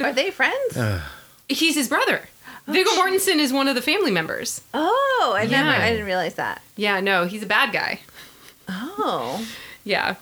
Are 0.00 0.12
they 0.12 0.30
friends? 0.30 0.78
He's 1.48 1.74
his 1.74 1.88
brother. 1.88 2.22
Viggo 2.66 2.90
Mortensen 2.92 3.36
is 3.36 3.52
one 3.52 3.68
of 3.68 3.74
the 3.74 3.82
family 3.82 4.10
members. 4.10 4.62
oh, 4.72 5.34
I 5.36 5.44
never 5.46 5.68
I 5.68 5.90
didn't 5.90 6.06
realize 6.06 6.34
that. 6.34 6.62
Yeah, 6.76 7.00
no, 7.00 7.26
he's 7.26 7.42
a 7.42 7.46
bad 7.46 7.72
guy. 7.72 8.00
Oh, 8.68 9.46
Yeah. 9.84 10.14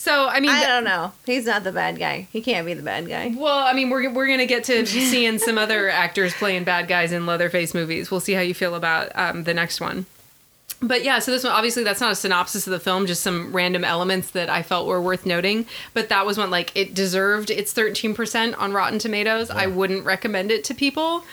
So 0.00 0.28
I 0.28 0.38
mean, 0.38 0.50
I 0.50 0.64
don't 0.64 0.84
know. 0.84 1.12
He's 1.26 1.44
not 1.44 1.64
the 1.64 1.72
bad 1.72 1.98
guy. 1.98 2.28
He 2.30 2.40
can't 2.40 2.64
be 2.64 2.72
the 2.72 2.84
bad 2.84 3.08
guy. 3.08 3.34
well, 3.36 3.58
I 3.58 3.72
mean, 3.72 3.90
we're 3.90 4.08
we're 4.12 4.28
gonna 4.28 4.46
get 4.46 4.62
to 4.64 4.86
seeing 4.86 5.38
some 5.40 5.58
other 5.58 5.88
actors 5.90 6.32
playing 6.34 6.62
bad 6.62 6.86
guys 6.86 7.10
in 7.10 7.26
Leatherface 7.26 7.74
movies. 7.74 8.08
We'll 8.08 8.20
see 8.20 8.34
how 8.34 8.40
you 8.40 8.54
feel 8.54 8.76
about 8.76 9.10
um, 9.16 9.42
the 9.42 9.52
next 9.54 9.80
one. 9.80 10.06
But 10.80 11.02
yeah, 11.02 11.18
so 11.18 11.32
this 11.32 11.42
one 11.42 11.52
obviously 11.52 11.82
that's 11.82 12.00
not 12.00 12.12
a 12.12 12.14
synopsis 12.14 12.64
of 12.68 12.70
the 12.70 12.78
film, 12.78 13.06
just 13.06 13.24
some 13.24 13.52
random 13.52 13.82
elements 13.82 14.30
that 14.30 14.48
I 14.48 14.62
felt 14.62 14.86
were 14.86 15.02
worth 15.02 15.26
noting. 15.26 15.66
But 15.94 16.08
that 16.10 16.24
was 16.24 16.38
one 16.38 16.52
like 16.52 16.70
it 16.76 16.94
deserved 16.94 17.50
its 17.50 17.72
thirteen 17.72 18.14
percent 18.14 18.54
on 18.54 18.72
Rotten 18.72 19.00
Tomatoes. 19.00 19.50
I 19.50 19.66
wouldn't 19.66 20.04
recommend 20.04 20.52
it 20.52 20.62
to 20.64 20.74
people. 20.74 21.24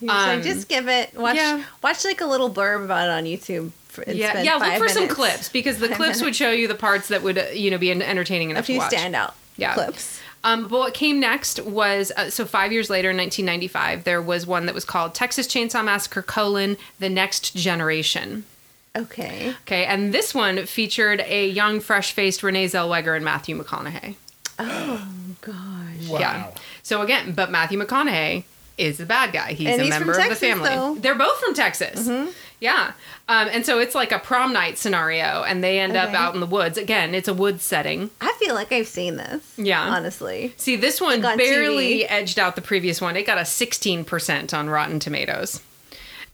so 0.00 0.08
Um, 0.08 0.42
just 0.42 0.68
give 0.68 0.88
it. 0.88 1.14
Watch. 1.16 1.36
yeah. 1.36 1.62
Watch 1.84 2.04
like 2.04 2.20
a 2.20 2.26
little 2.26 2.50
blurb 2.50 2.84
about 2.84 3.08
it 3.08 3.12
on 3.12 3.24
YouTube. 3.24 3.70
For, 4.04 4.08
and 4.10 4.18
yeah, 4.18 4.30
spend 4.30 4.46
yeah. 4.46 4.54
Look 4.54 4.62
five 4.64 4.78
for 4.78 4.88
some 4.88 5.08
clips 5.08 5.48
because 5.48 5.78
the 5.78 5.88
Five 5.88 5.96
clips 5.96 6.22
would 6.22 6.34
show 6.36 6.50
you 6.50 6.68
the 6.68 6.74
parts 6.74 7.08
that 7.08 7.22
would 7.22 7.38
uh, 7.38 7.44
you 7.52 7.70
know 7.70 7.78
be 7.78 7.90
entertaining 7.90 8.48
A 8.48 8.52
enough 8.52 8.66
to 8.66 8.72
few 8.72 8.78
watch. 8.78 8.92
standout 8.92 9.32
Yeah. 9.56 9.74
clips. 9.74 10.20
Um, 10.44 10.68
but 10.68 10.78
what 10.78 10.94
came 10.94 11.18
next 11.18 11.60
was 11.64 12.12
uh, 12.16 12.30
so 12.30 12.44
five 12.46 12.70
years 12.72 12.88
later, 12.88 13.10
in 13.10 13.16
1995, 13.16 14.04
there 14.04 14.22
was 14.22 14.46
one 14.46 14.66
that 14.66 14.74
was 14.74 14.84
called 14.84 15.14
Texas 15.14 15.46
Chainsaw 15.48 15.84
Massacre: 15.84 16.22
colon 16.22 16.76
The 17.00 17.08
Next 17.08 17.54
Generation. 17.56 18.44
Okay. 18.96 19.54
Okay, 19.62 19.84
and 19.84 20.14
this 20.14 20.34
one 20.34 20.64
featured 20.66 21.20
a 21.26 21.48
young, 21.48 21.78
fresh-faced 21.80 22.42
Renee 22.42 22.66
Zellweger 22.66 23.14
and 23.16 23.24
Matthew 23.24 23.60
McConaughey. 23.60 24.14
Oh 24.60 25.06
gosh. 25.40 26.08
Wow. 26.08 26.18
Yeah. 26.18 26.50
So 26.82 27.02
again, 27.02 27.32
but 27.32 27.50
Matthew 27.50 27.78
McConaughey 27.80 28.44
is 28.76 28.98
the 28.98 29.06
bad 29.06 29.32
guy. 29.32 29.52
He's 29.52 29.68
And 29.68 29.80
a 29.80 29.84
he's 29.84 29.90
member 29.90 30.14
from 30.14 30.22
of 30.22 30.28
Texas, 30.28 30.40
the 30.40 30.46
family. 30.48 30.68
though. 30.70 30.94
They're 30.96 31.14
both 31.14 31.38
from 31.40 31.54
Texas. 31.54 32.08
Yeah. 32.60 32.92
Um, 33.30 33.48
and 33.52 33.66
so 33.66 33.78
it's 33.78 33.94
like 33.94 34.10
a 34.10 34.18
prom 34.18 34.52
night 34.54 34.78
scenario, 34.78 35.42
and 35.46 35.62
they 35.62 35.78
end 35.78 35.96
up 35.96 36.14
out 36.14 36.32
in 36.34 36.40
the 36.40 36.46
woods. 36.46 36.78
Again, 36.78 37.14
it's 37.14 37.28
a 37.28 37.34
woods 37.34 37.62
setting. 37.62 38.10
I 38.22 38.32
feel 38.40 38.54
like 38.54 38.72
I've 38.72 38.86
seen 38.88 39.16
this. 39.16 39.42
Yeah. 39.58 39.82
Honestly. 39.82 40.54
See, 40.56 40.76
this 40.76 40.98
one 41.00 41.20
Like 41.20 41.32
on 41.32 41.38
barely 41.38 42.00
TV. 42.00 42.06
edged 42.08 42.38
out 42.38 42.56
the 42.56 42.62
previous 42.62 43.00
one. 43.02 43.16
It 43.16 43.26
got 43.26 43.36
a 43.36 43.42
16% 43.42 44.56
on 44.56 44.70
Rotten 44.70 44.98
Tomatoes. 44.98 45.60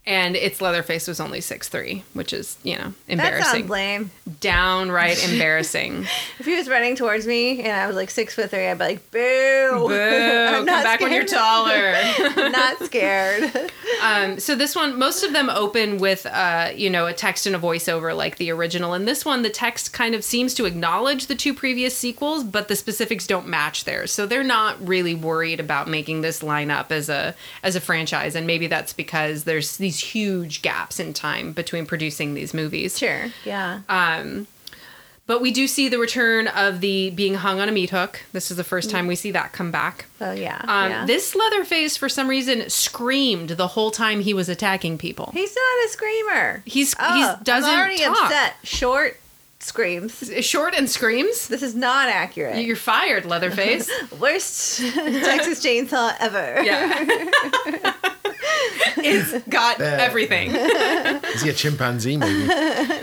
And 0.07 0.35
its 0.35 0.61
Leatherface 0.61 1.07
was 1.07 1.19
only 1.19 1.39
6'3, 1.39 2.03
which 2.13 2.31
is, 2.31 2.57
you 2.61 2.77
know, 2.77 2.93
That 3.07 3.13
embarrassing. 3.13 3.61
sounds 3.61 3.69
lame. 3.71 4.11
Downright 4.39 5.23
embarrassing. 5.31 6.05
If 6.37 6.45
he 6.45 6.55
was 6.55 6.69
running 6.69 6.95
towards 6.95 7.25
me 7.25 7.63
and 7.63 7.71
I 7.71 7.87
was 7.87 7.95
like 7.95 8.11
six 8.11 8.35
foot 8.35 8.51
three, 8.51 8.67
I'd 8.67 8.77
be 8.77 8.83
like, 8.83 9.11
boo. 9.11 9.87
Boo! 9.87 9.87
Come 10.51 10.65
back 10.67 10.99
when 10.99 11.11
you're 11.11 11.25
scared. 11.25 11.41
taller. 11.41 12.49
not 12.51 12.77
scared. 12.83 13.71
Um, 14.03 14.39
so 14.39 14.53
this 14.53 14.75
one, 14.75 14.99
most 14.99 15.23
of 15.23 15.33
them 15.33 15.49
open 15.49 15.97
with, 15.97 16.27
uh, 16.27 16.69
you 16.75 16.91
know, 16.91 17.07
a 17.07 17.13
text 17.13 17.47
and 17.47 17.55
a 17.55 17.59
voiceover 17.59 18.15
like 18.15 18.37
the 18.37 18.51
original. 18.51 18.93
And 18.93 19.07
this 19.07 19.25
one, 19.25 19.41
the 19.41 19.49
text 19.49 19.91
kind 19.91 20.13
of 20.13 20.23
seems 20.23 20.53
to 20.53 20.65
acknowledge 20.65 21.25
the 21.25 21.35
two 21.35 21.53
previous 21.55 21.97
sequels, 21.97 22.43
but 22.43 22.67
the 22.67 22.75
specifics 22.75 23.25
don't 23.25 23.47
match 23.47 23.85
theirs. 23.85 24.11
So 24.11 24.27
they're 24.27 24.43
not 24.43 24.85
really 24.87 25.15
worried 25.15 25.59
about 25.59 25.87
making 25.87 26.21
this 26.21 26.43
line 26.43 26.69
up 26.69 26.91
as 26.91 27.09
a 27.09 27.33
as 27.63 27.75
a 27.75 27.81
franchise. 27.81 28.35
And 28.35 28.45
maybe 28.45 28.67
that's 28.67 28.93
because 28.93 29.45
there's 29.45 29.77
these 29.77 29.94
huge 29.99 30.61
gaps 30.61 30.99
in 30.99 31.13
time 31.13 31.51
between 31.51 31.85
producing 31.85 32.33
these 32.33 32.53
movies. 32.53 32.97
sure. 32.97 33.27
Yeah. 33.45 33.81
Um, 33.89 34.47
but 35.27 35.41
we 35.41 35.49
do 35.51 35.65
see 35.67 35.89
the 35.89 35.97
return 35.97 36.47
of 36.47 36.81
the 36.81 37.09
being 37.09 37.33
hung 37.33 37.59
on 37.59 37.67
a 37.67 37.71
meat 37.71 37.89
hook. 37.89 38.21
This 38.31 38.51
is 38.51 38.57
the 38.57 38.63
first 38.63 38.91
time 38.91 39.07
we 39.07 39.15
see 39.15 39.31
that 39.31 39.53
come 39.53 39.71
back. 39.71 40.05
oh 40.21 40.31
yeah. 40.33 40.57
Um, 40.67 40.91
yeah. 40.91 41.05
This 41.07 41.33
Leatherface, 41.35 41.97
for 41.97 42.09
some 42.09 42.27
reason, 42.27 42.69
screamed 42.69 43.49
the 43.49 43.67
whole 43.69 43.89
time 43.89 44.21
he 44.21 44.35
was 44.35 44.49
attacking 44.49 44.99
people. 44.99 45.31
He's 45.33 45.55
not 45.55 45.85
a 45.85 45.89
screamer. 45.89 46.61
He's 46.65 46.95
Oh, 46.99 47.37
he 47.37 47.43
doesn't 47.43 47.69
I'm 47.69 47.79
already 47.79 47.97
talk. 48.03 48.21
upset. 48.25 48.53
Short 48.63 49.19
screams. 49.65 50.31
Short 50.45 50.73
and 50.75 50.89
screams. 50.89 51.47
This 51.47 51.61
is 51.63 51.75
not 51.75 52.07
accurate. 52.09 52.63
You're 52.63 52.75
fired, 52.75 53.25
Leatherface. 53.25 53.89
Worst 54.19 54.79
Texas 54.93 55.63
Chainsaw 55.63 56.13
ever. 56.19 56.61
yeah, 56.63 56.93
it's 58.97 59.43
got 59.47 59.79
Yeah. 59.79 59.97
everything. 59.99 60.51
Is 60.55 61.41
he 61.41 61.49
a 61.49 61.53
chimpanzee? 61.53 62.17
Maybe. 62.17 62.47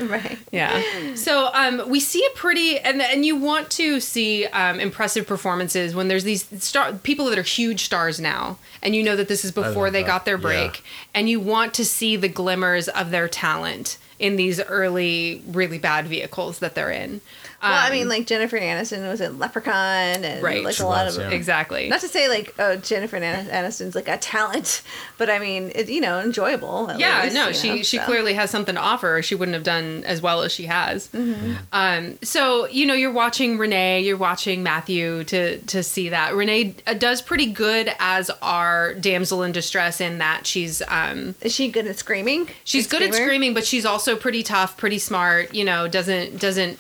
right. 0.07 0.39
Yeah. 0.51 0.83
So 1.15 1.51
um, 1.53 1.83
we 1.89 2.01
see 2.01 2.25
a 2.25 2.37
pretty 2.37 2.79
and 2.79 3.01
and 3.03 3.25
you 3.25 3.37
want 3.37 3.71
to 3.73 4.01
see 4.01 4.47
um, 4.47 4.81
impressive 4.81 5.27
performances 5.27 5.95
when 5.95 6.09
there's 6.09 6.25
these 6.25 6.47
star 6.63 6.93
people 6.95 7.27
that 7.27 7.39
are 7.39 7.43
huge 7.43 7.85
stars 7.85 8.21
now, 8.21 8.59
and 8.83 8.95
you 8.97 9.03
know 9.03 9.17
that 9.17 9.29
this 9.29 9.45
is 9.45 9.53
before 9.53 9.91
they 9.91 10.03
that. 10.03 10.07
got 10.09 10.25
their 10.25 10.39
break, 10.39 10.77
Yeah. 10.79 10.83
and 11.15 11.29
you 11.29 11.41
want 11.41 11.75
to 11.75 11.85
see 11.85 12.17
the 12.17 12.29
glimmers 12.29 12.89
of 12.89 13.11
their 13.11 13.29
talent 13.29 13.99
in 14.23 14.37
these 14.37 14.63
early 14.63 15.43
really 15.49 15.79
bad 15.79 16.07
vehicles 16.07 16.61
that 16.61 16.75
they're 16.77 16.93
in. 16.93 17.21
Well, 17.63 17.73
I 17.73 17.87
Um, 17.87 17.93
mean, 17.93 18.09
like 18.09 18.27
Jennifer 18.27 18.59
Aniston 18.59 19.09
was 19.09 19.21
in 19.21 19.39
Leprechaun, 19.39 20.25
and 20.25 20.43
Right. 20.43 20.65
like 20.65 20.75
She 20.75 20.83
a 20.83 20.87
lot 20.87 21.07
was, 21.07 21.17
of 21.17 21.31
yeah. 21.31 21.37
exactly. 21.37 21.89
Not 21.89 22.01
to 22.01 22.09
say 22.09 22.29
like 22.29 22.55
oh 22.59 22.77
Jennifer 22.77 23.17
An- 23.17 23.47
Aniston's 23.49 23.95
like 23.95 24.09
a 24.09 24.17
talent, 24.19 24.83
but 25.19 25.31
I 25.31 25.39
mean 25.39 25.71
it, 25.75 25.89
you 25.89 26.01
know 26.01 26.21
enjoyable. 26.21 26.91
at 26.91 26.99
yeah, 26.99 27.23
least, 27.23 27.35
no, 27.35 27.49
you 27.49 27.55
she 27.55 27.69
know, 27.71 27.77
she 27.77 27.83
so. 27.85 27.97
Mm-hmm. 27.99 28.07
clearly 28.07 28.35
has 28.35 28.51
something 28.51 28.75
to 28.75 28.81
offer. 28.81 29.19
or 29.19 29.23
She 29.23 29.35
wouldn't 29.35 29.55
have 29.55 29.63
done 29.65 30.03
as 30.07 30.21
well 30.21 30.43
as 30.43 30.53
she 30.53 30.67
has. 30.67 31.09
Um, 31.73 32.19
so 32.23 32.67
you 32.69 32.87
know, 32.87 32.95
you're 32.95 33.13
watching 33.13 33.59
Renee, 33.59 34.01
you're 34.03 34.17
watching 34.17 34.63
Matthew 34.63 35.25
to 35.25 35.59
to 35.59 35.83
see 35.83 36.09
that 36.09 36.35
Renee 36.35 36.75
uh, 36.87 36.95
does 36.95 37.23
pretty 37.23 37.47
good 37.47 37.93
as 37.99 38.31
our 38.43 38.95
damsel 38.95 39.43
in 39.43 39.53
distress 39.53 40.01
in 40.01 40.19
that 40.19 40.47
she's 40.47 40.83
um, 40.89 41.35
Is 41.41 41.55
she 41.55 41.69
good 41.71 41.87
at 41.87 41.99
screaming? 41.99 42.49
she's 42.65 42.87
good 42.87 43.03
at 43.03 43.15
screaming, 43.15 43.55
but 43.55 43.65
she's 43.65 43.87
also 43.87 44.17
pretty 44.17 44.43
tough, 44.43 44.77
pretty 44.77 44.99
smart. 44.99 45.55
You 45.55 45.65
know, 45.65 45.89
doesn't 45.89 46.39
doesn't 46.41 46.79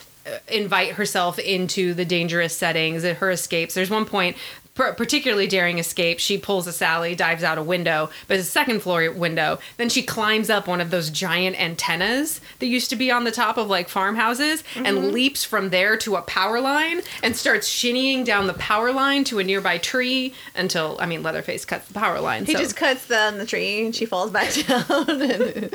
invite 0.49 0.93
herself 0.93 1.39
into 1.39 1.95
the 1.95 2.05
dangerous 2.05 2.57
settings. 2.57 3.05
At 3.05 3.17
her 3.17 3.31
escapes, 3.31 3.75
there's 3.75 3.91
one 3.91 4.05
point. 4.05 4.37
Par- 4.75 4.95
Particularly 4.95 5.47
daring 5.47 5.79
escape, 5.79 6.19
she 6.19 6.39
pulls 6.39 6.67
a 6.67 6.73
Sally, 6.73 7.15
dives 7.15 7.43
out 7.45 7.59
a 7.59 7.63
window, 7.63 8.09
but 8.27 8.39
it's 8.39 8.49
a 8.49 8.51
second 8.51 8.81
floor 8.81 9.11
window. 9.13 9.59
Then 9.77 9.89
she 9.91 10.03
climbs 10.03 10.49
up 10.49 10.67
one 10.67 10.81
of 10.81 10.91
those 10.91 11.11
giant 11.11 11.61
antennas 11.61 12.41
that 12.59 12.67
used 12.67 12.89
to 12.91 12.97
be 12.97 13.11
on 13.11 13.25
the 13.25 13.31
top 13.31 13.57
of 13.59 13.69
like 13.69 13.89
farmhouses 13.89 14.63
Mm-hmm. 14.75 14.87
and 14.87 15.13
leaps 15.13 15.45
from 15.45 15.71
there 15.71 15.97
to 15.99 16.17
a 16.17 16.23
power 16.23 16.61
line 16.61 17.03
and 17.23 17.37
starts 17.37 17.69
shinnying 17.69 18.25
down 18.25 18.47
the 18.47 18.55
power 18.55 18.93
line 18.93 19.25
to 19.25 19.39
a 19.41 19.45
nearby 19.45 19.77
tree 19.79 20.33
until, 20.55 20.97
I 21.01 21.07
mean, 21.07 21.23
Leatherface 21.23 21.65
cuts 21.65 21.87
the 21.89 21.95
power 21.95 22.21
line. 22.21 22.45
He 22.47 22.53
so. 22.55 22.59
just 22.61 22.77
cuts 22.77 23.07
down 23.09 23.39
the 23.39 23.45
tree 23.47 23.85
and 23.85 23.95
she 23.95 24.07
falls 24.07 24.31
back 24.31 24.53
down. 24.67 24.85
and 24.89 25.23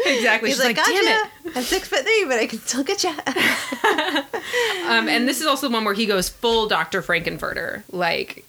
exactly. 0.06 0.50
He's 0.50 0.58
She's 0.58 0.60
like, 0.66 0.78
like, 0.78 0.86
gotcha. 0.88 0.92
damn 0.94 1.26
it. 1.46 1.58
I'm 1.58 1.64
six 1.64 1.88
foot 1.88 2.02
three, 2.02 2.26
but 2.28 2.40
I 2.40 2.48
can 2.48 2.60
still 2.60 2.84
get 2.84 3.04
you. 3.04 3.14
Um, 4.88 5.10
and 5.10 5.28
this 5.28 5.42
is 5.42 5.48
also 5.48 5.68
the 5.68 5.74
one 5.74 5.84
where 5.84 5.94
he 5.94 6.06
goes 6.06 6.30
full 6.30 6.68
Dr. 6.68 7.02
Frank-N-Furter, 7.02 7.84
like 7.92 8.46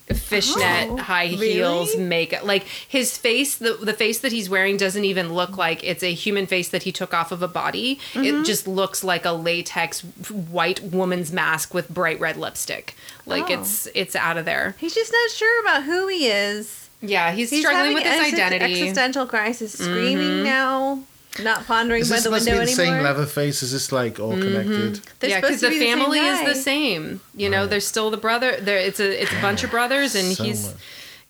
fishnet, 0.47 0.89
Oh, 0.91 0.97
high 0.97 1.26
really? 1.30 1.53
heels, 1.53 1.97
makeup. 1.97 2.45
Like 2.45 2.64
his 2.64 3.16
face, 3.16 3.57
the 3.57 3.74
the 3.74 3.93
face 3.93 4.18
that 4.20 4.32
he's 4.32 4.49
wearing 4.51 4.76
doesn't 4.76 5.05
even 5.05 5.32
look 5.32 5.57
like 5.57 5.82
it's 5.84 6.03
a 6.03 6.12
human 6.14 6.47
face 6.47 6.68
that 6.70 6.82
he 6.84 6.93
took 6.93 7.12
off 7.14 7.32
of 7.32 7.43
a 7.43 7.49
body. 7.49 7.97
Mm-hmm. 8.12 8.24
It 8.24 8.45
just 8.47 8.66
looks 8.68 9.03
like 9.05 9.24
a 9.24 9.32
latex 9.32 10.01
white 10.01 10.82
woman's 10.82 11.32
mask 11.32 11.74
with 11.74 11.89
bright 11.89 12.20
red 12.20 12.36
lipstick. 12.36 12.95
Like 13.26 13.51
Oh. 13.51 13.61
it's 13.61 13.89
it's 13.95 14.16
out 14.16 14.36
of 14.36 14.45
there. 14.45 14.74
He's 14.78 14.95
just 14.95 15.12
not 15.12 15.30
sure 15.30 15.61
about 15.62 15.82
who 15.84 16.09
he 16.09 16.28
is. 16.28 16.89
Yeah, 17.01 17.30
he's, 17.30 17.51
He's 17.51 17.61
struggling 17.64 17.95
with 17.95 18.03
his 18.03 18.34
identity. 18.34 18.64
Mm-hmm. 18.74 18.82
Existential 18.82 19.26
crisis, 19.26 19.72
screaming 19.74 20.43
now, 20.43 21.05
not 21.43 21.66
pondering 21.66 22.03
Is 22.03 22.09
by 22.11 22.16
this 22.16 22.24
the 22.24 22.30
supposed 22.30 22.45
to 22.47 22.51
window 22.53 22.66
be 22.66 22.74
the 22.74 22.80
anymore. 22.82 22.97
same 22.97 23.05
Leatherface? 23.05 23.62
Is 23.62 23.72
this 23.72 23.93
like 23.93 24.18
all 24.20 24.32
connected? 24.32 25.01
They're 25.20 25.30
yeah, 25.30 25.41
because 25.41 25.61
to 25.61 25.66
the 25.66 25.70
be 25.70 25.78
same 25.80 25.99
family 25.99 26.18
is 26.20 26.45
the 26.45 26.55
same. 26.55 27.20
You 27.34 27.49
know, 27.51 27.66
there's 27.66 27.86
still 27.86 28.11
the 28.11 28.16
brother. 28.16 28.57
There, 28.61 28.78
it's 28.78 29.01
a 29.01 29.22
it's 29.22 29.32
a 29.32 29.41
bunch 29.41 29.64
of 29.64 29.70
brothers, 29.70 30.14
and 30.14 30.34
So 30.34 30.45
he's 30.45 30.66
much. 30.66 30.76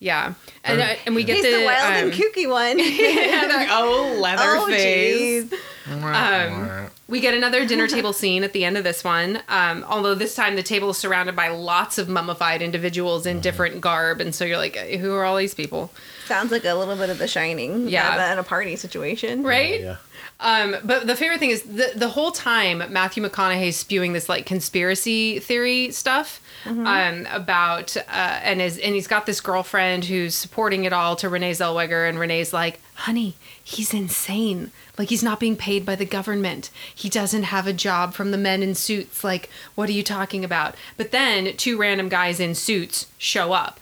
yeah, 0.01 0.35
and 0.65 0.81
uh, 0.81 0.95
and 1.07 1.15
we 1.15 1.25
get 1.25 1.37
He's 1.37 1.45
the, 1.45 1.59
the 1.61 1.65
wild 1.65 1.85
um, 2.05 2.11
and 2.11 2.13
kooky 2.13 2.49
one. 2.49 2.79
yeah, 2.79 3.47
they're 3.47 3.57
like, 3.57 3.69
oh, 3.71 4.15
oh, 4.17 4.21
Leatherface. 4.21 5.51
jeez. 5.51 5.53
Um, 5.91 6.91
we 7.09 7.21
get 7.21 7.35
another 7.35 7.67
dinner 7.67 7.87
table 7.97 8.13
scene 8.13 8.45
at 8.45 8.53
the 8.53 8.65
end 8.65 8.77
of 8.77 8.85
this 8.85 9.03
one. 9.03 9.41
Um, 9.49 9.85
although 9.89 10.15
this 10.15 10.35
time 10.35 10.57
the 10.57 10.63
table 10.63 10.91
is 10.91 10.99
surrounded 10.99 11.35
by 11.35 11.49
lots 11.49 11.99
of 11.99 12.09
mummified 12.09 12.63
individuals 12.63 13.27
in 13.27 13.41
different 13.41 13.81
garb, 13.81 14.21
and 14.21 14.35
so 14.35 14.45
you're 14.45 14.59
like, 14.59 14.77
who 14.77 15.15
are 15.15 15.25
all 15.25 15.37
these 15.37 15.55
people, 15.55 15.91
Sounds 16.27 16.53
like 16.53 16.67
a 16.67 16.75
little 16.75 16.97
bit 16.97 17.09
of 17.09 17.17
The 17.19 17.27
Shining. 17.27 17.89
Yeah. 17.89 18.29
uh, 18.29 18.33
in 18.35 18.39
a 18.39 18.43
party 18.43 18.77
situation. 18.77 19.43
right? 19.43 19.81
Yeah. 19.81 19.97
Um, 20.41 20.77
but 20.85 21.07
the 21.07 21.17
favorite 21.17 21.41
thing 21.41 21.51
is 21.51 21.63
the 21.63 21.93
the 21.97 22.09
whole 22.11 22.31
time 22.31 22.83
Matthew 22.93 23.25
McConaughey 23.25 23.73
spewing 23.73 24.13
this 24.13 24.29
like 24.29 24.47
conspiracy 24.47 25.41
theory 25.41 25.91
stuff 25.91 26.41
um, 26.65 27.27
about 27.33 27.97
uh, 27.97 28.03
and 28.11 28.61
is 28.63 28.79
and 28.79 28.95
he's 28.95 29.09
got 29.09 29.27
this 29.27 29.41
girlfriend 29.41 30.05
who's 30.05 30.37
supporting 30.37 30.85
it 30.85 30.93
all 30.93 31.17
to 31.17 31.29
Renee 31.29 31.53
Zellweger 31.53 32.09
and 32.09 32.21
Renee's 32.21 32.53
like, 32.53 32.81
honey, 32.95 33.35
he's 33.65 33.93
insane. 33.93 34.71
Like 34.99 35.09
he's 35.09 35.23
not 35.23 35.41
being 35.41 35.57
paid 35.57 35.87
by 35.87 35.95
the 35.95 36.05
government. 36.05 36.71
He 36.95 37.09
doesn't 37.09 37.45
have 37.45 37.67
a 37.67 37.73
job 37.73 38.15
from 38.15 38.31
the 38.31 38.37
men 38.37 38.63
in 38.63 38.75
suits. 38.75 39.23
Like, 39.23 39.49
what 39.75 39.89
are 39.89 39.93
you 39.93 40.03
talking 40.03 40.45
about? 40.45 40.75
But 40.97 41.13
then 41.13 41.57
two 41.57 41.79
random 41.79 42.09
guys 42.09 42.41
in 42.41 42.55
suits 42.55 43.07
show 43.17 43.53
up 43.53 43.81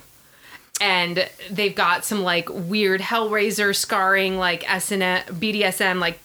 and 0.80 1.28
they've 1.50 1.74
got 1.74 2.04
some 2.04 2.22
like 2.22 2.48
weird 2.50 3.00
Hellraiser 3.00 3.74
scarring, 3.74 4.36
like 4.36 4.62
SN 4.62 5.00
BDSM, 5.00 6.00
like 6.00 6.18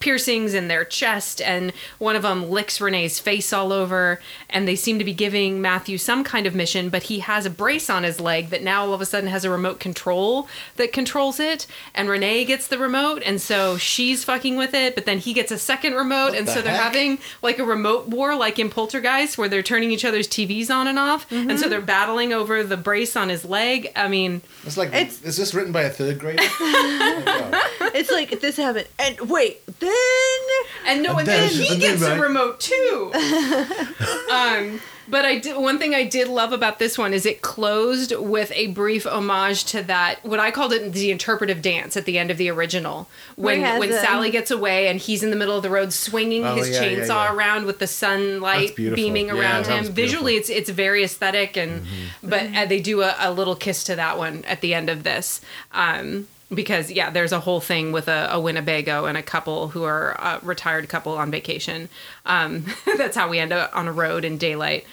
piercings 0.00 0.54
in 0.54 0.68
their 0.68 0.84
chest, 0.84 1.40
and 1.42 1.72
one 1.98 2.14
of 2.16 2.22
them 2.22 2.48
licks 2.50 2.80
Renee's 2.80 3.18
face 3.18 3.52
all 3.52 3.72
over. 3.72 4.20
And 4.48 4.66
they 4.66 4.76
seem 4.76 4.98
to 4.98 5.04
be 5.04 5.12
giving 5.12 5.60
Matthew 5.60 5.98
some 5.98 6.24
kind 6.24 6.46
of 6.46 6.54
mission, 6.54 6.88
but 6.88 7.04
he 7.04 7.18
has 7.20 7.46
a 7.46 7.50
brace 7.50 7.90
on 7.90 8.04
his 8.04 8.20
leg 8.20 8.50
that 8.50 8.62
now 8.62 8.82
all 8.84 8.94
of 8.94 9.00
a 9.00 9.06
sudden 9.06 9.28
has 9.28 9.44
a 9.44 9.50
remote 9.50 9.80
control 9.80 10.48
that 10.76 10.92
controls 10.92 11.40
it. 11.40 11.66
And 11.94 12.08
Renee 12.08 12.44
gets 12.44 12.68
the 12.68 12.78
remote, 12.78 13.22
and 13.24 13.40
so 13.40 13.76
she's 13.76 14.24
fucking 14.24 14.56
with 14.56 14.74
it, 14.74 14.94
but 14.94 15.04
then 15.04 15.18
he 15.18 15.32
gets 15.32 15.50
a 15.50 15.58
second 15.58 15.94
remote, 15.94 16.34
and 16.34 16.46
the 16.46 16.52
so 16.52 16.62
they're 16.62 16.72
heck? 16.72 16.82
having 16.82 17.18
like 17.42 17.58
a 17.58 17.64
remote 17.64 18.08
war, 18.08 18.36
like 18.36 18.58
in 18.58 18.70
Poltergeist, 18.70 19.36
where 19.36 19.48
they're 19.48 19.62
turning 19.62 19.90
each 19.90 20.04
other's 20.04 20.28
TVs 20.28 20.70
on 20.70 20.86
and 20.86 20.98
off, 20.98 21.30
and 21.32 21.50
so 21.50 21.64
mm-hmm. 21.64 21.70
they're 21.70 21.80
battling 21.80 22.32
over 22.32 22.62
the 22.62 22.76
brace 22.76 23.16
on 23.16 23.28
his 23.28 23.44
leg. 23.44 23.90
I 23.96 24.08
mean, 24.08 24.42
It's 24.64 24.76
like, 24.76 24.88
It's- 24.88 25.22
is 25.22 25.36
this 25.36 25.54
written 25.54 25.72
by 25.72 25.82
a 25.82 25.90
third 25.90 26.18
grader? 26.18 26.42
Oh, 26.60 27.90
It's 27.94 28.10
like 28.10 28.32
if 28.32 28.40
this 28.40 28.56
happened, 28.56 28.86
and 28.98 29.18
wait, 29.28 29.37
then 29.78 30.46
and 30.86 31.02
no, 31.02 31.10
And 31.18 31.20
and 31.20 31.28
then 31.28 31.48
then- 31.48 31.50
he 31.50 31.78
gets 31.78 32.00
then, 32.00 32.18
a 32.18 32.22
remote 32.22 32.60
too. 32.60 33.12
um, 34.32 34.80
but 35.10 35.24
I 35.24 35.38
did 35.38 35.56
one 35.56 35.78
thing 35.78 35.94
I 35.94 36.04
did 36.04 36.28
love 36.28 36.52
about 36.52 36.78
this 36.78 36.98
one 36.98 37.14
is 37.14 37.24
it 37.24 37.40
closed 37.40 38.12
with 38.14 38.52
a 38.54 38.66
brief 38.68 39.06
homage 39.06 39.64
to 39.66 39.82
that 39.84 40.22
what 40.22 40.38
I 40.38 40.50
called 40.50 40.72
it 40.74 40.92
the 40.92 41.10
interpretive 41.10 41.62
dance 41.62 41.96
at 41.96 42.04
the 42.04 42.18
end 42.18 42.30
of 42.30 42.36
the 42.36 42.50
original 42.50 43.08
when 43.36 43.62
when 43.78 43.90
a- 43.90 44.00
Sally 44.00 44.30
gets 44.30 44.50
away 44.50 44.88
and 44.88 45.00
he's 45.00 45.22
in 45.22 45.30
the 45.30 45.36
middle 45.36 45.56
of 45.56 45.62
the 45.62 45.70
road 45.70 45.94
swinging 45.94 46.44
Oh, 46.44 46.54
his 46.56 46.68
yeah, 46.68 46.82
yeah, 46.82 46.98
chainsaw 46.98 47.24
yeah. 47.24 47.32
around 47.34 47.64
with 47.64 47.78
the 47.78 47.86
sunlight 47.86 48.76
beaming 48.76 49.28
Yeah, 49.28 49.38
around 49.40 49.66
him. 49.66 49.84
Visually, 49.92 50.36
it's 50.36 50.50
it's 50.50 50.68
very 50.70 51.02
aesthetic 51.04 51.56
and 51.56 51.68
Mm-hmm. 51.82 52.28
but 52.28 52.54
uh, 52.54 52.66
they 52.66 52.80
do 52.80 53.00
a, 53.02 53.14
a 53.18 53.30
little 53.32 53.54
kiss 53.56 53.84
to 53.84 53.96
that 53.96 54.18
one 54.18 54.44
at 54.46 54.60
the 54.60 54.74
end 54.74 54.90
of 54.90 55.04
this. 55.04 55.40
Um, 55.72 56.28
because 56.52 56.90
yeah, 56.90 57.10
there's 57.10 57.32
a 57.32 57.40
whole 57.40 57.60
thing 57.60 57.92
with 57.92 58.08
a, 58.08 58.28
a 58.32 58.40
Winnebago 58.40 59.04
and 59.06 59.16
a 59.18 59.22
couple 59.22 59.68
who 59.68 59.84
are 59.84 60.12
a 60.12 60.40
retired 60.42 60.88
couple 60.88 61.12
on 61.16 61.30
vacation. 61.30 61.88
Um, 62.26 62.66
that's 62.96 63.16
how 63.16 63.28
we 63.28 63.38
end 63.38 63.52
up 63.52 63.70
on 63.76 63.86
a 63.88 63.92
road 63.92 64.24
in 64.24 64.38
daylight. 64.38 64.84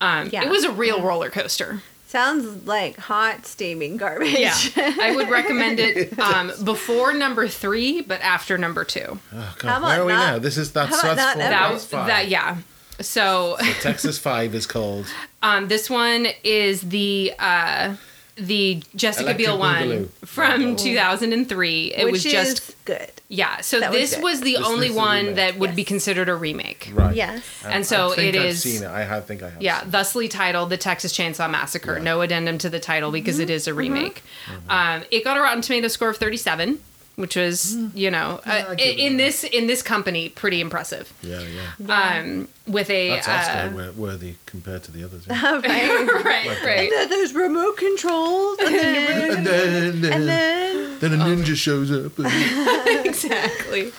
Um, 0.00 0.28
Yeah. 0.32 0.42
It 0.44 0.50
was 0.50 0.64
a 0.64 0.72
real 0.72 1.02
roller 1.02 1.30
coaster. 1.30 1.82
Sounds 2.08 2.66
like 2.66 2.96
hot 2.96 3.44
steaming 3.46 3.96
garbage. 3.96 4.38
Yeah, 4.38 4.54
I 4.76 5.12
would 5.14 5.28
recommend 5.28 5.80
it 5.80 6.16
um, 6.20 6.52
before 6.64 7.12
number 7.12 7.48
three, 7.48 8.00
but 8.00 8.20
after 8.20 8.56
number 8.56 8.84
two. 8.84 9.18
Oh, 9.34 9.36
How 9.36 9.54
God, 9.58 9.78
about 9.78 9.82
where 9.82 10.00
are 10.02 10.06
we 10.06 10.12
not- 10.12 10.32
now? 10.34 10.38
This 10.38 10.56
is 10.56 10.72
that's 10.72 11.02
that's 11.02 11.16
not 11.18 11.32
four. 11.34 11.42
That 11.42 11.80
five. 11.80 12.06
that 12.06 12.28
yeah. 12.28 12.58
So 13.00 13.56
So 13.58 13.64
Texas 13.82 14.18
Five 14.28 14.54
is 14.54 14.66
called. 14.66 15.06
um, 15.42 15.66
this 15.68 15.90
one 15.90 16.28
is 16.44 16.80
the 16.82 17.32
uh, 17.38 17.96
the 18.36 18.82
Jessica 18.94 19.24
Electric 19.30 19.46
Biel 19.46 19.58
one 19.58 19.82
Boogaloo. 19.88 20.08
from 20.26 20.76
2003. 20.76 21.94
It 21.94 22.04
Which 22.04 22.12
was 22.12 22.26
is 22.26 22.32
just 22.32 22.84
good. 22.84 23.10
yeah. 23.28 23.60
So 23.62 23.80
that 23.80 23.90
was 23.90 23.98
this 24.00 24.14
good. 24.14 24.24
was 24.24 24.40
the 24.42 24.52
This 24.56 24.66
only 24.66 24.86
is 24.88 24.92
the 24.94 24.98
one 24.98 25.16
remake. 25.18 25.36
that 25.36 25.58
would 25.58 25.74
be 25.74 25.82
Yes. 25.82 25.88
considered 25.88 26.28
a 26.28 26.34
remake. 26.36 26.90
Right. 26.92 27.14
Yes. 27.16 27.42
And 27.64 27.86
so 27.86 28.12
I 28.12 28.16
think 28.16 28.34
it 28.34 28.38
I've 28.40 28.46
is- 28.46 28.62
Seen 28.62 28.82
it. 28.82 28.88
I 28.90 29.04
have 29.04 29.26
think 29.26 29.42
I 29.42 29.50
have. 29.50 29.62
Yeah, 29.62 29.78
seen 29.80 29.88
it. 29.88 29.92
thusly 29.92 30.28
titled 30.28 30.70
The 30.70 30.76
Texas 30.76 31.12
Chainsaw 31.16 31.50
Massacre. 31.50 31.96
Yeah. 31.96 32.02
No 32.04 32.20
addendum 32.20 32.58
to 32.58 32.68
the 32.68 32.80
title 32.80 33.10
because 33.10 33.38
it 33.38 33.48
is 33.50 33.66
a 33.66 33.72
remake. 33.74 34.22
Mm-hmm. 34.46 34.70
Um, 34.70 35.04
it 35.10 35.24
got 35.24 35.36
a 35.36 35.40
Rotten 35.40 35.62
Tomato 35.62 35.88
score 35.88 36.10
of 36.10 36.16
37, 36.18 36.78
which 37.16 37.34
was, 37.36 37.74
you 37.94 38.10
know, 38.10 38.40
Mm. 38.44 38.46
Yeah, 38.46 38.52
uh, 38.68 38.70
I 38.72 38.74
give 38.76 38.98
in 38.98 39.16
that. 39.16 39.22
this 39.24 39.44
in 39.44 39.66
this 39.66 39.82
company, 39.82 40.28
pretty 40.28 40.60
impressive. 40.60 41.12
Yeah, 41.22 41.40
yeah. 41.40 42.18
Um, 42.18 42.48
with 42.66 42.88
a 42.90 43.10
That's 43.10 43.28
uh, 43.28 43.30
Oscar 43.32 43.70
wor- 43.74 43.92
worthy 43.92 44.34
compared 44.46 44.82
to 44.84 44.92
the 44.92 45.02
others. 45.04 45.24
yeah. 45.28 45.52
right. 45.60 46.24
right, 46.24 46.62
right. 46.64 46.90
Then 46.90 47.08
there's 47.08 47.32
remote 47.34 47.76
controls, 47.76 48.58
and 48.60 48.74
then, 48.74 49.36
and 49.38 49.46
then, 49.46 50.12
and 50.12 50.28
then 50.28 50.98
then 51.00 51.12
a 51.14 51.16
ninja 51.24 51.56
shows 51.56 51.90
up. 51.90 52.18
and- 52.18 53.06
exactly. 53.06 53.92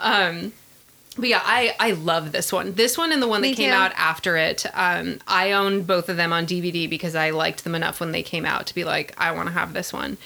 Um, 0.00 0.52
but 1.18 1.28
yeah, 1.28 1.40
I 1.44 1.74
I 1.80 1.92
love 1.92 2.32
this 2.32 2.52
one. 2.52 2.74
This 2.74 2.98
one 2.98 3.12
and 3.12 3.22
the 3.22 3.28
one 3.28 3.40
Me 3.40 3.50
that 3.50 3.56
came 3.56 3.70
too. 3.70 3.76
out 3.76 3.92
after 3.96 4.36
it. 4.36 4.66
Um, 4.74 5.18
I 5.26 5.52
own 5.52 5.82
both 5.82 6.08
of 6.08 6.16
them 6.16 6.32
on 6.32 6.46
DVD 6.46 6.88
because 6.88 7.14
I 7.14 7.30
liked 7.30 7.64
them 7.64 7.74
enough 7.74 8.00
when 8.00 8.12
they 8.12 8.22
came 8.22 8.44
out 8.44 8.66
to 8.66 8.74
be 8.74 8.84
like, 8.84 9.14
I 9.18 9.32
want 9.32 9.48
to 9.48 9.52
have 9.52 9.72
this 9.72 9.92
one. 9.92 10.18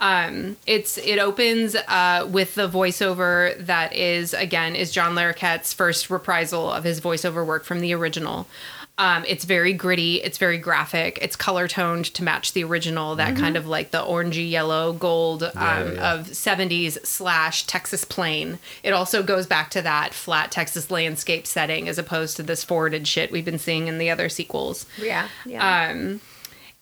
Um, 0.00 0.56
it's 0.66 0.98
it 0.98 1.18
opens 1.18 1.74
uh, 1.74 2.28
with 2.30 2.54
the 2.56 2.68
voiceover 2.68 3.56
that 3.64 3.94
is 3.94 4.34
again 4.34 4.74
is 4.76 4.90
John 4.90 5.14
Larroquette's 5.14 5.72
first 5.72 6.10
reprisal 6.10 6.70
of 6.70 6.84
his 6.84 7.00
voiceover 7.00 7.46
work 7.46 7.64
from 7.64 7.80
the 7.80 7.94
original. 7.94 8.46
Um, 8.96 9.24
it's 9.26 9.44
very 9.44 9.72
gritty. 9.72 10.22
It's 10.22 10.38
very 10.38 10.56
graphic. 10.56 11.18
It's 11.20 11.34
color 11.34 11.66
toned 11.66 12.04
to 12.14 12.22
match 12.22 12.52
the 12.52 12.62
original. 12.62 13.16
That 13.16 13.36
kind 13.36 13.56
of 13.56 13.66
like 13.66 13.90
the 13.90 13.98
orangey 13.98 14.48
yellow 14.48 14.92
gold 14.92 15.42
um, 15.42 15.52
yeah, 15.56 15.92
yeah. 15.92 16.14
of 16.14 16.26
70s 16.28 17.04
slash 17.04 17.66
Texas 17.66 18.04
plain. 18.04 18.60
It 18.84 18.92
also 18.92 19.24
goes 19.24 19.48
back 19.48 19.70
to 19.70 19.82
that 19.82 20.14
flat 20.14 20.52
Texas 20.52 20.92
landscape 20.92 21.44
setting 21.46 21.88
as 21.88 21.98
opposed 21.98 22.36
to 22.36 22.44
this 22.44 22.62
forwarded 22.62 23.08
shit 23.08 23.32
we've 23.32 23.44
been 23.44 23.58
seeing 23.58 23.88
in 23.88 23.98
the 23.98 24.10
other 24.10 24.28
sequels. 24.28 24.86
yeah, 25.02 25.28
yeah. 25.44 25.88
Um, 25.90 26.20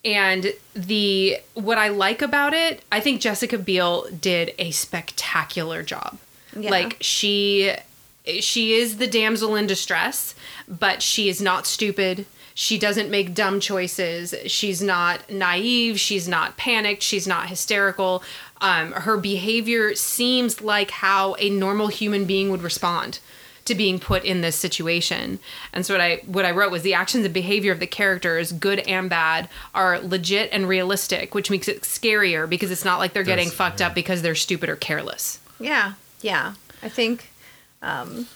and 0.05 0.53
the 0.75 1.39
what 1.55 1.79
I 1.79 1.89
like 1.89 2.23
about 2.23 2.53
it, 2.53 2.83
I 2.91 3.01
think 3.01 3.21
Jessica 3.21 3.57
Biel 3.57 4.07
did 4.21 4.53
a 4.59 4.71
spectacular 4.73 5.83
job. 5.83 6.19
Yeah. 6.57 6.71
Like 6.71 6.97
she 7.01 7.73
she 8.41 8.75
is 8.75 8.99
the 8.99 9.07
damsel 9.07 9.57
in 9.57 9.67
distress, 9.67 10.35
but 10.69 11.03
she 11.03 11.29
is 11.29 11.41
not 11.41 11.67
stupid. 11.67 12.27
She 12.55 12.79
doesn't 12.79 13.11
make 13.11 13.35
dumb 13.35 13.61
choices. 13.61 14.35
She's 14.47 14.83
not 14.83 15.31
naive. 15.31 15.99
She's 15.99 16.29
not 16.29 16.57
panicked. 16.57 17.03
She's 17.03 17.27
not 17.27 17.49
hysterical. 17.49 18.23
Um, 18.61 18.93
her 18.93 19.17
behavior 19.17 19.95
seems 19.95 20.61
like 20.61 20.91
how 20.91 21.35
a 21.39 21.51
normal 21.51 21.89
human 21.89 22.27
being 22.27 22.51
would 22.51 22.63
respond 22.63 23.19
to 23.65 23.75
being 23.75 23.99
put 23.99 24.25
in 24.25 24.41
this 24.41 24.57
situation. 24.57 25.39
And 25.73 25.87
so 25.87 25.95
what 25.95 26.01
I 26.01 26.17
what 26.27 26.45
I 26.45 26.51
wrote 26.51 26.71
was 26.71 26.83
the 26.83 26.95
actions 26.95 27.25
and 27.25 27.33
behavior 27.33 27.73
of 27.73 27.81
the 27.81 27.87
characters, 27.87 28.53
good 28.53 28.81
and 28.81 29.09
bad, 29.09 29.49
are 29.75 30.01
legit 30.01 30.51
and 30.53 30.69
realistic, 30.69 31.35
which 31.35 31.51
makes 31.51 31.69
it 31.69 31.83
scarier 31.83 32.49
because 32.49 32.71
it's 32.71 32.85
not 32.85 32.99
like 32.99 33.13
they're 33.13 33.23
getting 33.23 33.51
fucked 33.51 33.81
yeah. 33.81 33.89
up 33.89 33.95
because 33.95 34.23
they're 34.23 34.35
stupid 34.35 34.69
or 34.69 34.77
careless. 34.77 35.41
Yeah, 35.59 35.95
yeah. 36.21 36.55
I 36.83 36.89
think, 36.89 37.31
um, 37.83 38.27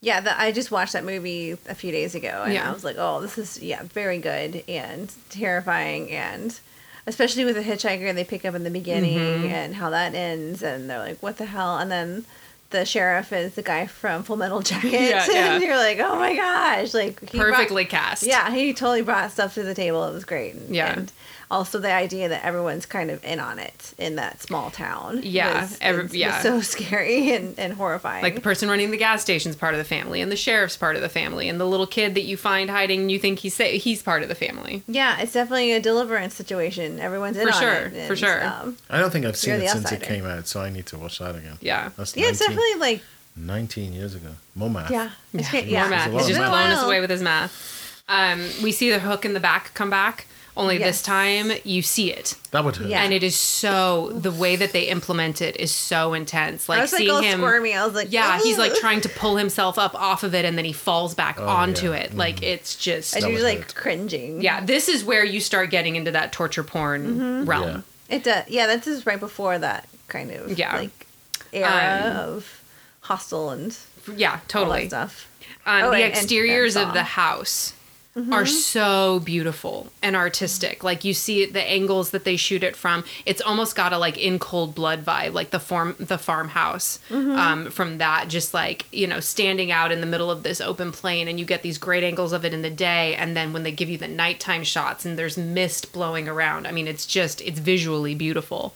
yeah. 0.00 0.20
The, 0.20 0.38
I 0.40 0.52
just 0.52 0.70
watched 0.70 0.92
that 0.94 1.04
movie 1.04 1.52
a 1.68 1.74
few 1.74 1.90
days 1.92 2.14
ago, 2.14 2.42
and 2.44 2.52
Yeah. 2.54 2.68
I 2.68 2.72
was 2.72 2.84
like, 2.84 2.96
"Oh, 2.98 3.20
this 3.20 3.38
is 3.38 3.60
yeah, 3.62 3.82
very 3.84 4.18
good 4.18 4.62
and 4.68 5.12
terrifying, 5.30 6.10
and 6.10 6.58
especially 7.06 7.44
with 7.44 7.56
the 7.56 7.62
hitchhiker 7.62 8.14
they 8.14 8.24
pick 8.24 8.44
up 8.44 8.54
in 8.54 8.64
the 8.64 8.70
beginning 8.70 9.18
Mm-hmm. 9.18 9.46
and 9.46 9.74
how 9.74 9.90
that 9.90 10.14
ends, 10.14 10.62
and 10.62 10.88
they're 10.88 10.98
like, 10.98 11.22
"What 11.22 11.38
the 11.38 11.46
hell?" 11.46 11.78
And 11.78 11.90
then 11.90 12.24
the 12.70 12.84
sheriff 12.86 13.32
is 13.34 13.54
the 13.54 13.62
guy 13.62 13.86
from 13.86 14.22
Full 14.22 14.36
Metal 14.36 14.60
Jacket, 14.70 14.92
Yeah, 14.92 15.26
yeah. 15.30 15.54
and 15.54 15.62
you're 15.62 15.76
like, 15.76 15.98
"Oh 16.00 16.16
my 16.16 16.34
gosh!" 16.34 16.94
Like 16.94 17.20
he 17.30 17.38
brought- 17.38 17.52
Perfectly 17.54 17.84
cast. 17.84 18.22
yeah, 18.24 18.50
he 18.52 18.72
totally 18.72 19.02
brought 19.02 19.30
stuff 19.32 19.54
to 19.54 19.62
the 19.62 19.74
table. 19.74 20.04
It 20.04 20.12
was 20.12 20.24
great. 20.24 20.54
And, 20.54 20.74
Yeah. 20.74 20.92
and 20.92 21.12
also 21.52 21.78
the 21.78 21.92
idea 21.92 22.28
that 22.28 22.44
everyone's 22.44 22.86
kind 22.86 23.10
of 23.10 23.24
in 23.24 23.38
on 23.38 23.58
it 23.58 23.94
in 23.98 24.16
that 24.16 24.40
small 24.42 24.70
town. 24.70 25.20
Yeah, 25.22 25.60
was, 25.62 25.78
every- 25.80 26.02
was- 26.04 26.10
was 26.12 26.18
yeah. 26.18 26.40
so 26.40 26.60
scary 26.74 27.32
and, 27.34 27.58
and 27.58 27.72
horrifying. 27.74 28.22
Like 28.22 28.34
the 28.34 28.40
person 28.40 28.68
running 28.68 28.90
the 28.90 28.96
gas 28.96 29.22
station's 29.22 29.54
part 29.54 29.74
of 29.74 29.78
the 29.78 29.84
family, 29.84 30.20
and 30.20 30.32
the 30.32 30.36
sheriff's 30.36 30.76
part 30.76 30.96
of 30.96 31.02
the 31.02 31.08
family, 31.08 31.48
and 31.48 31.60
the 31.60 31.66
little 31.66 31.86
kid 31.86 32.14
that 32.14 32.22
you 32.22 32.36
find 32.36 32.70
hiding, 32.70 33.08
you 33.10 33.18
think 33.18 33.38
he's 33.40 33.54
sa- 33.54 33.64
he's 33.64 34.02
part 34.02 34.22
of 34.22 34.28
the 34.28 34.34
family. 34.34 34.82
yeah, 34.88 35.20
it's 35.20 35.32
definitely 35.34 35.72
a 35.72 35.80
deliverance 35.80 36.34
situation. 36.34 36.98
Everyone's 36.98 37.36
in 37.36 37.46
For 37.48 37.54
on 37.54 37.60
sure, 37.60 37.72
it. 37.94 38.06
for 38.08 38.16
sure. 38.16 38.44
Um, 38.46 38.76
I 38.90 38.98
don't 38.98 39.10
think 39.12 39.24
I've 39.26 39.36
seen 39.36 39.54
it 39.54 39.60
the 39.60 39.68
since 39.68 39.92
it 39.92 40.02
came 40.02 40.24
out, 40.26 40.46
so 40.48 40.60
I 40.62 40.70
need 40.70 40.86
to 40.86 40.98
watch 40.98 41.18
that 41.20 41.36
again. 41.36 41.58
Yeah. 41.60 41.90
That's 41.96 42.16
yeah, 42.16 42.28
it's 42.30 42.38
definitely 42.38 42.74
like 42.80 43.02
19 43.36 43.92
years 43.92 44.14
ago. 44.14 44.28
More 44.54 44.70
math. 44.70 44.90
yeah, 44.90 45.10
it's 45.32 45.52
Yeah, 45.52 45.60
yeah. 45.60 45.80
more 45.82 45.90
math. 45.90 46.06
It's 46.08 46.16
He's 46.18 46.26
just 46.28 46.40
math. 46.40 46.50
blowing 46.50 46.70
us 46.72 46.82
away 46.84 47.00
with 47.00 47.10
his 47.10 47.22
math. 47.22 48.02
Um, 48.08 48.40
we 48.62 48.72
see 48.72 48.90
the 48.90 48.98
hook 48.98 49.24
in 49.24 49.32
the 49.32 49.40
back 49.40 49.72
come 49.74 49.88
back. 49.90 50.26
Only 50.54 50.78
Yes. 50.78 50.86
this 50.98 51.02
time 51.02 51.50
you 51.64 51.80
see 51.80 52.12
it, 52.12 52.34
That 52.50 52.62
would 52.62 52.76
hurt. 52.76 52.88
Yeah. 52.88 53.02
and 53.02 53.14
it 53.14 53.22
is 53.22 53.34
so 53.34 54.10
the 54.14 54.30
way 54.30 54.54
that 54.56 54.72
they 54.72 54.82
implement 54.82 55.40
it 55.40 55.56
is 55.56 55.70
so 55.74 56.12
intense. 56.12 56.68
Like 56.68 56.78
I 56.78 56.82
was 56.82 56.92
like 56.92 56.98
seeing 56.98 57.10
all 57.10 57.22
him. 57.22 57.40
squirmy. 57.40 57.72
I 57.74 57.86
was 57.86 57.94
like, 57.94 58.12
Yeah, 58.12 58.38
he's 58.38 58.58
like 58.58 58.74
trying 58.74 59.00
to 59.00 59.08
pull 59.08 59.36
himself 59.36 59.78
up 59.78 59.94
off 59.94 60.22
of 60.24 60.34
it, 60.34 60.44
and 60.44 60.58
then 60.58 60.66
he 60.66 60.74
falls 60.74 61.14
back 61.14 61.36
Oh, 61.40 61.46
onto 61.46 61.92
yeah. 61.92 62.00
it. 62.00 62.14
Like 62.14 62.42
it's 62.42 62.76
just 62.76 63.16
I 63.16 63.20
That 63.20 63.28
do 63.28 63.32
would 63.32 63.42
like 63.42 63.58
hurt. 63.60 63.74
cringing. 63.74 64.42
yeah. 64.42 64.60
This 64.62 64.88
is 64.90 65.02
where 65.04 65.24
you 65.24 65.40
start 65.40 65.70
getting 65.70 65.96
into 65.96 66.10
that 66.10 66.32
torture 66.32 66.64
porn 66.64 67.06
Mm-hmm. 67.18 67.44
realm. 67.48 67.84
it 68.10 68.22
does. 68.24 68.44
Yeah, 68.48 68.66
this 68.66 68.86
is 68.86 69.06
right 69.06 69.18
before 69.20 69.58
that 69.58 69.88
kind 70.08 70.30
of 70.32 70.58
Yeah. 70.58 70.76
like 70.76 71.06
era 71.54 72.02
Um, 72.04 72.16
of 72.34 72.60
Hostel 73.00 73.48
and 73.48 73.74
Yeah, 74.16 74.32
all 74.32 74.36
that 74.36 74.48
totally. 74.48 74.88
stuff. 74.88 75.26
Um, 75.64 75.84
Oh, 75.84 75.90
the 75.90 75.94
and- 75.96 76.04
and- 76.04 76.12
exteriors 76.14 76.76
and 76.76 76.88
of 76.88 76.94
the 76.94 77.02
house 77.04 77.72
Mm-hmm. 78.14 78.30
are 78.30 78.44
so 78.44 79.20
beautiful 79.20 79.90
and 80.02 80.14
artistic. 80.14 80.84
Like 80.84 81.02
you 81.02 81.14
see 81.14 81.46
the 81.46 81.62
angles 81.62 82.10
that 82.10 82.24
they 82.24 82.36
shoot 82.36 82.62
it 82.62 82.76
from. 82.76 83.04
It's 83.24 83.40
almost 83.40 83.74
got 83.74 83.94
a 83.94 83.96
like 83.96 84.18
in 84.18 84.38
cold 84.38 84.74
blood 84.74 85.02
vibe, 85.02 85.32
like 85.32 85.48
the 85.48 85.58
form 85.58 85.96
the 85.98 86.18
farmhouse 86.18 86.98
Mm-hmm. 87.08 87.30
um, 87.30 87.70
from 87.70 87.96
that. 87.98 88.28
Just 88.28 88.52
like 88.52 88.84
you 88.92 89.06
know, 89.06 89.18
standing 89.20 89.72
out 89.72 89.92
in 89.92 90.02
the 90.02 90.06
middle 90.06 90.30
of 90.30 90.42
this 90.42 90.60
open 90.60 90.92
plain, 90.92 91.26
and 91.26 91.40
you 91.40 91.46
get 91.46 91.62
these 91.62 91.78
great 91.78 92.04
angles 92.04 92.34
of 92.34 92.44
it 92.44 92.52
in 92.52 92.60
the 92.60 92.68
day, 92.68 93.14
and 93.14 93.34
then 93.34 93.54
when 93.54 93.62
they 93.62 93.72
give 93.72 93.88
you 93.88 93.96
the 93.96 94.08
nighttime 94.08 94.62
shots, 94.62 95.06
and 95.06 95.18
there's 95.18 95.38
mist 95.38 95.90
blowing 95.94 96.28
around. 96.28 96.66
I 96.66 96.72
mean, 96.72 96.88
it's 96.88 97.06
just 97.06 97.40
it's 97.40 97.60
visually 97.60 98.14
beautiful. 98.14 98.74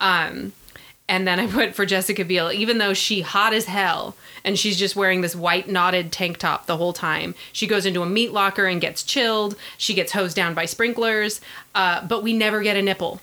Um, 0.00 0.52
and 1.08 1.26
then 1.26 1.38
I 1.38 1.46
put 1.46 1.74
for 1.74 1.86
Jessica 1.86 2.24
Biel, 2.24 2.52
even 2.52 2.78
though 2.78 2.94
she 2.94 3.20
hot 3.20 3.52
as 3.52 3.66
hell 3.66 4.16
and 4.44 4.58
she's 4.58 4.76
just 4.76 4.96
wearing 4.96 5.20
this 5.20 5.36
white 5.36 5.68
knotted 5.68 6.12
tank 6.12 6.38
top 6.38 6.66
the 6.66 6.76
whole 6.76 6.92
time, 6.92 7.34
she 7.52 7.66
goes 7.66 7.86
into 7.86 8.02
a 8.02 8.06
meat 8.06 8.32
locker 8.32 8.66
and 8.66 8.80
gets 8.80 9.02
chilled. 9.02 9.56
She 9.76 9.94
gets 9.94 10.12
hosed 10.12 10.36
down 10.36 10.54
by 10.54 10.64
sprinklers, 10.64 11.40
uh, 11.74 12.06
but 12.06 12.22
we 12.22 12.32
never 12.32 12.62
get 12.62 12.76
a 12.76 12.82
nipple. 12.82 13.20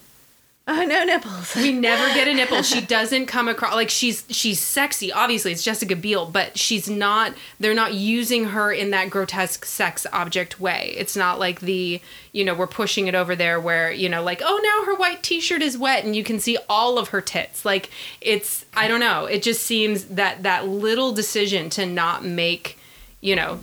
Oh 0.66 0.86
no 0.86 1.04
nipples. 1.04 1.56
We 1.58 1.74
never 1.74 2.14
get 2.14 2.30
a 2.30 2.34
nipple. 2.36 2.62
She 2.62 2.80
doesn't 2.80 3.26
come 3.26 3.50
across 3.50 3.74
like 3.74 3.90
she's 3.90 4.24
she's 4.30 4.62
sexy. 4.62 5.12
Obviously, 5.12 5.52
it's 5.52 5.62
Jessica 5.62 5.94
Biel, 5.94 6.26
but 6.26 6.58
she's 6.58 6.90
not. 6.90 7.34
They're 7.60 7.74
not 7.74 7.94
using 7.94 8.46
her 8.46 8.72
in 8.72 8.92
that 8.92 9.10
grotesque 9.10 9.66
sex 9.66 10.08
object 10.14 10.62
way. 10.62 10.94
It's 10.96 11.18
not 11.18 11.38
like 11.38 11.60
the 11.60 12.00
you 12.32 12.46
know 12.46 12.54
we're 12.54 12.68
pushing 12.68 13.08
it 13.08 13.16
over 13.16 13.36
there 13.36 13.60
where 13.60 13.92
you 13.92 14.08
know 14.08 14.24
like 14.24 14.42
oh 14.42 14.60
now 14.64 14.86
her 14.86 14.98
white 14.98 15.22
t-shirt 15.22 15.62
is 15.62 15.78
wet 15.78 16.06
and 16.06 16.16
you 16.16 16.24
can 16.24 16.40
see 16.40 16.58
all 16.70 16.98
of 16.98 17.10
her 17.10 17.20
tits. 17.20 17.66
Like 17.66 17.90
it's 18.22 18.66
I 18.74 18.88
don't 18.88 19.02
know. 19.02 19.26
It 19.26 19.44
just 19.44 19.64
seems 19.64 20.06
that 20.06 20.44
that 20.44 20.66
little 20.66 21.12
decision 21.12 21.70
to 21.72 21.86
not 21.86 22.24
make 22.24 22.78
you 23.24 23.38
know 23.38 23.58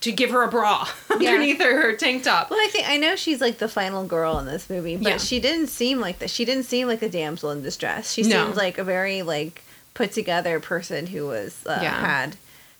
to 0.00 0.10
give 0.10 0.30
her 0.30 0.42
a 0.42 0.48
bra 0.48 0.88
underneath 1.10 1.60
her, 1.60 1.82
her 1.82 1.92
tank 1.94 2.22
top. 2.24 2.50
Well, 2.50 2.58
I 2.58 2.68
think 2.72 2.88
I 2.88 2.96
know 2.96 3.14
she's 3.14 3.40
like 3.42 3.58
the 3.58 3.68
final 3.68 4.04
girl 4.06 4.38
in 4.38 4.46
this 4.46 4.70
movie, 4.70 4.96
but 4.96 5.06
Yeah. 5.08 5.16
she 5.18 5.38
didn't 5.38 5.66
seem 5.66 6.00
like 6.00 6.18
that. 6.20 6.30
She 6.30 6.44
didn't 6.46 6.64
seem 6.64 6.88
like 6.88 7.02
a 7.02 7.10
damsel 7.10 7.50
in 7.50 7.62
distress. 7.62 8.10
She 8.12 8.22
No. 8.22 8.44
seemed 8.46 8.56
like 8.56 8.78
a 8.78 8.84
very 8.84 9.20
like 9.20 9.62
put 9.92 10.12
together 10.12 10.58
person 10.60 11.06
who 11.08 11.26
was 11.26 11.64
uh, 11.66 11.78
Yeah. 11.82 12.00
had 12.00 12.36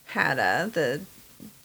had 0.07 0.39
uh, 0.39 0.67
the 0.73 1.03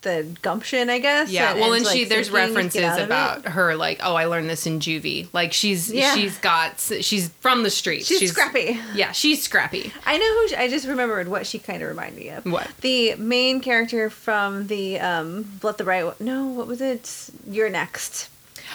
the 0.07 0.37
gumption, 0.41 0.89
I 0.89 0.99
guess. 0.99 1.29
Yeah, 1.29 1.53
well, 1.55 1.73
and 1.73 1.85
to, 1.85 1.91
she 1.91 1.99
like, 2.01 2.09
there's 2.09 2.29
thinking 2.29 2.69
to 2.69 2.79
get 2.79 2.85
references 2.87 3.05
about 3.05 3.45
her 3.45 3.75
like, 3.75 3.99
oh, 4.01 4.15
I 4.15 4.25
learned 4.25 4.49
this 4.49 4.65
in 4.65 4.79
juvie. 4.79 5.27
Like 5.33 5.53
she's 5.53 5.91
Yeah. 5.91 6.15
she's 6.15 6.37
got 6.37 6.79
she's 6.79 7.29
from 7.39 7.63
the 7.63 7.69
streets. 7.69 8.07
She's 8.07 8.31
scrappy. 8.31 8.79
Yeah, 8.93 9.11
she's 9.11 9.43
scrappy. 9.43 9.91
I 10.05 10.17
know 10.17 10.33
who. 10.41 10.47
She, 10.49 10.55
I 10.55 10.69
just 10.69 10.87
remembered 10.87 11.27
what 11.27 11.45
she 11.45 11.59
kind 11.59 11.81
of 11.83 11.89
reminded 11.89 12.19
me 12.19 12.29
of. 12.29 12.45
What? 12.45 12.69
The 12.81 13.15
main 13.15 13.59
character 13.59 14.09
from 14.09 14.67
the 14.67 14.99
um, 14.99 15.59
Let 15.61 15.77
the 15.77 15.83
Right. 15.83 16.19
No, 16.19 16.47
what 16.47 16.67
was 16.67 16.81
it? 16.81 17.29
You're 17.47 17.69
next. 17.69 18.29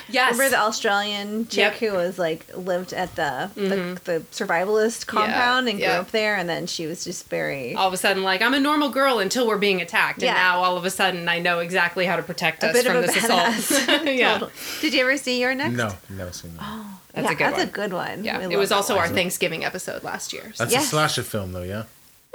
Yes. 0.09 0.33
Remember 0.33 0.51
the 0.57 0.61
Australian 0.63 1.47
chick 1.49 1.57
Yep. 1.59 1.75
who 1.77 1.93
was 1.97 2.19
like 2.19 2.47
lived 2.57 2.93
at 2.93 3.15
the 3.17 3.51
the, 3.55 4.01
the 4.05 4.21
survivalist 4.33 5.07
compound 5.07 5.69
and 5.69 5.79
grew 5.79 5.87
yeah. 5.89 6.01
up 6.01 6.11
there, 6.11 6.37
and 6.37 6.49
then 6.49 6.67
she 6.67 6.87
was 6.87 7.05
just 7.05 7.29
very 7.29 7.75
all 7.75 7.89
of 7.89 7.95
a 7.95 7.97
sudden 7.97 8.23
like 8.23 8.43
I'm 8.43 8.55
a 8.55 8.61
normal 8.61 8.89
girl 8.91 9.19
until 9.19 9.47
we're 9.47 9.59
being 9.59 9.81
attacked, 9.81 10.23
and 10.23 10.35
now 10.35 10.63
all 10.63 10.77
of 10.77 10.85
a 10.85 10.91
sudden 10.91 11.29
I 11.29 11.39
know 11.39 11.61
exactly 11.61 12.05
how 12.07 12.17
to 12.17 12.23
protect 12.23 12.63
a 12.63 12.69
us 12.69 12.73
bit 12.75 12.87
from 12.87 12.97
of 12.99 13.05
a 13.05 13.07
this 13.07 13.17
badass. 13.17 13.59
assault. 13.89 14.05
yeah, 14.07 14.35
Total. 14.35 14.51
Did 14.81 14.95
you 14.95 15.01
ever 15.03 15.17
see 15.17 15.41
You're 15.41 15.55
Next? 15.55 15.77
No, 15.77 15.93
never 16.11 16.33
seen 16.33 16.57
that. 16.57 16.85
that's 17.15 17.27
yeah, 17.27 17.33
a 17.33 17.35
good 17.35 17.39
that's 17.39 17.59
one. 17.59 17.69
a 17.69 17.71
good 17.71 17.93
one. 17.93 18.25
yeah, 18.25 18.47
We 18.47 18.55
it 18.55 18.59
was 18.59 18.69
that 18.71 18.77
also 18.77 18.95
one. 18.97 19.09
our 19.09 19.15
Thanksgiving 19.15 19.65
episode 19.65 20.03
last 20.03 20.33
year. 20.33 20.53
so- 20.55 20.65
That's 20.65 20.73
Yes. 20.73 20.85
a 20.85 20.89
slasher 20.89 21.23
film, 21.23 21.53
though, 21.53 21.63
yeah. 21.63 21.85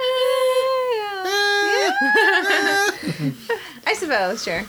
I 3.86 3.94
suppose, 3.96 4.42
sure. 4.44 4.64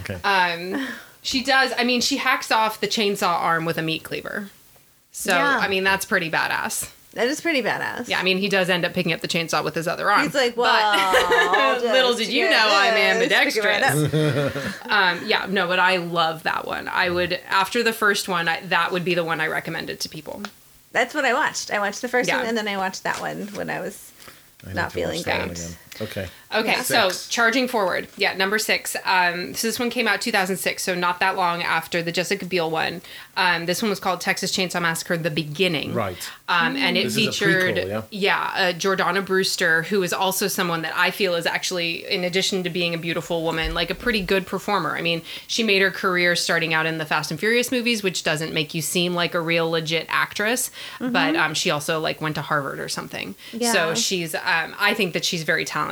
Okay. 0.00 0.14
Um, 0.24 0.86
she 1.22 1.42
does. 1.42 1.72
I 1.78 1.84
mean, 1.84 2.00
she 2.00 2.18
hacks 2.18 2.50
off 2.50 2.80
the 2.80 2.88
chainsaw 2.88 3.28
arm 3.40 3.64
with 3.64 3.78
a 3.78 3.82
meat 3.82 4.02
cleaver. 4.02 4.50
So 5.12 5.32
Yeah. 5.34 5.58
I 5.60 5.68
mean, 5.68 5.84
that's 5.84 6.04
pretty 6.04 6.30
badass. 6.30 6.90
That 7.14 7.26
is 7.28 7.42
pretty 7.42 7.62
badass. 7.62 8.08
Yeah, 8.08 8.18
I 8.18 8.22
mean, 8.22 8.38
he 8.38 8.48
does 8.48 8.70
end 8.70 8.86
up 8.86 8.94
picking 8.94 9.12
up 9.12 9.20
the 9.20 9.28
chainsaw 9.28 9.62
with 9.62 9.74
his 9.74 9.86
other 9.86 10.10
arm. 10.10 10.22
He's 10.22 10.34
like, 10.34 10.54
But- 10.56 10.62
well, 10.62 11.74
I'll 11.84 11.92
Little 11.92 12.14
did 12.14 12.28
you 12.28 12.46
get 12.48 12.50
know 12.52 12.68
I'm 12.70 13.18
this, 13.18 13.54
pick 13.54 13.56
it 13.56 13.64
right 13.66 13.82
ambidextrous. 13.82 14.74
Um, 14.90 15.20
yeah, 15.26 15.44
no, 15.48 15.68
but 15.68 15.78
I 15.78 15.98
love 15.98 16.42
that 16.44 16.66
one. 16.66 16.88
I 16.88 17.10
would 17.10 17.34
after 17.50 17.82
the 17.82 17.92
first 17.92 18.28
one, 18.28 18.48
I, 18.48 18.60
that 18.66 18.92
would 18.92 19.04
be 19.04 19.14
the 19.14 19.24
one 19.24 19.40
I 19.42 19.46
recommended 19.48 20.00
to 20.00 20.08
people. 20.08 20.42
That's 20.92 21.14
what 21.14 21.24
I 21.26 21.34
watched. 21.34 21.70
I 21.70 21.78
watched 21.80 22.00
the 22.00 22.08
first 22.08 22.28
Yeah. 22.28 22.38
one, 22.38 22.46
and 22.46 22.56
then 22.56 22.66
I 22.66 22.78
watched 22.78 23.02
that 23.04 23.20
one 23.20 23.46
when 23.48 23.68
I 23.68 23.80
was 23.80 24.10
I 24.66 24.72
not 24.72 24.92
feeling 24.92 25.22
that 25.24 25.48
great. 25.48 25.76
Again. 25.96 26.08
Okay. 26.08 26.28
Okay, 26.54 26.72
Yeah. 26.72 26.82
so 26.82 27.10
charging 27.30 27.66
forward, 27.66 28.08
yeah, 28.18 28.34
number 28.34 28.58
six. 28.58 28.94
Um, 29.06 29.54
so 29.54 29.66
this 29.66 29.78
one 29.78 29.88
came 29.88 30.06
out 30.06 30.20
2006, 30.20 30.82
so 30.82 30.94
not 30.94 31.18
that 31.20 31.34
long 31.34 31.62
after 31.62 32.02
the 32.02 32.12
Jessica 32.12 32.44
Biel 32.44 32.70
one. 32.70 33.00
Um, 33.38 33.64
this 33.64 33.80
one 33.80 33.88
was 33.88 33.98
called 33.98 34.20
Texas 34.20 34.54
Chainsaw 34.54 34.82
Massacre: 34.82 35.16
The 35.16 35.30
Beginning. 35.30 35.94
Right. 35.94 36.30
Um, 36.48 36.76
and 36.76 36.98
it 36.98 37.04
This 37.04 37.16
is 37.16 37.28
a 37.28 37.32
featured, 37.32 37.76
prequel, 37.76 38.04
yeah, 38.10 38.50
uh, 38.54 38.72
Jordana 38.74 39.24
Brewster, 39.24 39.84
who 39.84 40.02
is 40.02 40.12
also 40.12 40.46
someone 40.46 40.82
that 40.82 40.92
I 40.94 41.10
feel 41.10 41.34
is 41.36 41.46
actually, 41.46 42.04
in 42.06 42.24
addition 42.24 42.62
to 42.64 42.70
being 42.70 42.92
a 42.92 42.98
beautiful 42.98 43.42
woman, 43.42 43.72
like 43.72 43.88
a 43.88 43.94
pretty 43.94 44.20
good 44.20 44.46
performer. 44.46 44.94
I 44.94 45.00
mean, 45.00 45.22
she 45.46 45.62
made 45.62 45.80
her 45.80 45.90
career 45.90 46.36
starting 46.36 46.74
out 46.74 46.84
in 46.84 46.98
the 46.98 47.06
Fast 47.06 47.30
and 47.30 47.40
Furious 47.40 47.72
movies, 47.72 48.02
which 48.02 48.22
doesn't 48.24 48.52
make 48.52 48.74
you 48.74 48.82
seem 48.82 49.14
like 49.14 49.34
a 49.34 49.40
real 49.40 49.70
legit 49.70 50.04
actress, 50.10 50.70
but 51.00 51.34
um, 51.34 51.54
she 51.54 51.70
also 51.70 51.98
like 51.98 52.20
went 52.20 52.34
to 52.34 52.42
Harvard 52.42 52.78
or 52.78 52.90
something. 52.90 53.34
Yeah. 53.54 53.72
So 53.72 53.94
she's, 53.94 54.34
um, 54.34 54.74
I 54.78 54.92
think 54.92 55.14
that 55.14 55.24
she's 55.24 55.44
very 55.44 55.64
talented. 55.64 55.91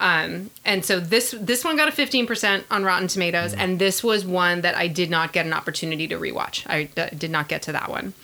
Um, 0.00 0.50
and 0.64 0.84
so 0.84 0.98
this 1.00 1.34
this 1.38 1.64
one 1.64 1.76
got 1.76 1.88
a 1.88 1.92
15% 1.92 2.64
on 2.70 2.84
Rotten 2.84 3.08
Tomatoes, 3.08 3.52
and 3.54 3.78
this 3.78 4.02
was 4.02 4.24
one 4.24 4.62
that 4.62 4.74
I 4.76 4.86
did 4.88 5.10
not 5.10 5.32
get 5.32 5.46
an 5.46 5.52
opportunity 5.52 6.08
to 6.08 6.16
rewatch. 6.18 6.64
I 6.68 6.84
d- 6.84 7.16
did 7.16 7.30
not 7.30 7.48
get 7.48 7.62
to 7.62 7.72
that 7.72 7.90
one, 7.90 8.14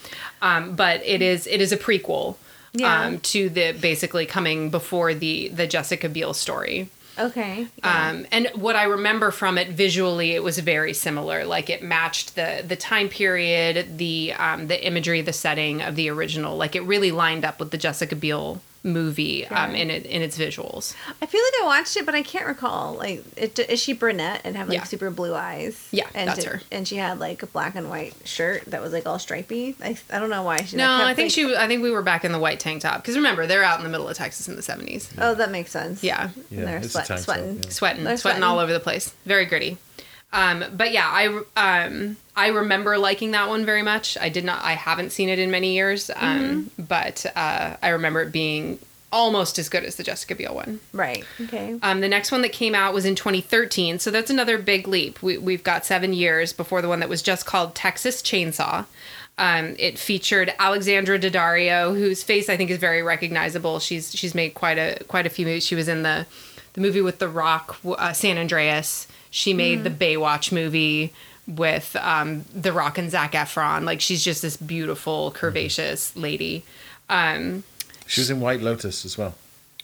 um, 0.43 0.75
but 0.75 1.03
it 1.05 1.21
is 1.23 1.47
it 1.47 1.61
is 1.61 1.73
a 1.73 1.77
prequel 1.77 2.37
Yeah. 2.73 3.03
um, 3.05 3.21
to 3.21 3.49
the 3.51 3.73
basically 3.73 4.27
coming 4.27 4.71
before 4.71 5.13
the 5.15 5.49
the 5.49 5.67
Jessica 5.67 6.09
Biel 6.09 6.33
story. 6.35 6.89
Okay. 7.19 7.67
yeah. 7.79 8.11
Um, 8.11 8.27
and 8.31 8.49
what 8.55 8.77
I 8.77 8.83
remember 8.85 9.31
from 9.31 9.57
it 9.57 9.69
visually, 9.69 10.33
it 10.33 10.43
was 10.43 10.59
very 10.59 10.93
similar. 10.93 11.47
Like 11.47 11.71
it 11.71 11.83
matched 11.83 12.35
the 12.37 12.63
the 12.67 12.77
time 12.77 13.09
period, 13.09 13.97
the 13.99 14.35
um, 14.39 14.67
the 14.69 14.87
imagery, 14.87 15.23
the 15.23 15.33
setting 15.33 15.81
of 15.83 15.97
the 15.97 16.11
original. 16.11 16.57
Like 16.59 16.77
it 16.77 16.83
really 16.83 17.13
lined 17.13 17.45
up 17.45 17.59
with 17.59 17.71
the 17.71 17.79
Jessica 17.79 18.17
Biel 18.17 18.61
movie 18.87 19.47
um, 19.49 19.75
in 19.75 19.91
it 19.91 20.07
in 20.07 20.23
its 20.23 20.39
visuals. 20.39 20.95
I 21.21 21.27
feel 21.27 21.41
like 21.43 21.63
I 21.63 21.67
watched 21.67 21.97
it, 21.97 22.07
but 22.07 22.15
I 22.15 22.23
can't 22.23 22.47
recall. 22.47 22.95
Like, 22.95 23.25
it, 23.37 23.59
is 23.59 23.83
she 23.83 23.93
brunette 23.93 24.41
and 24.45 24.57
have 24.57 24.69
like 24.69 24.79
Yeah. 24.79 24.85
super 24.85 25.11
blue 25.11 25.35
eyes? 25.35 25.87
Yeah, 25.91 26.07
and 26.15 26.29
that's 26.29 26.41
did- 26.45 26.49
her. 26.53 26.63
And 26.73 26.87
she 26.89 26.97
had 26.97 27.19
like 27.19 27.43
a 27.43 27.47
black 27.47 27.75
and 27.75 27.91
white 27.91 28.15
shirt 28.25 28.65
that 28.67 28.81
was 28.81 28.93
like 28.93 29.05
all 29.07 29.19
stripy. 29.19 29.77
I, 29.83 29.99
I 30.11 30.19
don't 30.19 30.31
know 30.31 30.43
why 30.45 30.63
she. 30.63 30.77
No, 30.77 30.91
I 31.05 31.13
think 31.15 31.27
like- 31.27 31.33
she. 31.33 31.55
I 31.57 31.67
think 31.67 31.83
we 31.83 31.91
were 31.91 32.03
back 32.03 32.25
in 32.25 32.33
the 32.33 32.39
white 32.39 32.61
tank 32.61 32.83
top 32.83 33.03
because 33.03 33.17
remember 33.17 33.47
they're 33.47 33.65
out 33.65 33.79
in 33.79 33.85
the 33.85 33.91
middle 33.91 34.09
of 34.09 34.17
Texas 34.17 34.49
in 34.49 34.57
the 34.57 34.63
seventies. 34.63 35.13
Oh, 35.19 35.35
that 35.35 35.51
makes 35.51 35.71
sense. 35.71 36.03
Yeah, 36.03 36.31
And 36.51 36.67
they're 36.67 36.79
it's 36.79 36.93
sweat, 36.93 37.07
tank 37.07 37.19
top, 37.21 37.25
sweating. 37.25 37.57
yeah. 37.63 37.69
sweating, 37.71 38.05
They're 38.05 38.17
sweating, 38.17 38.43
all 38.43 38.59
over 38.59 38.73
the 38.73 38.81
place. 38.81 39.15
Very 39.27 39.45
gritty. 39.47 39.79
Um, 40.33 40.65
but 40.77 40.93
yeah, 40.93 41.09
I 41.09 41.85
um, 41.87 42.17
I 42.35 42.49
remember 42.49 42.99
liking 42.99 43.31
that 43.31 43.49
one 43.49 43.65
very 43.65 43.83
much. 43.83 44.19
I 44.19 44.29
did 44.29 44.45
not. 44.45 44.63
I 44.63 44.73
haven't 44.73 45.11
seen 45.11 45.29
it 45.29 45.39
in 45.39 45.51
many 45.51 45.75
years, 45.75 46.11
um, 46.17 46.71
but 46.79 47.25
uh, 47.35 47.77
I 47.83 47.89
remember 47.91 48.23
it 48.23 48.33
being 48.33 48.79
almost 49.13 49.59
as 49.59 49.69
good 49.69 49.85
as 49.85 49.97
the 49.97 50.03
Jessica 50.03 50.35
Biel 50.35 50.55
one. 50.55 50.81
Right. 50.93 51.25
Okay. 51.41 51.79
Um, 51.83 52.01
the 52.01 52.09
next 52.09 52.33
one 52.33 52.43
that 52.43 52.53
came 52.53 52.75
out 52.75 52.93
was 52.93 53.05
in 53.05 53.15
2013, 53.15 53.99
so 53.99 54.11
that's 54.11 54.31
another 54.31 54.59
big 54.59 54.87
leap. 54.89 55.23
We, 55.23 55.39
we've 55.39 55.63
got 55.63 55.87
seven 55.87 56.13
years 56.13 56.53
before 56.53 56.83
the 56.83 56.89
one 56.89 57.01
that 57.01 57.09
was 57.09 57.23
just 57.23 57.47
called 57.47 57.75
Texas 57.75 58.21
Chainsaw. 58.21 58.85
Um, 59.39 59.77
it 59.79 59.99
featured 59.99 60.53
Alexandra 60.59 61.19
Daddario, 61.19 61.97
whose 61.97 62.23
face 62.23 62.49
I 62.49 62.57
think 62.57 62.71
is 62.71 62.79
very 62.79 63.03
recognizable. 63.03 63.79
She's 63.79 64.15
she's 64.15 64.35
made 64.35 64.55
quite 64.55 64.79
a 64.79 65.03
quite 65.05 65.27
a 65.27 65.31
few 65.31 65.47
movies. 65.47 65.65
She 65.65 65.75
was 65.75 65.89
in 65.89 66.03
the 66.03 66.27
the 66.73 66.81
movie 66.81 67.01
with 67.01 67.19
The 67.19 67.29
Rock, 67.29 67.79
uh, 67.87 68.13
San 68.13 68.37
Andreas. 68.39 69.07
She 69.37 69.53
made 69.53 69.85
the 69.85 69.91
Baywatch 69.91 70.51
movie 70.51 71.13
with 71.47 71.95
um, 72.01 72.45
The 72.55 72.73
Rock 72.73 72.97
and 72.97 73.11
Zac 73.11 73.33
Efron. 73.33 73.85
Like 73.85 74.01
she's 74.01 74.25
just 74.25 74.41
this 74.41 74.57
beautiful, 74.57 75.31
curvaceous 75.31 76.13
lady. 76.17 76.65
Um, 77.11 77.63
She 78.07 78.23
was 78.23 78.31
in 78.31 78.41
White 78.41 78.63
Lotus 78.63 79.05
as 79.05 79.19
well. 79.19 79.35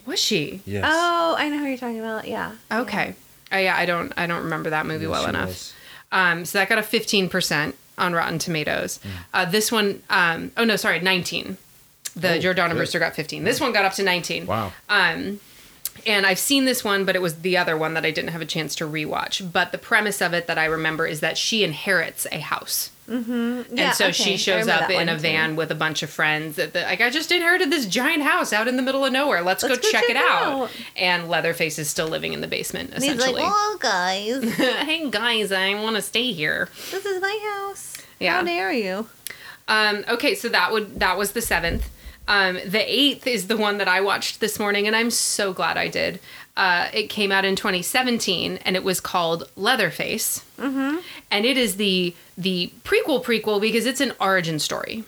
was 0.07 0.19
she? 0.19 0.63
Yes. 0.65 0.85
Oh, 0.89 1.35
I 1.39 1.49
know 1.51 1.59
who 1.59 1.67
you're 1.67 1.77
talking 1.77 2.01
about. 2.01 2.27
Yeah. 2.27 2.53
Okay. 2.73 3.15
Oh 3.53 3.59
yeah, 3.59 3.77
I 3.77 3.85
don't 3.85 4.11
I 4.17 4.27
don't 4.27 4.45
remember 4.45 4.71
that 4.71 4.87
movie 4.87 5.05
Yes, 5.05 5.11
well 5.13 5.27
enough. 5.29 5.73
Um, 6.11 6.45
so 6.47 6.59
that 6.59 6.71
got 6.71 6.79
a 6.79 6.83
fifteen 6.83 7.29
percent 7.29 7.75
on 7.99 8.15
Rotten 8.15 8.39
Tomatoes. 8.39 8.99
Hmm. 9.03 9.09
Uh, 9.35 9.45
this 9.45 9.71
one, 9.71 10.03
um, 10.09 10.51
oh 10.57 10.65
no, 10.65 10.77
sorry, 10.77 11.01
nineteen. 11.01 11.59
The 12.17 12.37
Oh, 12.37 12.39
Jordana 12.39 12.69
good. 12.71 12.77
Brewster 12.79 12.99
got 12.99 13.15
fifteen. 13.15 13.45
This 13.45 13.61
one 13.61 13.73
got 13.73 13.85
up 13.85 13.93
to 13.95 14.03
nineteen. 14.03 14.47
Wow. 14.47 14.73
Um, 14.89 15.41
and 16.07 16.27
I've 16.27 16.39
seen 16.39 16.65
this 16.65 16.85
one, 16.85 17.05
but 17.05 17.17
it 17.17 17.23
was 17.23 17.41
the 17.41 17.57
other 17.57 17.77
one 17.77 17.95
that 17.95 18.05
I 18.05 18.11
didn't 18.11 18.31
have 18.31 18.41
a 18.41 18.47
chance 18.47 18.75
to 18.77 18.85
rewatch. 18.85 19.53
But 19.53 19.73
the 19.73 19.79
premise 19.79 20.21
of 20.21 20.33
it 20.33 20.47
that 20.47 20.59
I 20.59 20.65
remember 20.65 21.07
is 21.07 21.21
that 21.21 21.39
she 21.39 21.65
inherits 21.65 22.27
a 22.31 22.41
house. 22.41 22.91
Yeah, 23.09 23.17
and 23.77 23.95
so 23.95 24.07
okay. 24.07 24.13
she 24.13 24.37
shows 24.37 24.69
up 24.69 24.89
in 24.89 25.09
a 25.09 25.13
one, 25.13 25.17
too. 25.17 25.23
van 25.23 25.57
with 25.57 25.71
a 25.71 25.75
bunch 25.75 26.03
of 26.03 26.09
friends. 26.09 26.57
That 26.57 26.73
the, 26.73 26.83
like 26.83 27.01
I 27.01 27.11
just 27.11 27.31
inherited 27.31 27.71
this 27.71 27.85
giant 27.87 28.23
house 28.23 28.53
out 28.53 28.69
in 28.69 28.77
the 28.77 28.83
middle 28.83 29.05
of 29.05 29.13
nowhere. 29.13 29.43
Let's, 29.43 29.63
Let's 29.63 29.77
go, 29.77 29.83
go 29.83 29.91
check, 29.91 30.03
check 30.03 30.11
it 30.11 30.17
out. 30.17 30.63
out. 30.63 30.71
And 30.97 31.29
Leatherface 31.29 31.79
is 31.79 31.91
still 31.91 32.09
living 32.09 32.33
in 32.33 32.41
the 32.41 32.47
basement. 32.47 32.91
And 32.95 33.03
he's 33.03 33.13
like, 33.13 33.21
Essentially, 33.21 33.43
"Well, 33.43 33.77
guys, 33.79 34.45
hey 34.55 35.11
guys, 35.11 35.53
I 35.53 35.75
want 35.75 35.97
to 35.97 36.03
stay 36.03 36.33
here. 36.33 36.69
this 36.91 37.05
is 37.05 37.21
my 37.21 37.67
house. 37.67 37.99
Yeah. 38.19 38.37
How 38.37 38.43
dare 38.45 38.73
you?" 38.73 39.09
Um, 39.69 40.05
okay, 40.09 40.35
so 40.35 40.49
that 40.49 40.73
would 40.73 41.01
that 41.01 41.19
was 41.19 41.33
the 41.33 41.43
seventh. 41.43 41.91
Um, 42.29 42.59
the 42.65 42.83
eighth 42.87 43.27
is 43.27 43.49
the 43.49 43.57
one 43.57 43.79
that 43.79 43.89
I 43.89 44.01
watched 44.01 44.41
this 44.41 44.59
morning, 44.59 44.87
and 44.87 44.95
I'm 44.95 45.11
so 45.11 45.53
glad 45.53 45.77
I 45.77 45.89
did. 45.89 46.21
Uh, 46.57 46.89
it 46.93 47.09
came 47.09 47.33
out 47.33 47.45
in 47.45 47.57
2017, 47.57 48.59
and 48.65 48.77
it 48.77 48.85
was 48.85 49.01
called 49.01 49.49
Leatherface, 49.57 50.45
mm-hmm. 50.59 50.99
and 51.31 51.47
it 51.47 51.57
is 51.57 51.77
the 51.77 52.15
the 52.37 52.73
prequel 52.85 53.23
prequel 53.23 53.61
because 53.61 53.87
it's 53.87 54.01
an 54.01 54.13
origin 54.21 54.59
story. 54.59 55.05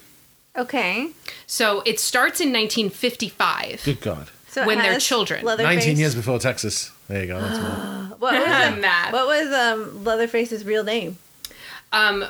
Okay. 0.56 1.10
So 1.46 1.82
it 1.84 1.98
starts 1.98 2.40
in 2.40 2.52
1955 2.52 3.82
Good 3.84 4.00
God. 4.00 4.30
So 4.48 4.64
when 4.66 4.78
they're 4.78 4.92
has 4.92 5.04
children. 5.04 5.44
19 5.44 5.96
years 5.96 6.14
before 6.14 6.38
Texas. 6.38 6.92
There 7.08 7.22
you 7.22 7.26
go. 7.26 7.40
That's. 7.40 7.94
What 8.24 8.32
was, 8.32 8.72
um, 8.72 8.80
Math. 8.80 9.12
what 9.12 9.26
was 9.26 9.52
um, 9.52 10.04
Leatherface's 10.04 10.64
real 10.64 10.84
name? 10.84 11.18
Um, 11.92 12.24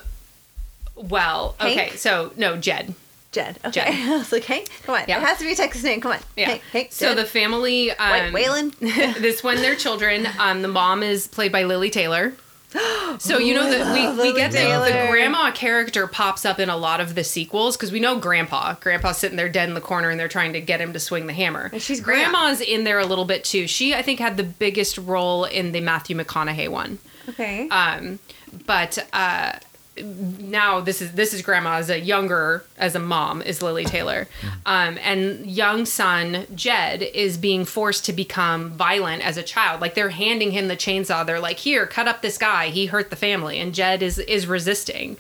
well, 0.97 1.55
okay, 1.61 1.90
so 1.90 2.32
no, 2.36 2.56
Jed. 2.56 2.94
Jed. 3.35 3.59
Okay. 3.65 3.70
Jed. 3.70 3.86
I 4.11 4.16
was 4.16 4.32
like, 4.32 4.44
hey, 4.44 4.65
come 4.85 4.94
on. 4.94 5.02
Yeah. 5.06 5.19
It 5.19 5.24
has 5.24 5.39
to 5.39 5.44
be 5.44 5.52
a 5.52 5.56
Texas 5.56 5.82
name. 5.82 6.01
Come 6.01 6.12
on. 6.12 6.20
Yeah. 6.36 6.47
Hey, 6.47 6.62
hey, 6.73 6.89
so 6.90 7.09
Jed. 7.09 7.19
the 7.19 7.24
family. 7.27 7.90
Um, 7.90 8.32
Waylon? 8.32 8.74
this 9.20 9.43
one, 9.44 9.56
they're 9.56 9.74
children. 9.74 10.27
Um, 10.39 10.62
the 10.62 10.69
mom 10.69 11.02
is 11.02 11.27
played 11.27 11.52
by 11.52 11.65
Lili 11.65 11.90
Taylor. 11.90 12.32
So 13.20 13.39
you 13.39 13.55
know 13.55 13.70
that 13.70 13.94
we, 13.94 14.09
we 14.09 14.09
Lily 14.09 14.32
get 14.32 14.51
the, 14.51 14.59
the 14.59 15.06
grandma 15.09 15.52
character 15.52 16.09
pops 16.09 16.44
up 16.44 16.59
in 16.59 16.69
a 16.69 16.77
lot 16.77 17.01
of 17.01 17.15
the 17.15 17.23
sequels 17.23 17.77
because 17.77 17.93
we 17.93 18.01
know 18.01 18.19
grandpa. 18.19 18.74
Grandpa's 18.81 19.19
sitting 19.19 19.36
there 19.36 19.48
dead 19.48 19.69
in 19.69 19.77
the 19.77 19.81
corner 19.81 20.11
and 20.11 20.19
they're 20.19 20.27
trying 20.27 20.52
to 20.55 20.61
get 20.61 20.81
him 20.81 20.93
to 20.94 20.98
swing 20.98 21.28
the 21.28 21.32
hammer. 21.32 21.70
And 21.73 21.81
she's 21.81 22.01
Grandma. 22.01 22.40
grandma's 22.40 22.61
in 22.61 22.82
there 22.82 22.98
a 22.98 23.06
little 23.06 23.24
bit 23.24 23.44
too. 23.44 23.69
She 23.69 23.94
I 23.94 24.02
think 24.02 24.19
had 24.19 24.36
the 24.36 24.43
biggest 24.43 24.98
role 24.98 25.44
in 25.44 25.70
the 25.70 25.81
Matthew 25.81 26.16
McConaughey 26.16 26.69
one. 26.69 26.98
Okay. 27.28 27.69
Um, 27.69 28.19
but 28.66 28.98
uh, 29.12 29.52
now 29.97 30.81
this 30.81 31.01
is 31.01 31.12
this 31.12 31.33
is 31.33 31.43
grandma 31.43 31.75
as 31.75 31.89
a 31.89 32.01
younger 32.01 32.65
as 32.77 32.95
a 32.95 32.99
mom 32.99 33.43
is 33.43 33.62
Lili 33.62 33.85
Taylor, 33.85 34.27
um, 34.66 34.99
and 35.03 35.47
young 35.47 35.87
son 35.87 36.47
Jed 36.55 37.03
is 37.03 37.39
being 37.39 37.65
forced 37.65 38.05
to 38.07 38.12
become 38.12 38.71
violent 38.71 39.23
as 39.25 39.37
a 39.37 39.43
child. 39.43 39.81
Like 39.81 39.95
they're 39.95 40.11
handing 40.11 40.51
him 40.51 40.69
the 40.69 40.77
chainsaw. 40.77 41.25
They're 41.25 41.41
like, 41.41 41.59
"Here, 41.59 41.87
cut 41.87 42.09
up 42.09 42.23
this 42.23 42.39
guy. 42.39 42.69
He 42.69 42.87
hurt 42.87 43.11
the 43.11 43.16
family," 43.16 43.61
and 43.61 43.75
Jed 43.75 44.03
is 44.03 44.19
is 44.19 44.47
resisting. 44.47 45.16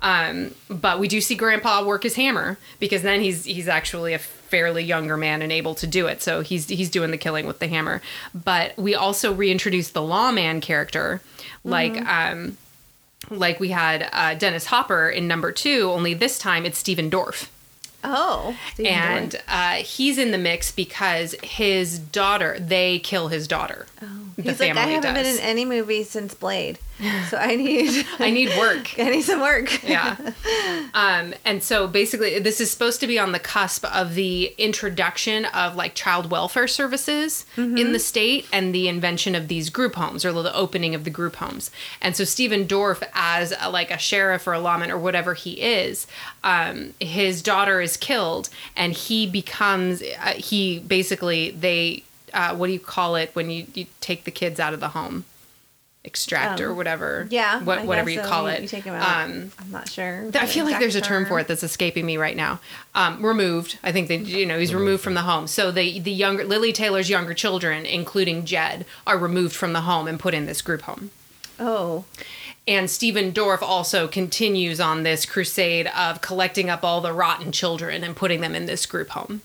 Um, 0.00 0.54
but 0.68 1.00
we 1.00 1.08
do 1.08 1.20
see 1.20 1.34
Grandpa 1.34 1.82
work 1.84 2.02
his 2.02 2.14
hammer 2.16 2.58
because 2.78 3.02
then 3.02 3.20
he's 3.20 3.44
he's 3.44 3.68
actually 3.68 4.12
a 4.12 4.18
fairly 4.18 4.84
younger 4.84 5.16
man 5.16 5.42
and 5.42 5.50
able 5.50 5.74
to 5.76 5.86
do 5.86 6.06
it. 6.06 6.22
So 6.22 6.40
he's 6.42 6.68
he's 6.68 6.90
doing 6.90 7.10
the 7.10 7.18
killing 7.18 7.46
with 7.46 7.58
the 7.58 7.68
hammer. 7.68 8.02
But 8.34 8.76
we 8.78 8.94
also 8.94 9.32
reintroduce 9.32 9.90
the 9.90 10.02
lawman 10.02 10.60
character, 10.60 11.22
like 11.64 11.96
um, 12.06 12.58
like 13.30 13.60
we 13.60 13.70
had 13.70 14.08
uh, 14.12 14.34
Dennis 14.34 14.66
Hopper 14.66 15.08
in 15.08 15.26
number 15.28 15.52
two. 15.52 15.90
Only 15.90 16.14
this 16.14 16.38
time 16.38 16.64
it's 16.64 16.78
Stephen 16.78 17.10
Dorff. 17.10 17.48
Oh, 18.06 18.54
Stephen 18.74 18.92
and 18.92 19.42
uh, 19.48 19.72
he's 19.76 20.18
in 20.18 20.30
the 20.30 20.38
mix 20.38 20.70
because 20.70 21.34
his 21.42 21.98
daughter 21.98 22.58
they 22.60 22.98
kill 22.98 23.28
his 23.28 23.48
daughter. 23.48 23.86
Oh, 24.02 24.06
the 24.36 24.42
he's 24.42 24.60
like, 24.60 24.76
I 24.76 24.86
haven't 24.86 25.14
been 25.14 25.24
in 25.24 25.40
any 25.40 25.64
movie 25.64 26.04
since 26.04 26.34
Blade, 26.34 26.78
so 27.28 27.36
I 27.36 27.56
need 27.56 28.06
i 28.18 28.30
need 28.30 28.50
work. 28.58 28.94
I 28.98 29.10
need 29.10 29.22
some 29.22 29.40
work. 29.40 29.82
yeah. 29.82 30.16
Um 30.94 31.34
and 31.44 31.62
so 31.62 31.88
basically 31.88 32.38
this 32.38 32.60
is 32.60 32.70
supposed 32.70 33.00
to 33.00 33.06
be 33.06 33.18
on 33.18 33.32
the 33.32 33.38
cusp 33.40 33.84
of 33.86 34.14
the 34.14 34.54
introduction 34.58 35.44
of 35.46 35.74
like 35.74 35.94
child 35.94 36.30
welfare 36.30 36.68
services 36.68 37.46
in 37.56 37.92
the 37.92 37.98
state 37.98 38.46
and 38.52 38.74
the 38.74 38.86
invention 38.86 39.34
of 39.34 39.48
these 39.48 39.70
group 39.70 39.96
homes 39.96 40.24
or 40.24 40.32
the 40.32 40.54
opening 40.54 40.94
of 40.94 41.04
the 41.04 41.10
group 41.10 41.36
homes. 41.36 41.70
And 42.00 42.14
so 42.14 42.24
stephen 42.24 42.66
dorff 42.66 43.02
as 43.14 43.52
a, 43.60 43.70
like 43.70 43.90
a 43.90 43.98
sheriff 43.98 44.46
or 44.46 44.52
a 44.52 44.60
lawman 44.60 44.90
or 44.90 44.98
whatever 44.98 45.34
he 45.34 45.60
is 45.60 46.06
um 46.44 46.94
his 47.00 47.42
daughter 47.42 47.80
is 47.80 47.96
killed 47.96 48.48
and 48.76 48.92
he 48.92 49.26
becomes 49.26 50.02
uh, 50.02 50.34
he 50.36 50.78
basically 50.78 51.50
they 51.50 52.04
uh, 52.32 52.54
what 52.54 52.66
do 52.66 52.72
you 52.72 52.80
call 52.80 53.14
it 53.16 53.30
when 53.34 53.48
you, 53.50 53.66
you 53.74 53.86
take 54.00 54.24
the 54.24 54.30
kids 54.30 54.58
out 54.60 54.74
of 54.74 54.80
the 54.80 54.88
home 54.88 55.24
extract 56.04 56.60
or 56.60 56.70
Um, 56.72 56.76
whatever 56.76 57.26
Yeah, 57.30 57.60
what, 57.62 57.84
whatever 57.84 58.10
you 58.10 58.22
so. 58.22 58.28
call 58.28 58.46
it 58.48 58.60
You 58.62 58.68
take 58.68 58.86
'em 58.86 58.94
out. 58.94 59.24
um 59.26 59.50
I'm 59.58 59.70
not 59.70 59.88
sure. 59.88 60.26
I 60.34 60.46
feel 60.46 60.64
like 60.66 60.78
there's 60.78 60.94
a 60.96 61.00
term 61.00 61.24
for 61.26 61.38
it 61.40 61.48
that's 61.48 61.62
escaping 61.62 62.04
me 62.04 62.16
right 62.18 62.36
now. 62.36 62.60
Um, 62.94 63.24
removed. 63.24 63.78
I 63.82 63.90
think 63.92 64.08
they, 64.08 64.16
you 64.18 64.44
know, 64.46 64.58
he's 64.58 64.74
removed 64.74 65.02
from 65.02 65.14
the 65.14 65.22
home. 65.22 65.46
So 65.46 65.70
the 65.70 65.98
the 66.00 66.12
younger 66.12 66.44
Lili 66.44 66.72
Taylor's 66.72 67.08
younger 67.08 67.32
children, 67.34 67.86
including 67.86 68.44
Jed, 68.44 68.84
are 69.06 69.16
removed 69.16 69.56
from 69.56 69.72
the 69.72 69.82
home 69.82 70.06
and 70.06 70.20
put 70.20 70.34
in 70.34 70.44
this 70.46 70.60
group 70.60 70.82
home. 70.82 71.10
Oh, 71.58 72.04
And 72.66 72.90
Stephen 72.90 73.30
Dorff 73.32 73.62
also 73.62 74.08
continues 74.08 74.80
on 74.80 75.02
this 75.04 75.24
crusade 75.26 75.86
of 75.96 76.20
collecting 76.20 76.68
up 76.68 76.82
all 76.82 77.00
the 77.00 77.12
rotten 77.12 77.52
children 77.52 78.02
and 78.02 78.16
putting 78.16 78.40
them 78.40 78.54
in 78.54 78.66
this 78.66 78.86
group 78.86 79.10
home. 79.10 79.42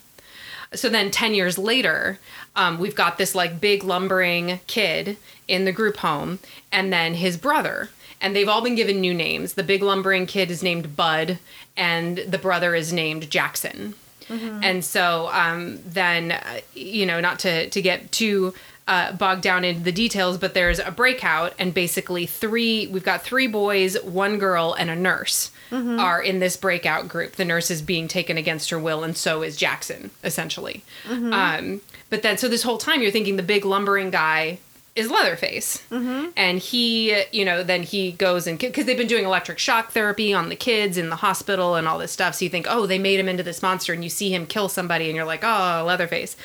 So 0.73 0.87
then 0.89 1.11
10 1.11 1.33
years 1.33 1.57
later, 1.57 2.19
um, 2.55 2.79
we've 2.79 2.95
got 2.95 3.17
this 3.17 3.33
like 3.35 3.59
big 3.61 3.83
lumbering 3.83 4.59
kid 4.67 5.17
in 5.49 5.65
the 5.65 5.71
group 5.73 5.97
home 5.97 6.39
and 6.71 6.93
then 6.93 7.15
his 7.15 7.35
brother. 7.37 7.89
And 8.21 8.35
they've 8.35 8.49
all 8.49 8.61
been 8.61 8.75
given 8.75 8.99
new 9.01 9.13
names. 9.13 9.53
The 9.53 9.63
big 9.63 9.81
lumbering 9.81 10.25
kid 10.25 10.51
is 10.51 10.61
named 10.61 10.95
Bud, 10.95 11.39
and 11.77 12.17
the 12.17 12.37
brother 12.37 12.75
is 12.75 12.91
named 12.91 13.29
Jackson. 13.29 13.95
And 14.63 14.85
so 14.85 15.29
um, 15.33 15.79
then, 15.85 16.33
uh, 16.33 16.59
you 16.75 17.05
know, 17.05 17.19
not 17.19 17.39
to, 17.39 17.69
to 17.69 17.81
get 17.81 18.11
too 18.11 18.53
uh, 18.87 19.13
bogged 19.13 19.41
down 19.41 19.63
into 19.63 19.81
the 19.81 19.91
details, 19.91 20.37
but 20.37 20.53
there's 20.53 20.79
a 20.79 20.91
breakout, 20.91 21.53
and 21.57 21.73
basically 21.73 22.25
three, 22.25 22.87
we've 22.87 23.03
got 23.03 23.23
three 23.23 23.47
boys, 23.47 23.99
one 24.03 24.37
girl, 24.37 24.75
and 24.77 24.89
a 24.89 24.95
nurse 24.95 25.51
are 25.99 26.21
in 26.21 26.39
this 26.39 26.57
breakout 26.57 27.07
group. 27.07 27.33
The 27.33 27.45
nurse 27.45 27.71
is 27.71 27.81
being 27.81 28.07
taken 28.07 28.37
against 28.37 28.69
her 28.71 28.79
will, 28.79 29.03
and 29.03 29.15
so 29.15 29.43
is 29.43 29.55
Jackson, 29.55 30.09
essentially. 30.23 30.83
Um, 31.33 31.81
but 32.09 32.21
then, 32.21 32.37
so 32.37 32.47
this 32.47 32.63
whole 32.63 32.79
time, 32.79 33.01
you're 33.01 33.11
thinking 33.11 33.35
the 33.35 33.43
big 33.43 33.65
lumbering 33.65 34.09
guy 34.11 34.57
is 34.99 35.09
Leatherface. 35.09 35.81
And 36.35 36.59
he, 36.59 37.23
you 37.31 37.45
know, 37.45 37.63
then 37.63 37.83
he 37.83 38.11
goes 38.11 38.45
and 38.45 38.59
because 38.59 38.85
they've 38.85 38.97
been 38.97 39.07
doing 39.07 39.25
electric 39.25 39.57
shock 39.57 39.91
therapy 39.91 40.33
on 40.33 40.49
the 40.49 40.55
kids 40.55 40.97
in 40.97 41.09
the 41.09 41.15
hospital 41.15 41.75
and 41.75 41.87
all 41.87 41.97
this 41.97 42.11
stuff. 42.11 42.35
So 42.35 42.45
you 42.45 42.51
think, 42.51 42.67
oh, 42.69 42.85
they 42.85 42.99
made 42.99 43.19
him 43.19 43.27
into 43.27 43.43
this 43.43 43.61
monster, 43.61 43.93
and 43.93 44.03
you 44.03 44.09
see 44.09 44.33
him 44.33 44.45
kill 44.45 44.69
somebody, 44.69 45.07
and 45.07 45.15
you're 45.15 45.25
like, 45.25 45.43
oh, 45.43 45.83
Leatherface. 45.87 46.35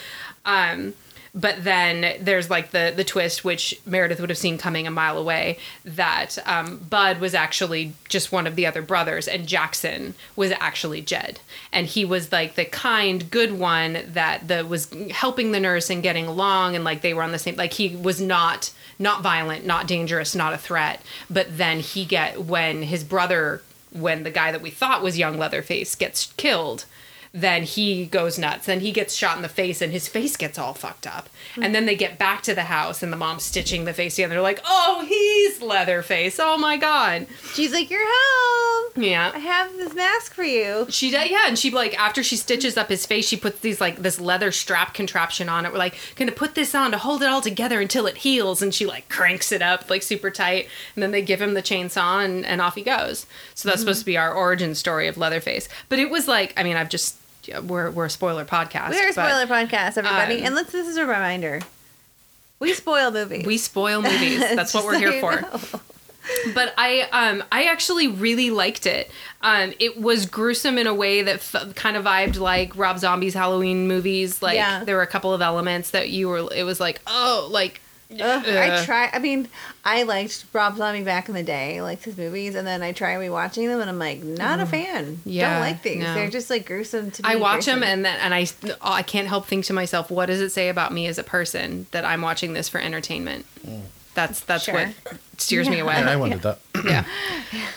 Um, 0.47 0.94
but 1.35 1.65
then 1.65 2.16
there's 2.20 2.48
like 2.48 2.70
the 2.70 2.93
the 2.94 3.05
twist, 3.05 3.44
which 3.44 3.81
Meredith 3.85 4.20
would 4.20 4.31
have 4.31 4.39
seen 4.39 4.56
coming 4.56 4.86
a 4.86 4.90
mile 4.90 5.19
away, 5.19 5.59
that 5.85 6.39
um, 6.47 6.78
Bud 6.78 7.19
was 7.19 7.35
actually 7.35 7.93
just 8.09 8.31
one 8.31 8.47
of 8.47 8.55
the 8.55 8.66
other 8.66 8.82
brothers, 8.82 9.27
and 9.27 9.47
Jackson 9.47 10.15
was 10.36 10.52
actually 10.52 11.01
Jed, 11.01 11.40
and 11.73 11.86
he 11.86 12.05
was 12.05 12.31
like 12.31 12.55
the 12.55 12.65
kind, 12.65 13.31
good 13.31 13.59
one 13.59 13.98
that 14.06 14.47
the 14.47 14.65
was 14.65 14.89
helping 15.11 15.52
the 15.52 15.61
nurse 15.61 15.90
and 15.90 16.02
getting 16.02 16.27
along, 16.27 16.77
and 16.77 16.85
like 16.85 17.01
they 17.01 17.15
were 17.15 17.23
on 17.23 17.32
the 17.32 17.39
same. 17.39 17.56
Like 17.56 17.73
he 17.73 17.97
was 17.97 18.20
not 18.20 18.70
not 18.98 19.23
violent, 19.23 19.66
not 19.66 19.89
dangerous, 19.89 20.35
not 20.35 20.52
a 20.52 20.59
threat. 20.59 21.02
But 21.28 21.59
then 21.59 21.81
he 21.81 22.05
get 22.05 22.44
when 22.44 22.82
his 22.82 23.02
brother, 23.02 23.62
when 23.90 24.23
the 24.23 24.31
guy 24.31 24.52
that 24.52 24.62
we 24.62 24.70
thought 24.70 25.02
was 25.02 25.19
young 25.19 25.36
Leatherface 25.36 25.97
gets 25.97 26.32
killed 26.36 26.85
then 27.35 27.65
he 27.65 28.06
goes 28.06 28.39
nuts. 28.39 28.66
Then 28.66 28.78
he 28.78 28.93
gets 28.93 29.12
shot 29.12 29.36
in 29.36 29.43
the 29.43 29.48
face 29.48 29.82
and 29.82 29.93
his 29.93 30.06
face 30.06 30.36
gets 30.36 30.56
all 30.56 30.73
fucked 30.73 31.05
up. 31.05 31.28
And 31.61 31.74
then 31.74 31.85
they 31.85 31.97
get 31.97 32.16
back 32.16 32.43
to 32.43 32.55
the 32.55 32.65
house 32.65 33.02
and 33.02 33.12
the 33.12 33.16
mom's 33.16 33.43
stitching 33.43 33.85
the 33.85 33.93
face 33.93 34.15
together. 34.15 34.35
They're 34.35 34.40
like, 34.43 34.61
oh, 34.65 35.05
he's 35.09 35.61
Leatherface. 35.61 36.39
Oh 36.39 36.56
my 36.56 36.77
God. 36.77 37.27
she's 37.52 37.73
like, 37.73 37.90
"You're 37.90 38.01
home. 38.05 39.02
Yeah. 39.02 39.32
I 39.35 39.40
have 39.40 39.73
this 39.77 39.94
mask 39.94 40.32
for 40.32 40.44
you." 40.44 40.86
She 40.89 41.11
does, 41.11 41.28
yeah, 41.28 41.48
and 41.48 41.59
she 41.59 41.70
like 41.70 41.98
after 41.98 42.23
she 42.23 42.36
stitches 42.36 42.77
up 42.77 42.89
his 42.89 43.05
face, 43.05 43.27
she 43.27 43.36
puts 43.36 43.59
these 43.61 43.81
like 43.81 43.97
this 43.97 44.20
leather 44.20 44.52
strap 44.52 44.94
contraption 44.94 45.48
on 45.48 45.66
it. 45.66 45.73
We're 45.73 45.78
like 45.78 45.97
gonna 46.15 46.32
put 46.32 46.55
this 46.55 46.73
on 46.74 46.93
to 46.93 46.98
hold 46.98 47.23
it 47.23 47.28
all 47.28 47.40
together 47.40 47.81
until 47.81 48.06
it 48.06 48.19
heals, 48.19 48.62
and 48.62 48.73
she 48.73 48.86
like 48.86 49.09
cranks 49.09 49.51
it 49.51 49.62
up 49.62 49.90
like 49.90 50.05
super 50.05 50.31
tight, 50.31 50.69
and 50.94 51.02
then 51.02 51.11
they 51.11 51.23
give 51.23 51.43
him 51.43 51.55
the 51.55 51.62
chainsaw 51.62 52.24
and, 52.24 52.47
and 52.47 52.61
off 52.61 52.77
he 52.77 52.82
goes. 52.82 53.27
So 53.55 53.69
that's 53.69 53.81
mm-hmm. 53.81 53.81
supposed 53.81 54.01
to 54.01 54.06
be 54.06 54.16
our 54.16 54.32
origin 54.32 54.74
story 54.77 55.09
of 55.09 55.16
Leatherface. 55.16 55.69
But 55.89 55.98
it 55.98 56.11
was 56.11 56.28
like, 56.28 56.52
I 56.56 56.62
mean, 56.62 56.77
I've 56.77 56.89
just 56.89 57.16
we're 57.65 57.91
we're 57.91 58.07
a 58.07 58.11
spoiler 58.11 58.45
podcast. 58.45 58.91
We're 58.91 59.11
a 59.11 59.12
but- 59.15 59.29
spoiler 59.29 59.47
podcast, 59.47 59.99
everybody, 59.99 60.41
um, 60.41 60.47
and 60.47 60.55
let's. 60.55 60.73
This 60.73 60.89
is 60.89 60.97
a 60.97 61.07
reminder. 61.07 61.61
We 62.61 62.73
spoil 62.75 63.11
movies. 63.11 63.45
We 63.47 63.59
spoil 63.59 64.01
movies. 64.03 64.39
That's 64.55 64.73
what 64.73 64.85
we're 64.85 64.95
so 64.95 64.99
here 65.01 65.21
for. 65.21 65.41
know. 65.41 65.81
But 66.55 66.73
I 66.79 67.03
um 67.12 67.45
I 67.53 67.65
actually 67.65 68.09
really 68.09 68.49
liked 68.51 68.87
it. 68.87 69.11
Um 69.43 69.75
it 69.79 70.01
was 70.01 70.25
gruesome 70.25 70.79
in 70.79 70.87
a 70.87 70.95
way 70.95 71.21
that 71.23 71.35
f- 71.55 71.75
kind 71.75 71.97
of 71.99 72.05
vibed 72.05 72.39
like 72.39 72.75
Rob 72.77 72.99
Zombie's 72.99 73.35
Halloween 73.35 73.87
movies. 73.89 74.41
Like 74.41 74.55
Yeah. 74.55 74.85
there 74.85 74.97
were 74.97 75.03
a 75.03 75.07
couple 75.07 75.35
of 75.35 75.43
elements 75.43 75.91
that 75.91 76.09
you 76.09 76.29
were 76.31 76.49
it 76.55 76.62
was 76.65 76.81
like, 76.81 77.03
"Oh, 77.07 77.49
like 77.51 77.83
Ugh, 78.20 78.45
I 78.47 78.70
uh, 78.70 78.85
try. 78.85 79.11
I 79.12 79.19
mean, 79.19 79.49
I 79.85 80.03
liked 80.05 80.45
Rob 80.53 80.77
Zombie 80.77 81.03
back 81.05 81.28
in 81.28 81.35
the 81.35 81.43
day, 81.43 81.78
I 81.78 81.82
liked 81.82 82.05
his 82.05 82.16
movies, 82.16 82.55
and 82.55 82.66
then 82.66 82.82
I 82.82 82.93
try 82.93 83.15
rewatching 83.15 83.69
them, 83.69 83.81
and 83.81 83.89
I'm 83.91 83.99
like, 83.99 84.23
not 84.23 84.61
a 84.61 84.66
fan. 84.66 85.05
Mm. 85.16 85.19
Yeah, 85.24 85.51
don't 85.53 85.61
like 85.61 85.82
these. 85.82 86.03
no. 86.03 86.15
They're 86.15 86.31
just 86.31 86.51
like 86.51 86.66
gruesome 86.66 87.11
to 87.11 87.23
me. 87.23 87.28
I 87.28 87.36
watch 87.36 87.65
gruesome. 87.65 87.81
them 87.81 87.89
and 87.89 88.05
then 88.05 88.19
and 88.20 88.35
I 88.35 88.47
I 88.82 89.03
can't 89.03 89.28
help 89.28 89.47
think 89.47 89.65
to 89.66 89.73
myself, 89.73 90.11
what 90.11 90.27
does 90.27 90.41
it 90.41 90.51
say 90.51 90.69
about 90.69 90.93
me 90.93 91.07
as 91.07 91.19
a 91.19 91.24
person 91.24 91.86
that 91.91 92.05
I'm 92.05 92.23
watching 92.23 92.53
this 92.53 92.69
for 92.69 92.78
entertainment? 92.81 93.47
That's 94.15 94.41
that's 94.41 94.65
Sure. 94.65 94.74
what 94.74 95.19
steers 95.39 95.69
me 95.69 95.81
away. 95.81 95.95
And 95.95 96.09
I 96.09 96.16
wondered 96.16 96.43
that. 96.43 96.59
yeah. 96.90 97.05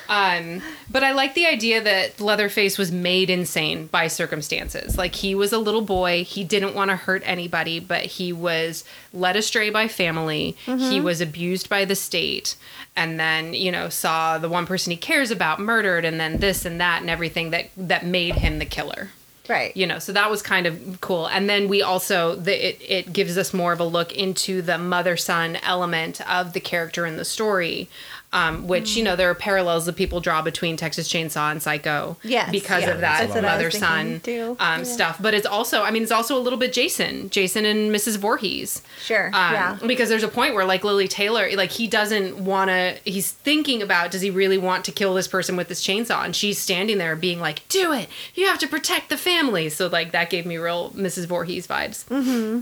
Um, 0.10 0.62
but 0.90 1.04
I 1.04 1.12
like 1.12 1.34
the 1.34 1.46
idea 1.46 1.82
that 1.82 2.20
Leatherface 2.20 2.78
was 2.78 2.92
made 2.92 3.30
insane 3.30 3.88
by 3.88 4.08
circumstances. 4.08 4.98
Like 4.98 5.16
he 5.16 5.36
was 5.36 5.54
a 5.54 5.58
little 5.58 5.82
boy, 5.82 6.24
he 6.24 6.44
didn't 6.44 6.76
want 6.76 6.92
to 6.92 6.96
hurt 6.96 7.24
anybody, 7.26 7.80
but 7.80 8.04
he 8.06 8.32
was 8.34 8.84
led 9.14 9.36
astray 9.36 9.70
by 9.70 9.88
family. 9.88 10.56
He 10.66 11.02
was 11.02 11.22
abused 11.22 11.70
by 11.70 11.86
the 11.86 11.96
state, 11.96 12.56
and 12.96 13.20
then 13.20 13.54
you 13.54 13.72
know 13.72 13.90
saw 13.90 14.38
the 14.38 14.50
one 14.50 14.66
person 14.66 14.92
he 14.92 14.98
cares 14.98 15.32
about 15.32 15.60
murdered, 15.60 16.06
and 16.06 16.20
then 16.20 16.38
this 16.38 16.66
and 16.66 16.80
that 16.80 17.02
and 17.02 17.10
everything 17.10 17.52
that 17.52 17.70
that 17.78 18.06
made 18.06 18.36
him 18.36 18.60
the 18.60 18.66
killer 18.66 19.10
right. 19.50 19.76
you 19.76 19.88
know 19.88 20.00
so 20.00 20.12
that 20.12 20.30
was 20.30 20.42
kind 20.42 20.66
of 20.66 21.00
cool 21.02 21.28
and 21.28 21.50
then 21.50 21.68
we 21.68 21.82
also 21.82 22.36
the, 22.36 22.70
it, 22.70 22.82
it 22.82 23.14
gives 23.14 23.38
us 23.38 23.54
more 23.54 23.74
of 23.74 23.80
a 23.80 23.84
look 23.84 24.12
into 24.14 24.62
the 24.62 24.78
mother 24.78 25.18
son 25.18 25.58
element 25.58 26.22
of 26.30 26.54
the 26.54 26.60
character 26.60 27.06
in 27.06 27.18
the 27.18 27.26
story 27.26 27.90
um, 28.38 28.68
which 28.68 28.96
you 28.96 29.04
know 29.04 29.16
there 29.16 29.30
are 29.30 29.36
parallels 29.36 29.86
that 29.86 29.96
people 29.96 30.20
draw 30.22 30.42
between 30.42 30.78
Texas 30.78 31.08
Chainsaw 31.08 31.52
and 31.52 31.62
Psycho, 31.62 32.18
Yes, 32.24 32.52
because 32.52 32.84
yeah, 32.84 32.92
of 32.92 33.02
that 33.02 33.20
that's 33.20 33.34
what 33.36 33.44
I 33.46 33.56
was 33.56 33.64
mother 33.64 33.72
son 33.72 34.22
um, 34.60 34.80
yeah. 34.80 34.84
stuff. 34.84 35.18
But 35.22 35.34
it's 35.34 35.46
also, 35.46 35.82
I 35.82 35.92
mean, 35.92 36.04
it's 36.04 36.12
also 36.12 36.38
a 36.38 36.40
little 36.40 36.60
bit 36.60 36.74
Jason, 36.74 37.30
Jason 37.30 37.66
and 37.66 37.92
Mrs. 37.94 38.18
Voorhees, 38.18 38.82
Sure. 39.02 39.28
um, 39.28 39.54
yeah. 39.54 39.78
because 39.86 40.10
there's 40.10 40.24
a 40.24 40.28
point 40.28 40.54
where 40.54 40.66
like 40.66 40.84
Lili 40.84 41.08
Taylor, 41.08 41.50
like 41.56 41.72
he 41.72 41.88
doesn't 41.88 42.38
want 42.38 42.70
to. 42.70 42.98
He's 43.04 43.32
thinking 43.32 43.82
about 43.82 44.12
does 44.12 44.22
he 44.22 44.30
really 44.30 44.58
want 44.58 44.86
to 44.86 44.92
kill 44.92 45.14
this 45.14 45.28
person 45.28 45.56
with 45.56 45.68
this 45.68 45.86
chainsaw, 45.86 46.24
and 46.24 46.36
she's 46.36 46.60
standing 46.60 46.98
there 46.98 47.16
being 47.16 47.40
like, 47.40 47.68
"Do 47.70 47.92
it! 47.94 48.10
You 48.36 48.46
have 48.48 48.60
to 48.60 48.68
protect 48.68 49.10
the 49.10 49.18
family." 49.18 49.70
So 49.70 49.88
like 49.88 50.12
that 50.12 50.30
gave 50.30 50.46
me 50.46 50.58
real 50.58 50.92
Mrs. 50.92 51.26
Voorhees 51.26 51.68
vibes. 51.68 52.06
Mm-hmm. 52.06 52.62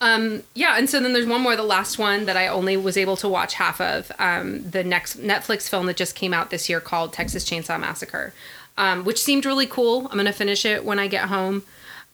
Um, 0.00 0.44
yeah, 0.54 0.78
and 0.78 0.88
so 0.88 1.00
then 1.00 1.12
there's 1.12 1.26
one 1.26 1.40
more, 1.40 1.56
the 1.56 1.62
last 1.62 1.98
one 1.98 2.26
that 2.26 2.36
I 2.36 2.46
only 2.46 2.76
was 2.76 2.96
able 2.96 3.16
to 3.16 3.28
watch 3.28 3.54
half 3.54 3.80
of. 3.80 4.12
Um, 4.18 4.68
the 4.70 4.84
next 4.84 5.20
Netflix 5.20 5.68
film 5.68 5.86
that 5.86 5.96
just 5.96 6.14
came 6.14 6.32
out 6.32 6.50
this 6.50 6.68
year 6.68 6.80
called 6.80 7.12
Texas 7.12 7.44
Chainsaw 7.44 7.80
Massacre, 7.80 8.32
um, 8.76 9.04
which 9.04 9.20
seemed 9.20 9.44
really 9.44 9.66
cool. 9.66 10.06
I'm 10.10 10.16
gonna 10.16 10.32
finish 10.32 10.64
it 10.64 10.84
when 10.84 10.98
I 10.98 11.08
get 11.08 11.28
home. 11.28 11.64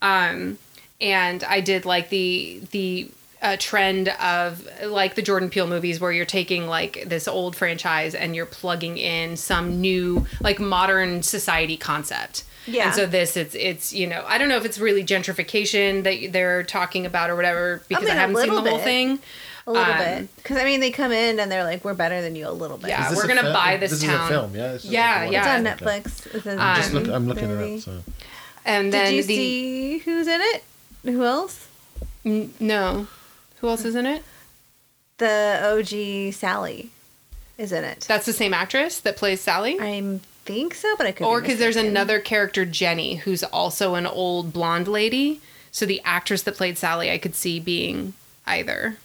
Um, 0.01 0.59
and 1.01 1.45
I 1.45 1.61
did 1.61 1.85
like 1.85 2.09
the 2.09 2.63
the 2.71 3.11
uh, 3.43 3.57
trend 3.59 4.09
of 4.09 4.67
like 4.85 5.15
the 5.15 5.23
Jordan 5.23 5.51
Peele 5.51 5.67
movies 5.67 6.01
where 6.01 6.11
you're 6.11 6.25
taking 6.25 6.67
like 6.67 7.05
this 7.07 7.29
old 7.29 7.55
franchise 7.55 8.15
and 8.15 8.35
you're 8.35 8.47
plugging 8.47 8.97
in 8.97 9.37
some 9.37 9.83
new 9.83 10.27
like 10.41 10.59
modern 10.59 11.23
society 11.23 11.77
concept. 11.77 12.45
Yeah. 12.67 12.87
And 12.87 12.95
so 12.95 13.07
this 13.07 13.37
it's 13.37 13.55
it's 13.55 13.93
you 13.93 14.07
know 14.07 14.25
I 14.27 14.39
don't 14.39 14.49
know 14.49 14.57
if 14.57 14.65
it's 14.65 14.79
really 14.79 15.05
gentrification 15.05 16.03
that 16.05 16.33
they're 16.33 16.63
talking 16.63 17.05
about 17.07 17.31
or 17.31 17.37
whatever 17.37 17.83
because 17.89 18.05
I, 18.05 18.09
mean, 18.09 18.17
a 18.17 18.21
haven't 18.21 18.37
seen 18.37 18.49
the 18.49 18.55
little 18.55 18.71
whole 18.79 18.79
thing. 18.85 19.19
A 19.67 19.73
little 19.73 19.93
Um, 19.95 19.99
bit. 19.99 20.37
Because, 20.37 20.59
I 20.59 20.65
mean, 20.65 20.81
they 20.81 20.91
come 20.91 21.11
in 21.11 21.41
and 21.41 21.51
they're 21.51 21.65
like, 21.65 21.87
we're 21.87 21.95
better 21.95 22.21
than 22.21 22.37
you 22.37 22.47
a 22.47 22.51
little 22.53 22.77
bit. 22.77 22.91
Yeah. 22.91 23.15
We're 23.15 23.27
gonna 23.27 23.41
film? 23.41 23.55
buy 23.55 23.79
this 23.79 23.93
This 23.93 24.03
is 24.03 24.09
town. 24.09 24.27
a 24.27 24.29
film, 24.29 24.55
yeah. 24.55 24.73
It's 24.75 24.85
Yeah, 24.85 25.21
like- 25.23 25.33
yeah. 25.33 25.39
It's 25.39 25.49
on 25.49 25.67
Okay. 25.67 26.01
Netflix. 26.03 26.35
It's 26.37 26.47
a 26.47 26.63
Um, 26.63 26.77
Just 26.77 26.93
look, 26.93 27.09
I'm 27.09 27.27
looking 27.27 27.49
movie. 27.49 27.75
it 27.77 27.79
up. 27.79 27.83
So. 27.85 28.03
And 28.67 28.93
Did 28.93 29.15
you 29.15 29.23
the 29.23 29.35
see 29.37 29.99
who's 30.01 30.27
in 30.27 30.39
it? 30.43 30.65
Who 31.05 31.25
else? 31.25 31.67
N- 32.27 32.53
no, 32.61 33.07
who 33.61 33.69
else 33.71 33.87
is 33.87 33.95
in 33.95 34.05
it? 34.05 34.23
The 35.17 35.61
OG 35.63 36.33
Sally 36.35 36.91
is 37.57 37.73
in 37.73 37.85
it. 37.85 38.01
That's 38.09 38.27
the 38.27 38.33
same 38.35 38.53
actress 38.53 38.99
that 39.01 39.17
plays 39.17 39.41
Sally. 39.41 39.79
I 39.81 40.21
think 40.45 40.75
so, 40.75 40.95
but 40.97 41.07
I 41.07 41.13
could. 41.13 41.27
or 41.27 41.41
because 41.41 41.59
there's 41.59 41.77
another 41.77 42.21
character 42.21 42.65
jenny 42.65 43.17
who's 43.17 43.43
also 43.45 43.95
an 43.95 44.07
old 44.07 44.53
blonde 44.53 44.89
lady 44.89 45.41
so 45.73 45.87
the 45.87 46.01
actress 46.05 46.43
that 46.43 46.55
played 46.57 46.77
sally 46.79 47.11
i 47.11 47.19
could 47.19 47.35
see 47.35 47.59
being 47.61 48.13
either 48.47 48.97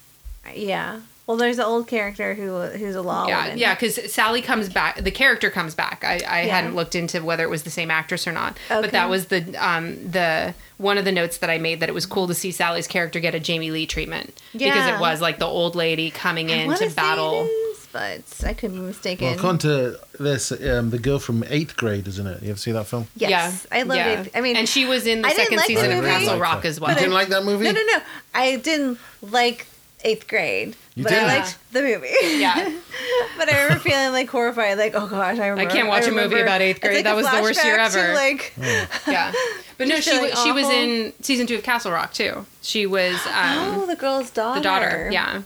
Yeah. 0.53 1.02
Well, 1.28 1.38
there's 1.38 1.60
an 1.60 1.66
old 1.66 1.88
character 1.88 2.34
who 2.34 2.60
who's 2.78 2.95
a 2.95 3.03
law 3.03 3.28
yeah 3.28 3.44
woman. 3.44 3.57
yeah 3.60 3.76
because 3.76 4.11
sally 4.11 4.41
comes 4.41 4.68
back 4.68 4.99
the 5.03 5.11
character 5.11 5.52
comes 5.52 5.76
back 5.76 6.03
i, 6.03 6.14
I 6.28 6.41
Yeah. 6.44 6.56
hadn't 6.56 6.76
looked 6.76 6.95
into 6.95 7.24
whether 7.24 7.44
it 7.44 7.49
was 7.52 7.61
the 7.64 7.70
same 7.70 7.91
actress 7.91 8.28
or 8.28 8.32
not 8.32 8.57
Okay. 8.72 8.82
but 8.82 8.91
that 8.91 9.10
was 9.10 9.28
the 9.28 9.56
um 9.64 10.10
the 10.11 10.56
one 10.78 10.98
of 10.98 11.06
the 11.06 11.11
notes 11.11 11.38
that 11.38 11.49
i 11.52 11.60
made 11.60 11.82
that 11.82 11.90
it 11.90 11.94
was 11.94 12.07
cool 12.07 12.26
to 12.28 12.34
see 12.34 12.52
sally's 12.52 12.88
character 12.88 13.20
get 13.20 13.36
a 13.36 13.40
jamie 13.40 13.70
lee 13.70 13.86
treatment 13.86 14.41
yeah. 14.53 14.74
because 14.74 14.88
it 14.88 14.99
was 14.99 15.22
like 15.22 15.38
the 15.38 15.45
old 15.45 15.76
lady 15.76 16.10
coming 16.10 16.49
in 16.49 16.74
to 16.76 16.90
battle 16.95 17.48
but 17.91 18.22
I 18.45 18.53
could 18.53 18.72
be 18.74 18.80
mistaken. 18.80 19.26
Well, 19.28 19.36
according 19.36 19.60
to 19.60 19.99
this, 20.20 20.52
um, 20.52 20.90
the 20.91 20.99
girl 20.99 21.20
from 21.20 21.44
eighth 21.49 21.76
grade, 21.78 22.07
isn't 22.07 22.26
it? 22.28 22.44
You 22.44 22.49
ever 22.52 22.60
see 22.60 22.72
that 22.72 22.86
film? 22.88 23.07
yes, 23.16 23.66
I 23.72 23.84
love 23.84 23.98
yeah. 23.98 24.22
it. 24.22 24.32
I 24.36 24.41
mean, 24.41 24.56
and 24.56 24.68
she 24.70 24.86
was 24.86 25.06
in 25.07 25.22
the 25.22 25.28
I 25.28 25.34
second 25.34 25.57
like 25.57 25.68
the 25.68 25.76
season 25.76 25.91
of 25.91 25.98
movie. 26.03 26.10
castle 26.10 26.40
rock 26.40 26.66
as 26.66 26.80
well 26.80 26.91
You 26.91 26.98
didn't 26.98 27.14
like 27.14 27.30
that 27.30 27.44
movie? 27.44 27.66
no, 27.66 27.72
no, 27.72 27.82
no. 27.82 27.99
I 28.34 28.57
didn't 28.57 28.99
like 29.22 29.66
eighth 30.06 30.28
grade, 30.30 30.76
You 30.95 31.03
but 31.03 31.11
I 31.11 31.16
didn't? 31.16 31.28
liked 31.28 31.57
the 31.74 31.82
movie. 31.82 32.07
yeah 32.40 32.72
but 33.38 33.52
I 33.52 33.64
remember 33.64 33.84
feeling 33.84 34.11
like 34.14 34.30
horrified, 34.30 34.78
like, 34.78 34.94
oh 34.95 35.07
gosh, 35.07 35.40
I 35.40 35.48
remember. 35.48 35.74
can't 35.74 35.88
watch 35.90 36.07
a 36.07 36.11
movie 36.11 36.40
about 36.40 36.61
eighth 36.61 36.80
grade. 36.82 36.95
like 36.95 37.03
That 37.03 37.16
was 37.18 37.30
the 37.30 37.41
worst 37.41 37.61
year 37.64 37.78
flashback 37.78 37.91
to, 37.94 37.99
ever. 37.99 38.14
like, 38.14 38.53
yeah 39.07 39.32
but 39.78 39.88
no 39.88 39.95
she, 39.99 40.11
feeling 40.11 40.30
wa- 40.30 40.44
she 40.44 40.52
was 40.52 40.70
in 40.70 41.14
season 41.22 41.48
two 41.48 41.56
of 41.56 41.64
castle 41.64 41.91
rock 41.91 42.14
too 42.14 42.45
she 42.61 42.86
was 42.86 43.16
um 43.28 43.76
oh, 43.82 43.86
the 43.88 43.95
girl's 43.95 44.30
daughter. 44.30 44.60
the 44.60 44.64
daughter 44.64 45.10
yeah 45.11 45.41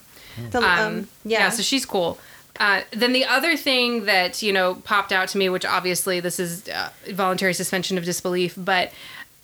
The- 0.52 0.58
um, 0.60 0.64
um, 0.66 1.08
yeah. 1.26 1.40
yeah. 1.40 1.50
so 1.50 1.62
she's 1.64 1.86
cool 1.86 2.18
uh, 2.60 2.82
then 2.92 3.14
the 3.14 3.26
other 3.26 3.58
thing 3.58 4.06
that 4.06 4.42
you 4.42 4.54
know 4.54 4.76
popped 4.76 5.12
out 5.12 5.28
to 5.30 5.38
me 5.38 5.50
which 5.50 5.66
obviously 5.66 6.20
this 6.20 6.40
is 6.40 6.68
uh, 6.70 6.90
voluntary 7.10 7.54
suspension 7.54 7.98
of 7.98 8.06
disbelief 8.06 8.54
but 8.58 8.92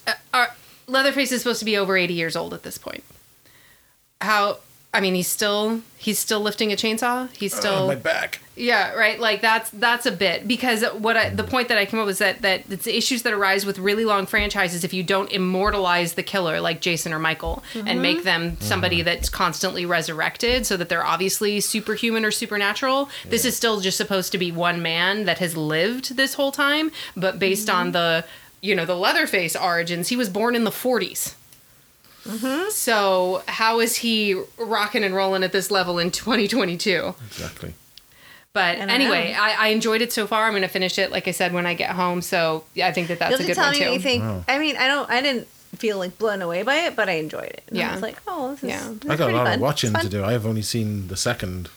uh, 0.08 0.46
leatherface 0.90 1.32
is 1.32 1.42
supposed 1.42 1.60
to 1.60 1.66
be 1.66 1.78
over 1.78 1.96
80 1.96 2.14
years 2.14 2.36
old 2.36 2.54
at 2.54 2.64
this 2.64 2.78
point. 2.78 3.04
How 4.22 4.58
i 4.94 5.00
mean 5.00 5.16
he's 5.16 5.28
still 5.28 5.82
he's 6.00 6.18
still 6.18 6.40
lifting 6.40 6.72
a 6.72 6.76
chainsaw 6.76 7.30
he's 7.34 7.54
uh, 7.54 7.58
still 7.58 7.74
Oh, 7.74 7.88
my 7.88 7.96
back. 7.96 8.40
yeah, 8.56 8.94
right. 8.94 9.20
Like 9.20 9.42
that's 9.42 9.70
that's 9.72 10.06
a 10.06 10.12
bit 10.12 10.48
because 10.48 10.84
what 10.94 11.18
I 11.18 11.30
the 11.30 11.44
point 11.44 11.68
that 11.68 11.78
I 11.78 11.86
came 11.86 12.00
up 12.00 12.06
with 12.06 12.14
is 12.14 12.20
that 12.20 12.42
that 12.42 12.64
it's 12.70 12.88
issues 12.88 13.24
that 13.24 13.34
arise 13.34 13.66
with 13.66 13.78
really 13.78 14.06
long 14.06 14.26
franchises 14.26 14.84
if 14.84 14.94
you 14.94 15.04
don't 15.04 15.32
immortalize 15.32 16.14
the 16.14 16.24
killer 16.24 16.62
like 16.62 16.82
Jason 16.82 17.14
or 17.14 17.20
Michael 17.20 17.64
and 17.74 17.88
mm-hmm. 17.88 18.02
make 18.02 18.24
them 18.24 18.52
mm-hmm. 18.52 18.64
somebody 18.64 19.02
that's 19.02 19.30
constantly 19.30 19.86
resurrected 19.86 20.66
so 20.66 20.78
that 20.78 20.90
they're 20.90 21.06
obviously 21.06 21.60
superhuman 21.60 22.26
or 22.26 22.32
supernatural. 22.32 23.10
This 23.26 23.46
is 23.46 23.56
still 23.56 23.82
just 23.82 23.98
supposed 23.98 24.32
to 24.32 24.38
be 24.38 24.52
one 24.52 24.82
man 24.82 25.26
that 25.26 25.40
has 25.40 25.58
lived 25.58 26.16
this 26.16 26.36
whole 26.36 26.52
time, 26.52 26.92
but 27.16 27.40
based 27.40 27.68
mm-hmm. 27.68 27.78
on 27.78 27.92
the 27.92 28.26
you 28.62 28.76
know 28.76 28.86
the 28.86 28.96
Leatherface 28.96 29.56
origins, 29.56 30.08
he 30.08 30.16
was 30.16 30.30
born 30.30 30.56
in 30.56 30.64
the 30.64 30.72
40s. 30.72 31.36
Mm-hmm. 32.30 32.70
So 32.70 33.44
how 33.48 33.80
is 33.80 33.96
he 33.98 34.42
rocking 34.58 35.04
and 35.04 35.14
rolling 35.16 35.44
at 35.44 35.52
this 35.52 35.72
level 35.72 36.00
in 36.00 36.12
2022? 36.12 37.14
Exactly. 37.28 37.74
But 38.54 38.78
I 38.78 38.82
anyway, 38.82 39.34
know. 39.34 39.40
I, 39.42 39.56
I 39.60 39.68
enjoyed 39.70 40.02
it 40.02 40.12
so 40.12 40.26
far. 40.26 40.46
I'm 40.46 40.54
going 40.54 40.64
to 40.64 40.68
finish 40.68 40.98
it, 40.98 41.12
like 41.12 41.28
I 41.28 41.32
said, 41.32 41.54
when 41.54 41.66
I 41.68 41.76
get 41.76 41.92
home. 41.92 42.22
So 42.22 42.64
yeah, 42.74 42.88
I 42.88 42.92
think 42.92 43.08
that 43.10 43.20
that's 43.20 43.38
You 43.40 43.44
a 43.46 43.48
good 43.48 43.56
tell 43.56 43.66
one 43.66 43.74
me 43.74 43.80
too. 43.80 43.86
what 43.86 43.94
you 43.94 44.00
think. 44.00 44.24
Wow. 44.24 44.44
I 44.48 44.58
mean, 44.60 44.76
I 44.76 44.88
don't. 44.88 45.10
I 45.10 45.22
didn't 45.22 45.48
feel 45.78 46.00
like 46.00 46.18
blown 46.18 46.42
away 46.42 46.64
by 46.64 46.76
it, 46.78 46.96
but 46.96 47.08
I 47.10 47.14
enjoyed 47.14 47.44
it. 47.50 47.64
And 47.68 47.78
Yeah. 47.78 47.90
I 47.90 47.94
was 47.94 48.02
like, 48.02 48.18
oh, 48.28 48.52
this 48.52 48.64
is. 48.64 48.70
Yeah. 48.70 48.92
this 49.00 49.12
I 49.12 49.16
got 49.16 49.30
a 49.30 49.36
lot 49.36 49.46
fun. 49.46 49.54
of 49.56 49.62
watching 49.62 49.94
to 49.94 50.10
do. 50.10 50.24
I 50.24 50.32
have 50.32 50.48
only 50.48 50.64
seen 50.64 51.10
the 51.10 51.16
second 51.16 51.70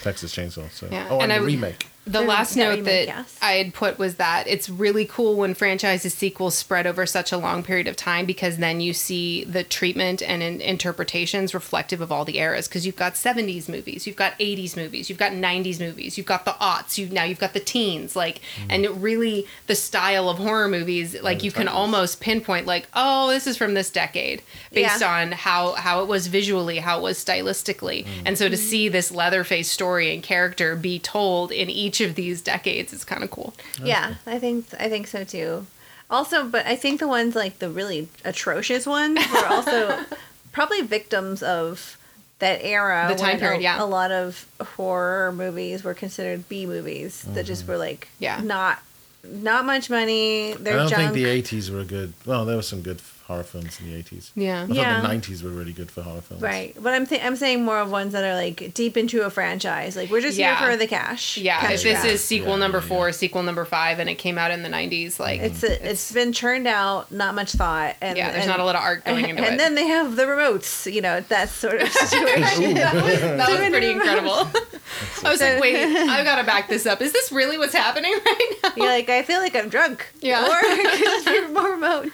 Texas 0.00 0.34
Chainsaw. 0.34 0.70
So. 0.70 0.88
Yeah, 0.90 1.08
Oh, 1.10 1.14
and 1.20 1.24
and, 1.24 1.32
I- 1.34 1.38
the 1.40 1.44
remake. 1.44 1.88
The 2.08 2.20
The- 2.20 2.26
last 2.26 2.56
note 2.56 2.84
that 2.84 3.06
yes. 3.06 3.36
I 3.42 3.52
had 3.52 3.74
put 3.74 3.98
was 3.98 4.14
that 4.14 4.46
it's 4.48 4.68
really 4.70 5.04
cool 5.04 5.36
when 5.36 5.52
franchises 5.54 6.14
sequels 6.14 6.56
spread 6.56 6.86
over 6.86 7.04
such 7.04 7.32
a 7.32 7.36
long 7.36 7.62
period 7.62 7.86
of 7.86 7.96
time 7.96 8.24
because 8.24 8.56
then 8.56 8.80
you 8.80 8.94
see 8.94 9.44
the 9.44 9.62
treatment 9.62 10.22
and 10.22 10.42
in- 10.42 10.60
interpretations 10.62 11.52
reflective 11.52 12.00
of 12.00 12.10
all 12.10 12.24
the 12.24 12.38
eras. 12.38 12.66
Because 12.66 12.86
you've 12.86 12.96
got 12.96 13.14
70s 13.14 13.68
movies, 13.68 14.06
you've 14.06 14.16
got 14.16 14.38
80s 14.38 14.74
movies, 14.74 15.10
you've 15.10 15.18
got 15.18 15.32
90s 15.32 15.78
movies, 15.80 16.16
you've 16.16 16.26
got 16.26 16.46
the 16.46 16.52
aughts, 16.52 16.96
you 16.96 17.08
now 17.10 17.24
you've 17.24 17.38
got 17.38 17.52
the 17.52 17.60
teens, 17.60 18.16
like, 18.16 18.36
mm. 18.38 18.66
and 18.70 18.84
it 18.84 18.90
really 18.92 19.46
the 19.66 19.74
style 19.74 20.30
of 20.30 20.38
horror 20.38 20.68
movies, 20.68 21.20
like 21.22 21.40
the 21.40 21.44
you 21.44 21.52
can 21.52 21.68
almost 21.68 22.20
pinpoint, 22.20 22.66
like, 22.66 22.88
oh, 22.94 23.28
this 23.28 23.46
is 23.46 23.56
from 23.58 23.74
this 23.74 23.90
decade, 23.90 24.42
based 24.72 25.02
Yeah. 25.02 25.20
on 25.20 25.32
how 25.32 25.72
how 25.72 26.00
it 26.02 26.08
was 26.08 26.26
visually, 26.28 26.78
how 26.78 26.98
it 26.98 27.02
was 27.02 27.22
stylistically, 27.22 28.04
mm. 28.06 28.22
and 28.24 28.38
so 28.38 28.48
to 28.48 28.56
see 28.56 28.88
this 28.88 29.10
Leatherface 29.10 29.70
story 29.70 30.14
and 30.14 30.22
character 30.22 30.74
be 30.74 30.98
told 30.98 31.52
in 31.52 31.68
each 31.68 31.97
of 32.00 32.14
these 32.14 32.40
decades 32.40 32.92
is 32.92 33.04
kind 33.04 33.22
of 33.22 33.30
cool. 33.30 33.54
Yeah, 33.82 34.14
I 34.26 34.38
think 34.38 34.66
I 34.78 34.88
think 34.88 35.06
so 35.06 35.24
too. 35.24 35.66
Also, 36.10 36.44
but 36.44 36.66
I 36.66 36.76
think 36.76 37.00
the 37.00 37.08
ones 37.08 37.36
like 37.36 37.58
the 37.58 37.68
really 37.70 38.08
atrocious 38.24 38.86
ones 38.86 39.20
were 39.32 39.46
also 39.46 40.04
probably 40.52 40.80
victims 40.82 41.42
of 41.42 41.98
that 42.38 42.60
era. 42.62 43.06
The 43.08 43.16
time 43.16 43.38
period, 43.38 43.60
a, 43.60 43.62
yeah. 43.62 43.82
A 43.82 43.84
lot 43.84 44.10
of 44.10 44.46
horror 44.76 45.32
movies 45.32 45.84
were 45.84 45.94
considered 45.94 46.48
B 46.48 46.66
movies 46.66 47.22
that 47.34 47.46
just 47.46 47.62
mm-hmm. 47.62 47.72
were 47.72 47.78
like 47.78 48.08
Yeah. 48.18 48.40
not 48.42 48.78
not 49.24 49.64
much 49.66 49.90
money. 49.90 50.54
They're 50.54 50.74
I 50.74 50.76
don't 50.78 50.88
junk. 50.90 51.12
think 51.12 51.14
the 51.14 51.24
80s 51.42 51.70
were 51.70 51.84
good. 51.84 52.14
Well, 52.24 52.44
there 52.44 52.56
was 52.56 52.68
some 52.68 52.82
good 52.82 53.00
horror 53.28 53.44
films 53.44 53.78
in 53.80 53.90
the 53.92 54.02
80s. 54.02 54.30
Yeah. 54.34 54.66
I 54.68 54.72
Yeah. 54.72 55.00
thought 55.02 55.10
the 55.10 55.14
90s 55.16 55.42
were 55.44 55.50
really 55.50 55.72
good 55.74 55.90
for 55.90 56.02
horror 56.02 56.22
films. 56.22 56.42
Right, 56.42 56.74
but 56.82 56.94
I'm 56.94 57.06
th- 57.06 57.22
I'm 57.22 57.36
saying 57.36 57.62
more 57.62 57.78
of 57.78 57.90
ones 57.90 58.12
that 58.14 58.24
are 58.24 58.34
like 58.34 58.72
deep 58.74 58.96
into 58.96 59.22
a 59.22 59.30
franchise. 59.30 59.94
Like 59.96 60.10
we're 60.10 60.22
just 60.22 60.38
Yeah. 60.38 60.58
here 60.58 60.70
for 60.72 60.76
the 60.78 60.86
cash. 60.86 61.36
Yeah, 61.36 61.60
cash 61.60 61.84
if 61.84 62.02
this 62.02 62.04
is 62.04 62.24
sequel 62.24 62.52
Yeah, 62.54 62.56
number 62.56 62.78
yeah, 62.78 62.84
four, 62.88 63.12
sequel 63.12 63.42
number 63.42 63.64
five, 63.66 63.98
and 64.00 64.08
it 64.08 64.14
came 64.16 64.38
out 64.38 64.50
in 64.50 64.62
the 64.62 64.68
'90s, 64.70 65.20
like 65.20 65.40
it's 65.40 65.62
a, 65.62 65.90
it's 65.90 66.10
been 66.10 66.32
churned 66.32 66.66
out, 66.66 67.12
not 67.12 67.34
much 67.34 67.52
thought, 67.52 67.96
and 68.00 68.16
yeah, 68.16 68.30
there's 68.32 68.44
and- 68.44 68.50
not 68.50 68.60
a 68.60 68.64
lot 68.64 68.74
of 68.76 68.80
art 68.82 69.04
going 69.04 69.24
into 69.28 69.44
and 69.44 69.54
it. 69.54 69.58
then 69.58 69.74
they 69.74 69.86
have 69.86 70.16
the 70.16 70.24
remotes, 70.24 70.90
you 70.92 71.02
know, 71.02 71.20
that 71.28 71.50
sort 71.50 71.82
of 71.82 71.88
situation. 71.92 72.74
that 72.74 72.94
was 72.94 73.46
Doing 73.46 73.70
pretty 73.70 73.88
it. 73.88 73.92
incredible. 73.96 74.48
I 75.24 75.30
was 75.30 75.40
like, 75.40 75.60
wait, 75.60 75.76
I've 75.84 76.24
got 76.24 76.36
to 76.36 76.44
back 76.44 76.68
this 76.68 76.86
up. 76.86 77.02
Is 77.02 77.12
this 77.12 77.30
really 77.30 77.58
what's 77.58 77.74
happening 77.74 78.12
right 78.24 78.50
now? 78.62 78.70
You're 78.76 78.86
like, 78.86 79.10
I 79.10 79.22
feel 79.22 79.40
like 79.40 79.54
I'm 79.54 79.68
drunk. 79.68 80.06
Yeah. 80.20 80.42
Or 80.46 80.58
it 80.62 80.90
could 80.90 81.00
just 81.04 81.26
be 81.26 81.52
more 81.52 81.72
remote. 81.72 82.10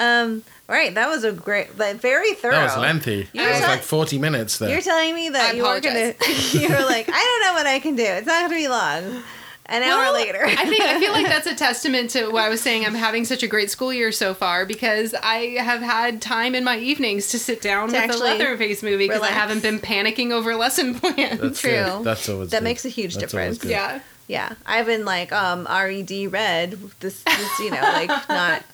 Um, 0.00 0.42
right, 0.68 0.94
that 0.94 1.08
was 1.08 1.24
a 1.24 1.32
great, 1.32 1.78
like, 1.78 1.96
very 1.96 2.32
thorough. 2.34 2.52
That 2.52 2.64
was 2.64 2.76
lengthy. 2.76 3.28
You're 3.32 3.44
That 3.44 3.50
was 3.52 3.60
tell- 3.60 3.68
like 3.68 3.82
40 3.82 4.18
minutes 4.18 4.58
there. 4.58 4.70
You're 4.70 4.80
telling 4.80 5.14
me 5.14 5.28
that 5.28 5.50
I 5.50 5.56
you 5.56 5.62
were 5.62 5.80
gonna. 5.80 6.14
You 6.52 6.68
were 6.68 6.84
like, 6.86 7.08
I 7.08 7.12
don't 7.12 7.42
know 7.46 7.54
what 7.54 7.66
I 7.66 7.78
can 7.80 7.96
do. 7.96 8.02
It's 8.04 8.26
not 8.26 8.42
gonna 8.42 8.54
be 8.56 8.66
long. 8.68 9.22
An 9.66 9.84
hour 9.84 9.98
Well, 10.02 10.14
later. 10.14 10.44
I 10.44 10.66
think 10.66 10.80
I 10.80 10.98
feel 10.98 11.12
like 11.12 11.26
that's 11.26 11.46
a 11.46 11.54
testament 11.66 12.10
to 12.10 12.28
what 12.30 12.42
I 12.42 12.48
was 12.48 12.60
saying. 12.60 12.84
I'm 12.84 12.94
having 12.94 13.24
such 13.24 13.44
a 13.44 13.46
great 13.46 13.70
school 13.70 13.92
year 13.92 14.10
so 14.10 14.34
far 14.34 14.66
because 14.66 15.14
I 15.14 15.58
have 15.60 15.80
had 15.80 16.20
time 16.20 16.56
in 16.56 16.64
my 16.64 16.76
evenings 16.78 17.28
to 17.28 17.38
sit 17.38 17.60
down 17.62 17.86
To 17.90 17.92
with 17.92 18.00
a 18.00 18.04
actually 18.04 18.30
Leatherface 18.30 18.82
movie 18.82 19.06
because 19.06 19.22
I 19.22 19.28
haven't 19.28 19.62
been 19.62 19.78
panicking 19.78 20.32
over 20.32 20.56
lesson 20.56 20.94
plans. 20.98 21.40
That's 21.40 21.60
True. 21.60 21.70
good. 21.70 22.02
That's 22.04 22.28
always 22.28 22.50
That 22.50 22.58
good. 22.60 22.64
makes 22.64 22.84
a 22.84 22.88
huge 22.88 23.14
That's 23.14 23.30
difference. 23.32 23.64
yeah. 23.64 24.00
yeah, 24.26 24.54
I've 24.66 24.86
been 24.86 25.04
like, 25.04 25.30
um, 25.32 25.68
red 25.68 26.26
red. 26.26 26.72
This, 26.98 27.22
this, 27.22 27.58
you 27.60 27.70
know, 27.70 27.80
like 27.80 28.08
not. 28.28 28.64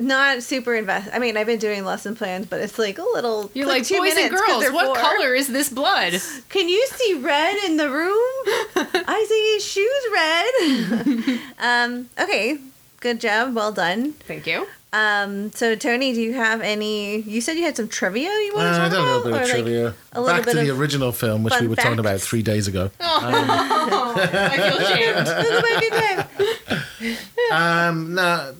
Not 0.00 0.42
super 0.42 0.74
invest. 0.74 1.10
I 1.12 1.18
mean, 1.18 1.36
I've 1.36 1.46
been 1.46 1.58
doing 1.58 1.84
lesson 1.84 2.16
plans, 2.16 2.46
but 2.46 2.60
it's 2.60 2.78
like 2.78 2.98
a 2.98 3.02
little. 3.02 3.50
You're 3.52 3.66
it's 3.68 3.90
like, 3.90 3.98
two 3.98 3.98
boys 3.98 4.16
and 4.16 4.30
girls, 4.30 4.72
what 4.72 4.86
four." 4.86 4.94
color 4.96 5.34
is 5.34 5.48
this 5.48 5.68
blood? 5.68 6.14
Can 6.48 6.68
you 6.70 6.86
see 6.86 7.14
red 7.14 7.56
in 7.64 7.76
the 7.76 7.90
room? 7.90 8.14
I 8.76 9.26
see 9.28 9.52
his 9.54 9.64
shoes 9.64 11.28
red. 11.28 11.40
um, 11.58 12.08
okay, 12.18 12.58
good 13.00 13.20
job. 13.20 13.54
Well 13.54 13.72
done. 13.72 14.12
Thank 14.12 14.46
you. 14.46 14.66
Um, 14.92 15.52
so 15.52 15.76
Tony, 15.76 16.14
do 16.14 16.20
you 16.20 16.32
have 16.32 16.62
any? 16.62 17.18
You 17.20 17.42
said 17.42 17.56
you 17.56 17.64
had 17.64 17.76
some 17.76 17.86
trivia 17.86 18.30
you 18.30 18.52
want 18.54 18.64
to 18.64 18.70
Uh, 18.70 18.86
I 18.86 18.88
talk 18.88 18.90
did 18.90 18.98
a 18.98 19.02
little 19.02 19.20
about, 19.20 19.24
bit 19.24 19.32
or, 19.32 19.34
of 19.34 19.42
like, 19.42 19.50
trivia. 19.50 19.94
a 20.12 20.20
little 20.20 20.36
Back 20.36 20.44
bit 20.46 20.54
to 20.54 20.64
the 20.64 20.70
original 20.70 21.12
film, 21.12 21.42
which 21.42 21.52
we 21.54 21.58
fun 21.60 21.68
were 21.68 21.76
talking 21.76 21.98
about 22.00 22.20
three 22.20 22.42
days 22.42 22.66
ago. 22.66 22.90
Oh, 23.00 24.14
I 24.16 24.56
feel 24.56 24.78
ashamed. 24.78 25.26
This 25.26 25.62
might 25.62 25.80
be 25.80 27.16
time. 27.16 27.18
Um, 27.52 28.14
no, 28.14 28.54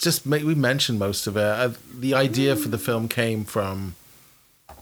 just 0.00 0.26
we 0.26 0.54
mentioned 0.54 0.98
most 0.98 1.26
of 1.26 1.36
it. 1.36 1.42
Uh, 1.42 1.70
the 1.94 2.14
idea 2.14 2.56
for 2.56 2.68
the 2.68 2.78
film 2.78 3.06
came 3.06 3.44
from 3.44 3.94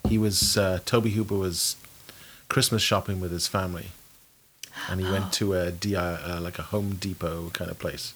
he 0.08 0.16
was 0.16 0.56
uh, 0.56 0.78
Tobe 0.84 1.08
Hooper 1.08 1.34
was 1.34 1.76
Christmas 2.48 2.82
shopping 2.82 3.20
with 3.20 3.32
his 3.32 3.48
family, 3.48 3.88
and 4.88 5.00
he 5.00 5.10
went 5.10 5.32
to 5.34 5.54
a 5.54 5.70
DI, 5.70 5.96
uh, 5.96 6.40
like 6.40 6.58
a 6.58 6.62
Home 6.62 6.94
Depot 6.94 7.50
kind 7.52 7.70
of 7.70 7.78
place, 7.78 8.14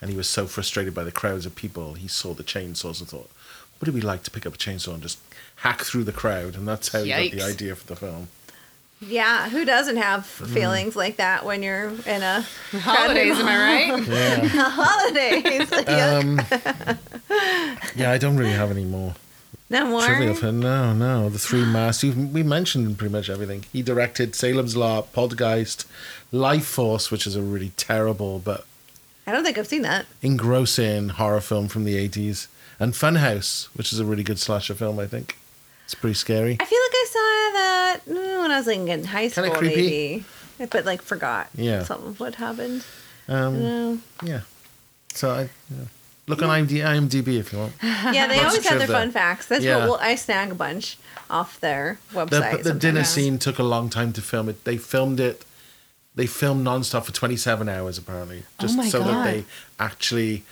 and 0.00 0.10
he 0.10 0.16
was 0.16 0.28
so 0.28 0.46
frustrated 0.46 0.94
by 0.94 1.04
the 1.04 1.12
crowds 1.12 1.44
of 1.46 1.54
people. 1.54 1.94
He 1.94 2.08
saw 2.08 2.32
the 2.32 2.42
chainsaws 2.42 3.00
and 3.00 3.08
thought, 3.08 3.30
"What 3.78 3.80
would 3.80 3.88
it 3.88 4.00
be 4.00 4.00
like 4.00 4.22
to 4.24 4.30
pick 4.30 4.46
up 4.46 4.54
a 4.54 4.58
chainsaw 4.58 4.94
and 4.94 5.02
just 5.02 5.18
hack 5.56 5.82
through 5.82 6.04
the 6.04 6.12
crowd?" 6.12 6.54
And 6.54 6.66
that's 6.66 6.88
how 6.88 7.02
he 7.02 7.10
got 7.10 7.36
the 7.36 7.42
idea 7.42 7.76
for 7.76 7.86
the 7.86 7.96
film. 7.96 8.28
Yeah, 9.00 9.48
who 9.48 9.64
doesn't 9.64 9.96
have 9.96 10.20
Mm-hmm. 10.40 10.54
feelings 10.54 10.96
like 10.96 11.16
that 11.16 11.44
when 11.44 11.62
you're 11.62 11.88
in 12.06 12.22
a 12.22 12.44
Holidays, 12.72 13.38
am 13.38 13.46
I 13.46 13.56
right? 13.56 14.06
Yeah, 14.08 14.70
holidays? 14.70 15.68
Yeah. 15.88 16.16
um, 16.18 16.40
yeah. 17.96 18.10
I 18.10 18.18
don't 18.18 18.36
really 18.36 18.52
have 18.52 18.70
any 18.70 18.84
more. 18.84 19.14
no 19.70 19.86
more. 19.86 20.02
Trivia 20.02 20.34
for 20.34 20.52
no, 20.52 20.92
no. 20.92 21.28
The 21.30 21.38
Three 21.38 21.64
Masks. 21.76 22.04
We 22.04 22.42
mentioned 22.42 22.98
pretty 22.98 23.12
much 23.12 23.30
everything. 23.30 23.64
He 23.72 23.82
directed 23.82 24.34
Salem's 24.34 24.76
Lot, 24.76 25.12
Poltergeist, 25.12 25.86
Lifeforce, 26.32 27.10
which 27.10 27.26
is 27.26 27.36
a 27.36 27.42
really 27.42 27.70
terrible 27.76 28.38
but 28.38 28.66
I 29.26 29.32
don't 29.32 29.44
think 29.44 29.56
I've 29.58 29.66
seen 29.68 29.82
that. 29.82 30.06
engrossing 30.22 31.10
horror 31.10 31.40
film 31.40 31.68
from 31.68 31.84
the 31.84 31.96
eighties, 31.96 32.48
and 32.78 32.92
Funhouse, 32.94 33.66
which 33.74 33.92
is 33.92 34.00
a 34.00 34.04
really 34.04 34.22
good 34.24 34.38
slasher 34.38 34.74
film. 34.74 34.98
I 34.98 35.06
think 35.06 35.36
it's 35.92 36.00
pretty 36.00 36.14
scary. 36.14 36.56
I 36.60 36.64
feel 36.64 36.78
like 36.78 36.92
I 36.94 37.06
saw 37.08 37.58
that 37.58 38.00
mm, 38.08 38.42
when 38.42 38.50
I 38.52 38.58
was 38.58 38.66
like 38.68 38.78
in 38.78 39.04
high 39.04 39.26
school, 39.28 39.44
Kinda 39.44 39.58
creepy. 39.58 40.24
maybe, 40.58 40.68
but 40.70 40.84
like 40.84 41.02
forgot. 41.02 41.48
Yeah. 41.56 41.82
some 41.82 42.04
of 42.06 42.20
what 42.20 42.36
happened. 42.36 42.84
Um, 43.28 43.62
No. 43.62 43.98
yeah. 44.22 44.40
So 45.14 45.30
I 45.32 45.40
yeah. 45.68 45.86
look 46.28 46.42
on 46.42 46.48
IMD, 46.48 46.78
IMDb 46.84 47.38
if 47.40 47.52
you 47.52 47.58
want. 47.58 47.72
Yeah, 47.82 48.28
they 48.28 48.38
always 48.38 48.58
of 48.58 48.64
have 48.66 48.78
their 48.78 48.86
trivia. 48.86 48.94
fun 48.96 49.10
facts. 49.10 49.46
That's 49.46 49.64
Yeah. 49.64 49.78
what 49.78 49.88
well, 49.88 49.98
I 50.00 50.14
snag 50.14 50.52
a 50.52 50.54
bunch 50.54 50.96
off 51.28 51.58
their 51.58 51.98
The, 52.12 52.18
website. 52.26 52.62
the 52.62 52.72
dinner 52.72 53.02
sometimes. 53.04 53.08
scene 53.08 53.38
took 53.38 53.58
a 53.58 53.64
long 53.64 53.90
time 53.90 54.12
to 54.12 54.22
film 54.22 54.48
it. 54.48 54.64
They 54.64 54.76
filmed 54.76 55.18
it. 55.18 55.44
They 56.14 56.26
filmed 56.26 56.64
nonstop 56.66 57.04
for 57.04 57.12
27 57.12 57.68
hours 57.68 57.98
apparently, 57.98 58.44
just 58.60 58.76
my 58.76 58.88
so 58.88 59.02
that 59.02 59.24
they 59.24 59.44
actually. 59.80 60.44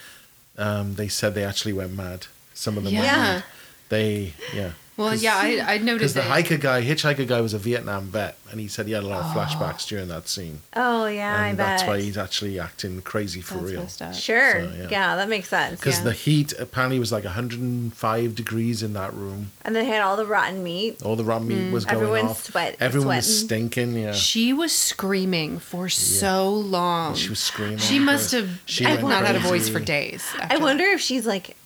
Um, 0.56 0.94
they 0.96 1.06
said 1.08 1.34
they 1.36 1.44
actually 1.44 1.72
went 1.72 1.92
mad. 1.96 2.26
Some 2.54 2.76
of 2.76 2.82
them. 2.84 2.92
went 2.92 3.04
Yeah. 3.06 3.16
mad. 3.16 3.44
They 3.88 4.34
yeah. 4.52 4.72
Well, 4.98 5.14
yeah, 5.14 5.36
I, 5.36 5.46
I 5.46 5.78
Because 5.78 5.82
noticed 5.86 6.14
the 6.16 6.20
it. 6.20 6.26
hiker 6.26 6.56
guy, 6.58 6.82
hitchhiker 6.82 7.26
guy, 7.26 7.40
was 7.40 7.54
a 7.54 7.58
Vietnam 7.58 8.06
vet, 8.08 8.36
and 8.50 8.60
he 8.60 8.68
said 8.68 8.86
he 8.86 8.92
had 8.92 9.04
a 9.04 9.06
lot 9.06 9.20
of 9.20 9.26
flashbacks 9.34 9.86
during 9.88 10.08
that 10.08 10.28
scene, 10.28 10.60
Oh 10.76 11.06
yeah, 11.06 11.34
I 11.40 11.48
and 11.48 11.56
bet. 11.56 11.66
that's 11.78 11.84
why 11.88 12.00
he's 12.00 12.18
actually 12.18 12.58
acting 12.60 13.00
crazy 13.02 13.40
for 13.40 13.54
That's 13.54 13.70
real. 13.70 13.80
messed 13.82 14.02
up. 14.02 14.14
Sure. 14.14 14.52
So, 14.64 14.72
yeah. 14.76 14.88
yeah. 14.90 15.16
that 15.16 15.28
makes 15.28 15.48
sense. 15.48 15.78
Because 15.80 15.98
yeah. 15.98 16.04
the 16.04 16.12
heat 16.12 16.52
apparently 16.58 16.98
was 16.98 17.12
like 17.12 17.24
105 17.24 18.34
degrees 18.34 18.82
in 18.82 18.92
that 18.94 19.14
room. 19.14 19.52
and 19.62 19.74
they 19.76 19.84
had 19.84 20.00
all 20.02 20.16
the 20.16 20.26
rotten 20.26 20.62
meat. 20.62 21.00
All 21.04 21.16
the 21.16 21.24
raw 21.24 21.38
meat 21.38 21.72
was 21.72 21.84
going. 21.84 21.96
Everyone's 21.96 22.30
off. 22.30 22.44
sweat- 22.44 22.76
Everyone 22.80 23.16
was 23.16 23.26
sweating. 23.40 23.70
stinking. 23.70 24.02
Yeah, 24.02 24.12
She 24.12 24.52
was 24.52 24.72
screaming 24.72 25.58
for 25.58 25.88
so 25.88 26.52
long. 26.52 27.14
she 27.14 27.28
was 27.28 27.38
screaming. 27.38 27.78
She 27.78 27.98
must 27.98 28.32
have 28.32 28.60
She 28.66 28.84
I 28.84 28.96
went 28.96 29.08
not 29.08 29.24
had 29.26 29.36
a 29.36 29.40
voice 29.40 29.68
for 29.68 29.80
days. 29.80 30.24
I 30.38 30.44
after 30.44 30.58
wonder 30.60 30.84
if 30.84 31.00
she's 31.00 31.26
like, 31.26 31.50
A 31.50 31.52
lot 31.52 31.56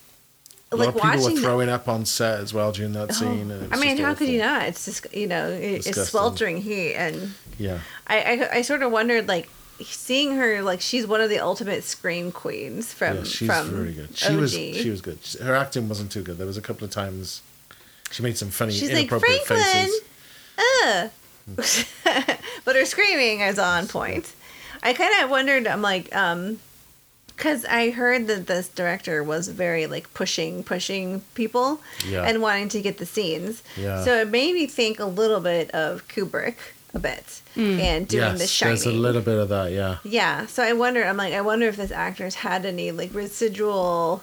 like 0.79 0.89
of 0.89 0.95
people 0.95 1.09
watching. 1.11 1.23
were 1.25 1.31
the- 1.35 1.41
throwing 1.41 1.69
up 1.69 1.89
on 1.89 2.05
set 2.07 2.41
as 2.41 2.53
well 2.55 2.73
during 2.73 2.93
that 2.93 3.11
Oh, 3.11 3.13
scene. 3.15 3.51
And 3.51 3.73
I 3.73 3.77
mean, 3.79 3.99
how 3.99 4.15
could 4.15 4.29
you 4.29 4.39
not? 4.41 4.63
It's 4.69 4.85
just 4.85 5.07
you 5.15 5.27
know, 5.27 5.49
it, 5.49 5.87
it's 5.87 6.09
sweltering 6.09 6.59
heat, 6.63 6.95
and 6.95 7.35
Yeah, 7.59 7.79
I, 8.07 8.19
I 8.53 8.57
I 8.59 8.63
sort 8.63 8.83
of 8.83 8.91
wondered 8.93 9.29
like 9.29 9.49
seeing 9.83 10.37
her 10.37 10.63
like 10.63 10.81
she's 10.81 11.07
one 11.07 11.21
of 11.21 11.29
the 11.31 11.39
ultimate 11.41 11.83
scream 11.85 12.31
queens 12.31 12.93
from 12.93 13.17
yeah, 13.19 13.25
she's 13.25 13.49
from 13.49 13.77
really 13.77 13.93
good. 13.95 14.17
She 14.17 14.29
OG. 14.35 14.41
was 14.41 14.53
she 14.53 14.91
was 14.91 15.01
good. 15.01 15.19
Her 15.43 15.55
acting 15.55 15.89
wasn't 15.89 16.13
too 16.13 16.23
good. 16.23 16.39
There 16.39 16.47
was 16.47 16.57
a 16.57 16.63
couple 16.63 16.85
of 16.85 16.91
times 16.91 17.43
she 18.11 18.23
made 18.23 18.37
some 18.37 18.51
funny, 18.51 18.73
She's 18.73 18.91
like 18.91 18.99
inappropriate 19.03 19.43
Franklin, 19.45 19.89
faces. 19.89 20.01
uh. 20.85 21.09
but 22.65 22.77
her 22.77 22.85
screaming 22.85 23.41
is 23.41 23.59
on 23.59 23.89
point. 23.89 24.33
I 24.83 24.93
kind 24.93 25.13
of 25.25 25.31
wondered. 25.31 25.67
I'm 25.67 25.83
like, 25.83 26.15
um, 26.15 26.59
because 27.43 27.65
I 27.65 27.91
heard 27.91 28.29
that 28.29 28.47
this 28.47 28.69
director 28.69 29.25
was 29.25 29.49
very 29.49 29.89
like 29.89 30.15
pushing, 30.15 30.63
pushing 30.63 31.23
people, 31.35 31.81
Yeah. 32.07 32.23
and 32.23 32.41
wanting 32.41 32.69
to 32.69 32.81
get 32.81 32.99
the 32.99 33.07
scenes. 33.07 33.65
Yeah. 33.77 34.05
So 34.05 34.21
it 34.21 34.29
made 34.29 34.55
me 34.55 34.69
think 34.69 35.01
a 35.01 35.07
little 35.07 35.41
bit 35.41 35.69
of 35.73 36.07
Kubrick, 36.07 36.55
a 36.95 37.01
bit, 37.01 37.41
mm. 37.57 37.81
and 37.81 38.07
doing 38.07 38.23
yes, 38.23 38.39
the 38.39 38.47
Shining. 38.47 38.75
there's 38.77 38.87
a 38.87 38.93
little 38.93 39.23
bit 39.23 39.39
of 39.39 39.49
that. 39.49 39.73
Yeah, 39.73 39.97
Yeah. 40.05 40.47
So 40.47 40.63
I 40.63 40.73
wonder. 40.73 41.03
I'm 41.05 41.17
like, 41.17 41.35
I 41.35 41.41
wonder 41.41 41.67
if 41.67 41.75
this 41.75 41.91
actor's 41.91 42.37
had 42.37 42.65
any 42.65 42.93
like 42.93 43.13
residual 43.13 44.23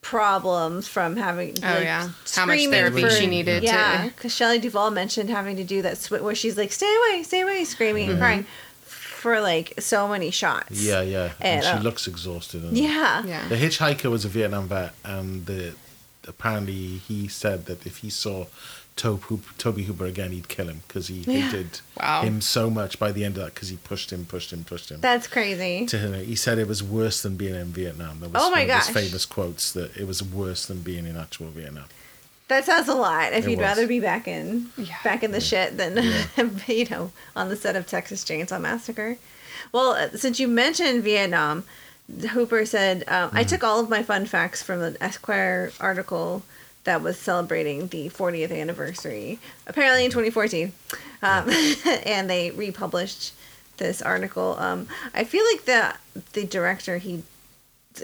problems 0.00 0.88
from 0.88 1.16
having. 1.16 1.58
Oh 1.62 1.66
like, 1.66 1.84
yeah, 1.84 2.08
how 2.34 2.46
much 2.46 2.56
screaming 2.56 2.70
therapy 2.70 3.02
for- 3.02 3.10
she 3.10 3.26
needed 3.26 3.64
Yeah, 3.64 4.06
because 4.06 4.34
Shelley 4.34 4.58
Duvall 4.58 4.90
mentioned 4.90 5.28
having 5.28 5.56
to 5.56 5.64
do 5.64 5.82
that 5.82 5.98
sw- 5.98 6.22
where 6.22 6.34
she's 6.34 6.56
like, 6.56 6.72
"Stay 6.72 6.86
away, 7.10 7.22
stay 7.22 7.42
away," 7.42 7.64
screaming 7.64 8.04
mm-hmm. 8.04 8.12
and 8.12 8.18
crying 8.18 8.46
for 9.20 9.40
like 9.40 9.74
so 9.80 10.08
many 10.08 10.30
shots. 10.30 10.82
Yeah, 10.82 11.02
yeah. 11.02 11.32
And, 11.40 11.56
And, 11.56 11.64
she 11.64 11.70
uh, 11.70 11.82
looks 11.82 12.06
exhausted. 12.06 12.62
Yeah. 12.72 13.24
Yeah. 13.24 13.48
The 13.48 13.56
hitchhiker 13.56 14.10
was 14.10 14.24
a 14.24 14.28
Vietnam 14.28 14.66
vet, 14.68 14.94
and 15.04 15.46
the 15.46 15.74
apparently 16.28 16.98
he 17.08 17.28
said 17.28 17.66
that 17.66 17.86
if 17.86 17.98
he 17.98 18.10
saw 18.10 18.46
Tobe 18.96 19.40
Toby 19.56 19.84
Hooper 19.84 20.04
again, 20.04 20.30
he'd 20.32 20.48
kill 20.48 20.68
him 20.68 20.82
because 20.86 21.06
he 21.08 21.20
Yeah. 21.26 21.40
hated 21.50 21.80
Wow. 21.98 22.22
him 22.22 22.40
so 22.40 22.68
much 22.68 22.98
by 22.98 23.12
the 23.12 23.24
end 23.24 23.36
of 23.38 23.44
that 23.44 23.54
because 23.54 23.68
he 23.70 23.76
pushed 23.76 24.12
him, 24.12 24.26
pushed 24.26 24.52
him, 24.52 24.64
pushed 24.64 24.90
him. 24.90 25.00
That's 25.00 25.26
crazy. 25.26 25.86
to 25.86 25.98
him, 25.98 26.12
he 26.24 26.36
said 26.36 26.58
it 26.58 26.68
was 26.68 26.82
worse 26.82 27.22
than 27.22 27.36
being 27.36 27.54
in 27.54 27.68
Vietnam. 27.72 28.20
That 28.20 28.30
was 28.32 28.42
Oh 28.42 28.50
my 28.50 28.66
one 28.66 28.70
of 28.70 28.86
his 28.86 28.94
famous 28.94 29.24
quotes 29.24 29.72
that 29.72 29.96
it 29.96 30.06
was 30.06 30.22
worse 30.22 30.66
than 30.66 30.80
being 30.82 31.06
in 31.06 31.16
actual 31.16 31.48
Vietnam. 31.50 31.84
That 32.50 32.64
sounds 32.66 32.88
a 32.88 32.94
lot. 32.94 33.32
If 33.32 33.46
It 33.46 33.50
you'd 33.50 33.58
was. 33.60 33.64
rather 33.64 33.86
be 33.86 34.00
back 34.00 34.26
in 34.28 34.70
Yeah. 34.76 34.96
back 35.04 35.22
in 35.22 35.30
the 35.30 35.40
shit 35.40 35.76
than 35.78 35.96
you 36.66 36.84
know 36.90 37.12
on 37.34 37.48
the 37.48 37.56
set 37.56 37.76
of 37.76 37.86
Texas 37.86 38.24
Chainsaw 38.24 38.60
Massacre. 38.60 39.16
Well, 39.72 39.92
uh, 39.92 40.08
since 40.16 40.40
you 40.40 40.48
mentioned 40.48 41.04
Vietnam, 41.04 41.64
Hooper 42.32 42.66
said 42.66 43.04
um, 43.08 43.30
I 43.32 43.44
took 43.44 43.62
all 43.62 43.78
of 43.78 43.88
my 43.88 44.02
fun 44.02 44.26
facts 44.26 44.62
from 44.62 44.80
the 44.80 44.96
Esquire 45.00 45.70
article 45.78 46.42
that 46.84 47.02
was 47.02 47.18
celebrating 47.18 47.86
the 47.88 48.08
40th 48.08 48.50
anniversary, 48.50 49.38
apparently 49.66 50.04
in 50.06 50.10
2014, 50.10 50.72
um, 51.22 51.48
and 52.04 52.28
they 52.28 52.50
republished 52.50 53.32
this 53.76 54.02
article. 54.02 54.56
Um, 54.58 54.88
I 55.14 55.22
feel 55.24 55.44
like 55.52 55.66
the 55.66 55.94
the 56.32 56.44
director 56.46 56.98
he 56.98 57.22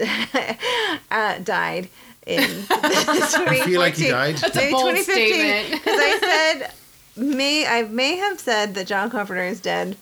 uh, 1.11 1.39
died 1.39 1.89
in 2.27 2.41
2014. 2.67 3.63
feel 3.63 3.79
like 3.79 3.95
he 3.95 4.09
died? 4.09 4.37
That's 4.37 4.57
a 4.57 4.71
bold 4.71 4.95
2015, 4.95 5.27
statement. 5.33 5.71
Because 5.83 5.99
I 5.99 6.19
said 6.59 6.71
may 7.15 7.65
I 7.65 7.83
may 7.83 8.17
have 8.17 8.39
said 8.39 8.75
that 8.75 8.87
John 8.87 9.09
Carpenter 9.09 9.43
is 9.45 9.59
dead, 9.61 9.95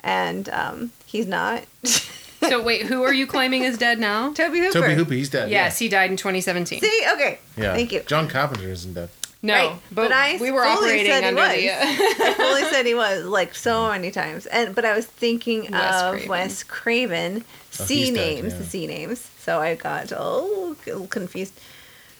and 0.00 0.48
um, 0.50 0.92
he's 1.06 1.26
not. 1.26 1.64
So 2.48 2.62
wait, 2.62 2.86
who 2.86 3.02
are 3.02 3.12
you 3.12 3.26
claiming 3.26 3.64
is 3.64 3.76
dead 3.76 3.98
now? 4.00 4.32
Tobe 4.32 4.54
Hooper. 4.54 4.72
Tobe 4.72 4.96
Hooper, 4.96 5.12
he's 5.12 5.28
dead. 5.28 5.50
Yes, 5.50 5.78
he 5.78 5.90
died 5.90 6.10
in 6.10 6.16
2017. 6.16 6.80
See, 6.80 7.02
okay. 7.12 7.38
yeah. 7.54 7.74
Thank 7.74 7.92
you. 7.92 8.00
John 8.06 8.28
Carpenter 8.28 8.66
isn't 8.66 8.94
dead. 8.94 9.10
No, 9.42 9.52
Right, 9.54 9.76
but, 9.92 10.08
but 10.08 10.12
I 10.12 10.38
we 10.40 10.50
were 10.50 10.62
fully 10.64 10.74
operating 11.04 11.06
said 11.12 11.24
he 11.24 11.34
was. 11.34 11.50
the. 11.52 12.24
I 12.24 12.34
fully 12.38 12.62
said 12.70 12.86
he 12.86 12.94
was 12.94 13.24
like 13.26 13.54
so 13.54 13.90
many 13.90 14.10
times, 14.10 14.46
and 14.46 14.74
but 14.74 14.86
I 14.86 14.94
was 14.96 15.04
thinking 15.04 15.68
Wes 15.70 15.94
of 16.02 16.12
Craven. 16.14 16.28
Wes 16.30 16.62
Craven 16.62 17.44
Oh, 17.78 17.84
C 17.84 17.96
he's 17.96 18.08
dead, 18.08 18.14
names, 18.14 18.52
yeah. 18.54 18.58
the 18.58 18.64
C 18.64 18.86
names. 18.86 19.30
So 19.38 19.60
I 19.60 19.74
got 19.74 20.10
oh 20.16 20.74
a 20.86 20.88
little 20.90 21.06
confused. 21.08 21.52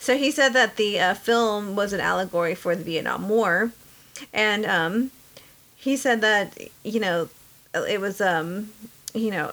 So 0.01 0.16
he 0.16 0.32
said 0.32 0.55
that 0.55 0.77
the 0.77 0.98
uh, 0.98 1.14
film 1.14 1.77
was 1.77 1.93
an 1.93 2.01
allegory 2.01 2.56
for 2.56 2.74
the 2.74 2.82
Vietnam 2.82 3.28
War, 3.28 3.70
and 4.32 4.66
um, 4.66 5.10
he 5.77 5.97
said 5.97 6.20
that 6.22 6.59
you 6.82 6.98
know 6.98 7.28
it 7.74 8.01
was 8.01 8.20
um, 8.20 8.70
you 9.14 9.31
know 9.31 9.52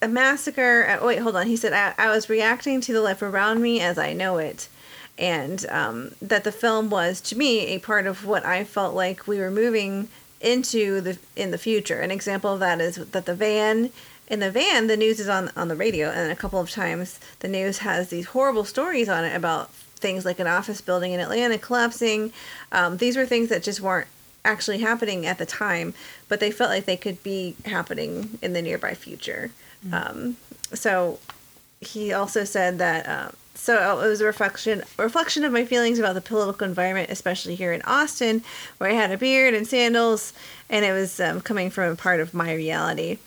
a 0.00 0.06
massacre. 0.06 0.86
Uh, 0.86 1.04
wait, 1.04 1.18
hold 1.18 1.34
on. 1.34 1.48
He 1.48 1.56
said 1.56 1.72
I, 1.72 1.94
I 1.98 2.10
was 2.10 2.28
reacting 2.28 2.80
to 2.82 2.92
the 2.92 3.00
life 3.00 3.22
around 3.22 3.60
me 3.60 3.80
as 3.80 3.98
I 3.98 4.12
know 4.12 4.38
it 4.38 4.68
and 5.18 5.66
um, 5.68 6.12
that 6.22 6.44
the 6.44 6.52
film 6.52 6.88
was 6.88 7.20
to 7.20 7.36
me 7.36 7.66
a 7.66 7.78
part 7.80 8.06
of 8.06 8.24
what 8.24 8.46
I 8.46 8.64
felt 8.64 8.94
like 8.94 9.26
we 9.26 9.38
were 9.38 9.50
moving 9.50 10.08
into 10.40 11.00
the 11.00 11.18
in 11.34 11.50
the 11.50 11.58
future. 11.58 12.00
An 12.00 12.12
example 12.12 12.54
of 12.54 12.60
that 12.60 12.80
is 12.80 12.96
that 12.96 13.26
the 13.26 13.34
van 13.34 13.90
in 14.28 14.40
the 14.40 14.50
van 14.50 14.86
the 14.86 14.96
news 14.96 15.18
is 15.18 15.28
on 15.28 15.50
on 15.56 15.68
the 15.68 15.76
radio, 15.76 16.08
and 16.10 16.30
a 16.30 16.36
couple 16.36 16.60
of 16.60 16.70
times 16.70 17.18
the 17.40 17.48
news 17.48 17.78
has 17.78 18.10
these 18.10 18.26
horrible 18.26 18.64
stories 18.64 19.08
on 19.08 19.24
it 19.24 19.34
about 19.34 19.72
things 19.72 20.24
like 20.24 20.38
an 20.38 20.46
office 20.46 20.80
building 20.80 21.12
in 21.12 21.20
Atlanta 21.20 21.58
collapsing. 21.58 22.32
Um, 22.70 22.98
these 22.98 23.16
were 23.16 23.26
things 23.26 23.48
that 23.48 23.62
just 23.62 23.80
weren't 23.80 24.06
actually 24.44 24.78
happening 24.78 25.26
at 25.26 25.38
the 25.38 25.46
time, 25.46 25.94
but 26.28 26.40
they 26.40 26.50
felt 26.50 26.70
like 26.70 26.84
they 26.84 26.96
could 26.96 27.22
be 27.22 27.56
happening 27.64 28.38
in 28.40 28.52
the 28.52 28.62
nearby 28.62 28.94
future. 28.94 29.50
Um, 29.92 30.36
so 30.72 31.18
he 31.80 32.12
also 32.12 32.44
said 32.44 32.78
that 32.78 33.06
uh, 33.08 33.30
so 33.54 34.00
it 34.00 34.08
was 34.08 34.20
a 34.20 34.24
reflection 34.24 34.82
reflection 34.96 35.44
of 35.44 35.52
my 35.52 35.64
feelings 35.64 35.98
about 35.98 36.14
the 36.14 36.20
political 36.20 36.66
environment, 36.66 37.10
especially 37.10 37.56
here 37.56 37.72
in 37.72 37.82
Austin, 37.82 38.42
where 38.78 38.90
I 38.90 38.94
had 38.94 39.10
a 39.10 39.18
beard 39.18 39.54
and 39.54 39.66
sandals, 39.66 40.32
and 40.70 40.84
it 40.84 40.92
was 40.92 41.18
um, 41.18 41.40
coming 41.40 41.70
from 41.70 41.92
a 41.92 41.96
part 41.96 42.20
of 42.20 42.34
my 42.34 42.54
reality. 42.54 43.18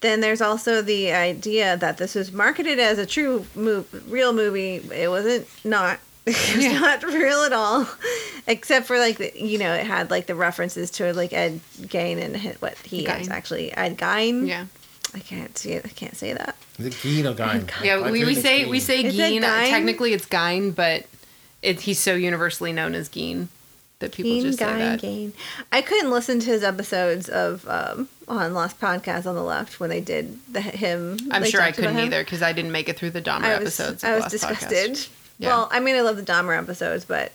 Then 0.00 0.20
there's 0.20 0.40
also 0.40 0.80
the 0.80 1.12
idea 1.12 1.76
that 1.76 1.98
this 1.98 2.14
was 2.14 2.30
marketed 2.32 2.78
as 2.78 2.98
a 2.98 3.06
true 3.06 3.46
move, 3.54 4.04
real 4.10 4.32
movie. 4.32 4.76
It 4.76 5.08
wasn't 5.08 5.46
not. 5.64 6.00
It 6.30 6.56
was 6.56 6.80
not 6.80 7.02
real 7.04 7.42
at 7.44 7.54
all, 7.54 7.88
except 8.46 8.86
for 8.86 8.98
like 8.98 9.16
the, 9.16 9.32
you 9.34 9.56
know 9.56 9.72
it 9.72 9.86
had 9.86 10.10
like 10.10 10.26
the 10.26 10.34
references 10.34 10.90
to 10.92 11.14
like 11.14 11.32
Ed 11.32 11.60
Gein 11.80 12.22
and 12.22 12.36
what 12.60 12.76
he 12.78 13.06
is 13.06 13.30
actually 13.30 13.72
Ed 13.72 13.96
Gein. 13.96 14.46
Yeah. 14.46 14.66
I 15.14 15.20
can't 15.20 15.56
see 15.56 15.72
it. 15.72 15.86
I 15.86 15.88
can't 15.88 16.16
say 16.16 16.34
that. 16.34 16.54
The 16.78 16.90
Gein 16.90 17.24
or 17.24 17.34
Gein? 17.34 17.70
Yeah, 17.82 18.10
we, 18.10 18.24
we 18.26 18.34
say 18.34 18.64
Gein. 18.64 18.68
we 18.68 18.78
say 18.78 19.04
Is 19.04 19.18
it 19.18 19.42
Gein? 19.42 19.70
Technically, 19.70 20.12
it's 20.12 20.26
Gein, 20.26 20.74
but 20.74 21.06
it, 21.62 21.80
he's 21.80 21.98
so 21.98 22.14
universally 22.14 22.72
known 22.72 22.94
as 22.94 23.08
Geen 23.08 23.48
that 24.00 24.12
people 24.12 24.32
Gein, 24.32 24.42
just 24.42 24.58
say 24.58 24.66
Gein, 24.66 24.78
that. 24.78 25.00
Gein. 25.00 25.32
I 25.72 25.82
couldn't 25.82 26.10
listen 26.10 26.40
to 26.40 26.46
his 26.46 26.62
episodes 26.62 27.28
of 27.28 27.66
um, 27.68 28.08
on 28.28 28.54
Last 28.54 28.80
Podcast 28.80 29.26
on 29.26 29.34
the 29.34 29.42
Left 29.42 29.80
when 29.80 29.90
they 29.90 30.00
did 30.00 30.38
the 30.52 30.60
him. 30.60 31.18
I'm 31.30 31.44
sure 31.44 31.60
I 31.60 31.72
couldn't 31.72 31.96
either 31.98 32.22
because 32.22 32.42
I 32.42 32.52
didn't 32.52 32.72
make 32.72 32.88
it 32.88 32.96
through 32.98 33.10
the 33.10 33.22
Dahmer 33.22 33.44
I 33.44 33.58
was, 33.58 33.80
episodes. 33.80 34.04
I 34.04 34.16
was 34.16 34.26
disgusted. 34.26 35.06
Yeah. 35.38 35.48
Well, 35.48 35.68
I 35.70 35.80
mean, 35.80 35.96
I 35.96 36.00
love 36.02 36.16
the 36.16 36.22
Dahmer 36.22 36.56
episodes, 36.58 37.04
but 37.04 37.32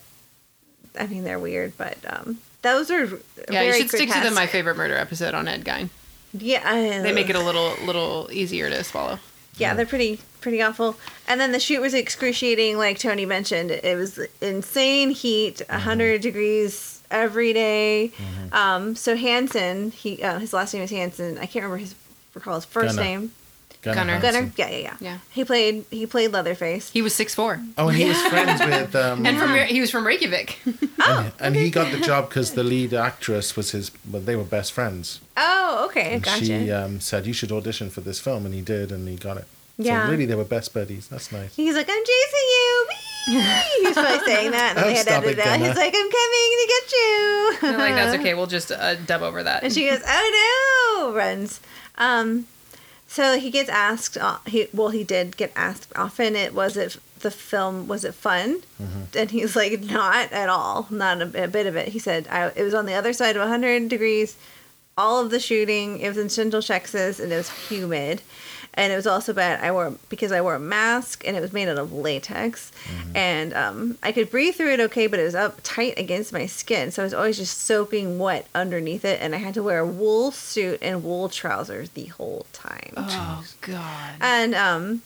I 1.00 1.08
mean 1.08 1.24
they're 1.24 1.40
weird. 1.40 1.74
But 1.78 1.98
um, 2.08 2.40
those 2.62 2.92
are 2.92 3.10
Yeah, 3.50 3.64
you 3.64 3.74
should 3.74 3.90
stick 3.90 4.10
to 4.12 4.20
the. 4.22 4.32
My 4.32 4.48
Favorite 4.48 4.78
Murder 4.78 4.96
episode 4.96 5.34
on 5.34 5.48
Ed 5.48 5.64
Gein. 5.66 5.90
Yeah, 6.34 6.62
I, 6.66 7.02
They 7.02 7.14
make 7.14 7.30
it 7.30 7.36
a 7.36 7.40
little 7.44 7.76
little 7.86 8.28
easier 8.32 8.70
to 8.70 8.84
swallow. 8.84 9.20
Yeah, 9.58 9.74
they're 9.76 9.86
pretty 9.86 10.20
pretty 10.42 10.62
awful. 10.62 10.96
And 11.28 11.40
then 11.40 11.52
the 11.52 11.60
shoot 11.60 11.80
was 11.80 11.94
excruciating, 11.94 12.78
like 12.78 13.00
Tony 13.00 13.26
mentioned. 13.26 13.72
It 13.72 13.96
was 13.96 14.20
insane 14.42 15.12
heat, 15.12 15.58
Mm-hmm. 15.58 15.72
100 15.74 16.22
degrees 16.22 16.93
every 17.14 17.54
day. 17.54 18.12
Um, 18.52 18.96
so 18.96 19.16
Hansen, 19.16 19.92
he 19.92 20.22
uh, 20.22 20.40
his 20.40 20.52
last 20.54 20.74
name 20.74 20.84
is 20.84 20.92
Hansen. 20.92 21.38
I 21.38 21.46
can't 21.46 21.64
remember 21.64 21.78
his 21.78 21.96
recall 22.34 22.56
his 22.56 22.66
first 22.66 22.96
Gunnar. 22.98 23.04
name. 23.10 23.32
Gunnar. 23.84 24.14
Hansen. 24.14 24.22
Gunnar. 24.22 24.52
Yeah, 24.58 24.70
yeah, 24.70 24.78
yeah. 24.78 24.96
Yeah. 25.02 25.18
He 25.32 25.44
played 25.44 25.86
he 25.92 26.06
played 26.06 26.32
Leatherface. 26.32 26.90
He 26.92 27.02
was 27.02 27.14
six 27.14 27.36
four, 27.36 27.60
Oh, 27.78 27.90
and 27.90 27.98
he 27.98 28.06
was 28.08 28.22
friends 28.34 28.60
with. 28.66 28.96
Um, 28.96 29.26
and 29.26 29.38
from 29.38 29.54
he 29.68 29.80
was 29.82 29.92
from 29.92 30.06
Reykjavik. 30.08 30.58
and, 31.06 31.32
and 31.40 31.56
he 31.56 31.70
got 31.70 31.92
the 31.92 32.00
job 32.00 32.30
because 32.30 32.54
the 32.54 32.64
lead 32.64 32.94
actress 32.94 33.56
was 33.58 33.72
his. 33.72 33.92
Well, 34.10 34.22
they 34.22 34.36
were 34.36 34.44
best 34.46 34.72
friends. 34.74 35.20
Oh, 35.36 35.86
okay, 35.90 36.14
And 36.16 36.24
gotcha. 36.24 36.46
she 36.46 36.72
um, 36.72 37.00
said 37.00 37.26
you 37.26 37.34
should 37.34 37.52
audition 37.52 37.90
for 37.90 38.02
this 38.02 38.20
film, 38.20 38.46
and 38.46 38.54
he 38.54 38.62
did, 38.62 38.92
and 38.92 39.08
he 39.08 39.16
got 39.16 39.38
it. 39.38 39.46
Yeah. 39.78 40.06
So 40.06 40.12
really, 40.12 40.28
they 40.28 40.36
were 40.36 40.44
best 40.46 40.74
buddies. 40.74 41.08
That's 41.08 41.32
nice. 41.32 41.56
He's 41.56 41.76
like, 41.76 41.90
I'm 41.90 42.04
chasing 42.06 42.48
you. 42.58 42.86
Whee! 42.90 42.96
He's 43.26 43.94
probably 43.94 44.20
saying 44.26 44.52
that, 44.52 44.76
and 44.76 44.78
then 44.78 44.84
Oh, 44.84 44.88
they 44.88 44.96
had 44.96 45.08
to 45.08 45.14
edit 45.14 45.30
it, 45.32 45.40
it 45.40 45.46
out. 45.48 45.60
He's 45.60 45.76
like, 45.76 45.94
I'm 45.96 46.12
coming 46.12 46.50
to 46.60 46.68
get 46.68 46.92
you. 46.92 47.58
They're 47.62 47.78
like 47.78 47.96
that's 47.96 48.16
okay. 48.20 48.34
We'll 48.34 48.48
just 48.48 48.72
uh, 48.72 48.96
dub 48.96 49.22
over 49.22 49.44
that. 49.44 49.64
And 49.64 49.72
she 49.74 49.88
goes, 49.90 50.02
"Oh 50.06 51.06
no!" 51.12 51.16
Runs. 51.16 51.60
Um, 51.98 52.48
so 53.08 53.38
he 53.38 53.50
gets 53.50 53.70
asked. 53.70 54.18
Uh, 54.18 54.38
he 54.46 54.68
well, 54.74 54.90
he 54.90 55.04
did 55.04 55.38
get 55.38 55.52
asked 55.56 55.92
often. 55.96 56.36
It 56.36 56.54
was 56.54 56.76
it 56.78 56.98
the 57.20 57.32
film 57.32 57.88
was 57.88 58.04
it 58.04 58.14
fun? 58.14 58.62
And 59.18 59.32
he's 59.32 59.56
like, 59.56 59.80
"Not 59.82 60.32
at 60.34 60.50
all. 60.50 60.88
Not 60.90 61.22
a, 61.22 61.44
a 61.46 61.48
bit 61.48 61.68
of 61.68 61.76
it." 61.76 61.90
He 61.90 62.00
said, 62.00 62.28
I, 62.30 62.48
"It 62.56 62.64
was 62.64 62.74
on 62.74 62.86
the 62.86 62.94
other 62.96 63.14
side 63.14 63.36
of 63.38 63.42
100 63.42 63.88
degrees. 63.88 64.36
All 64.98 65.22
of 65.22 65.32
the 65.32 65.40
shooting. 65.40 66.00
It 66.00 66.10
was 66.10 66.18
in 66.18 66.30
Central 66.30 66.62
Texas, 66.62 67.20
and 67.20 67.32
it 67.32 67.38
was 67.38 67.50
humid." 67.70 68.22
And 68.76 68.92
it 68.92 68.96
was 68.96 69.06
also 69.06 69.34
bad. 69.34 69.64
I 69.64 69.72
wore 69.72 69.94
because 70.10 70.32
I 70.32 70.42
wore 70.42 70.56
a 70.56 70.60
mask, 70.60 71.24
and 71.28 71.38
it 71.38 71.42
was 71.42 71.54
made 71.54 71.68
out 71.68 71.78
of 71.78 71.94
latex, 71.94 72.72
and 73.14 73.54
um, 73.54 73.98
I 74.02 74.12
could 74.12 74.32
breathe 74.32 74.56
through 74.56 74.72
it 74.74 74.80
okay, 74.80 75.06
but 75.06 75.20
it 75.20 75.24
was 75.24 75.36
up 75.36 75.60
tight 75.62 75.94
against 76.00 76.34
my 76.34 76.48
skin, 76.48 76.90
so 76.90 77.04
I 77.04 77.06
was 77.06 77.14
always 77.14 77.38
just 77.38 77.62
soaking 77.62 78.18
wet 78.18 78.48
underneath 78.56 79.06
it, 79.06 79.22
and 79.22 79.36
I 79.36 79.38
had 79.38 79.54
to 79.54 79.62
wear 79.64 79.78
a 79.80 79.86
wool 79.86 80.32
suit 80.32 80.80
and 80.82 81.04
wool 81.04 81.30
trousers 81.30 81.92
the 81.92 82.06
whole 82.06 82.48
time. 82.52 82.94
oh 82.98 83.44
God. 83.62 84.14
And 84.20 84.56
um, 84.56 85.04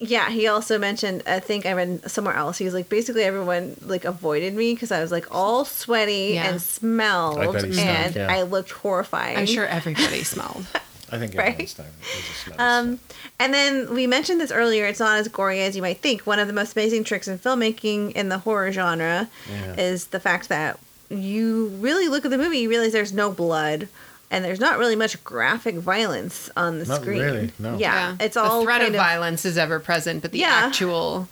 yeah, 0.00 0.30
he 0.30 0.48
also 0.48 0.76
mentioned. 0.76 1.22
I 1.24 1.38
think 1.38 1.64
I 1.66 1.74
read 1.74 2.10
somewhere 2.10 2.34
else. 2.34 2.58
He 2.58 2.64
was 2.64 2.74
like, 2.74 2.88
basically 2.88 3.22
everyone 3.22 3.76
like 3.82 4.04
avoided 4.04 4.54
me 4.54 4.74
because 4.74 4.90
I 4.90 5.00
was 5.00 5.12
like 5.12 5.26
all 5.32 5.64
sweaty 5.64 6.32
Yeah. 6.34 6.50
and 6.50 6.60
smelled, 6.60 7.38
I 7.38 7.52
bet 7.52 7.64
he 7.64 7.72
stunk, 7.74 7.88
and 7.88 8.16
yeah. 8.16 8.26
I 8.28 8.42
looked 8.42 8.72
horrifying. 8.72 9.36
I'm 9.38 9.46
sure 9.46 9.66
everybody 9.66 10.24
smelled. 10.24 10.66
I 11.12 11.18
think 11.18 11.34
Right. 11.34 11.48
everyone's 11.48 11.74
down. 11.74 11.86
It 11.86 12.24
just 12.26 12.44
smells. 12.44 12.60
Um, 12.60 12.98
and 13.38 13.52
then 13.54 13.92
we 13.94 14.06
mentioned 14.06 14.40
this 14.40 14.50
earlier. 14.50 14.86
It's 14.86 14.98
not 15.00 15.18
as 15.18 15.28
gory 15.28 15.60
as 15.62 15.76
you 15.76 15.82
might 15.82 16.00
think. 16.00 16.26
One 16.26 16.38
of 16.38 16.46
the 16.46 16.54
most 16.54 16.74
amazing 16.74 17.04
tricks 17.04 17.28
in 17.28 17.38
filmmaking 17.38 18.12
in 18.12 18.28
the 18.30 18.38
horror 18.38 18.72
genre 18.72 19.28
Yeah. 19.50 19.74
is 19.76 20.06
the 20.06 20.18
fact 20.20 20.48
that 20.48 20.78
you 21.10 21.66
really 21.80 22.08
look 22.08 22.24
at 22.24 22.30
the 22.30 22.38
movie, 22.38 22.58
you 22.58 22.68
realize 22.70 22.92
there's 22.92 23.12
no 23.12 23.30
blood, 23.30 23.88
and 24.30 24.42
there's 24.42 24.60
not 24.60 24.78
really 24.78 24.96
much 24.96 25.22
graphic 25.22 25.74
violence 25.76 26.48
on 26.56 26.78
the 26.78 26.86
Not 26.86 27.02
screen. 27.02 27.20
really, 27.20 27.52
no. 27.58 27.76
Yeah, 27.76 28.16
it's 28.18 28.36
all 28.36 28.60
the 28.60 28.64
threat 28.64 28.80
kind 28.80 28.94
of 28.94 28.98
violence 29.00 29.44
is 29.44 29.58
ever 29.58 29.78
present, 29.78 30.22
but 30.22 30.32
the 30.32 30.38
Yeah. 30.38 30.52
actual 30.64 31.28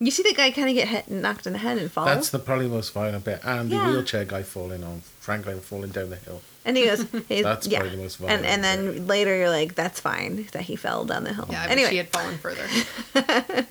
You 0.00 0.12
see 0.12 0.22
the 0.22 0.32
guy 0.32 0.52
kind 0.52 0.68
of 0.68 0.76
get 0.76 0.86
hit, 0.86 1.10
knocked 1.10 1.44
in 1.48 1.52
the 1.54 1.58
head 1.58 1.76
and 1.76 1.90
fall, 1.90 2.04
That's 2.06 2.30
the 2.30 2.38
probably 2.38 2.68
most 2.68 2.92
violent 2.92 3.24
bit, 3.24 3.40
and 3.42 3.68
the 3.68 3.76
wheelchair 3.78 4.24
guy 4.24 4.44
falling 4.44 4.84
on 4.84 5.02
Frank 5.18 5.46
guy 5.46 5.54
falling 5.54 5.90
down 5.90 6.10
the 6.10 6.16
hill. 6.16 6.40
And 6.68 6.76
he 6.76 6.84
goes, 6.84 7.04
he's, 7.28 7.42
That's 7.42 7.66
yeah. 7.66 7.80
probably 7.80 7.96
the 7.96 8.02
most 8.02 8.20
and 8.20 8.28
violent 8.28 8.46
and 8.46 8.62
then 8.62 9.06
later 9.08 9.36
you're 9.36 9.50
like, 9.50 9.74
that's 9.74 9.98
fine 9.98 10.46
that 10.52 10.62
he 10.62 10.76
fell 10.76 11.04
down 11.04 11.24
the 11.24 11.32
hill. 11.34 11.46
yeah. 11.50 11.64
But 11.64 11.72
anyway, 11.72 11.90
she 11.90 11.96
had 11.96 12.08
fallen 12.08 12.36
further. 12.38 12.66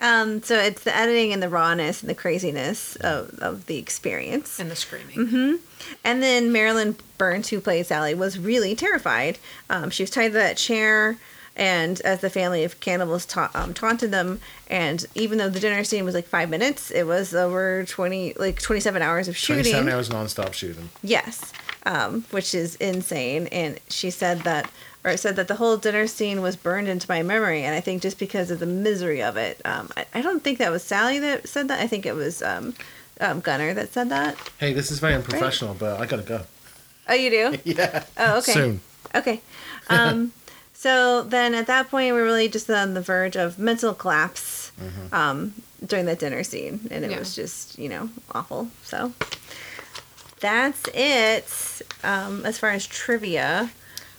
um, 0.00 0.42
so 0.42 0.58
it's 0.58 0.82
the 0.84 0.94
editing 0.94 1.32
and 1.32 1.42
the 1.42 1.48
rawness 1.48 2.02
and 2.02 2.10
the 2.10 2.14
craziness 2.14 2.96
of, 2.96 3.38
of 3.38 3.66
the 3.66 3.78
experience. 3.78 4.58
and 4.58 4.70
the 4.70 4.76
screaming. 4.76 5.16
Mm-hmm. 5.16 5.54
And 6.04 6.22
then 6.22 6.50
Marilyn 6.52 6.96
Burns, 7.18 7.48
who 7.50 7.60
plays 7.60 7.88
Sally, 7.88 8.14
was 8.14 8.38
really 8.38 8.74
terrified. 8.74 9.38
Um, 9.70 9.90
she 9.90 10.02
was 10.02 10.10
tied 10.10 10.28
to 10.28 10.34
that 10.34 10.56
chair, 10.56 11.16
and 11.56 12.00
as 12.00 12.20
the 12.20 12.30
family 12.30 12.64
of 12.64 12.80
cannibals 12.80 13.26
ta- 13.26 13.50
um, 13.54 13.74
taunted 13.74 14.10
them, 14.10 14.40
and 14.68 15.04
even 15.14 15.38
though 15.38 15.48
the 15.50 15.60
dinner 15.60 15.84
scene 15.84 16.04
was 16.04 16.14
like 16.14 16.26
five 16.26 16.48
minutes, 16.50 16.90
it 16.90 17.04
was 17.04 17.34
over 17.34 17.84
twenty, 17.84 18.32
like 18.34 18.60
twenty-seven 18.62 19.02
hours 19.02 19.28
of 19.28 19.36
shooting. 19.36 19.62
Twenty-seven 19.62 19.92
hours 19.92 20.10
non-stop 20.10 20.54
shooting. 20.54 20.88
Yes, 21.02 21.52
um, 21.86 22.24
which 22.30 22.54
is 22.54 22.76
insane. 22.76 23.46
And 23.48 23.78
she 23.88 24.10
said 24.10 24.40
that, 24.40 24.70
or 25.04 25.16
said 25.16 25.36
that 25.36 25.48
the 25.48 25.56
whole 25.56 25.76
dinner 25.76 26.06
scene 26.06 26.40
was 26.40 26.56
burned 26.56 26.88
into 26.88 27.06
my 27.08 27.22
memory. 27.22 27.62
And 27.62 27.74
I 27.74 27.80
think 27.80 28.02
just 28.02 28.18
because 28.18 28.50
of 28.50 28.58
the 28.58 28.66
misery 28.66 29.22
of 29.22 29.36
it, 29.36 29.60
um, 29.64 29.90
I, 29.96 30.06
I 30.14 30.22
don't 30.22 30.42
think 30.42 30.58
that 30.58 30.70
was 30.70 30.82
Sally 30.82 31.18
that 31.18 31.48
said 31.48 31.68
that. 31.68 31.80
I 31.80 31.86
think 31.86 32.06
it 32.06 32.14
was 32.14 32.42
um, 32.42 32.74
um, 33.20 33.40
Gunnar 33.40 33.74
that 33.74 33.92
said 33.92 34.08
that. 34.10 34.36
Hey, 34.58 34.72
this 34.72 34.90
is 34.90 34.98
very 34.98 35.14
unprofessional, 35.14 35.74
but 35.74 36.00
I 36.00 36.06
gotta 36.06 36.22
go. 36.22 36.42
Oh, 37.08 37.14
you 37.14 37.30
do? 37.30 37.58
Yeah. 37.64 38.04
Oh, 38.16 38.38
okay. 38.38 38.52
Soon. 38.52 38.80
Okay. 39.14 39.40
Um, 39.88 40.32
so 40.72 41.22
then 41.22 41.54
at 41.54 41.66
that 41.66 41.90
point, 41.90 42.14
we're 42.14 42.24
really 42.24 42.48
just 42.48 42.70
on 42.70 42.94
the 42.94 43.02
verge 43.02 43.36
of 43.36 43.58
mental 43.58 43.92
collapse 43.94 44.72
um, 45.12 45.52
during 45.86 46.06
that 46.06 46.18
dinner 46.18 46.42
scene. 46.42 46.88
And 46.90 47.04
it 47.04 47.10
Yeah. 47.10 47.18
was 47.18 47.34
just, 47.36 47.78
you 47.78 47.88
know, 47.90 48.08
awful. 48.34 48.68
So 48.82 49.12
that's 50.44 50.82
it 50.94 51.82
um, 52.04 52.44
as 52.44 52.58
far 52.58 52.70
as 52.70 52.86
trivia. 52.86 53.70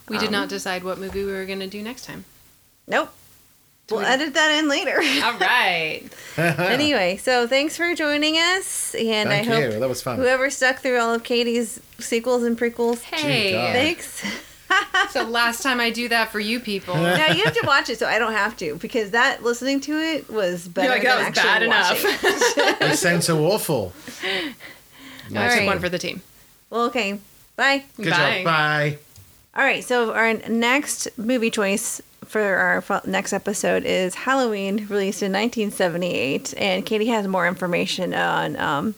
We 0.09 0.17
did 0.17 0.27
Um, 0.27 0.31
not 0.33 0.49
decide 0.49 0.83
what 0.83 0.97
movie 0.99 1.23
we 1.23 1.31
were 1.31 1.45
going 1.45 1.59
to 1.61 1.67
do 1.67 1.81
next 1.81 2.05
time. 2.05 2.25
Nope. 2.87 3.09
We'll 3.89 3.99
we- 4.01 4.05
edit 4.07 4.33
that 4.33 4.51
in 4.59 4.67
later. 4.67 4.97
All 5.23 5.37
right. 5.37 6.03
anyway, 6.37 7.17
so 7.17 7.47
thanks 7.47 7.77
for 7.77 7.93
joining 7.95 8.35
us. 8.35 8.95
And 8.95 9.29
Thank 9.29 9.47
I 9.47 9.59
you. 9.59 9.71
hope 9.71 9.79
That 9.79 9.89
was 9.89 10.01
fun. 10.01 10.17
whoever 10.17 10.49
stuck 10.49 10.77
through 10.79 10.99
all 10.99 11.13
of 11.13 11.23
Katie's 11.23 11.79
sequels 11.99 12.43
and 12.43 12.57
prequels, 12.57 13.01
Hey. 13.01 13.51
God. 13.53 13.73
thanks. 13.73 14.23
so 15.11 15.23
last 15.23 15.61
time 15.61 15.79
I 15.79 15.91
do 15.91 16.09
that 16.09 16.31
for 16.31 16.39
you 16.39 16.59
people. 16.59 16.95
now 16.95 17.27
you 17.31 17.43
have 17.43 17.53
to 17.53 17.63
watch 17.67 17.89
it, 17.89 17.99
so 17.99 18.07
I 18.07 18.17
don't 18.19 18.33
have 18.33 18.57
to 18.57 18.75
because 18.77 19.11
that 19.11 19.43
listening 19.43 19.79
to 19.81 19.93
it 19.99 20.29
was 20.29 20.67
better 20.67 20.87
You're 20.87 20.95
like, 20.95 21.03
than 21.03 21.17
that 21.17 21.29
was 21.29 21.37
actually 21.37 21.67
bad 21.67 22.81
enough. 22.81 22.91
it 22.93 22.97
sounds 22.97 23.25
so 23.25 23.45
awful. 23.45 23.93
I 25.25 25.29
took 25.29 25.37
Alright. 25.37 25.65
one 25.67 25.79
for 25.79 25.89
the 25.89 25.99
team. 25.99 26.21
well, 26.69 26.83
okay, 26.85 27.19
bye. 27.55 27.83
Good 27.97 28.09
Bye. 28.11 28.35
job. 28.37 28.43
Bye. 28.45 28.97
All 29.55 29.63
right, 29.63 29.83
so 29.83 30.13
our 30.13 30.33
next 30.33 31.07
movie 31.17 31.49
choice 31.49 32.01
for 32.25 32.41
our 32.41 33.01
next 33.05 33.31
episode 33.33 33.85
is 33.85 34.15
Halloween, 34.15 34.87
released 34.89 35.21
in 35.23 35.31
1978, 35.31 36.53
and 36.57 36.85
Katie 36.85 37.05
has 37.07 37.27
more 37.27 37.47
information 37.47 38.13
on 38.13 38.55
um, 38.59 38.95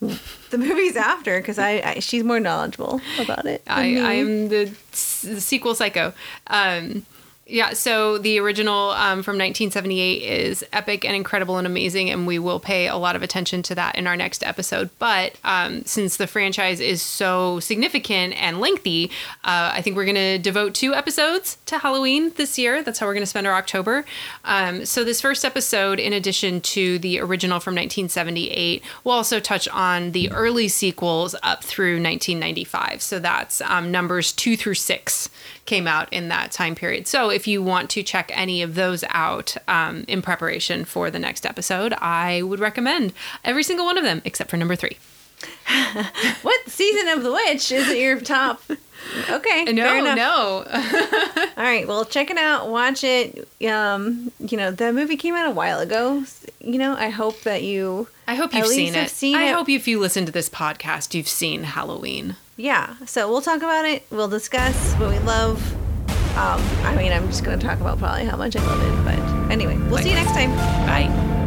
the 0.00 0.58
movies 0.58 0.94
after 0.94 1.38
because 1.40 1.58
I, 1.58 1.80
I 1.96 1.98
she's 2.00 2.22
more 2.22 2.38
knowledgeable 2.38 3.00
about 3.18 3.46
it. 3.46 3.62
I, 3.66 3.96
I 3.96 4.12
am 4.12 4.48
the, 4.48 4.70
s- 4.92 5.22
the 5.22 5.40
sequel 5.40 5.74
psycho. 5.74 6.12
Um, 6.48 7.04
Yeah, 7.48 7.74
so 7.74 8.18
the 8.18 8.40
original 8.40 8.90
um, 8.90 9.22
from 9.22 9.34
1978 9.34 10.20
is 10.20 10.64
epic 10.72 11.04
and 11.04 11.14
incredible 11.14 11.58
and 11.58 11.66
amazing, 11.66 12.10
and 12.10 12.26
we 12.26 12.40
will 12.40 12.58
pay 12.58 12.88
a 12.88 12.96
lot 12.96 13.14
of 13.14 13.22
attention 13.22 13.62
to 13.64 13.74
that 13.76 13.94
in 13.94 14.08
our 14.08 14.16
next 14.16 14.44
episode. 14.44 14.90
But 14.98 15.36
um, 15.44 15.84
since 15.84 16.16
the 16.16 16.26
franchise 16.26 16.80
is 16.80 17.02
so 17.02 17.60
significant 17.60 18.34
and 18.34 18.58
lengthy, 18.58 19.12
uh, 19.44 19.70
I 19.72 19.80
think 19.80 19.94
we're 19.94 20.06
going 20.06 20.16
to 20.16 20.38
devote 20.38 20.74
two 20.74 20.92
episodes 20.92 21.58
to 21.66 21.78
Halloween 21.78 22.32
this 22.34 22.58
year. 22.58 22.82
That's 22.82 22.98
how 22.98 23.06
we're 23.06 23.14
going 23.14 23.22
to 23.22 23.28
spend 23.28 23.46
our 23.46 23.54
October. 23.54 24.04
Um, 24.44 24.84
so, 24.84 25.04
this 25.04 25.20
first 25.20 25.44
episode, 25.44 26.00
in 26.00 26.12
addition 26.12 26.60
to 26.62 26.98
the 26.98 27.20
original 27.20 27.60
from 27.60 27.76
1978, 27.76 28.82
will 29.04 29.12
also 29.12 29.38
touch 29.38 29.68
on 29.68 30.10
the 30.10 30.32
early 30.32 30.66
sequels 30.66 31.36
up 31.44 31.62
through 31.62 32.02
1995. 32.02 33.00
So, 33.02 33.20
that's 33.20 33.60
um, 33.60 33.92
numbers 33.92 34.32
two 34.32 34.56
through 34.56 34.74
six 34.74 35.30
came 35.66 35.86
out 35.86 36.10
in 36.12 36.28
that 36.28 36.52
time 36.52 36.74
period. 36.74 37.06
So 37.06 37.30
if 37.30 37.46
you 37.46 37.62
want 37.62 37.90
to 37.90 38.02
check 38.02 38.30
any 38.34 38.62
of 38.62 38.74
those 38.74 39.04
out 39.10 39.56
um, 39.68 40.04
in 40.08 40.22
preparation 40.22 40.84
for 40.84 41.10
the 41.10 41.18
next 41.18 41.44
episode, 41.44 41.92
I 41.94 42.42
would 42.42 42.60
recommend 42.60 43.12
every 43.44 43.62
single 43.62 43.84
one 43.84 43.98
of 43.98 44.04
them 44.04 44.22
except 44.24 44.50
for 44.50 44.56
number 44.56 44.76
three. 44.76 44.96
what 46.42 46.68
season 46.68 47.08
of 47.08 47.22
The 47.22 47.32
Witch 47.32 47.70
is 47.70 47.88
it 47.88 47.98
your 47.98 48.20
top? 48.20 48.62
Okay. 49.30 49.64
No, 49.64 50.14
no. 50.14 50.64
All 51.56 51.62
right. 51.62 51.86
Well, 51.86 52.04
check 52.04 52.30
it 52.30 52.36
out. 52.36 52.68
Watch 52.68 53.04
it. 53.04 53.48
Um, 53.66 54.32
you 54.38 54.56
know, 54.56 54.70
the 54.70 54.92
movie 54.92 55.16
came 55.16 55.34
out 55.34 55.46
a 55.48 55.50
while 55.50 55.80
ago. 55.80 56.24
You 56.60 56.78
know, 56.78 56.94
I 56.96 57.08
hope 57.08 57.40
that 57.42 57.62
you. 57.62 58.08
I 58.26 58.34
hope 58.34 58.52
you've 58.54 58.66
seen 58.66 58.94
it. 58.94 59.10
seen 59.10 59.36
I 59.36 59.48
hope 59.48 59.68
if 59.68 59.86
you 59.86 60.00
listen 60.00 60.26
to 60.26 60.32
this 60.32 60.48
podcast, 60.48 61.14
you've 61.14 61.28
seen 61.28 61.62
Halloween. 61.64 62.36
Yeah. 62.56 62.94
So 63.06 63.28
we'll 63.28 63.42
talk 63.42 63.58
about 63.58 63.84
it. 63.84 64.04
We'll 64.10 64.28
discuss 64.28 64.94
what 64.94 65.10
we 65.10 65.18
love. 65.20 65.60
Um, 66.36 66.60
I 66.84 66.94
mean, 66.96 67.12
I'm 67.12 67.26
just 67.28 67.44
going 67.44 67.58
to 67.58 67.66
talk 67.66 67.80
about 67.80 67.98
probably 67.98 68.24
how 68.26 68.36
much 68.36 68.56
I 68.56 68.66
love 68.66 68.82
it. 68.82 69.04
But 69.04 69.50
anyway, 69.50 69.76
we'll 69.88 70.02
see 70.02 70.10
you 70.10 70.16
next 70.16 70.32
time. 70.32 70.50
Bye. 70.86 71.45